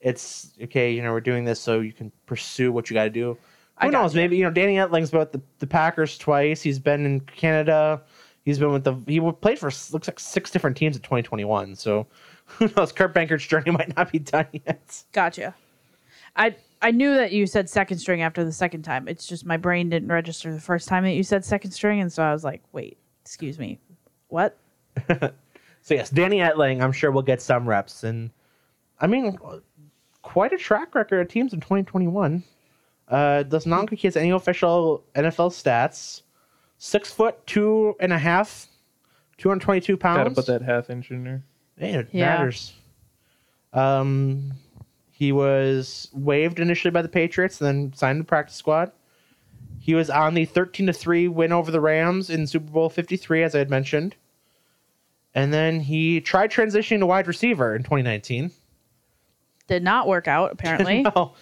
it's 0.00 0.52
okay. 0.62 0.90
You 0.92 1.02
know, 1.02 1.12
we're 1.12 1.20
doing 1.20 1.44
this 1.44 1.60
so 1.60 1.80
you 1.80 1.92
can 1.92 2.10
pursue 2.26 2.72
what 2.72 2.88
you 2.88 2.94
got 2.94 3.04
to 3.04 3.10
do. 3.10 3.36
I 3.76 3.86
Who 3.86 3.92
knows? 3.92 4.12
gotcha. 4.12 4.16
Maybe 4.16 4.36
you 4.38 4.44
know 4.44 4.50
Danny 4.50 4.76
Etling's 4.76 5.10
been 5.10 5.20
with 5.20 5.32
the, 5.32 5.42
the 5.58 5.66
Packers 5.66 6.16
twice. 6.16 6.62
He's 6.62 6.78
been 6.78 7.04
in 7.04 7.20
Canada. 7.20 8.00
He's 8.44 8.58
been 8.58 8.72
with 8.72 8.84
the 8.84 8.94
he 9.06 9.20
played 9.32 9.58
for 9.58 9.70
looks 9.92 10.08
like 10.08 10.20
six 10.20 10.50
different 10.50 10.76
teams 10.76 10.96
in 10.96 11.02
2021. 11.02 11.76
So 11.76 12.06
who 12.44 12.70
knows? 12.76 12.92
Kurt 12.92 13.14
Benkert's 13.14 13.46
journey 13.46 13.70
might 13.72 13.96
not 13.96 14.12
be 14.12 14.18
done 14.18 14.46
yet. 14.52 15.02
Gotcha. 15.12 15.54
I 16.36 16.56
I 16.82 16.90
knew 16.90 17.14
that 17.14 17.32
you 17.32 17.46
said 17.46 17.70
second 17.70 17.98
string 17.98 18.22
after 18.22 18.44
the 18.44 18.52
second 18.52 18.82
time. 18.82 19.08
It's 19.08 19.26
just 19.26 19.46
my 19.46 19.56
brain 19.56 19.88
didn't 19.88 20.08
register 20.08 20.52
the 20.52 20.60
first 20.60 20.88
time 20.88 21.04
that 21.04 21.14
you 21.14 21.22
said 21.22 21.44
second 21.44 21.70
string, 21.70 22.00
and 22.00 22.12
so 22.12 22.22
I 22.22 22.32
was 22.32 22.44
like, 22.44 22.62
wait, 22.72 22.98
excuse 23.22 23.58
me, 23.58 23.78
what? 24.28 24.58
So 25.84 25.92
yes, 25.92 26.08
Danny 26.08 26.38
Etling, 26.38 26.82
I'm 26.82 26.92
sure 26.92 27.10
will 27.10 27.20
get 27.20 27.42
some 27.42 27.68
reps, 27.68 28.04
and 28.04 28.30
I 29.02 29.06
mean, 29.06 29.38
quite 30.22 30.54
a 30.54 30.56
track 30.56 30.94
record 30.94 31.20
of 31.20 31.28
teams 31.28 31.52
in 31.52 31.60
2021. 31.60 32.42
Uh, 33.06 33.42
does 33.42 33.66
not 33.66 33.90
has 34.00 34.16
any 34.16 34.30
official 34.30 35.04
NFL 35.14 35.50
stats. 35.50 36.22
Six 36.84 37.10
foot 37.10 37.46
two 37.46 37.96
and 37.98 38.12
a 38.12 38.18
half, 38.18 38.66
222 39.38 39.96
pounds. 39.96 40.18
Gotta 40.18 40.34
put 40.34 40.44
that 40.48 40.60
half 40.60 40.90
inch 40.90 41.10
in 41.10 41.24
there. 41.24 41.42
Hey, 41.78 41.94
it 41.94 42.08
Yeah. 42.12 42.36
matters. 42.36 42.74
Um, 43.72 44.52
he 45.10 45.32
was 45.32 46.10
waived 46.12 46.60
initially 46.60 46.90
by 46.90 47.00
the 47.00 47.08
Patriots, 47.08 47.56
then 47.56 47.94
signed 47.96 48.20
the 48.20 48.24
practice 48.24 48.56
squad. 48.56 48.92
He 49.78 49.94
was 49.94 50.10
on 50.10 50.34
the 50.34 50.44
13 50.44 50.86
to 50.88 50.92
3 50.92 51.26
win 51.26 51.52
over 51.52 51.70
the 51.70 51.80
Rams 51.80 52.28
in 52.28 52.46
Super 52.46 52.70
Bowl 52.70 52.90
53, 52.90 53.42
as 53.42 53.54
I 53.54 53.60
had 53.60 53.70
mentioned. 53.70 54.14
And 55.34 55.54
then 55.54 55.80
he 55.80 56.20
tried 56.20 56.50
transitioning 56.50 56.98
to 56.98 57.06
wide 57.06 57.26
receiver 57.26 57.74
in 57.74 57.82
2019. 57.82 58.50
Did 59.68 59.82
not 59.82 60.06
work 60.06 60.28
out 60.28 60.52
apparently. 60.52 61.02
no. 61.02 61.32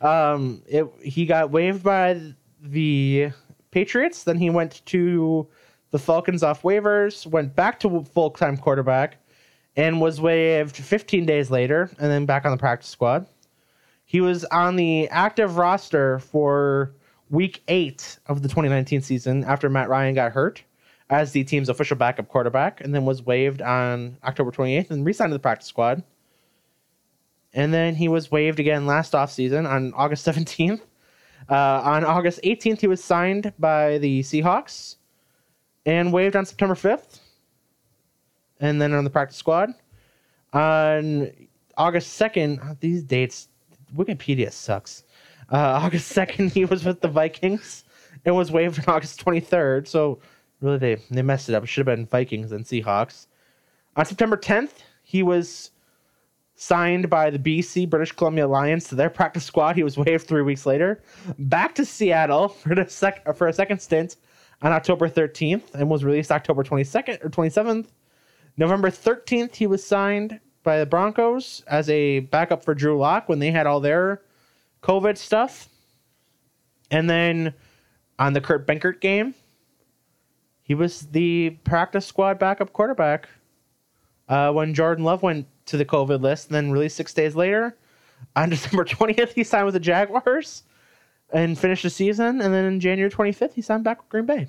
Um, 0.00 0.62
it, 0.68 0.86
he 1.02 1.26
got 1.26 1.50
waived 1.50 1.82
by 1.82 2.34
the 2.64 3.32
Patriots. 3.72 4.22
Then 4.22 4.36
he 4.36 4.50
went 4.50 4.82
to 4.86 5.48
the 5.90 5.98
Falcons 5.98 6.44
off 6.44 6.62
waivers, 6.62 7.26
went 7.26 7.56
back 7.56 7.80
to 7.80 8.04
full 8.04 8.30
time 8.30 8.56
quarterback, 8.56 9.16
and 9.76 10.00
was 10.00 10.20
waived 10.20 10.76
15 10.76 11.26
days 11.26 11.50
later, 11.50 11.90
and 11.98 12.10
then 12.10 12.24
back 12.26 12.44
on 12.44 12.52
the 12.52 12.58
practice 12.58 12.88
squad. 12.88 13.26
He 14.04 14.20
was 14.20 14.44
on 14.46 14.76
the 14.76 15.08
active 15.08 15.56
roster 15.56 16.20
for 16.20 16.94
week 17.30 17.62
eight 17.68 18.18
of 18.26 18.42
the 18.42 18.48
2019 18.48 19.00
season 19.00 19.42
after 19.44 19.68
Matt 19.68 19.88
Ryan 19.88 20.14
got 20.14 20.32
hurt 20.32 20.62
as 21.08 21.32
the 21.32 21.44
team's 21.44 21.68
official 21.68 21.96
backup 21.96 22.28
quarterback, 22.28 22.80
and 22.80 22.94
then 22.94 23.04
was 23.04 23.22
waived 23.22 23.60
on 23.60 24.16
October 24.24 24.50
28th 24.50 24.90
and 24.90 25.04
re 25.04 25.12
signed 25.12 25.30
to 25.30 25.34
the 25.34 25.38
practice 25.38 25.68
squad. 25.68 26.02
And 27.52 27.72
then 27.72 27.94
he 27.94 28.08
was 28.08 28.30
waived 28.30 28.58
again 28.60 28.86
last 28.86 29.12
offseason 29.12 29.68
on 29.68 29.92
August 29.94 30.26
17th. 30.26 30.80
Uh, 31.48 31.80
on 31.84 32.04
August 32.04 32.40
18th, 32.44 32.80
he 32.80 32.86
was 32.86 33.02
signed 33.02 33.52
by 33.58 33.98
the 33.98 34.20
Seahawks 34.20 34.96
and 35.84 36.12
waived 36.12 36.36
on 36.36 36.44
September 36.44 36.74
5th. 36.74 37.20
And 38.60 38.80
then 38.80 38.92
on 38.92 39.04
the 39.04 39.10
practice 39.10 39.36
squad. 39.36 39.70
On 40.52 41.30
August 41.76 42.20
2nd, 42.20 42.78
these 42.80 43.02
dates, 43.02 43.48
Wikipedia 43.96 44.52
sucks. 44.52 45.04
Uh, 45.50 45.56
August 45.82 46.14
2nd, 46.14 46.52
he 46.52 46.64
was 46.64 46.84
with 46.84 47.00
the 47.00 47.08
Vikings 47.08 47.84
and 48.24 48.36
was 48.36 48.52
waived 48.52 48.78
on 48.80 48.94
August 48.94 49.24
23rd. 49.24 49.88
So 49.88 50.20
really, 50.60 50.78
they, 50.78 50.96
they 51.10 51.22
messed 51.22 51.48
it 51.48 51.54
up. 51.54 51.64
It 51.64 51.66
should 51.66 51.86
have 51.86 51.96
been 51.96 52.06
Vikings 52.06 52.52
and 52.52 52.64
Seahawks. 52.64 53.26
On 53.96 54.04
September 54.04 54.36
10th, 54.36 54.82
he 55.02 55.22
was 55.22 55.70
signed 56.62 57.10
by 57.10 57.28
the 57.28 57.38
BC 57.38 57.90
British 57.90 58.12
Columbia 58.12 58.46
Lions 58.46 58.86
to 58.88 58.94
their 58.94 59.10
practice 59.10 59.44
squad. 59.44 59.74
He 59.74 59.82
was 59.82 59.98
waived 59.98 60.28
three 60.28 60.42
weeks 60.42 60.64
later. 60.64 61.02
Back 61.38 61.74
to 61.74 61.84
Seattle 61.84 62.48
for 62.62 62.74
the 62.76 62.88
sec- 62.88 63.36
for 63.36 63.48
a 63.48 63.52
second 63.52 63.80
stint 63.80 64.16
on 64.62 64.70
October 64.72 65.08
13th 65.08 65.74
and 65.74 65.90
was 65.90 66.04
released 66.04 66.30
October 66.30 66.62
22nd 66.62 67.24
or 67.24 67.30
27th. 67.30 67.88
November 68.56 68.90
13th, 68.90 69.56
he 69.56 69.66
was 69.66 69.84
signed 69.84 70.38
by 70.62 70.78
the 70.78 70.86
Broncos 70.86 71.64
as 71.66 71.90
a 71.90 72.20
backup 72.20 72.64
for 72.64 72.74
Drew 72.74 72.96
Lock 72.96 73.28
when 73.28 73.40
they 73.40 73.50
had 73.50 73.66
all 73.66 73.80
their 73.80 74.22
COVID 74.82 75.18
stuff. 75.18 75.68
And 76.92 77.10
then 77.10 77.54
on 78.20 78.34
the 78.34 78.40
Kurt 78.40 78.68
Benkert 78.68 79.00
game, 79.00 79.34
He 80.62 80.74
was 80.74 81.00
the 81.08 81.50
practice 81.64 82.06
squad 82.06 82.38
backup 82.38 82.72
quarterback 82.72 83.28
uh, 84.28 84.52
when 84.52 84.74
Jordan 84.74 85.04
Love 85.04 85.22
went 85.24 85.46
to 85.72 85.76
the 85.76 85.84
COVID 85.84 86.20
list 86.20 86.48
and 86.48 86.54
then 86.54 86.70
released 86.70 86.96
six 86.96 87.12
days 87.12 87.34
later. 87.34 87.76
On 88.36 88.48
December 88.50 88.84
20th, 88.84 89.32
he 89.32 89.42
signed 89.42 89.64
with 89.64 89.74
the 89.74 89.80
Jaguars 89.80 90.62
and 91.32 91.58
finished 91.58 91.82
the 91.82 91.90
season. 91.90 92.40
And 92.40 92.54
then 92.54 92.64
in 92.64 92.78
January 92.78 93.10
25th, 93.10 93.54
he 93.54 93.62
signed 93.62 93.84
back 93.84 93.98
with 93.98 94.08
Green 94.08 94.26
Bay. 94.26 94.46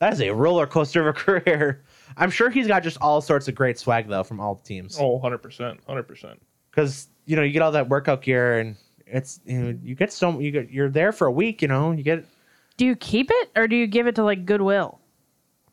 That 0.00 0.14
is 0.14 0.20
a 0.20 0.30
roller 0.30 0.66
coaster 0.66 1.00
of 1.00 1.06
a 1.06 1.12
career. 1.40 1.84
I'm 2.16 2.30
sure 2.30 2.50
he's 2.50 2.66
got 2.66 2.82
just 2.82 2.98
all 3.00 3.20
sorts 3.20 3.46
of 3.46 3.54
great 3.54 3.78
swag, 3.78 4.08
though, 4.08 4.24
from 4.24 4.40
all 4.40 4.56
the 4.56 4.62
teams. 4.64 4.98
Oh, 4.98 5.20
100%. 5.20 5.78
100%. 5.88 6.36
Because, 6.72 7.06
you 7.24 7.36
know, 7.36 7.42
you 7.42 7.52
get 7.52 7.62
all 7.62 7.70
that 7.70 7.88
workout 7.88 8.22
gear 8.22 8.58
and 8.58 8.74
it's, 9.06 9.38
you 9.44 9.60
know, 9.60 9.78
you 9.80 9.94
get 9.94 10.12
so, 10.12 10.40
you 10.40 10.50
get, 10.50 10.70
you're 10.70 10.88
there 10.88 11.12
for 11.12 11.28
a 11.28 11.30
week, 11.30 11.62
you 11.62 11.68
know, 11.68 11.92
you 11.92 12.02
get, 12.02 12.24
Do 12.78 12.84
you 12.84 12.96
keep 12.96 13.30
it 13.30 13.50
or 13.54 13.68
do 13.68 13.76
you 13.76 13.86
give 13.86 14.08
it 14.08 14.16
to 14.16 14.24
like 14.24 14.44
Goodwill? 14.44 14.98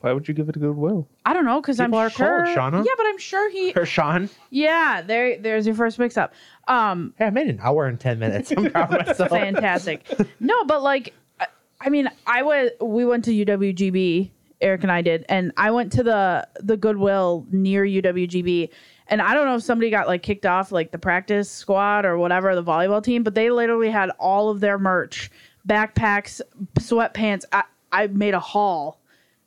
Why 0.02 0.14
would 0.14 0.28
you 0.30 0.34
give 0.34 0.48
it 0.48 0.56
a 0.56 0.60
goodwill? 0.60 1.08
I 1.26 1.34
don't 1.34 1.44
know 1.46 1.60
because 1.60 1.80
I'm 1.80 1.90
People 1.90 2.00
are 2.00 2.10
sure. 2.10 2.46
cold, 2.46 2.58
Shawna. 2.58 2.86
Yeah, 2.86 2.92
but 2.96 3.06
I'm 3.06 3.18
sure 3.18 3.50
he. 3.50 3.74
or 3.74 3.86
Sean. 3.86 4.30
Yeah, 4.50 5.02
there. 5.06 5.38
There's 5.38 5.66
your 5.66 5.76
first 5.76 6.00
mix 6.00 6.16
up. 6.18 6.34
Um, 6.70 7.14
Hey, 7.18 7.26
I 7.26 7.30
made 7.32 7.48
an 7.48 7.60
hour 7.62 7.86
and 7.86 8.00
10 8.00 8.18
minutes. 8.18 8.52
I'm 8.56 8.72
proud 8.72 8.94
of 8.96 9.08
myself. 9.08 9.30
fantastic. 9.30 10.06
no, 10.40 10.64
but 10.64 10.82
like, 10.84 11.14
I- 11.40 11.48
I 11.82 11.90
mean, 11.90 12.10
I 12.26 12.44
went. 12.44 12.74
We 12.82 13.06
went 13.06 13.26
to 13.26 13.32
UWGB. 13.46 14.32
Eric 14.62 14.84
and 14.84 14.92
I 14.92 15.02
did, 15.02 15.26
and 15.30 15.54
I 15.56 15.72
went 15.72 15.94
to 15.94 16.04
the 16.04 16.46
the 16.60 16.76
Goodwill 16.76 17.46
near 17.50 17.86
UWGB, 17.86 18.70
and 19.08 19.22
I 19.22 19.34
don't 19.34 19.46
know 19.46 19.56
if 19.56 19.64
somebody 19.64 19.90
got 19.90 20.06
like 20.08 20.22
kicked 20.22 20.46
off 20.46 20.74
like 20.74 20.92
the 20.92 20.98
practice 20.98 21.50
squad 21.50 22.04
or 22.06 22.18
whatever 22.18 22.54
the 22.56 22.64
volleyball 22.64 23.02
team, 23.02 23.24
but 23.24 23.36
they 23.36 23.52
literally 23.52 23.90
had 23.90 24.10
all 24.20 24.50
of 24.50 24.60
their 24.60 24.78
merch, 24.78 25.32
backpacks, 25.66 26.42
sweatpants. 26.76 27.46
I 27.54 27.64
I 27.94 28.08
made 28.08 28.34
a 28.34 28.40
haul. 28.42 28.99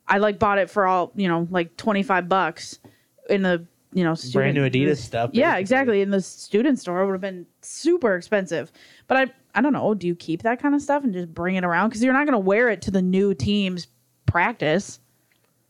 I 0.07 0.17
like 0.17 0.39
bought 0.39 0.57
it 0.57 0.69
for 0.69 0.85
all 0.85 1.11
you 1.15 1.27
know 1.27 1.47
like 1.51 1.77
twenty 1.77 2.03
five 2.03 2.29
bucks 2.29 2.79
in 3.29 3.41
the 3.41 3.65
you 3.93 4.03
know 4.03 4.15
Brand 4.31 4.55
new 4.55 4.67
Adidas 4.69 4.91
mm-hmm. 4.91 4.93
stuff. 4.95 5.29
yeah, 5.33 5.51
basically. 5.51 5.61
exactly. 5.61 6.01
In 6.01 6.09
the 6.09 6.21
student 6.21 6.79
store, 6.79 7.01
it 7.01 7.05
would 7.05 7.13
have 7.13 7.21
been 7.21 7.45
super 7.61 8.15
expensive. 8.15 8.71
But 9.07 9.17
I, 9.17 9.25
I 9.55 9.61
don't 9.61 9.73
know. 9.73 9.93
Do 9.93 10.07
you 10.07 10.15
keep 10.15 10.43
that 10.43 10.61
kind 10.61 10.75
of 10.75 10.81
stuff 10.81 11.03
and 11.03 11.13
just 11.13 11.33
bring 11.33 11.55
it 11.55 11.63
around? 11.63 11.89
Because 11.89 12.03
you're 12.03 12.13
not 12.13 12.25
going 12.25 12.33
to 12.33 12.39
wear 12.39 12.69
it 12.69 12.81
to 12.83 12.91
the 12.91 13.01
new 13.01 13.33
team's 13.33 13.87
practice. 14.25 14.99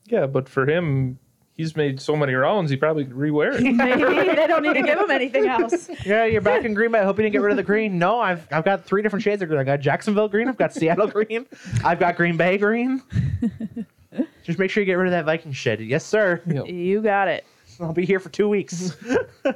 Yeah, 0.05 0.25
but 0.25 0.47
for 0.47 0.69
him, 0.69 1.17
he's 1.55 1.75
made 1.75 1.99
so 2.01 2.15
many 2.15 2.33
rounds, 2.33 2.69
he 2.69 2.77
probably 2.77 3.05
could 3.05 3.15
rewear 3.15 3.55
it. 3.55 3.61
Maybe 3.73 4.35
they 4.35 4.47
don't 4.47 4.63
need 4.63 4.73
to 4.73 4.81
give 4.81 4.99
him 4.99 5.11
anything 5.11 5.47
else. 5.47 5.89
Yeah, 6.05 6.25
you're 6.25 6.41
back 6.41 6.65
in 6.65 6.73
Green 6.73 6.91
Bay. 6.91 6.99
I 6.99 7.03
hope 7.03 7.17
you 7.17 7.23
didn't 7.23 7.33
get 7.33 7.41
rid 7.41 7.51
of 7.51 7.57
the 7.57 7.63
green. 7.63 7.97
No, 7.97 8.19
I've 8.19 8.47
I've 8.51 8.65
got 8.65 8.85
three 8.85 9.01
different 9.01 9.23
shades 9.23 9.41
of 9.41 9.49
green. 9.49 9.59
I've 9.59 9.65
got 9.65 9.79
Jacksonville 9.79 10.27
green. 10.27 10.47
I've 10.47 10.57
got 10.57 10.73
Seattle 10.73 11.07
green. 11.07 11.45
I've 11.83 11.99
got 11.99 12.15
Green 12.15 12.37
Bay 12.37 12.57
green. 12.57 13.01
Just 14.43 14.59
make 14.59 14.69
sure 14.69 14.81
you 14.81 14.85
get 14.85 14.93
rid 14.95 15.07
of 15.07 15.11
that 15.11 15.25
Viking 15.25 15.51
shit. 15.53 15.79
Yes, 15.79 16.05
sir. 16.05 16.41
Yep. 16.45 16.67
You 16.67 17.01
got 17.01 17.27
it. 17.27 17.45
I'll 17.79 17.93
be 17.93 18.05
here 18.05 18.19
for 18.19 18.29
two 18.29 18.47
weeks. 18.49 18.95
but 19.43 19.55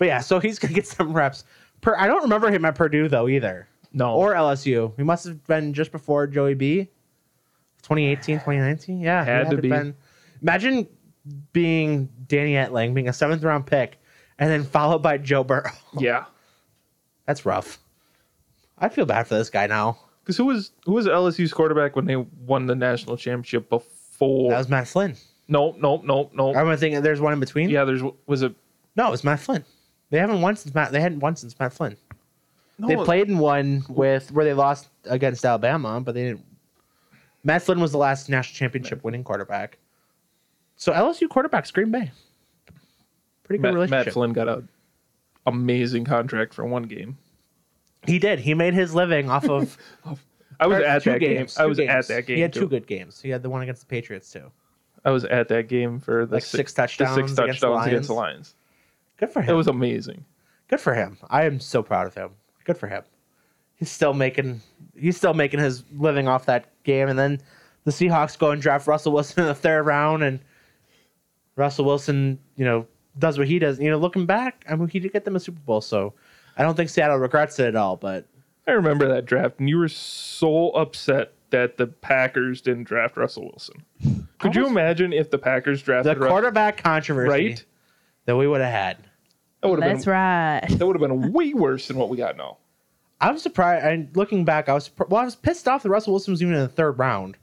yeah, 0.00 0.20
so 0.20 0.40
he's 0.40 0.58
gonna 0.58 0.74
get 0.74 0.86
some 0.86 1.12
reps. 1.12 1.44
Per, 1.80 1.96
I 1.96 2.06
don't 2.06 2.22
remember 2.22 2.50
him 2.50 2.64
at 2.64 2.74
Purdue 2.74 3.08
though 3.08 3.28
either, 3.28 3.68
No. 3.92 4.14
or 4.14 4.32
LSU. 4.34 4.92
He 4.96 5.02
must 5.02 5.24
have 5.26 5.44
been 5.46 5.72
just 5.74 5.92
before 5.92 6.26
Joey 6.26 6.54
B. 6.54 6.88
2018, 7.82 8.36
2019. 8.36 9.00
Yeah, 9.00 9.24
he 9.24 9.30
Had 9.30 9.50
to 9.50 9.56
be. 9.56 9.68
been. 9.68 9.94
Imagine 10.42 10.86
being 11.52 12.08
Danny 12.26 12.52
Etling, 12.52 12.94
being 12.94 13.08
a 13.08 13.12
seventh 13.12 13.42
round 13.42 13.66
pick, 13.66 13.98
and 14.38 14.50
then 14.50 14.64
followed 14.64 15.02
by 15.02 15.18
Joe 15.18 15.44
Burrow. 15.44 15.70
yeah. 15.98 16.24
That's 17.26 17.46
rough. 17.46 17.78
I 18.78 18.88
feel 18.88 19.06
bad 19.06 19.26
for 19.28 19.34
this 19.34 19.50
guy 19.50 19.66
now. 19.66 19.98
Because 20.22 20.36
who 20.36 20.46
was 20.46 20.72
who 20.84 20.92
was 20.92 21.06
LSU's 21.06 21.52
quarterback 21.52 21.96
when 21.96 22.04
they 22.04 22.16
won 22.16 22.66
the 22.66 22.74
national 22.74 23.16
championship 23.16 23.68
before? 23.68 24.50
That 24.50 24.58
was 24.58 24.68
Matt 24.68 24.88
Flynn. 24.88 25.16
no, 25.48 25.74
no, 25.78 26.00
no, 26.04 26.30
no. 26.32 26.54
I'm 26.54 26.76
thinking 26.76 27.02
there's 27.02 27.20
one 27.20 27.32
in 27.32 27.40
between. 27.40 27.70
Yeah, 27.70 27.84
there's 27.84 28.02
was 28.26 28.42
it? 28.42 28.54
No, 28.96 29.08
it 29.08 29.10
was 29.10 29.24
Matt 29.24 29.40
Flynn. 29.40 29.64
They 30.10 30.18
haven't 30.18 30.40
won 30.40 30.56
since 30.56 30.74
Matt. 30.74 30.92
They 30.92 31.00
hadn't 31.00 31.20
won 31.20 31.36
since 31.36 31.58
Matt 31.58 31.72
Flynn. 31.72 31.96
No, 32.78 32.88
They 32.88 32.96
played 32.96 33.28
in 33.28 33.38
one 33.38 33.84
with 33.88 34.32
where 34.32 34.44
they 34.44 34.54
lost 34.54 34.88
against 35.04 35.44
Alabama, 35.44 36.00
but 36.00 36.14
they 36.14 36.24
didn't. 36.24 36.44
Matt 37.44 37.62
Flynn 37.62 37.80
was 37.80 37.92
the 37.92 37.98
last 37.98 38.28
national 38.28 38.56
championship 38.56 39.04
winning 39.04 39.24
quarterback. 39.24 39.78
So 40.76 40.92
LSU 40.92 41.28
quarterback's 41.28 41.70
Green 41.70 41.90
Bay. 41.90 42.10
Pretty 43.44 43.58
good 43.58 43.68
Matt, 43.68 43.74
relationship. 43.74 44.06
Matt 44.06 44.12
Flynn 44.14 44.32
got 44.32 44.48
a 44.48 44.62
amazing 45.46 46.04
contract 46.04 46.54
for 46.54 46.64
one 46.64 46.84
game. 46.84 47.18
He 48.06 48.18
did. 48.18 48.40
He 48.40 48.54
made 48.54 48.74
his 48.74 48.94
living 48.94 49.30
off 49.30 49.48
of. 49.48 49.76
I 50.60 50.66
was 50.66 50.82
at 50.82 51.02
two 51.02 51.12
that 51.12 51.20
games, 51.20 51.56
game. 51.56 51.62
I 51.62 51.66
was 51.66 51.78
games. 51.78 51.90
at 51.90 52.08
that 52.08 52.26
game. 52.26 52.36
He 52.36 52.42
had 52.42 52.52
too. 52.52 52.60
two 52.60 52.68
good 52.68 52.86
games. 52.86 53.20
He 53.20 53.30
had 53.30 53.42
the 53.42 53.48
one 53.48 53.62
against 53.62 53.80
the 53.80 53.86
Patriots 53.86 54.30
too. 54.30 54.50
I 55.04 55.10
was 55.10 55.24
at 55.24 55.48
that 55.48 55.68
game 55.68 55.98
for 56.00 56.26
the 56.26 56.34
Like 56.34 56.44
six 56.44 56.74
touchdowns 56.74 57.16
the 57.16 57.28
six 57.28 57.38
against 57.38 57.60
the 57.60 57.66
touchdowns 57.68 57.86
against 57.86 58.08
the 58.08 58.14
Lions. 58.14 58.54
Good 59.16 59.30
for 59.30 59.40
him. 59.40 59.50
It 59.50 59.56
was 59.56 59.68
amazing. 59.68 60.24
Good 60.68 60.80
for 60.80 60.94
him. 60.94 61.18
I 61.30 61.44
am 61.44 61.60
so 61.60 61.82
proud 61.82 62.06
of 62.06 62.14
him. 62.14 62.30
Good 62.64 62.76
for 62.76 62.86
him. 62.86 63.02
He's 63.76 63.90
still 63.90 64.12
making 64.12 64.60
he's 64.94 65.16
still 65.16 65.34
making 65.34 65.60
his 65.60 65.82
living 65.96 66.28
off 66.28 66.46
that 66.46 66.66
game 66.84 67.08
and 67.08 67.18
then 67.18 67.40
the 67.84 67.90
Seahawks 67.90 68.38
go 68.38 68.50
and 68.50 68.60
draft 68.60 68.86
Russell 68.86 69.12
Wilson 69.12 69.40
in 69.40 69.46
the 69.46 69.54
third 69.54 69.84
round 69.84 70.22
and 70.22 70.40
Russell 71.56 71.86
Wilson, 71.86 72.38
you 72.56 72.64
know, 72.64 72.86
does 73.18 73.38
what 73.38 73.48
he 73.48 73.58
does. 73.58 73.80
You 73.80 73.90
know, 73.90 73.98
looking 73.98 74.26
back, 74.26 74.64
I 74.68 74.76
mean 74.76 74.88
he 74.88 75.00
did 75.00 75.12
get 75.12 75.24
them 75.24 75.36
a 75.36 75.40
Super 75.40 75.60
Bowl, 75.60 75.80
so 75.80 76.12
I 76.60 76.62
don't 76.62 76.74
think 76.76 76.90
Seattle 76.90 77.16
regrets 77.16 77.58
it 77.58 77.68
at 77.68 77.74
all, 77.74 77.96
but 77.96 78.26
I 78.66 78.72
remember 78.72 79.08
that 79.08 79.24
draft, 79.24 79.58
and 79.60 79.68
you 79.68 79.78
were 79.78 79.88
so 79.88 80.68
upset 80.72 81.32
that 81.48 81.78
the 81.78 81.86
Packers 81.86 82.60
didn't 82.60 82.84
draft 82.84 83.16
Russell 83.16 83.44
Wilson. 83.44 84.28
Could 84.38 84.54
you 84.54 84.66
imagine 84.66 85.14
if 85.14 85.30
the 85.30 85.38
Packers 85.38 85.80
the 85.80 85.86
drafted 85.86 86.18
Russ- 86.18 86.30
quarterback 86.30 86.76
controversy 86.82 87.30
right? 87.30 87.64
that 88.26 88.36
we 88.36 88.46
would 88.46 88.60
have 88.60 88.70
had. 88.70 88.98
That 89.62 89.68
would 89.70 89.82
have 89.82 89.90
That's 89.90 90.04
been 90.04 90.12
right. 90.12 90.66
that 90.68 90.86
would 90.86 91.00
have 91.00 91.08
been 91.08 91.32
way 91.32 91.54
worse 91.54 91.88
than 91.88 91.96
what 91.96 92.10
we 92.10 92.18
got 92.18 92.36
now. 92.36 92.58
I 93.22 93.30
was 93.30 93.40
surprised. 93.42 93.86
And 93.86 94.14
looking 94.14 94.44
back, 94.44 94.68
I 94.68 94.74
was 94.74 94.90
surpri- 94.90 95.08
well. 95.08 95.22
I 95.22 95.24
was 95.24 95.36
pissed 95.36 95.66
off 95.66 95.82
that 95.82 95.88
Russell 95.90 96.12
Wilson 96.12 96.32
was 96.32 96.42
even 96.42 96.54
in 96.54 96.60
the 96.60 96.68
third 96.68 96.98
round. 96.98 97.38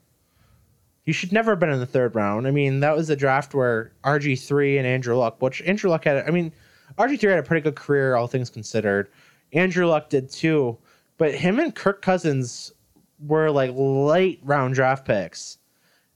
He 1.02 1.12
should 1.12 1.32
never 1.32 1.50
have 1.52 1.58
been 1.58 1.70
in 1.70 1.80
the 1.80 1.86
third 1.86 2.14
round. 2.14 2.46
I 2.46 2.52
mean, 2.52 2.80
that 2.80 2.96
was 2.96 3.10
a 3.10 3.16
draft 3.16 3.52
where 3.52 3.90
RG 4.04 4.46
three 4.46 4.78
and 4.78 4.86
Andrew 4.86 5.16
Luck, 5.16 5.42
which 5.42 5.60
Andrew 5.62 5.90
Luck 5.90 6.04
had. 6.04 6.24
I 6.24 6.30
mean, 6.30 6.52
RG 6.96 7.20
three 7.20 7.30
had 7.30 7.38
a 7.38 7.42
pretty 7.42 7.62
good 7.62 7.76
career, 7.76 8.14
all 8.16 8.26
things 8.26 8.50
considered. 8.50 9.08
Andrew 9.52 9.86
Luck 9.86 10.08
did 10.10 10.30
too, 10.30 10.78
but 11.16 11.34
him 11.34 11.58
and 11.58 11.74
Kirk 11.74 12.02
Cousins 12.02 12.72
were 13.20 13.50
like 13.50 13.70
late 13.74 14.40
round 14.42 14.74
draft 14.74 15.04
picks, 15.06 15.58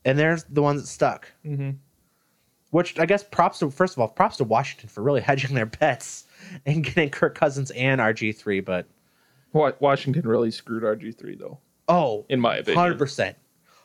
and 0.05 0.19
they're 0.19 0.39
the 0.49 0.62
ones 0.62 0.81
that 0.82 0.86
stuck. 0.86 1.32
Mm-hmm. 1.44 1.70
Which 2.70 2.99
I 2.99 3.05
guess 3.05 3.23
props 3.23 3.59
to 3.59 3.70
first 3.70 3.94
of 3.94 4.01
all 4.01 4.09
props 4.09 4.39
to 4.39 4.44
Washington 4.44 4.89
for 4.89 5.03
really 5.03 5.20
hedging 5.23 5.55
their 5.55 5.66
bets 5.66 6.24
and 6.65 6.82
getting 6.85 7.11
Kirk 7.11 7.35
Cousins 7.35 7.70
and 7.73 8.01
RG 8.01 8.36
three, 8.36 8.61
but. 8.61 8.86
Washington 9.55 10.27
really 10.27 10.51
screwed 10.51 10.82
RG 10.82 11.19
three 11.19 11.36
though, 11.36 11.59
Oh, 11.86 12.24
in 12.31 12.40
my 12.40 12.57
opinion. 12.57 12.78
Hundred 12.78 12.97
percent, 12.99 13.36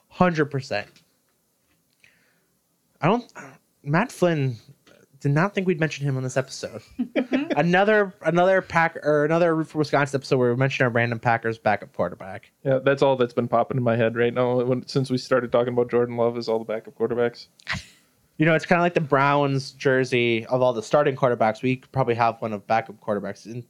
hundred 0.07 0.45
percent. 0.45 0.87
I 3.01 3.07
don't. 3.07 3.31
Matt 3.83 4.11
Flynn 4.11 4.55
did 5.19 5.31
not 5.31 5.53
think 5.53 5.67
we'd 5.67 5.79
mention 5.79 6.05
him 6.05 6.17
on 6.17 6.23
this 6.23 6.37
episode. 6.37 6.81
another 7.55 8.13
another 8.21 8.61
pack 8.61 8.97
or 8.97 9.25
another 9.25 9.55
Root 9.55 9.67
for 9.67 9.79
Wisconsin 9.79 10.19
episode 10.19 10.37
where 10.37 10.51
we 10.51 10.57
mentioned 10.57 10.85
our 10.85 10.91
random 10.91 11.19
Packers 11.19 11.57
backup 11.57 11.93
quarterback. 11.93 12.51
Yeah, 12.63 12.79
that's 12.83 13.01
all 13.01 13.15
that's 13.15 13.33
been 13.33 13.47
popping 13.47 13.77
in 13.77 13.83
my 13.83 13.95
head 13.95 14.15
right 14.15 14.33
now. 14.33 14.63
When, 14.63 14.87
since 14.87 15.09
we 15.09 15.17
started 15.17 15.51
talking 15.51 15.73
about 15.73 15.89
Jordan 15.89 16.17
Love 16.17 16.37
is 16.37 16.47
all 16.47 16.59
the 16.59 16.65
backup 16.65 16.95
quarterbacks. 16.97 17.47
You 18.37 18.45
know, 18.45 18.53
it's 18.53 18.65
kind 18.65 18.79
of 18.79 18.83
like 18.83 18.93
the 18.93 19.01
Browns 19.01 19.71
jersey 19.71 20.45
of 20.45 20.61
all 20.61 20.71
the 20.71 20.83
starting 20.83 21.15
quarterbacks. 21.15 21.63
We 21.63 21.77
could 21.77 21.91
probably 21.91 22.15
have 22.15 22.39
one 22.41 22.53
of 22.53 22.65
backup 22.67 23.01
quarterbacks 23.01 23.45
and 23.45 23.63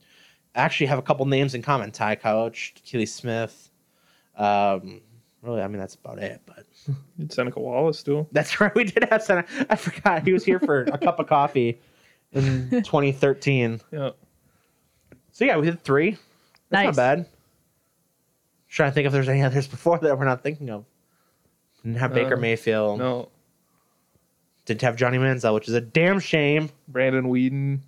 actually 0.56 0.88
have 0.88 1.00
a 1.00 1.04
couple 1.04 1.26
names 1.26 1.56
in 1.56 1.62
common: 1.62 1.92
Tim 1.92 2.16
Couch, 2.18 2.76
Keely 2.84 3.06
Smith. 3.06 3.70
Um, 4.36 5.02
really, 5.42 5.62
I 5.62 5.68
mean 5.68 5.80
that's 5.80 5.96
about 5.96 6.20
it. 6.20 6.42
But 6.46 6.66
And 7.18 7.32
Seneca 7.32 7.60
Wallace 7.60 8.04
too. 8.04 8.28
That's 8.32 8.60
right. 8.62 8.74
We 8.76 8.84
did 8.86 9.08
have 9.10 9.22
Seneca. 9.24 9.48
I 9.70 9.76
forgot 9.76 10.24
he 10.24 10.34
was 10.34 10.44
here 10.46 10.60
for 10.60 10.82
a 10.84 10.98
cup 10.98 11.20
of 11.20 11.28
coffee 11.28 11.80
in 12.34 12.70
2013. 12.72 13.82
Yeah. 13.92 14.12
So 15.32 15.46
yeah, 15.46 15.58
we 15.58 15.66
did 15.66 15.82
three. 15.84 16.12
That's 16.12 16.22
Nice. 16.72 16.86
not 16.88 16.96
bad. 16.96 17.18
I'm 17.20 17.26
trying 18.70 18.92
to 18.92 18.94
think 18.96 19.06
if 19.08 19.14
there's 19.14 19.30
any 19.30 19.42
others 19.44 19.68
before 19.68 19.98
that 20.00 20.18
we're 20.18 20.26
not 20.26 20.44
thinking 20.44 20.70
of. 20.70 20.86
Didn't 21.84 21.98
have 22.00 22.14
Baker 22.14 22.36
Uh, 22.36 22.40
Mayfield. 22.40 23.00
No. 23.00 23.30
Didn't 24.66 24.82
have 24.82 24.98
Johnny 24.98 25.18
Manziel, 25.18 25.54
which 25.54 25.68
is 25.70 25.74
a 25.74 25.82
damn 25.82 26.20
shame. 26.20 26.70
Brandon 26.90 27.26
Weeden. 27.26 27.80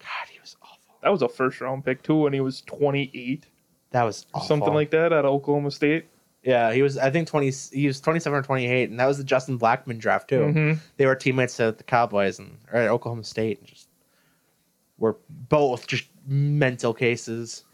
God, 0.00 0.28
he 0.30 0.38
was 0.40 0.56
awful. 0.62 0.96
That 1.02 1.10
was 1.10 1.22
a 1.22 1.28
first 1.28 1.60
round 1.60 1.84
pick 1.84 2.02
too 2.02 2.16
when 2.16 2.32
he 2.34 2.40
was 2.40 2.60
twenty 2.62 3.10
eight. 3.14 3.46
That 3.92 4.02
was 4.02 4.26
awful. 4.34 4.46
Something 4.46 4.74
like 4.74 4.90
that 4.90 5.12
at 5.12 5.24
Oklahoma 5.24 5.70
State. 5.70 6.04
Yeah, 6.42 6.72
he 6.72 6.82
was. 6.82 6.96
I 6.96 7.10
think 7.10 7.26
20. 7.28 7.50
He 7.72 7.86
was 7.86 8.00
27 8.00 8.38
or 8.38 8.42
28, 8.42 8.90
and 8.90 9.00
that 9.00 9.06
was 9.06 9.18
the 9.18 9.24
Justin 9.24 9.58
Blackmon 9.58 9.98
draft 9.98 10.28
too. 10.28 10.40
Mhm. 10.40 10.78
They 10.96 11.06
were 11.06 11.14
teammates 11.14 11.58
at 11.60 11.78
the 11.78 11.84
Cowboys 11.84 12.38
and 12.38 12.56
or 12.72 12.78
at 12.80 12.88
Oklahoma 12.88 13.24
State. 13.24 13.58
And 13.58 13.66
just 13.68 13.88
were 14.98 15.16
both 15.28 15.86
just 15.86 16.06
mental 16.26 16.94
cases. 16.94 17.64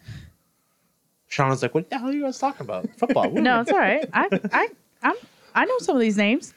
Sean 1.27 1.49
was 1.49 1.61
like, 1.61 1.73
"What 1.75 1.89
the 1.89 1.97
hell 1.97 2.09
are 2.09 2.13
you 2.13 2.21
guys 2.23 2.39
talking 2.39 2.61
about? 2.65 2.89
Football? 2.97 3.29
No, 3.33 3.61
it's 3.61 3.71
all 3.71 3.77
right. 3.79 4.07
I 4.13 4.27
I 4.51 4.67
I'm 5.03 5.15
I 5.53 5.65
know 5.65 5.77
some 5.79 5.95
of 5.95 6.01
these 6.01 6.17
names. 6.17 6.53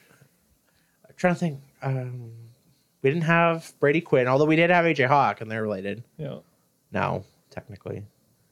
I'm 1.07 1.15
trying 1.17 1.35
to 1.35 1.41
think. 1.41 1.61
Um, 1.83 2.33
we 3.03 3.11
didn't 3.11 3.25
have 3.25 3.73
Brady 3.81 4.01
Quinn, 4.01 4.27
although 4.27 4.45
we 4.47 4.57
did 4.57 4.71
have 4.71 4.85
AJ 4.85 5.07
Hawk, 5.07 5.41
and 5.41 5.51
they're 5.51 5.63
related 5.63 6.03
Yeah. 6.17 6.39
now, 6.91 7.23
technically, 7.51 8.03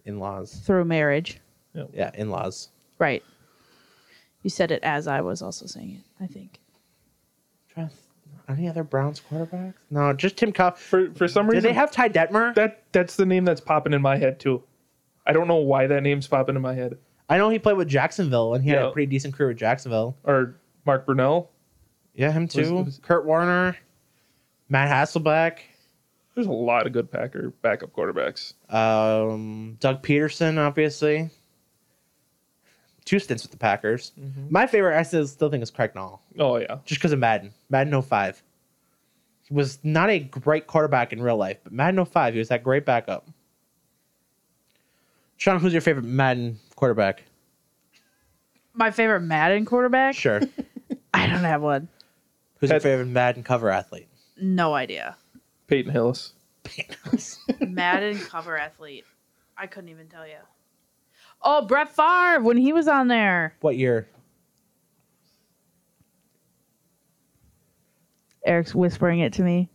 in 0.04 0.20
laws. 0.20 0.54
Through 0.64 0.84
marriage. 0.84 1.40
Yeah, 1.92 2.10
in 2.14 2.30
laws. 2.30 2.68
Right. 2.98 3.22
You 4.46 4.50
said 4.50 4.70
it 4.70 4.84
as 4.84 5.08
I 5.08 5.22
was 5.22 5.42
also 5.42 5.66
saying 5.66 5.90
it, 5.98 6.22
I 6.22 6.28
think. 6.28 6.60
Any 8.48 8.68
other 8.68 8.84
Browns 8.84 9.20
quarterbacks? 9.28 9.74
No, 9.90 10.12
just 10.12 10.36
Tim 10.36 10.52
Coughlin. 10.52 10.78
For 10.78 11.10
for 11.14 11.26
some 11.26 11.48
reason, 11.48 11.64
Did 11.64 11.70
they 11.70 11.74
have 11.74 11.90
Ty 11.90 12.10
Detmer? 12.10 12.54
that 12.54 12.84
that's 12.92 13.16
the 13.16 13.26
name 13.26 13.44
that's 13.44 13.60
popping 13.60 13.92
in 13.92 14.00
my 14.00 14.16
head 14.16 14.38
too. 14.38 14.62
I 15.26 15.32
don't 15.32 15.48
know 15.48 15.56
why 15.56 15.88
that 15.88 16.00
name's 16.04 16.28
popping 16.28 16.54
in 16.54 16.62
my 16.62 16.74
head. 16.74 16.96
I 17.28 17.38
know 17.38 17.48
he 17.48 17.58
played 17.58 17.76
with 17.76 17.88
Jacksonville, 17.88 18.54
and 18.54 18.62
he 18.62 18.70
had 18.70 18.82
Yeah. 18.82 18.88
a 18.88 18.92
pretty 18.92 19.06
decent 19.10 19.34
career 19.34 19.48
with 19.48 19.58
Jacksonville. 19.58 20.16
Or 20.22 20.54
Mark 20.84 21.06
Brunell. 21.06 21.48
Yeah, 22.14 22.30
him 22.30 22.46
too. 22.46 22.84
was- 22.84 23.00
Kurt 23.02 23.26
Warner, 23.26 23.76
Matt 24.68 24.88
Hasselbeck, 24.92 25.58
There's 26.36 26.46
a 26.46 26.52
lot 26.52 26.86
of 26.86 26.92
good 26.92 27.10
Packer 27.10 27.50
backup 27.62 27.92
quarterbacks. 27.92 28.52
um, 28.72 29.76
Doug 29.80 30.04
Pederson, 30.04 30.56
obviously. 30.58 31.30
Two 33.06 33.18
stints 33.18 33.42
with 33.44 33.52
the 33.52 33.56
Packers. 33.56 34.12
Mm-hmm. 34.20 34.48
My 34.50 34.66
favorite, 34.66 34.98
I 34.98 35.02
still, 35.04 35.26
still 35.26 35.48
think, 35.48 35.62
is 35.62 35.70
Craig 35.70 35.92
Nall, 35.94 36.18
Oh 36.38 36.56
yeah. 36.58 36.78
just 36.84 37.00
because 37.00 37.12
of 37.12 37.18
Madden. 37.18 37.52
Madden 37.70 38.02
05. 38.02 38.42
He 39.48 39.54
was 39.54 39.78
not 39.84 40.10
a 40.10 40.18
great 40.18 40.66
quarterback 40.66 41.12
in 41.12 41.22
real 41.22 41.36
life, 41.36 41.58
but 41.64 41.72
Madden 41.72 42.04
05, 42.04 42.34
he 42.34 42.38
was 42.40 42.48
that 42.48 42.62
great 42.64 42.84
backup. 42.84 43.26
Sean, 45.36 45.60
who's 45.60 45.72
your 45.72 45.82
favorite 45.82 46.04
Madden 46.04 46.58
quarterback? 46.74 47.22
My 48.74 48.90
favorite 48.90 49.20
Madden 49.20 49.64
quarterback? 49.64 50.14
Sure. 50.14 50.40
I 51.14 51.26
don't 51.26 51.44
have 51.44 51.62
one. 51.62 51.88
Who's 52.58 52.70
your 52.70 52.80
favorite 52.80 53.06
Madden 53.06 53.42
cover 53.42 53.70
athlete? 53.70 54.08
No 54.40 54.74
idea. 54.74 55.16
Peyton 55.68 55.92
Hillis. 55.92 56.32
Peyton 56.64 56.96
Hillis. 57.04 57.38
Madden 57.60 58.18
cover 58.18 58.56
athlete. 58.58 59.04
I 59.56 59.66
couldn't 59.66 59.90
even 59.90 60.08
tell 60.08 60.26
you. 60.26 60.36
Oh, 61.42 61.62
Brett 61.62 61.94
Favre 61.94 62.42
when 62.42 62.56
he 62.56 62.72
was 62.72 62.88
on 62.88 63.08
there. 63.08 63.54
what 63.60 63.76
year? 63.76 64.08
Eric's 68.44 68.74
whispering 68.74 69.20
it 69.20 69.32
to 69.34 69.42
me. 69.42 69.68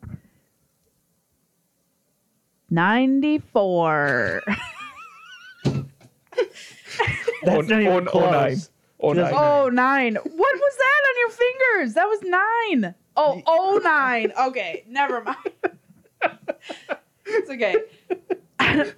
94. 2.70 4.44
That's 7.44 7.68
not 7.68 7.82
even 7.82 8.08
oh, 8.08 8.12
oh, 8.14 8.20
oh, 8.20 8.32
nine. 8.32 8.50
close. 8.50 8.70
Oh, 9.02 9.14
nine. 9.14 9.34
oh, 9.36 9.70
nine. 9.70 10.16
What 10.16 10.26
was 10.34 10.78
that 10.78 11.02
on 11.10 11.20
your 11.20 11.30
fingers? 11.30 11.94
That 11.96 12.06
was 12.06 12.22
nine. 12.24 12.96
Oh, 13.18 13.42
oh, 13.46 13.82
nine. 13.84 14.32
Okay, 14.40 14.86
never 14.88 15.22
mind. 15.22 15.38
it's 17.26 17.50
okay. 17.50 17.76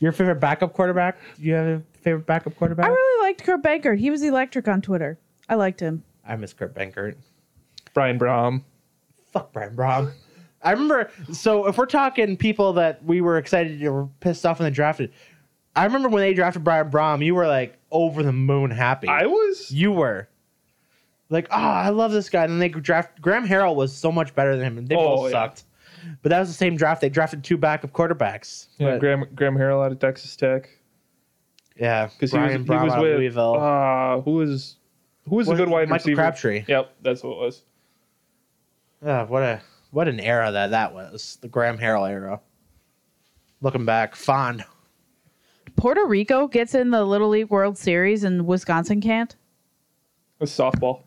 Your 0.00 0.12
favorite 0.12 0.40
backup 0.40 0.72
quarterback? 0.72 1.18
Do 1.36 1.42
you 1.42 1.54
have 1.54 1.66
a 1.66 1.82
favorite 2.00 2.26
backup 2.26 2.56
quarterback? 2.56 2.86
I 2.86 2.88
really 2.90 3.26
liked 3.28 3.44
Kurt 3.44 3.62
Benkert. 3.62 3.98
He 3.98 4.10
was 4.10 4.22
electric 4.22 4.66
on 4.66 4.80
Twitter. 4.80 5.18
I 5.48 5.54
liked 5.54 5.80
him. 5.80 6.02
I 6.26 6.36
miss 6.36 6.52
Kurt 6.52 6.74
Benkert. 6.74 7.16
Brian 7.94 8.18
Brohm. 8.18 8.62
Fuck 9.32 9.52
Brian 9.52 9.76
Brohm. 9.76 10.12
I 10.62 10.72
remember. 10.72 11.10
So 11.32 11.66
if 11.66 11.78
we're 11.78 11.86
talking 11.86 12.36
people 12.36 12.72
that 12.74 13.04
we 13.04 13.20
were 13.20 13.36
excited 13.38 13.82
or 13.82 13.92
were 13.92 14.06
pissed 14.20 14.44
off 14.46 14.58
when 14.58 14.66
they 14.70 14.74
drafted, 14.74 15.12
I 15.76 15.84
remember 15.84 16.08
when 16.08 16.22
they 16.22 16.34
drafted 16.34 16.64
Brian 16.64 16.90
Brohm, 16.90 17.24
you 17.24 17.34
were 17.34 17.46
like 17.46 17.78
over 17.90 18.22
the 18.22 18.32
moon 18.32 18.70
happy. 18.70 19.08
I 19.08 19.26
was. 19.26 19.70
you 19.70 19.92
were 19.92 20.28
like, 21.28 21.46
oh, 21.50 21.56
I 21.56 21.90
love 21.90 22.12
this 22.12 22.28
guy. 22.28 22.44
And 22.44 22.52
then 22.54 22.58
they 22.58 22.68
draft 22.68 23.20
Graham 23.20 23.46
Harrell 23.46 23.74
was 23.76 23.94
so 23.94 24.10
much 24.10 24.34
better 24.34 24.56
than 24.56 24.64
him, 24.66 24.78
and 24.78 24.88
they 24.88 24.96
Oh, 24.96 25.16
both 25.16 25.24
yeah. 25.26 25.30
sucked. 25.46 25.64
But 26.22 26.30
that 26.30 26.38
was 26.40 26.48
the 26.48 26.54
same 26.54 26.76
draft. 26.76 27.00
They 27.00 27.08
drafted 27.08 27.42
two 27.44 27.56
backup 27.56 27.92
quarterbacks. 27.92 28.68
Yeah, 28.78 28.92
But- 28.92 29.00
Graham 29.00 29.24
Graham 29.34 29.54
Harrell 29.56 29.84
out 29.84 29.92
of 29.92 29.98
Texas 29.98 30.36
Tech. 30.36 30.68
yeah, 31.76 32.06
Because 32.06 32.32
he 32.32 32.38
was, 32.38 32.46
Brian 32.64 32.64
he 32.64 32.84
was 32.86 32.92
out 32.94 33.02
with 33.02 33.16
Louisville. 33.18 33.54
uh, 33.60 34.20
who 34.22 34.32
was 34.34 34.76
who 35.28 35.36
was 35.36 35.48
a 35.48 35.54
good 35.54 35.68
wide 35.68 35.88
Michael 35.88 36.04
receiver? 36.10 36.16
Crabtree. 36.22 36.64
Yep, 36.66 36.94
that's 37.02 37.22
what 37.22 37.32
it 37.32 37.38
was. 37.38 37.62
Ah, 39.04 39.24
what 39.26 39.42
a 39.42 39.60
what 39.90 40.08
an 40.08 40.20
era 40.20 40.50
that 40.52 40.70
that 40.70 40.92
was. 40.94 41.38
The 41.40 41.48
Graham 41.48 41.78
Harrell 41.78 42.08
era. 42.08 42.40
Looking 43.62 43.84
back, 43.84 44.14
fond. 44.16 44.64
Puerto 45.76 46.04
Rico 46.06 46.46
gets 46.48 46.74
in 46.74 46.90
the 46.90 47.04
Little 47.04 47.28
League 47.28 47.48
World 47.50 47.78
Series 47.78 48.24
and 48.24 48.46
Wisconsin 48.46 49.00
can't. 49.00 49.32
It 49.32 50.40
was 50.44 50.50
softball. 50.50 51.02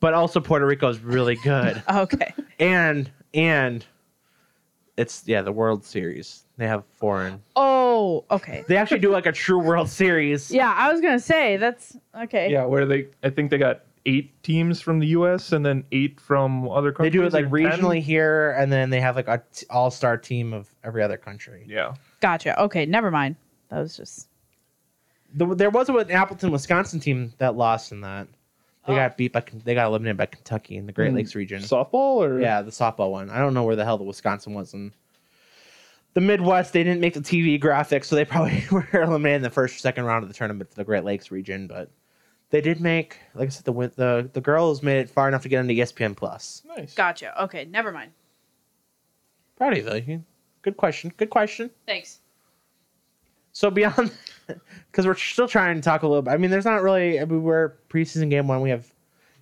But 0.00 0.14
also 0.14 0.40
Puerto 0.40 0.66
Rico 0.66 0.88
is 0.88 1.00
really 1.00 1.36
good. 1.36 1.82
Okay. 1.90 2.32
and 2.58 3.10
and 3.36 3.84
it's 4.96 5.22
yeah, 5.26 5.42
the 5.42 5.52
World 5.52 5.84
Series. 5.84 6.44
They 6.56 6.66
have 6.66 6.84
foreign. 6.96 7.42
Oh, 7.54 8.24
okay. 8.30 8.64
They 8.66 8.76
actually 8.76 9.00
do 9.00 9.10
like 9.12 9.26
a 9.26 9.32
true 9.32 9.58
World 9.58 9.88
Series. 9.88 10.50
Yeah, 10.50 10.72
I 10.74 10.90
was 10.90 11.00
gonna 11.00 11.20
say 11.20 11.56
that's 11.58 11.96
okay. 12.22 12.50
Yeah, 12.50 12.64
where 12.64 12.86
they 12.86 13.08
I 13.22 13.30
think 13.30 13.50
they 13.50 13.58
got 13.58 13.82
eight 14.06 14.42
teams 14.42 14.80
from 14.80 15.00
the 15.00 15.08
U.S. 15.08 15.52
and 15.52 15.66
then 15.66 15.84
eight 15.92 16.18
from 16.20 16.68
other 16.68 16.92
countries. 16.92 17.12
They 17.12 17.18
do 17.18 17.24
it 17.24 17.32
like 17.32 17.52
or 17.52 17.58
10? 17.70 17.80
regionally 17.80 18.00
here, 18.00 18.52
and 18.52 18.72
then 18.72 18.88
they 18.88 19.00
have 19.00 19.16
like 19.16 19.28
a 19.28 19.42
t- 19.52 19.66
all-star 19.68 20.16
team 20.16 20.52
of 20.52 20.72
every 20.84 21.02
other 21.02 21.16
country. 21.16 21.64
Yeah. 21.68 21.94
Gotcha. 22.20 22.58
Okay, 22.62 22.86
never 22.86 23.10
mind. 23.10 23.36
That 23.68 23.80
was 23.80 23.96
just 23.96 24.28
The, 25.34 25.54
there 25.54 25.70
was 25.70 25.88
an 25.88 26.10
Appleton, 26.10 26.52
Wisconsin 26.52 27.00
team 27.00 27.34
that 27.38 27.56
lost 27.56 27.90
in 27.92 28.00
that. 28.02 28.28
They 28.86 28.92
Oh. 28.92 28.96
got 28.96 29.16
beat 29.16 29.32
by. 29.32 29.42
They 29.64 29.74
got 29.74 29.86
eliminated 29.86 30.16
by 30.16 30.26
Kentucky 30.26 30.76
in 30.76 30.86
the 30.86 30.92
Great 30.92 31.10
Hmm. 31.10 31.16
Lakes 31.16 31.34
region. 31.34 31.60
Softball 31.62 32.16
or 32.16 32.40
Yeah, 32.40 32.62
the 32.62 32.70
softball 32.70 33.10
one. 33.10 33.30
I 33.30 33.38
don't 33.38 33.54
know 33.54 33.64
where 33.64 33.76
the 33.76 33.84
hell 33.84 33.98
the 33.98 34.04
Wisconsin 34.04 34.54
was 34.54 34.74
in 34.74 34.92
the 36.14 36.20
Midwest. 36.20 36.72
They 36.72 36.84
didn't 36.84 37.00
make 37.00 37.14
the 37.14 37.20
TV 37.20 37.58
graphics, 37.60 38.04
so 38.06 38.14
they 38.16 38.24
probably 38.24 38.62
were 38.70 38.86
eliminated 38.92 39.36
in 39.36 39.42
the 39.42 39.50
first 39.50 39.76
or 39.76 39.78
second 39.80 40.04
round 40.04 40.22
of 40.22 40.28
the 40.28 40.34
tournament 40.34 40.70
for 40.70 40.76
the 40.76 40.84
Great 40.84 41.04
Lakes 41.04 41.30
region. 41.30 41.66
But 41.66 41.90
they 42.50 42.60
did 42.60 42.80
make, 42.80 43.18
like 43.34 43.46
I 43.46 43.50
said, 43.50 43.64
the 43.64 43.72
the 43.96 44.30
the 44.32 44.40
girls 44.40 44.82
made 44.82 44.98
it 45.00 45.10
far 45.10 45.26
enough 45.28 45.42
to 45.42 45.48
get 45.48 45.60
into 45.60 45.74
ESPN 45.74 46.14
Plus. 46.16 46.62
nice. 46.76 46.94
gotcha. 46.94 47.42
Okay, 47.44 47.64
never 47.64 47.90
mind. 47.90 48.12
Proud 49.56 49.76
of 49.76 50.06
you. 50.08 50.22
Good 50.62 50.76
question. 50.76 51.12
Good 51.16 51.30
question. 51.30 51.70
Thanks. 51.86 52.20
So 53.56 53.70
beyond, 53.70 54.12
because 54.90 55.06
we're 55.06 55.14
still 55.14 55.48
trying 55.48 55.76
to 55.76 55.80
talk 55.80 56.02
a 56.02 56.06
little 56.06 56.20
bit. 56.20 56.30
I 56.30 56.36
mean, 56.36 56.50
there's 56.50 56.66
not 56.66 56.82
really. 56.82 57.18
I 57.18 57.24
mean, 57.24 57.42
we're 57.42 57.72
preseason 57.88 58.28
game 58.28 58.48
one. 58.48 58.60
We 58.60 58.68
have 58.68 58.92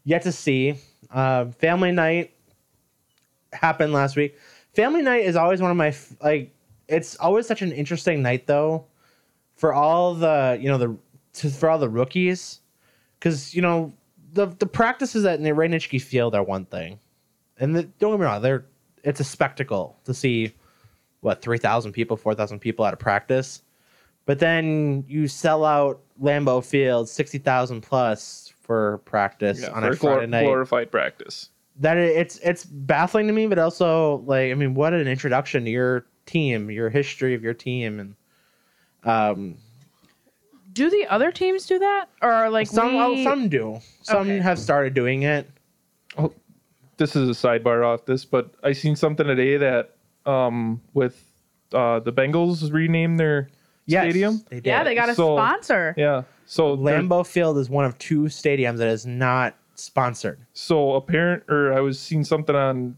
yet 0.05 0.23
to 0.23 0.31
see. 0.31 0.78
Uh, 1.11 1.47
family 1.47 1.91
night 1.91 2.32
happened 3.53 3.93
last 3.93 4.15
week. 4.15 4.39
Family 4.73 5.03
night 5.03 5.24
is 5.24 5.35
always 5.35 5.61
one 5.61 5.73
of 5.73 5.77
my 5.77 5.93
like. 6.23 6.55
It's 6.86 7.16
always 7.16 7.49
such 7.49 7.61
an 7.61 7.73
interesting 7.73 8.23
night 8.23 8.47
though, 8.47 8.86
for 9.57 9.74
all 9.74 10.15
the 10.15 10.59
you 10.61 10.69
know 10.69 10.78
the 10.78 10.97
to, 11.41 11.51
for 11.51 11.69
all 11.69 11.81
the 11.81 11.89
rookies, 11.89 12.61
because 13.19 13.53
you 13.53 13.62
know 13.62 13.93
the 14.32 14.47
the 14.47 14.66
practices 14.66 15.24
at 15.24 15.41
Ray 15.41 15.66
Nitschke 15.66 16.01
Field 16.01 16.36
are 16.36 16.45
one 16.45 16.66
thing, 16.66 17.01
and 17.59 17.74
the, 17.74 17.82
don't 17.99 18.12
get 18.12 18.20
me 18.20 18.27
wrong, 18.27 18.43
they're 18.43 18.65
it's 19.03 19.19
a 19.19 19.24
spectacle 19.24 19.99
to 20.05 20.15
see 20.15 20.55
what 21.19 21.43
three 21.43 21.59
thousand 21.59 21.91
people, 21.91 22.16
four 22.16 22.36
thousand 22.36 22.61
people 22.61 22.85
out 22.85 22.93
of 22.93 23.01
practice. 23.01 23.62
But 24.27 24.39
then 24.39 25.05
you 25.07 25.29
sell 25.29 25.65
out 25.65 26.01
Lambeau 26.23 26.65
Field 26.65 27.09
sixty 27.09 27.39
thousand 27.39 27.83
plus 27.83 28.53
for 28.63 28.99
practice 29.05 29.61
Yeah, 29.63 29.71
on 29.73 29.83
for 29.83 29.91
a 29.91 29.97
Friday 29.97 30.27
glor- 30.27 30.29
night. 30.31 30.43
glorified 30.45 30.91
practice. 30.91 31.51
That 31.81 31.97
it's 31.99 32.39
it's 32.39 32.65
baffling 32.65 33.27
to 33.27 33.33
me, 33.33 33.47
but 33.47 33.59
also 33.59 34.23
like 34.27 34.51
I 34.51 34.55
mean, 34.55 34.75
what 34.75 34.93
an 34.95 35.07
introduction 35.09 35.65
to 35.65 35.71
your 35.71 36.07
team, 36.27 36.71
your 36.71 36.89
history 36.89 37.35
of 37.35 37.43
your 37.43 37.53
team, 37.55 38.01
and 38.01 38.15
um, 39.05 39.57
Do 40.73 40.89
the 40.89 41.07
other 41.11 41.31
teams 41.31 41.67
do 41.67 41.79
that, 41.79 42.07
or 42.23 42.49
like 42.49 42.67
some 42.69 42.95
well, 42.95 43.23
some 43.25 43.49
do. 43.49 43.81
Some 44.03 44.21
Okay. 44.29 44.39
have 44.39 44.59
started 44.59 44.95
doing 44.95 45.25
it. 45.25 45.51
Oh, 46.17 46.33
this 46.97 47.15
is 47.17 47.29
a 47.29 47.33
sidebar 47.33 47.85
off 47.85 48.07
this, 48.07 48.25
but 48.25 48.55
I 48.63 48.73
seen 48.73 48.97
something 48.97 49.27
today 49.27 49.57
that 49.59 49.97
um 50.27 50.81
with 50.95 51.23
uh 51.73 52.01
the 52.01 52.13
Bengals 52.13 52.73
renamed 52.73 53.21
their 53.21 53.49
Yes, 53.86 54.05
stadium. 54.05 54.43
They 54.48 54.56
did. 54.56 54.66
yeah, 54.66 54.82
they 54.85 54.94
got 54.94 55.09
a 55.11 55.15
So- 55.15 55.36
sponsor. 55.36 55.94
Yeah. 55.97 56.23
So 56.47 56.77
they're- 56.77 57.01
Lambeau 57.01 57.27
Field 57.27 57.59
is 57.59 57.69
one 57.70 57.85
of 57.85 57.98
two 57.98 58.23
stadiums 58.24 58.78
that 58.78 58.89
is 58.89 59.05
not 59.06 59.56
sponsored. 59.77 60.39
so 60.52 60.94
apparent 60.94 61.43
or 61.48 61.73
I 61.73 61.81
was 61.81 61.98
seeing 61.98 62.23
something 62.23 62.55
on 62.55 62.97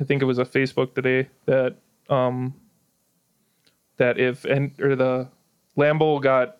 I 0.00 0.04
think 0.04 0.22
it 0.22 0.24
was 0.24 0.38
a 0.38 0.44
Facebook 0.44 0.94
today 0.94 1.28
that 1.44 1.76
um 2.08 2.54
that 3.98 4.18
if 4.18 4.44
and 4.46 4.72
or 4.80 4.96
the 4.96 5.28
Lambeau 5.76 6.20
got 6.22 6.56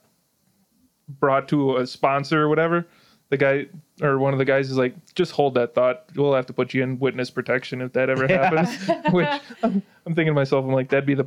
brought 1.09 1.49
to 1.49 1.79
a 1.79 1.87
sponsor 1.87 2.43
or 2.43 2.49
whatever, 2.49 2.87
the 3.31 3.37
guy 3.37 3.67
or 4.03 4.19
one 4.19 4.33
of 4.35 4.39
the 4.39 4.45
guys 4.45 4.71
is 4.71 4.77
like, 4.77 4.95
just 5.15 5.33
hold 5.33 5.55
that 5.55 5.75
thought. 5.75 6.05
We'll 6.15 6.35
have 6.35 6.47
to 6.47 6.53
put 6.53 6.75
you 6.75 6.83
in 6.83 6.99
witness 6.99 7.31
protection 7.31 7.81
if 7.81 7.93
that 7.95 8.11
ever 8.11 8.27
Yeah. 8.29 8.51
happens. 8.51 8.89
Which 9.15 9.29
I'm, 9.63 9.83
I'm 10.07 10.15
thinking 10.15 10.27
to 10.29 10.33
myself, 10.35 10.65
I'm 10.65 10.73
like, 10.73 10.91
that'd 10.91 11.07
be 11.07 11.15
the 11.15 11.27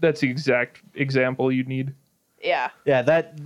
that's 0.00 0.20
the 0.20 0.30
exact 0.30 0.82
example 0.94 1.50
you'd 1.52 1.68
need. 1.68 1.94
Yeah. 2.42 2.70
Yeah, 2.84 3.02
that 3.02 3.38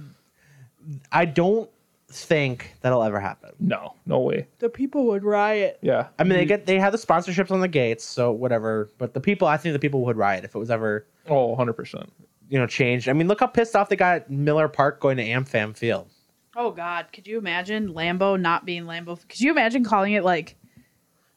I 1.13 1.25
don't 1.25 1.69
think 2.09 2.75
that'll 2.81 3.03
ever 3.03 3.19
happen. 3.19 3.51
No, 3.59 3.95
no 4.07 4.21
way. 4.21 4.47
The 4.61 4.69
people 4.69 5.07
would 5.07 5.25
riot. 5.25 5.79
Yeah. 5.83 6.09
I 6.19 6.25
mean, 6.25 6.39
they 6.39 6.45
get 6.45 6.67
they 6.67 6.79
have 6.79 6.93
the 6.93 6.99
sponsorships 6.99 7.51
on 7.51 7.61
the 7.61 7.69
gates, 7.69 8.05
so 8.05 8.31
whatever. 8.31 8.91
But 8.99 9.15
the 9.15 9.21
people, 9.21 9.49
I 9.49 9.57
think 9.57 9.73
the 9.73 9.79
people 9.79 10.05
would 10.05 10.17
riot 10.17 10.45
if 10.45 10.55
it 10.55 10.59
was 10.59 10.71
ever 10.71 11.07
Oh, 11.29 11.57
100%. 11.57 12.09
you 12.51 12.59
know 12.59 12.67
changed. 12.67 13.09
I 13.09 13.15
mean, 13.15 13.27
look 13.29 13.41
how 13.41 13.47
pissed 13.47 13.75
off 13.75 13.89
they 13.89 13.97
got 13.97 14.31
Miller 14.31 14.69
Park 14.69 15.01
going 15.01 15.17
to 15.17 15.25
AmFam 15.25 15.77
Field. 15.77 16.09
Oh 16.57 16.71
God, 16.71 17.07
could 17.13 17.27
you 17.27 17.39
imagine 17.39 17.93
Lambeau 17.95 18.39
not 18.41 18.65
being 18.65 18.85
Lambeau? 18.85 19.19
Could 19.29 19.41
you 19.41 19.51
imagine 19.51 19.83
calling 19.83 20.13
it 20.13 20.23
like, 20.23 20.55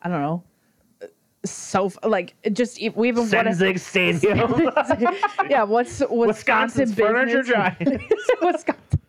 I 0.01 0.09
don't 0.09 0.21
know, 0.21 0.43
so 1.51 1.91
like 2.03 2.35
just 2.53 2.79
we 2.95 3.09
even 3.09 3.23
what 3.23 3.31
Senzig 3.31 3.79
Stadium, 4.19 4.37
yeah, 5.49 5.63
what's 5.63 5.99
Wisconsin 6.09 6.17
Wisconsin's 6.27 6.93
furniture 6.95 7.39
business? 7.43 7.47
giant. 7.55 8.03
Wisconsin. 8.41 8.99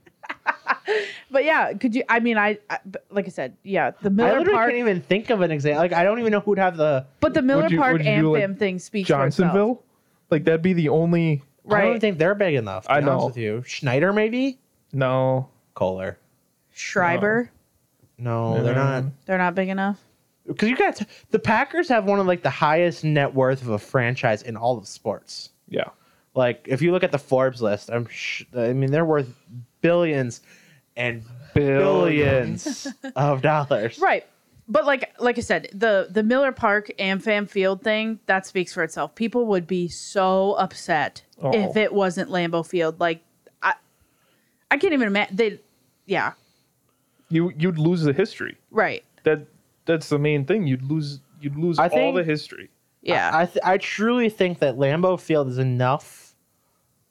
but 1.30 1.44
yeah, 1.44 1.72
could 1.74 1.94
you? 1.94 2.02
I 2.08 2.20
mean, 2.20 2.38
I, 2.38 2.58
I 2.70 2.78
like 3.10 3.26
I 3.26 3.28
said, 3.30 3.56
yeah, 3.62 3.90
the 4.02 4.08
I 4.08 4.12
Miller 4.12 4.38
literally 4.38 4.52
Park, 4.56 4.70
can't 4.70 4.80
even 4.80 5.00
think 5.02 5.30
of 5.30 5.40
an 5.42 5.50
example. 5.50 5.82
Like 5.82 5.92
I 5.92 6.02
don't 6.04 6.18
even 6.18 6.32
know 6.32 6.40
who'd 6.40 6.58
have 6.58 6.76
the. 6.76 7.06
but 7.20 7.34
the 7.34 7.42
Miller 7.42 7.62
Would 7.62 7.72
you- 7.72 7.78
Park 7.78 7.92
would 7.94 8.04
you 8.06 8.16
do, 8.20 8.32
like, 8.38 8.58
thing 8.58 8.78
speaks 8.78 9.08
for 9.08 9.26
itself. 9.26 9.52
Johnsonville? 9.52 9.82
Like, 10.30 10.44
that'd 10.44 10.62
be 10.62 10.72
the 10.74 10.88
only. 10.90 11.42
I 11.70 11.80
don't 11.80 11.90
right? 11.92 12.00
think 12.00 12.18
they're 12.18 12.34
big 12.34 12.54
enough. 12.54 12.84
To 12.84 12.92
I 12.92 13.00
be 13.00 13.06
know. 13.06 13.12
honest 13.12 13.26
with 13.28 13.36
you. 13.38 13.62
Schneider 13.66 14.12
maybe. 14.12 14.58
No. 14.92 15.48
Kohler. 15.74 16.18
Schreiber, 16.72 17.50
No, 18.18 18.62
they're 18.62 18.74
not. 18.74 19.04
they're 19.26 19.36
not 19.38 19.54
big 19.54 19.68
enough. 19.68 19.98
Because 20.48 20.68
you 20.68 20.76
got 20.76 21.00
the 21.30 21.38
Packers 21.38 21.88
have 21.88 22.04
one 22.06 22.18
of 22.18 22.26
like 22.26 22.42
the 22.42 22.50
highest 22.50 23.04
net 23.04 23.32
worth 23.34 23.62
of 23.62 23.68
a 23.68 23.78
franchise 23.78 24.42
in 24.42 24.56
all 24.56 24.76
of 24.78 24.88
sports. 24.88 25.50
Yeah. 25.68 25.90
Like 26.34 26.64
if 26.66 26.82
you 26.82 26.90
look 26.90 27.04
at 27.04 27.12
the 27.12 27.18
Forbes 27.18 27.62
list, 27.62 27.90
I'm 27.90 28.06
sh- 28.08 28.44
I 28.56 28.72
mean 28.72 28.90
they're 28.90 29.04
worth 29.04 29.28
billions 29.82 30.40
and 30.96 31.22
billions 31.54 32.86
of 33.16 33.42
dollars. 33.42 33.98
Right. 33.98 34.26
But 34.70 34.84
like 34.84 35.12
like 35.18 35.38
I 35.38 35.40
said, 35.40 35.68
the 35.72 36.08
the 36.10 36.22
Miller 36.22 36.52
Park 36.52 36.90
Amfam 36.98 37.48
Field 37.48 37.82
thing, 37.82 38.18
that 38.26 38.46
speaks 38.46 38.72
for 38.72 38.82
itself. 38.82 39.14
People 39.14 39.46
would 39.46 39.66
be 39.66 39.88
so 39.88 40.52
upset 40.54 41.22
Oh. 41.40 41.52
if 41.54 41.76
it 41.76 41.92
wasn't 41.92 42.30
Lambeau 42.30 42.66
Field. 42.66 42.98
Like 43.00 43.20
I 43.62 43.74
I 44.70 44.76
can't 44.76 44.92
even 44.92 45.08
imagine 45.08 45.36
they 45.36 45.60
yeah, 46.06 46.32
You, 47.28 47.52
you'd 47.58 47.78
lose 47.78 48.02
the 48.02 48.12
history. 48.14 48.56
right. 48.70 49.04
That 49.24 49.46
That's 49.88 50.08
the 50.08 50.18
main 50.20 50.44
thing. 50.44 50.66
You'd 50.68 50.82
lose 50.84 51.20
you'd 51.40 51.56
lose 51.56 51.78
I 51.80 51.84
all 51.84 51.88
think- 51.88 52.16
the 52.16 52.22
history. 52.24 52.70
Yeah. 53.02 53.30
I 53.32 53.46
th- 53.46 53.64
I 53.64 53.78
truly 53.78 54.28
think 54.28 54.58
that 54.60 54.76
Lambeau 54.76 55.18
Field 55.18 55.48
is 55.48 55.58
enough 55.58 56.34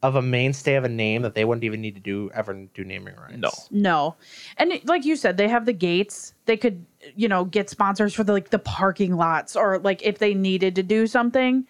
of 0.04 0.16
a 0.16 0.22
mainstay 0.22 0.76
of 0.76 0.84
a 0.84 0.90
name 0.90 1.24
that 1.24 1.34
they 1.34 1.44
wouldn't 1.44 1.64
even 1.64 1.82
need 1.82 1.96
to 1.96 2.02
do 2.02 2.30
ever 2.36 2.54
do 2.76 2.84
naming 2.84 3.16
rights. 3.16 3.38
No. 3.38 3.50
no. 3.72 4.16
And 4.58 4.72
it- 4.74 4.86
like 4.86 5.06
you 5.06 5.16
said, 5.16 5.38
they 5.38 5.48
have 5.48 5.66
the 5.66 5.74
gates. 5.74 6.34
They 6.46 6.56
could, 6.56 6.86
you 7.16 7.28
know, 7.28 7.46
get 7.46 7.70
sponsors 7.70 8.14
for 8.14 8.24
the 8.24 8.32
like 8.34 8.50
the 8.52 8.60
parking 8.60 9.16
lots 9.16 9.56
or 9.56 9.80
like 9.80 10.04
if 10.06 10.20
they 10.20 10.34
needed 10.36 10.76
to 10.76 10.84
do 10.84 11.08
something. 11.08 11.66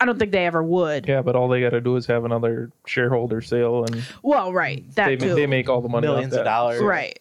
I 0.00 0.06
don't 0.06 0.16
think 0.18 0.30
they 0.32 0.46
ever 0.46 0.62
would. 0.62 1.08
Yeah, 1.08 1.22
but 1.22 1.34
all 1.36 1.48
they 1.48 1.60
got 1.60 1.70
to 1.70 1.80
do 1.80 1.96
is 1.96 2.06
have 2.06 2.24
another 2.24 2.70
shareholder 2.86 3.40
sale, 3.40 3.84
and 3.84 4.02
Well, 4.22 4.52
right. 4.52 4.84
That 4.94 5.06
they, 5.08 5.16
too. 5.16 5.34
they 5.34 5.46
make 5.48 5.68
all 5.68 5.80
the 5.80 5.88
money. 5.88 6.06
off 6.06 6.14
Millions 6.14 6.34
of 6.34 6.38
that. 6.38 6.44
dollars. 6.44 6.80
Right. 6.80 7.18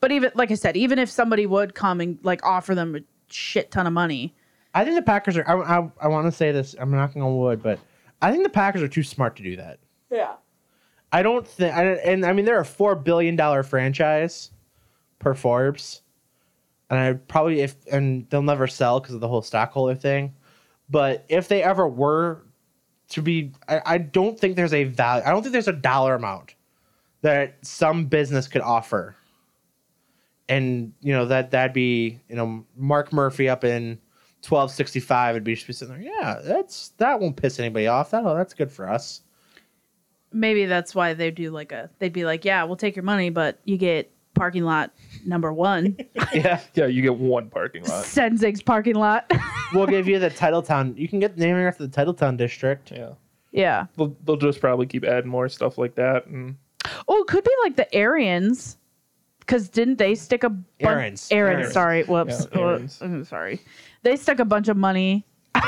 But 0.00 0.12
even 0.12 0.30
like 0.34 0.50
I 0.50 0.54
said, 0.54 0.76
even 0.76 0.98
if 0.98 1.10
somebody 1.10 1.46
would 1.46 1.74
come 1.74 2.00
and 2.00 2.18
like 2.22 2.44
offer 2.44 2.74
them 2.74 2.94
a 2.96 3.00
shit 3.28 3.70
ton 3.70 3.86
of 3.86 3.92
money, 3.92 4.34
I 4.74 4.84
think 4.84 4.96
the 4.96 5.02
Packers 5.02 5.36
are. 5.36 5.48
I, 5.48 5.78
I, 5.78 5.90
I 6.02 6.08
want 6.08 6.26
to 6.26 6.32
say 6.32 6.52
this. 6.52 6.74
I'm 6.78 6.90
knocking 6.90 7.22
on 7.22 7.36
wood, 7.36 7.62
but 7.62 7.78
I 8.22 8.30
think 8.30 8.44
the 8.44 8.50
Packers 8.50 8.82
are 8.82 8.88
too 8.88 9.02
smart 9.02 9.36
to 9.36 9.42
do 9.42 9.56
that. 9.56 9.78
yeah, 10.10 10.34
I 11.12 11.22
don't 11.22 11.46
think. 11.46 11.74
I, 11.74 11.84
and 11.84 12.24
I 12.24 12.32
mean, 12.32 12.44
they're 12.44 12.60
a 12.60 12.64
four 12.64 12.94
billion 12.94 13.34
dollar 13.36 13.62
franchise 13.62 14.50
per 15.18 15.34
Forbes, 15.34 16.02
and 16.90 16.98
I 16.98 17.12
probably 17.14 17.60
if 17.60 17.74
and 17.90 18.28
they'll 18.30 18.42
never 18.42 18.68
sell 18.68 19.00
because 19.00 19.14
of 19.14 19.20
the 19.20 19.28
whole 19.28 19.42
stockholder 19.42 19.94
thing. 19.94 20.34
But 20.90 21.24
if 21.28 21.48
they 21.48 21.62
ever 21.62 21.88
were 21.88 22.44
to 23.10 23.22
be, 23.22 23.52
I, 23.68 23.80
I 23.84 23.98
don't 23.98 24.38
think 24.38 24.56
there's 24.56 24.74
a 24.74 24.84
value. 24.84 25.24
I 25.26 25.30
don't 25.30 25.42
think 25.42 25.52
there's 25.52 25.68
a 25.68 25.72
dollar 25.72 26.14
amount 26.14 26.54
that 27.22 27.56
some 27.62 28.06
business 28.06 28.46
could 28.48 28.62
offer. 28.62 29.16
And 30.48 30.92
you 31.00 31.12
know 31.12 31.26
that 31.26 31.50
that'd 31.50 31.74
be 31.74 32.20
you 32.28 32.36
know 32.36 32.64
Mark 32.76 33.12
Murphy 33.12 33.48
up 33.48 33.64
in 33.64 33.98
twelve 34.42 34.70
sixty 34.70 35.00
five 35.00 35.34
would 35.34 35.44
be 35.44 35.54
just 35.54 35.66
be 35.66 35.72
sitting 35.72 35.94
there. 35.94 36.02
Yeah, 36.02 36.40
that's 36.42 36.90
that 36.98 37.20
won't 37.20 37.36
piss 37.36 37.58
anybody 37.58 37.86
off. 37.86 38.10
That 38.12 38.22
that's 38.24 38.54
good 38.54 38.72
for 38.72 38.88
us. 38.88 39.22
maybe 40.32 40.66
that's 40.66 40.94
why 40.94 41.14
they 41.14 41.30
do 41.30 41.50
like 41.50 41.72
a. 41.72 41.90
They'd 41.98 42.12
be 42.12 42.24
like, 42.24 42.44
yeah, 42.44 42.64
we'll 42.64 42.76
take 42.76 42.96
your 42.96 43.02
money, 43.02 43.30
but 43.30 43.58
you 43.64 43.76
get 43.76 44.10
parking 44.34 44.62
lot 44.62 44.92
number 45.26 45.52
one, 45.52 45.96
Yeah. 46.32 46.60
Yeah, 46.74 46.86
you 46.86 47.02
get 47.02 47.16
one 47.16 47.50
parking 47.50 47.82
lot. 47.84 48.04
Senzig's 48.04 48.62
parking 48.62 48.94
lot. 48.94 49.30
we'll 49.74 49.86
give 49.86 50.06
you 50.06 50.18
the 50.20 50.30
Titletown. 50.30 50.96
You 50.96 51.08
can 51.08 51.18
get 51.18 51.36
the 51.36 51.44
naming 51.44 51.64
after 51.64 51.86
the 51.86 51.90
Titletown 52.04 52.36
district. 52.36 52.92
Yeah, 52.92 53.10
yeah. 53.52 53.86
they'll, 53.96 54.16
they'll 54.24 54.36
just 54.36 54.60
probably 54.60 54.86
keep 54.86 55.04
adding 55.04 55.28
more 55.30 55.48
stuff 55.48 55.76
like 55.76 55.94
that, 55.96 56.26
and 56.26 56.56
Oh, 57.06 57.20
it 57.20 57.26
could 57.26 57.44
be 57.44 57.50
like 57.64 57.76
the 57.76 57.98
Aryans, 57.98 58.77
because 59.48 59.70
didn't 59.70 59.96
they 59.96 60.14
stick 60.14 60.44
a 60.44 60.50
bunch? 60.50 60.66
Aarons. 60.82 61.28
Aaron, 61.30 61.60
Aarons. 61.60 61.72
sorry, 61.72 62.02
whoops. 62.04 62.46
Yeah, 62.52 62.58
Uh, 62.60 62.64
Aarons. 62.68 62.98
I'm 63.00 63.24
sorry. 63.24 63.60
They 64.02 64.14
stuck 64.16 64.40
a 64.40 64.44
bunch 64.44 64.68
of 64.68 64.76
money. 64.76 65.24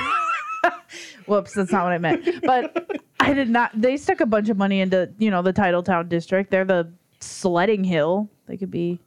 whoops, 1.26 1.54
that's 1.54 1.72
not 1.72 1.84
what 1.84 1.92
I 1.92 1.98
meant. 1.98 2.42
But 2.42 2.86
I 3.20 3.32
did 3.32 3.48
not. 3.48 3.70
They 3.74 3.96
stuck 3.96 4.20
a 4.20 4.26
bunch 4.26 4.50
of 4.50 4.58
money 4.58 4.80
into 4.80 5.10
you 5.18 5.30
know 5.30 5.40
the 5.40 5.52
Titletown 5.54 6.10
district. 6.10 6.50
They're 6.50 6.66
the 6.66 6.92
sledding 7.20 7.82
hill. 7.82 8.28
They 8.46 8.58
could 8.58 8.70
be. 8.70 9.00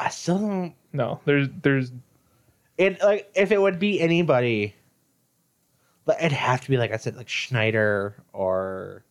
I 0.00 0.08
still 0.08 0.38
don't. 0.38 0.74
no, 0.94 1.20
there's 1.26 1.48
there's 1.62 1.92
It 2.78 3.02
like 3.02 3.30
if 3.34 3.52
it 3.52 3.60
would 3.60 3.78
be 3.78 4.00
anybody, 4.00 4.74
but 6.06 6.18
it'd 6.20 6.32
have 6.32 6.62
to 6.62 6.70
be 6.70 6.78
like 6.78 6.90
I 6.92 6.96
said, 6.96 7.16
like 7.16 7.28
Schneider 7.28 8.16
or. 8.32 9.04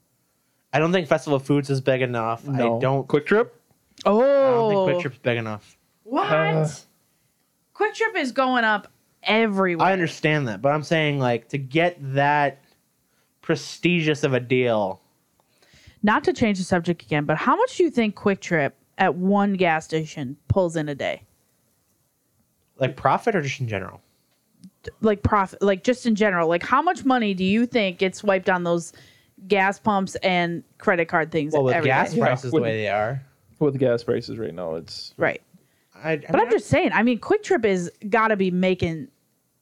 I 0.73 0.79
don't 0.79 0.91
think 0.91 1.07
Festival 1.07 1.39
Foods 1.39 1.69
is 1.69 1.79
big 1.79 2.01
enough. 2.01 2.45
no 2.45 2.77
I 2.77 2.81
don't. 2.81 3.07
Kwik 3.07 3.25
Trip. 3.27 3.55
I 4.05 4.09
don't 4.09 4.21
Oh, 4.21 4.69
think 4.69 4.97
Kwik 4.97 5.01
Trip's 5.01 5.17
big 5.19 5.37
enough. 5.37 5.77
what? 6.03 6.31
Uh, 6.31 6.67
Kwik 7.73 7.93
Trip 7.93 8.15
is 8.15 8.31
going 8.31 8.63
up 8.63 8.87
everywhere. 9.23 9.85
I 9.87 9.93
understand 9.93 10.47
that, 10.47 10.61
but 10.61 10.71
I'm 10.71 10.83
saying 10.83 11.19
like 11.19 11.49
to 11.49 11.57
get 11.57 11.97
that 12.13 12.61
prestigious 13.41 14.23
of 14.23 14.33
a 14.33 14.39
deal. 14.39 15.01
Not 16.03 16.23
to 16.25 16.33
change 16.33 16.57
the 16.59 16.63
subject 16.63 17.01
again, 17.01 17.25
but 17.25 17.37
how 17.37 17.55
much 17.55 17.77
do 17.77 17.83
you 17.83 17.89
think 17.89 18.15
Kwik 18.15 18.39
Trip 18.39 18.75
at 18.97 19.15
one 19.15 19.53
gas 19.53 19.85
station 19.85 20.37
pulls 20.47 20.75
in 20.75 20.87
a 20.89 20.95
day? 20.95 21.23
Like 22.77 22.95
profit 22.95 23.35
or 23.35 23.41
just 23.41 23.59
in 23.59 23.67
general? 23.67 24.01
like 25.01 25.23
profit 25.23 25.59
like 25.63 25.83
just 25.83 26.05
in 26.05 26.13
general 26.13 26.47
like 26.47 26.61
how 26.61 26.79
much 26.79 27.03
money 27.05 27.33
do 27.33 27.43
you 27.43 27.65
think 27.65 27.97
gets 27.97 28.23
wiped 28.23 28.49
on 28.51 28.63
those 28.63 28.93
gas 29.47 29.79
pumps 29.79 30.13
and 30.17 30.63
credit 30.77 31.05
card 31.07 31.31
things 31.31 31.53
Well, 31.53 31.63
with 31.63 31.73
every 31.75 31.87
gas 31.89 32.13
day? 32.13 32.19
prices 32.19 32.51
the 32.51 32.61
way 32.61 32.77
they 32.77 32.87
are, 32.87 33.19
with 33.59 33.73
the 33.73 33.79
gas 33.79 34.03
prices 34.03 34.37
right 34.37 34.53
now, 34.53 34.75
it's 34.75 35.13
right 35.17 35.41
I, 36.03 36.11
I 36.11 36.15
but 36.17 36.33
mean, 36.33 36.41
i'm 36.43 36.51
just 36.51 36.67
saying 36.67 36.91
i 36.93 37.01
mean 37.03 37.19
Kwik 37.19 37.41
Trip 37.43 37.63
is 37.65 37.89
got 38.09 38.27
to 38.29 38.35
be 38.35 38.51
making 38.51 39.07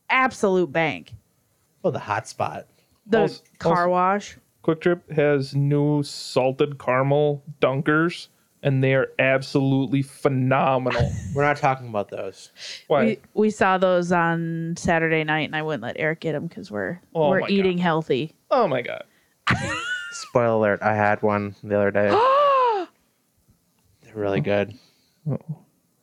absolute 0.09 0.71
bank 0.71 1.13
well 1.83 1.91
the 1.93 1.99
hot 1.99 2.27
spot. 2.27 2.67
the 3.05 3.21
Also- 3.21 3.43
car 3.59 3.71
also- 3.83 3.89
wash 3.89 4.37
Kwik 4.63 4.79
Trip 4.81 5.11
has 5.11 5.53
new 5.53 6.01
salted 6.03 6.79
caramel 6.79 7.43
dunkers, 7.61 8.29
and 8.63 8.81
they 8.81 8.93
are 8.95 9.09
absolutely 9.19 10.01
phenomenal. 10.01 11.11
We're 11.35 11.43
not 11.43 11.57
talking 11.57 11.89
about 11.89 12.09
those. 12.09 12.49
Why? 12.87 13.03
we, 13.05 13.19
we 13.33 13.49
saw 13.49 13.77
those 13.77 14.13
on 14.13 14.75
saturday 14.77 15.23
night 15.25 15.41
and 15.49 15.55
i 15.55 15.61
wouldn't 15.61 15.83
let 15.83 15.97
eric 15.99 16.21
get 16.21 16.31
them 16.31 16.47
because 16.47 16.71
we're 16.71 17.01
Oh 17.13 17.29
we're 17.29 17.47
eating 17.49 17.75
God. 17.77 17.83
healthy 17.83 18.33
oh 18.51 18.67
my 18.69 18.81
god! 18.81 19.03
Spoiler 20.11 20.55
alert! 20.75 20.81
I 20.81 20.95
had 20.95 21.21
one 21.21 21.55
the 21.63 21.75
other 21.75 21.91
day. 21.91 22.09
They're 24.13 24.21
really 24.21 24.41
good. 24.41 24.73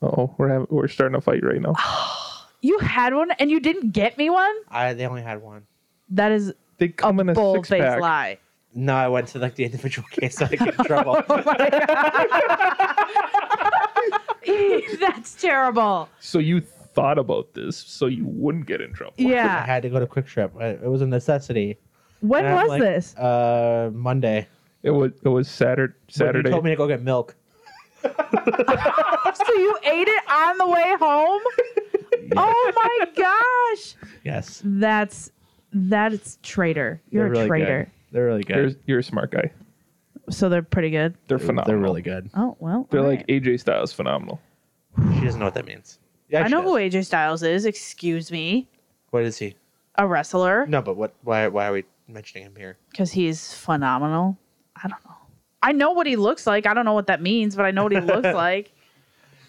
Oh, 0.03 0.35
we're 0.39 0.49
having, 0.49 0.67
we're 0.71 0.89
starting 0.89 1.17
a 1.17 1.21
fight 1.21 1.45
right 1.45 1.61
now. 1.61 1.75
you 2.63 2.79
had 2.79 3.15
one 3.15 3.31
and 3.33 3.51
you 3.51 3.61
didn't 3.61 3.91
get 3.93 4.17
me 4.19 4.29
one 4.31 4.55
I 4.69 4.93
they 4.95 5.07
only 5.07 5.23
had 5.23 5.43
one. 5.43 5.67
that 6.11 6.33
is 6.33 6.53
They 6.79 6.87
a 6.87 6.89
come 6.91 7.21
in 7.21 7.29
a 7.29 7.35
bold 7.35 7.59
six 7.59 7.69
faced 7.69 7.83
pack. 7.83 8.01
lie 8.01 8.39
No, 8.75 8.95
I 8.95 9.09
went 9.09 9.29
to 9.29 9.39
like 9.39 9.55
the 9.55 9.65
individual 9.65 10.07
case 10.11 10.37
so 10.37 10.47
I 10.47 10.57
get 10.57 10.69
in 10.69 10.75
trouble. 10.85 11.23
that's 15.01 15.35
terrible 15.41 16.09
So 16.21 16.39
you 16.39 16.61
thought 16.61 17.19
about 17.19 17.55
this 17.55 17.77
so 17.77 18.07
you 18.07 18.25
wouldn't 18.27 18.67
get 18.67 18.81
in 18.81 18.93
trouble. 18.93 19.15
Yeah, 19.17 19.29
I 19.29 19.33
yeah 19.33 19.67
had 19.67 19.83
to 19.83 19.89
go 19.91 20.01
to 20.01 20.07
Kwik 20.07 20.27
Trip. 20.27 20.53
I- 20.59 20.69
It 20.71 20.91
was 20.91 21.03
a 21.03 21.07
necessity. 21.07 21.79
when 22.21 22.45
And 22.45 22.55
I'm 22.55 22.63
was 22.63 22.69
like, 22.71 22.81
this 22.81 23.17
Uh, 23.17 23.91
Monday. 23.93 24.47
It 24.83 24.91
was 24.91 25.13
it 25.25 25.29
was 25.29 25.49
Saturday. 25.49 25.95
But 26.07 26.15
Saturday. 26.15 26.49
You 26.49 26.53
told 26.53 26.65
me 26.65 26.71
to 26.71 26.77
go 26.77 26.89
get 26.89 27.03
milk. 27.03 27.37
So 29.35 29.53
you 29.55 29.79
ate 29.85 30.09
it 30.09 30.23
on 30.31 30.59
the 30.59 30.67
way 30.67 30.95
home? 30.99 31.41
Oh 32.37 32.73
my 32.77 33.07
gosh. 33.17 33.95
Yes. 34.25 34.63
That's 34.65 35.33
that's 35.73 36.39
traitor. 36.43 37.01
You're 37.11 37.25
They're 37.25 37.29
a 37.29 37.31
really 37.31 37.49
traitor. 37.49 37.83
Good. 37.85 37.91
They're 38.13 38.27
really 38.27 38.43
good. 38.45 38.57
You're, 38.57 38.71
you're 38.87 38.99
a 39.01 39.03
smart 39.03 39.33
guy. 39.33 39.51
So 40.29 40.49
they're 40.49 40.63
pretty 40.63 40.91
good. 40.91 41.17
They're 41.27 41.39
phenomenal. 41.41 41.65
They're 41.67 41.79
really 41.83 42.03
good. 42.03 42.31
Oh 42.35 42.57
well. 42.61 42.87
They're 42.91 43.03
like 43.03 43.25
right. 43.29 43.43
AJ 43.43 43.61
Styles 43.61 43.93
phenomenal. 43.93 44.41
She 45.15 45.25
doesn't 45.25 45.41
know 45.41 45.47
what 45.47 45.55
that 45.55 45.67
means. 45.67 45.99
Yeah, 46.29 46.45
I 46.45 46.47
she 46.47 46.53
know 46.53 46.63
who. 46.63 46.75
AJ 46.75 47.07
Styles 47.07 47.43
is. 47.43 47.65
Excuse 47.65 48.31
me, 48.31 48.69
What 49.11 49.25
is 49.25 49.39
he? 49.39 49.55
a 49.97 50.07
wrestler 50.07 50.67
No, 50.67 50.81
but 50.83 50.97
what? 50.97 51.15
Why? 51.25 51.49
Why 51.49 51.67
are 51.67 51.73
we 51.73 51.85
mentioning 52.07 52.45
him 52.47 52.55
here? 52.57 52.77
because 52.91 53.11
he's 53.11 53.53
phenomenal. 53.55 54.37
I 54.77 54.83
don't 54.89 55.05
know. 55.05 55.17
I 55.63 55.73
know 55.73 55.91
what 55.93 56.07
he 56.07 56.17
looks 56.17 56.47
like. 56.47 56.67
I 56.67 56.75
don't 56.75 56.85
know 56.85 56.95
what 56.95 57.07
that 57.09 57.21
means, 57.21 57.55
but 57.55 57.65
I 57.67 57.71
know 57.71 57.83
what 57.85 57.93
he 57.93 58.01
looks 58.01 58.25
like. 58.35 58.73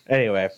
Anyway, 0.07 0.49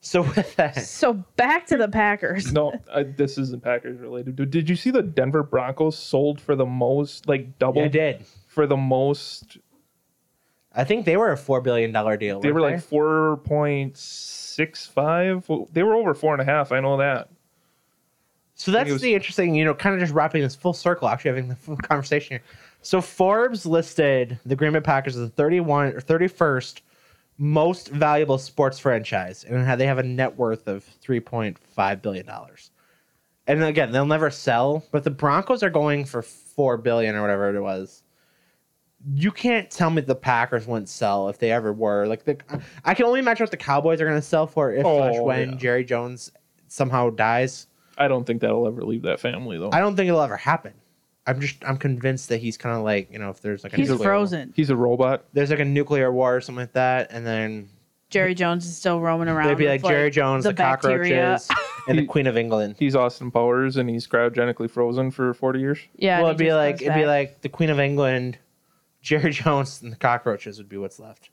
so 0.00 0.22
with 0.22 0.54
that, 0.56 0.76
So 0.84 1.14
back 1.36 1.66
to 1.66 1.76
the 1.76 1.88
Packers. 1.88 2.52
No, 2.52 2.72
I, 2.92 3.02
this 3.02 3.36
isn't 3.36 3.62
Packers 3.62 3.98
related. 4.00 4.36
Did, 4.36 4.50
did 4.50 4.68
you 4.68 4.76
see 4.76 4.90
the 4.90 5.02
Denver 5.02 5.42
Broncos 5.42 5.98
sold 5.98 6.40
for 6.40 6.54
the 6.56 6.66
most, 6.66 7.28
like 7.28 7.58
double 7.58 7.82
I 7.82 7.88
did. 7.88 8.24
for 8.46 8.66
the 8.66 8.76
most? 8.76 9.58
I 10.72 10.84
think 10.84 11.04
they 11.04 11.16
were 11.16 11.32
a 11.32 11.36
four 11.36 11.60
billion 11.60 11.90
dollar 11.90 12.16
deal. 12.16 12.40
They 12.40 12.52
were 12.52 12.60
weren't 12.60 12.76
like 12.76 12.84
four 12.84 13.38
point 13.38 13.96
six 13.96 14.86
five. 14.86 15.50
They 15.72 15.82
were 15.82 15.94
over 15.94 16.14
four 16.14 16.32
and 16.32 16.40
a 16.40 16.44
half. 16.44 16.70
I 16.70 16.78
know 16.80 16.96
that. 16.98 17.28
So 18.54 18.70
that's 18.70 18.88
it 18.88 18.92
was- 18.92 19.02
the 19.02 19.14
interesting, 19.14 19.54
you 19.54 19.64
know, 19.64 19.74
kind 19.74 19.94
of 19.94 20.00
just 20.00 20.12
wrapping 20.14 20.42
this 20.42 20.54
full 20.54 20.74
circle, 20.74 21.08
actually 21.08 21.30
having 21.30 21.48
the 21.48 21.56
full 21.56 21.76
conversation 21.76 22.34
here. 22.34 22.42
So 22.82 23.00
Forbes 23.00 23.66
listed 23.66 24.38
the 24.46 24.56
Green 24.56 24.72
Bay 24.72 24.80
Packers 24.80 25.16
as 25.16 25.28
the 25.28 25.34
31 25.34 25.88
or 25.88 26.00
31st 26.00 26.80
most 27.38 27.88
valuable 27.88 28.36
sports 28.38 28.78
franchise, 28.78 29.44
and 29.44 29.80
they 29.80 29.86
have 29.86 29.98
a 29.98 30.02
net 30.02 30.36
worth 30.36 30.68
of 30.68 30.84
3.5 31.02 32.02
billion 32.02 32.26
dollars. 32.26 32.70
And 33.46 33.64
again, 33.64 33.90
they'll 33.90 34.04
never 34.06 34.30
sell, 34.30 34.84
but 34.92 35.02
the 35.04 35.10
Broncos 35.10 35.62
are 35.62 35.70
going 35.70 36.04
for 36.04 36.22
four 36.22 36.76
billion 36.76 37.16
or 37.16 37.22
whatever 37.22 37.54
it 37.54 37.60
was. 37.60 38.02
You 39.14 39.30
can't 39.32 39.70
tell 39.70 39.88
me 39.90 40.02
the 40.02 40.14
Packers 40.14 40.66
wouldn't 40.66 40.90
sell 40.90 41.30
if 41.30 41.38
they 41.38 41.50
ever 41.50 41.72
were. 41.72 42.06
Like 42.06 42.24
the, 42.24 42.36
I 42.84 42.92
can 42.92 43.06
only 43.06 43.18
imagine 43.20 43.44
what 43.44 43.50
the 43.50 43.56
Cowboys 43.56 44.00
are 44.02 44.06
going 44.06 44.20
to 44.20 44.26
sell 44.26 44.46
for 44.46 44.72
if 44.72 44.82
slash 44.82 45.14
Oh, 45.16 45.22
when 45.22 45.52
yeah. 45.52 45.56
Jerry 45.56 45.84
Jones 45.84 46.30
somehow 46.68 47.08
dies. 47.08 47.66
I 47.96 48.06
don't 48.08 48.26
think 48.26 48.42
that'll 48.42 48.66
ever 48.66 48.84
leave 48.84 49.02
that 49.02 49.18
family 49.18 49.58
though. 49.58 49.70
I 49.72 49.80
don't 49.80 49.96
think 49.96 50.08
it'll 50.08 50.20
ever 50.20 50.36
happen. 50.36 50.74
I'm 51.26 51.40
just 51.40 51.62
I'm 51.64 51.76
convinced 51.76 52.28
that 52.30 52.38
he's 52.38 52.56
kind 52.56 52.76
of 52.76 52.82
like 52.82 53.12
you 53.12 53.18
know 53.18 53.30
if 53.30 53.40
there's 53.40 53.62
like 53.62 53.72
a 53.72 53.76
He's 53.76 53.90
nuclear, 53.90 54.08
frozen. 54.08 54.52
He's 54.56 54.70
a 54.70 54.76
robot. 54.76 55.24
there's 55.32 55.50
like 55.50 55.60
a 55.60 55.64
nuclear 55.64 56.10
war 56.12 56.36
or 56.36 56.40
something 56.40 56.62
like 56.62 56.72
that, 56.72 57.12
and 57.12 57.26
then 57.26 57.68
Jerry 58.08 58.34
Jones 58.34 58.66
is 58.66 58.76
still 58.76 59.00
roaming 59.00 59.28
around. 59.28 59.48
they'd 59.48 59.56
be 59.56 59.64
with, 59.64 59.82
like 59.84 59.92
Jerry 59.92 60.10
Jones, 60.10 60.44
the, 60.44 60.50
the 60.50 60.54
bacteria. 60.54 61.38
cockroaches, 61.38 61.48
and 61.88 61.98
the 61.98 62.06
Queen 62.06 62.26
of 62.26 62.36
England. 62.36 62.76
He's 62.78 62.96
Austin 62.96 63.30
Powers, 63.30 63.76
and 63.76 63.88
he's 63.88 64.06
cryogenically 64.08 64.68
frozen 64.70 65.10
for 65.10 65.32
forty 65.34 65.60
years. 65.60 65.78
Yeah. 65.94 66.20
well, 66.20 66.30
it'd 66.30 66.40
he 66.40 66.46
be 66.46 66.48
just 66.50 66.56
like 66.56 66.74
goes 66.76 66.82
it'd 66.82 66.94
be 66.94 67.00
back. 67.02 67.06
like 67.08 67.40
the 67.42 67.48
Queen 67.48 67.70
of 67.70 67.78
England, 67.78 68.38
Jerry 69.02 69.30
Jones, 69.32 69.82
and 69.82 69.92
the 69.92 69.96
cockroaches 69.96 70.58
would 70.58 70.68
be 70.68 70.76
what's 70.78 70.98
left. 70.98 71.30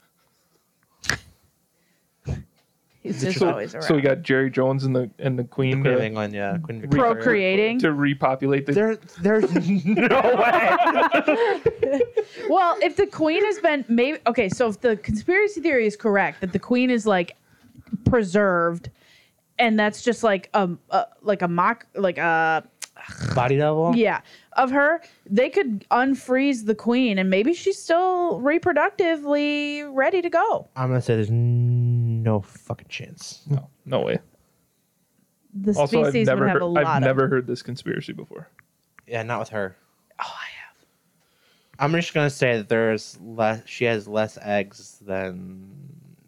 He's 3.02 3.22
just 3.22 3.40
So, 3.40 3.50
always 3.50 3.74
around. 3.76 3.84
so 3.84 3.96
we 3.96 4.02
got 4.02 4.22
Jerry 4.22 4.50
Jones 4.50 4.84
and 4.84 4.96
the 4.96 5.10
and 5.20 5.38
the 5.38 5.44
The 5.44 5.50
Queen, 5.50 5.82
Queen 5.82 5.94
of 5.94 6.00
England, 6.02 6.34
yeah, 6.34 6.58
Queen 6.58 6.82
Victoria. 6.82 7.14
procreating. 7.16 7.80
to 7.80 7.92
repopulate 7.94 8.66
the. 8.66 8.72
There, 8.74 8.96
there's 9.22 9.52
no 9.86 10.08
way. 10.36 11.62
Well, 12.50 12.78
if 12.82 12.96
the 12.96 13.08
queen 13.08 13.44
has 13.44 13.60
been 13.60 13.84
maybe 13.88 14.20
okay, 14.28 14.48
so 14.50 14.68
if 14.70 14.80
the 14.82 14.96
conspiracy 14.98 15.60
theory 15.62 15.86
is 15.86 15.96
correct 15.98 16.42
that 16.42 16.54
the 16.54 16.60
queen 16.60 16.90
is 16.90 17.06
like 17.06 17.36
preserved, 18.06 18.90
and 19.60 19.78
that's 19.80 20.02
just 20.02 20.24
like 20.24 20.50
a, 20.54 20.70
a 20.92 21.06
like 21.22 21.42
a 21.42 21.48
mock 21.48 21.86
like 21.96 22.18
a 22.18 22.64
Body 23.36 23.58
double. 23.58 23.96
yeah 23.96 24.22
of 24.58 24.72
her, 24.72 25.02
they 25.30 25.50
could 25.50 25.86
unfreeze 25.92 26.66
the 26.66 26.76
queen, 26.76 27.18
and 27.20 27.30
maybe 27.30 27.54
she's 27.54 27.82
still 27.82 28.40
reproductively 28.42 29.88
ready 29.94 30.22
to 30.22 30.30
go. 30.30 30.68
I'm 30.76 30.90
gonna 30.90 31.02
say 31.02 31.16
there's 31.16 31.30
no 31.32 31.38
fucking 32.42 32.88
chance. 32.90 33.42
no, 33.50 33.70
no 33.86 34.02
way. 34.02 34.20
The 35.54 35.74
Also, 35.80 36.02
I've 36.04 36.10
species 36.10 36.28
never 36.28 36.42
would 36.42 36.48
have 36.50 36.54
heard, 36.56 36.62
a 36.62 36.66
lot 36.66 36.86
I've 36.86 36.98
of. 36.98 37.04
never 37.04 37.28
heard 37.28 37.48
this 37.48 37.62
conspiracy 37.64 38.14
before. 38.14 38.48
Yeah, 39.08 39.24
not 39.24 39.40
with 39.40 39.50
her. 39.50 39.76
oh, 40.20 40.24
I 40.24 40.46
have. 40.62 40.86
I'm 41.80 41.92
just 41.94 42.14
gonna 42.14 42.30
say 42.30 42.58
that 42.58 42.70
there's 42.70 43.18
less. 43.22 43.62
She 43.66 43.86
has 43.86 44.08
less 44.08 44.38
eggs 44.42 45.00
than 45.02 45.72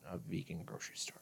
a 0.09 0.17
vegan 0.17 0.63
grocery 0.65 0.95
store. 0.95 1.17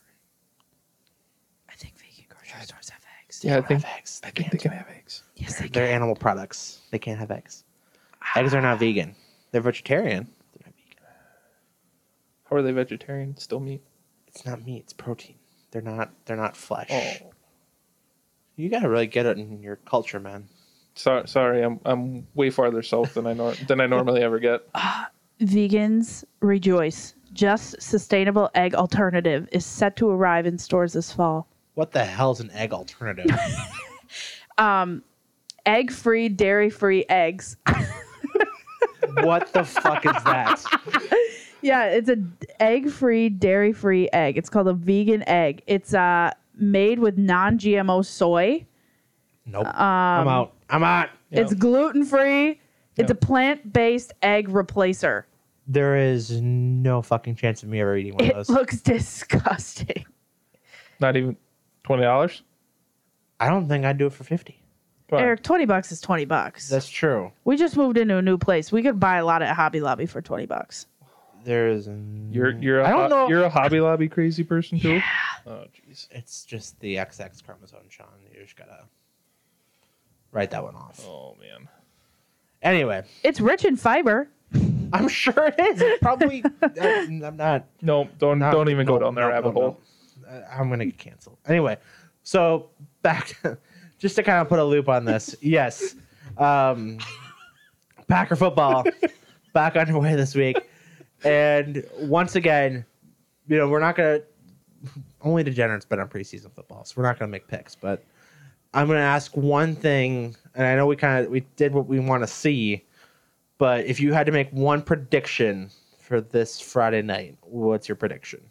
I 1.69 1.73
think 1.73 1.95
vegan 1.97 2.25
grocery 2.29 2.61
stores 2.65 2.89
have 2.89 3.01
eggs. 3.23 3.43
Yeah, 3.43 3.53
I 3.53 3.55
don't 3.55 3.67
think 3.67 3.83
have 3.83 3.97
eggs. 3.97 4.21
I 4.23 4.29
think 4.29 4.51
they 4.51 4.57
can 4.57 4.71
have 4.71 4.87
eggs. 4.95 5.23
Yes, 5.35 5.59
they 5.59 5.67
They're 5.67 5.87
can. 5.87 5.95
animal 5.95 6.15
products. 6.15 6.81
They 6.91 6.99
can't 6.99 7.19
have 7.19 7.31
eggs. 7.31 7.63
Eggs 8.35 8.53
are 8.53 8.61
not 8.61 8.75
ah. 8.75 8.79
vegan. 8.79 9.15
They're 9.51 9.61
vegetarian. 9.61 10.25
They're 10.53 10.65
not 10.67 10.73
vegan. 10.75 11.03
How 12.49 12.55
are 12.57 12.61
they 12.61 12.71
vegetarian? 12.71 13.35
Still 13.37 13.59
meat? 13.59 13.81
It's 14.37 14.45
not 14.45 14.63
meat. 14.63 14.81
It's 14.83 14.93
protein. 14.93 15.33
They're 15.71 15.81
not. 15.81 16.11
They're 16.25 16.37
not 16.37 16.55
flesh. 16.55 16.89
Oh, 16.91 17.31
You 18.55 18.69
gotta 18.69 18.87
really 18.87 19.07
get 19.07 19.25
it 19.25 19.39
in 19.39 19.63
your 19.63 19.77
culture, 19.77 20.19
man. 20.19 20.47
sorry, 20.93 21.27
sorry. 21.27 21.63
I'm 21.63 21.79
I'm 21.85 22.27
way 22.35 22.51
farther 22.51 22.83
south 22.83 23.15
than 23.15 23.25
I 23.25 23.33
nor- 23.33 23.55
than 23.67 23.81
I 23.81 23.87
normally 23.87 24.21
ever 24.21 24.37
get. 24.37 24.61
Vegans 25.41 26.23
rejoice. 26.41 27.15
Just 27.33 27.81
sustainable 27.81 28.51
egg 28.53 28.75
alternative 28.75 29.49
is 29.51 29.65
set 29.65 29.95
to 29.97 30.09
arrive 30.09 30.45
in 30.45 30.59
stores 30.59 30.93
this 30.93 31.11
fall. 31.11 31.47
What 31.73 31.91
the 31.91 32.05
hell's 32.05 32.39
an 32.39 32.51
egg 32.51 32.73
alternative? 32.73 33.25
Um, 34.59 35.03
egg 35.67 35.91
free, 35.91 36.29
dairy 36.29 36.71
free 36.71 37.05
eggs. 37.09 37.57
what 39.21 39.51
the 39.53 39.63
fuck 39.63 40.03
is 40.03 40.23
that? 40.23 40.63
Yeah, 41.61 41.85
it's 41.85 42.09
a 42.09 42.17
egg 42.59 42.89
free, 42.89 43.29
dairy 43.29 43.73
free 43.73 44.09
egg. 44.13 44.37
It's 44.37 44.49
called 44.49 44.67
a 44.67 44.73
vegan 44.73 45.27
egg. 45.27 45.63
It's 45.67 45.93
uh 45.93 46.31
made 46.55 46.99
with 46.99 47.17
non 47.17 47.57
GMO 47.57 48.05
soy. 48.05 48.65
Nope. 49.45 49.65
I'm 49.67 50.27
out. 50.27 50.53
I'm 50.69 50.83
out. 50.83 51.09
It's 51.31 51.53
gluten 51.53 52.03
free. 52.05 52.59
It's 52.97 53.11
a 53.11 53.15
plant 53.15 53.71
based 53.73 54.13
egg 54.21 54.49
replacer. 54.49 55.23
There 55.67 55.97
is 55.97 56.41
no 56.41 57.01
fucking 57.01 57.35
chance 57.35 57.61
of 57.61 57.69
me 57.69 57.81
ever 57.81 57.97
eating 57.97 58.13
one 58.13 58.23
of 58.25 58.29
It 58.29 58.35
those. 58.35 58.49
looks 58.49 58.81
disgusting. 58.81 60.05
Not 60.99 61.15
even 61.17 61.37
twenty 61.83 62.03
dollars. 62.03 62.41
I 63.39 63.49
don't 63.49 63.67
think 63.67 63.85
I'd 63.85 63.97
do 63.97 64.07
it 64.07 64.13
for 64.13 64.23
fifty. 64.23 64.61
Eric, 65.09 65.41
20 65.41 65.63
bucks 65.63 65.89
is 65.93 66.01
20 66.01 66.25
bucks. 66.25 66.67
That's 66.67 66.89
true. 66.89 67.31
we 67.45 67.55
just 67.55 67.77
moved 67.77 67.97
into 67.97 68.17
a 68.17 68.21
new 68.21 68.37
place. 68.37 68.73
We 68.73 68.83
could 68.83 68.99
buy 68.99 69.19
a 69.19 69.25
lot 69.25 69.41
at 69.41 69.55
Hobby 69.55 69.79
Lobby 69.79 70.05
for 70.05 70.21
20 70.21 70.45
bucks. 70.47 70.85
There 71.47 71.69
is. 71.69 71.87
You're 72.29 72.49
you're 72.57 72.81
a 72.81 72.87
I 72.87 72.91
don't 72.91 73.03
ho- 73.03 73.07
know. 73.07 73.29
you're 73.29 73.43
a 73.45 73.49
Hobby 73.49 73.79
Lobby 73.79 74.09
crazy 74.09 74.43
person 74.43 74.77
too. 74.81 74.99
Oh 75.45 75.63
jeez. 75.73 76.09
It's 76.11 76.43
just 76.43 76.77
the 76.81 76.95
XX 76.95 77.41
chromosome, 77.45 77.79
Sean. 77.87 78.07
You 78.33 78.41
just 78.43 78.57
gotta 78.57 78.83
write 80.33 80.51
that 80.51 80.61
one 80.61 80.75
off. 80.75 81.01
Oh 81.07 81.37
man. 81.39 81.69
Anyway, 82.61 83.03
It's 83.23 83.39
rich 83.39 83.63
in 83.63 83.77
fiber. 83.77 84.27
I'm 84.91 85.07
sure 85.23 85.33
it 85.37 85.57
is. 85.57 85.81
It's 85.81 85.99
probably. 86.01 86.43
I'm 86.81 87.23
I'm 87.23 87.37
not. 87.37 87.63
No, 87.81 88.09
don't 88.19 88.39
not- 88.39 88.51
don't 88.51 88.69
even 88.69 88.85
go 88.85 88.95
no, 88.95 89.05
down 89.05 89.15
that 89.15 89.21
no, 89.21 89.27
rabbit 89.29 89.53
no, 89.55 89.61
hole. 89.61 89.79
no. 90.23 90.29
Uh, 90.29 90.41
I'm 90.51 90.67
gonna 90.69 90.83
get 90.85 90.97
canceled. 90.97 91.37
Anyway, 91.47 91.77
so 92.23 92.71
back, 93.03 93.41
just 93.99 94.17
to 94.17 94.23
kind 94.23 94.41
of 94.41 94.49
put 94.49 94.59
a 94.59 94.63
loop 94.65 94.89
on 94.89 95.05
this. 95.05 95.33
Yes, 95.39 95.95
um, 96.37 96.97
Packer 98.09 98.35
football 98.35 98.83
back 99.53 99.77
underway 99.77 100.15
this 100.15 100.35
week, 100.35 100.57
and 101.23 101.85
once 101.99 102.35
again, 102.35 102.85
you 103.47 103.57
know 103.57 103.67
we're 103.67 103.79
not 103.79 103.95
gonna. 103.95 104.21
Only 105.21 105.43
degenerates 105.43 105.85
bet 105.85 105.99
on 105.99 106.07
preseason 106.07 106.51
football, 106.53 106.85
so 106.85 106.93
we're 106.97 107.03
not 107.03 107.17
gonna 107.19 107.31
make 107.31 107.47
picks. 107.47 107.75
But 107.75 108.03
I'm 108.73 108.87
gonna 108.87 108.99
ask 108.99 109.35
one 109.35 109.75
thing, 109.75 110.35
and 110.55 110.65
I 110.65 110.75
know 110.75 110.85
we 110.85 110.95
kind 110.95 111.25
of 111.25 111.31
we 111.31 111.41
did 111.55 111.73
what 111.73 111.87
we 111.87 111.99
want 111.99 112.23
to 112.23 112.27
see, 112.27 112.85
but 113.57 113.85
if 113.85 113.99
you 113.99 114.13
had 114.13 114.25
to 114.27 114.31
make 114.31 114.49
one 114.51 114.81
prediction 114.81 115.71
for 115.99 116.21
this 116.21 116.59
Friday 116.59 117.01
night, 117.01 117.37
what's 117.41 117.89
your 117.89 117.95
prediction? 117.95 118.41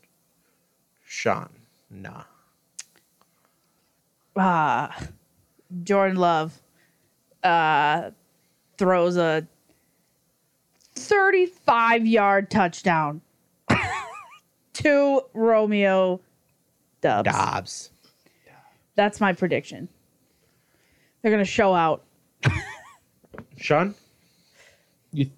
Sean, 1.04 1.48
nah. 1.90 2.24
Ah, 4.36 4.94
Jordan 5.84 6.16
Love 6.16 6.60
uh, 7.42 8.10
throws 8.76 9.16
a 9.16 9.46
35 10.96 12.06
yard 12.06 12.50
touchdown 12.50 13.20
to 14.74 15.20
Romeo 15.34 16.20
Dubs. 17.00 17.30
Dobbs. 17.30 17.90
That's 18.94 19.20
my 19.20 19.32
prediction. 19.32 19.88
They're 21.22 21.30
going 21.30 21.44
to 21.44 21.50
show 21.50 21.74
out. 21.74 22.04
Sean? 23.58 23.94
You, 25.12 25.30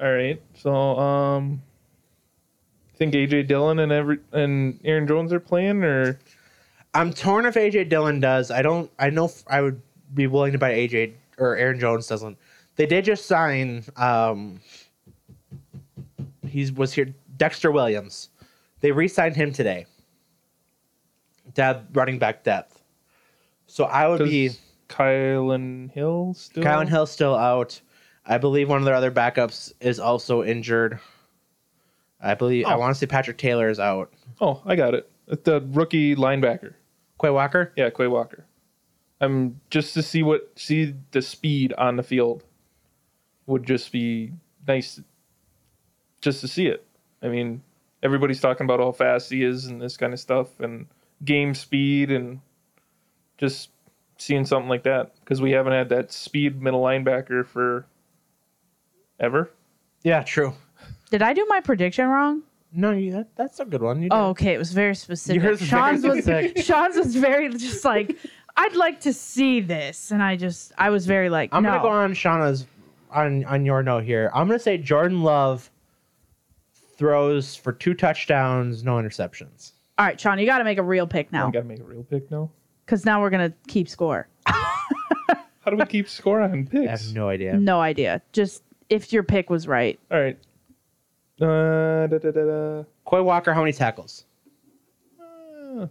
all 0.00 0.12
right. 0.12 0.40
So 0.54 0.74
um, 0.98 1.62
think 2.96 3.14
AJ 3.14 3.48
Dillon 3.48 3.78
and 3.80 3.92
every 3.92 4.18
and 4.32 4.78
Aaron 4.84 5.06
Jones 5.06 5.32
are 5.32 5.40
playing, 5.40 5.82
or 5.82 6.18
I'm 6.94 7.12
torn 7.12 7.46
if 7.46 7.54
AJ 7.54 7.88
Dillon 7.88 8.20
does. 8.20 8.50
I 8.50 8.62
don't. 8.62 8.90
I 8.98 9.10
know 9.10 9.30
I 9.46 9.60
would 9.60 9.80
be 10.14 10.26
willing 10.26 10.52
to 10.52 10.58
buy 10.58 10.72
AJ 10.72 11.14
or 11.38 11.56
Aaron 11.56 11.80
Jones 11.80 12.06
doesn't. 12.06 12.38
They 12.82 12.86
did 12.86 13.04
just 13.04 13.26
sign. 13.26 13.84
Um, 13.96 14.60
he's 16.48 16.72
was 16.72 16.92
here. 16.92 17.14
Dexter 17.36 17.70
Williams. 17.70 18.30
They 18.80 18.90
re-signed 18.90 19.36
him 19.36 19.52
today. 19.52 19.86
to 21.54 21.62
have 21.62 21.84
running 21.92 22.18
back 22.18 22.42
depth. 22.42 22.82
So 23.68 23.84
I 23.84 24.08
would 24.08 24.18
be 24.24 24.50
Kylan 24.88 25.92
Hill 25.92 26.34
still? 26.34 26.64
Kylan 26.64 26.88
Hill 26.88 27.06
still 27.06 27.36
out. 27.36 27.80
I 28.26 28.38
believe 28.38 28.68
one 28.68 28.78
of 28.78 28.84
their 28.84 28.96
other 28.96 29.12
backups 29.12 29.72
is 29.80 30.00
also 30.00 30.42
injured. 30.42 30.98
I 32.20 32.34
believe 32.34 32.66
I 32.66 32.74
Oh. 32.74 32.78
want 32.80 32.96
to 32.96 32.98
say 32.98 33.06
Patrick 33.06 33.38
Taylor 33.38 33.68
is 33.68 33.78
out. 33.78 34.12
Oh, 34.40 34.60
I 34.66 34.74
got 34.74 34.94
it. 34.94 35.08
The 35.44 35.60
rookie 35.68 36.16
linebacker. 36.16 36.74
Quay 37.20 37.30
Walker. 37.30 37.72
Yeah, 37.76 37.90
Quay 37.90 38.08
Walker. 38.08 38.44
I'm 39.20 39.60
just 39.70 39.94
to 39.94 40.02
see 40.02 40.24
what 40.24 40.50
see 40.56 40.96
the 41.12 41.22
speed 41.22 41.72
on 41.74 41.94
the 41.94 42.02
field 42.02 42.42
would 43.46 43.64
just 43.66 43.92
be 43.92 44.32
nice 44.66 45.00
just 46.20 46.40
to 46.40 46.48
see 46.48 46.66
it. 46.66 46.84
I 47.22 47.28
mean, 47.28 47.62
everybody's 48.02 48.40
talking 48.40 48.64
about 48.64 48.80
how 48.80 48.92
fast 48.92 49.30
he 49.30 49.44
is 49.44 49.66
and 49.66 49.80
this 49.80 49.96
kind 49.96 50.12
of 50.12 50.20
stuff 50.20 50.60
and 50.60 50.86
game 51.24 51.54
speed 51.54 52.10
and 52.10 52.40
just 53.38 53.70
seeing 54.18 54.44
something 54.44 54.68
like 54.68 54.84
that 54.84 55.14
because 55.20 55.40
we 55.40 55.50
haven't 55.52 55.72
had 55.72 55.88
that 55.88 56.12
speed 56.12 56.60
middle 56.62 56.82
linebacker 56.82 57.46
for 57.46 57.86
ever. 59.18 59.50
Yeah, 60.02 60.22
true. 60.22 60.54
Did 61.10 61.22
I 61.22 61.32
do 61.32 61.44
my 61.48 61.60
prediction 61.60 62.06
wrong? 62.06 62.42
No, 62.72 62.92
you, 62.92 63.12
that, 63.12 63.36
that's 63.36 63.60
a 63.60 63.64
good 63.64 63.82
one. 63.82 64.02
You 64.02 64.08
Oh, 64.10 64.28
did. 64.28 64.30
okay. 64.30 64.54
It 64.54 64.58
was 64.58 64.72
very 64.72 64.94
specific. 64.94 65.42
Yours 65.42 65.60
was 65.60 65.68
very 65.68 65.98
Sean's 66.00 66.54
was. 66.56 66.64
Sean's 66.64 66.96
was 66.96 67.16
very 67.16 67.48
just 67.50 67.84
like 67.84 68.16
I'd 68.56 68.76
like 68.76 69.00
to 69.00 69.12
see 69.12 69.60
this, 69.60 70.10
and 70.10 70.22
I 70.22 70.36
just 70.36 70.72
I 70.78 70.90
was 70.90 71.06
very 71.06 71.28
like 71.28 71.50
I'm 71.52 71.62
no. 71.62 71.70
gonna 71.70 71.82
go 71.82 71.88
on 71.88 72.12
Shawna's 72.14 72.66
on 73.12 73.44
on 73.44 73.64
your 73.64 73.82
note 73.82 74.04
here. 74.04 74.30
I'm 74.34 74.46
gonna 74.46 74.58
say 74.58 74.78
Jordan 74.78 75.22
Love 75.22 75.70
throws 76.96 77.56
for 77.56 77.72
two 77.72 77.94
touchdowns, 77.94 78.84
no 78.84 78.92
interceptions. 78.96 79.72
All 79.98 80.06
right, 80.06 80.18
Sean, 80.20 80.38
you 80.38 80.46
got 80.46 80.58
to 80.58 80.64
make 80.64 80.78
a 80.78 80.82
real 80.82 81.06
pick 81.06 81.30
now. 81.32 81.42
I 81.42 81.46
now 81.46 81.50
got 81.50 81.60
to 81.60 81.64
make 81.66 81.80
a 81.80 81.84
real 81.84 82.02
pick 82.02 82.30
now. 82.30 82.50
because 82.86 83.04
now 83.04 83.20
we're 83.20 83.30
gonna 83.30 83.52
keep 83.68 83.88
score. 83.88 84.28
How 84.46 85.70
do 85.70 85.76
we 85.76 85.84
keep 85.86 86.08
score 86.08 86.40
on 86.40 86.52
I 86.66 86.70
picks? 86.70 86.90
have 87.06 87.14
no 87.14 87.28
idea. 87.28 87.54
No 87.54 87.80
idea. 87.80 88.20
Just 88.32 88.62
if 88.88 89.12
your 89.12 89.22
pick 89.22 89.48
was 89.50 89.68
right. 89.68 89.98
All 90.10 90.20
right. 90.20 90.38
Uh, 91.40 92.06
da, 92.06 92.18
da, 92.18 92.30
da, 92.30 92.44
da. 92.44 92.84
Quay 93.08 93.20
Walker, 93.20 93.52
how 93.52 93.60
many 93.60 93.72
tackles? 93.72 94.24
Uh, 95.20 95.86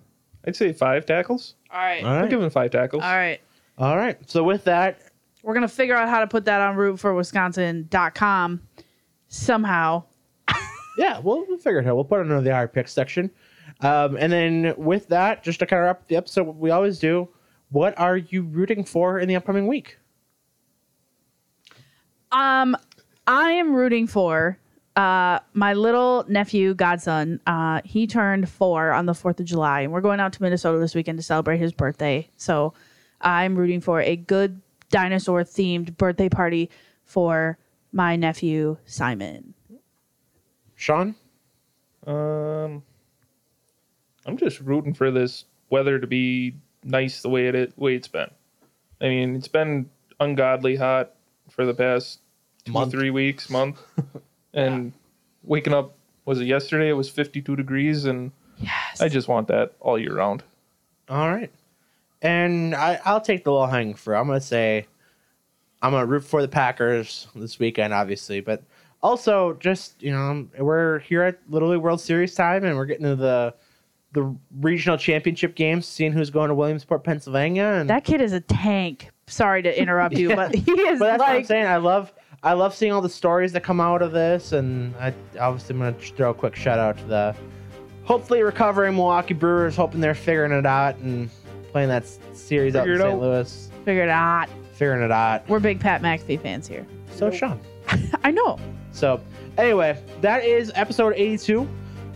I'd 0.45 0.56
say 0.56 0.73
five 0.73 1.06
tackles. 1.06 1.56
All 1.72 1.80
right. 1.80 2.03
All 2.03 2.11
I'm 2.14 2.30
giving 2.30 2.49
five 2.49 2.72
tackles. 2.72 3.03
All 3.03 3.15
right. 3.15 3.39
All 3.77 3.98
right. 3.98 4.18
So 4.30 4.43
with 4.43 4.64
that, 4.65 5.11
We're 5.44 5.54
gonna 5.54 5.68
figure 5.68 5.96
out 5.96 6.10
how 6.10 6.20
to 6.20 6.28
put 6.28 6.46
that 6.46 6.62
on 6.62 6.76
rootforwisconsin.com 6.76 8.62
somehow. 9.28 10.04
yeah, 10.98 11.20
we'll, 11.20 11.46
we'll 11.48 11.58
figure 11.58 11.80
it 11.80 11.88
out. 11.88 11.96
We'll 11.96 12.04
put 12.04 12.20
it 12.20 12.24
under 12.24 12.42
the 12.42 12.52
our 12.52 12.68
pick 12.68 12.88
section. 12.88 13.32
Um, 13.82 14.18
and 14.18 14.32
then 14.32 14.74
with 14.78 15.08
that, 15.08 15.44
just 15.44 15.60
to 15.60 15.66
kind 15.66 15.80
of 15.80 15.86
wrap 15.86 16.02
up 16.02 16.08
the 16.08 16.16
episode, 16.16 16.46
what 16.46 16.58
we 16.58 16.70
always 16.70 17.00
do. 17.00 17.30
What 17.70 17.98
are 17.98 18.18
you 18.18 18.44
rooting 18.44 18.84
for 18.84 19.20
in 19.20 19.28
the 19.30 19.36
upcoming 19.36 19.66
week? 19.66 19.98
Um, 22.32 22.76
I 23.28 23.52
am 23.52 23.74
rooting 23.74 24.08
for 24.08 24.58
uh 24.98 25.40
my 25.54 25.74
little 25.74 26.26
nephew 26.28 26.74
godson. 26.74 27.40
Uh, 27.48 27.82
he 27.86 28.06
turned 28.08 28.50
four 28.50 28.92
on 28.92 29.06
the 29.06 29.14
Fourth 29.14 29.40
of 29.40 29.46
July, 29.46 29.82
and 29.82 29.92
we're 29.94 30.02
going 30.02 30.20
out 30.20 30.34
to 30.34 30.42
Minnesota 30.44 30.80
this 30.80 30.94
weekend 30.94 31.18
to 31.18 31.24
celebrate 31.24 31.60
his 31.60 31.72
birthday. 31.72 32.28
So 32.36 32.74
I'm 33.22 33.56
rooting 33.56 33.80
for 33.80 34.02
a 34.02 34.18
good 34.18 34.62
dinosaur 34.92 35.44
themed 35.44 35.98
birthday 35.98 36.30
party 36.30 36.70
for 37.04 37.58
my 37.92 38.16
nephew 38.16 38.78
Simon. 38.86 39.54
Sean? 40.76 41.16
Um, 42.06 42.84
I'm 44.26 44.38
just 44.38 44.60
rooting 44.60 44.94
for 44.94 45.12
this 45.12 45.46
weather 45.70 46.00
to 46.00 46.08
be 46.08 46.56
nice 46.84 47.22
the 47.22 47.30
way 47.30 47.48
it 47.48 47.56
is, 47.56 47.78
way 47.78 47.96
it's 47.96 48.08
been. 48.08 48.30
I 49.00 49.10
mean, 49.10 49.36
it's 49.36 49.48
been 49.48 49.90
ungodly 50.20 50.76
hot 50.76 51.12
for 51.50 51.66
the 51.66 51.74
past 51.74 52.20
two 52.66 52.72
Month. 52.72 52.92
three 52.92 53.10
weeks, 53.10 53.50
month, 53.50 53.82
and 54.54 54.94
waking 55.44 55.74
up 55.74 55.96
was 56.26 56.40
it 56.40 56.46
yesterday? 56.46 56.90
It 56.90 56.94
was 56.94 57.10
52 57.10 57.56
degrees, 57.56 58.06
and 58.06 58.32
Yes. 58.60 59.02
I 59.02 59.10
just 59.10 59.28
want 59.28 59.48
that 59.48 59.74
all 59.80 59.98
year 59.98 60.16
round. 60.16 60.44
All 61.10 61.30
right. 61.30 61.52
And 62.22 62.76
I, 62.76 62.99
I'll 63.06 63.22
take 63.22 63.43
the 63.43 63.52
low 63.52 63.65
hanging 63.65 63.95
fruit. 63.95 64.15
I'm 64.15 64.27
going 64.27 64.39
to 64.39 64.45
say 64.45 64.85
I'm 65.81 65.91
going 65.91 66.02
to 66.02 66.07
root 66.07 66.23
for 66.23 66.41
the 66.41 66.48
Packers 66.48 67.27
this 67.35 67.57
weekend, 67.60 67.93
obviously. 67.93 68.41
But 68.41 68.64
also, 69.02 69.53
just, 69.53 70.02
you 70.03 70.11
know, 70.11 70.48
we're 70.60 70.99
here 70.99 71.23
at 71.23 71.39
literally 71.49 71.77
World 71.77 71.99
Series 72.02 72.35
time 72.35 72.64
and 72.64 72.76
we're 72.77 72.85
getting 72.85 73.06
to 73.06 73.15
the 73.15 73.53
the 74.14 74.35
regional 74.60 74.98
championship 74.98 75.56
games, 75.56 75.85
seeing 75.88 76.11
who's 76.11 76.30
going 76.30 76.49
to 76.49 76.53
Williamsport, 76.53 77.02
Pennsylvania. 77.02 77.64
And 77.64 77.89
that 77.89 78.03
kid 78.03 78.19
is 78.19 78.34
a 78.34 78.41
tank. 78.41 79.10
Sorry 79.27 79.64
to 79.64 79.81
interrupt 79.81 80.15
you, 80.18 80.30
Yeah. 80.31 80.35
but 80.35 80.53
he 80.53 80.69
is 80.73 80.99
but 80.99 81.06
that's 81.06 81.19
what 81.22 81.30
I'm 81.30 81.43
saying. 81.45 81.65
I 81.65 81.77
love 81.77 82.11
I 82.43 82.52
love 82.53 82.76
seeing 82.76 82.91
all 82.91 83.02
the 83.02 83.07
stories 83.07 83.53
that 83.53 83.64
come 83.64 83.80
out 83.80 84.02
of 84.02 84.11
this, 84.11 84.52
and 84.52 84.93
I 84.98 85.14
obviously 85.39 85.76
I'm 85.76 85.80
gonna 85.80 85.93
throw 85.93 86.31
a 86.31 86.34
quick 86.34 86.56
shout 86.57 86.77
out 86.77 86.98
to 86.98 87.03
the 87.06 87.35
hopefully 88.03 88.41
recovering 88.43 88.95
Milwaukee 88.95 89.34
Brewers, 89.34 89.77
hoping 89.77 90.02
they're 90.02 90.14
figuring 90.14 90.52
it 90.52 90.65
out 90.65 90.98
and 90.98 91.30
playing 91.72 91.89
that 91.89 92.03
s- 92.03 92.19
series 92.34 92.76
out 92.76 92.88
in 92.88 92.93
it 92.95 92.98
St. 92.99 93.14
out. 93.14 93.19
Louis, 93.22 93.69
figured 93.85 94.07
it 94.07 94.11
out. 94.11 94.48
figuring 94.73 95.03
it 95.03 95.11
out. 95.11 95.48
We're 95.49 95.60
big 95.60 95.80
Pat 95.80 96.02
McAfee 96.02 96.41
fans 96.41 96.68
here. 96.68 96.85
So 97.15 97.31
Sean. 97.31 97.60
I 98.23 98.31
know. 98.31 98.57
So 98.91 99.22
anyway, 99.57 100.02
that 100.22 100.43
is 100.43 100.72
episode 100.76 101.14
82. 101.15 101.68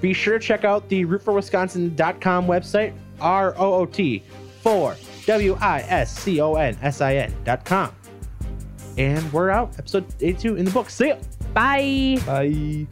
Be 0.01 0.13
sure 0.13 0.37
to 0.37 0.45
check 0.45 0.63
out 0.63 0.87
the 0.89 1.05
rootforwisconsin.com 1.05 2.45
website, 2.47 2.93
R 3.21 3.53
O 3.57 3.73
O 3.75 3.85
T 3.85 4.23
for 4.61 4.95
W 5.25 5.57
I 5.61 5.81
S 5.81 6.17
C 6.19 6.41
O 6.41 6.55
N 6.55 6.77
S 6.81 7.01
I 7.01 7.15
N 7.15 7.33
dot 7.43 7.65
com. 7.65 7.93
And 8.97 9.31
we're 9.33 9.49
out. 9.49 9.77
Episode 9.79 10.05
82 10.21 10.55
in 10.57 10.65
the 10.65 10.71
book. 10.71 10.89
See 10.89 11.07
ya. 11.09 11.15
Bye. 11.53 12.17
Bye. 12.25 12.87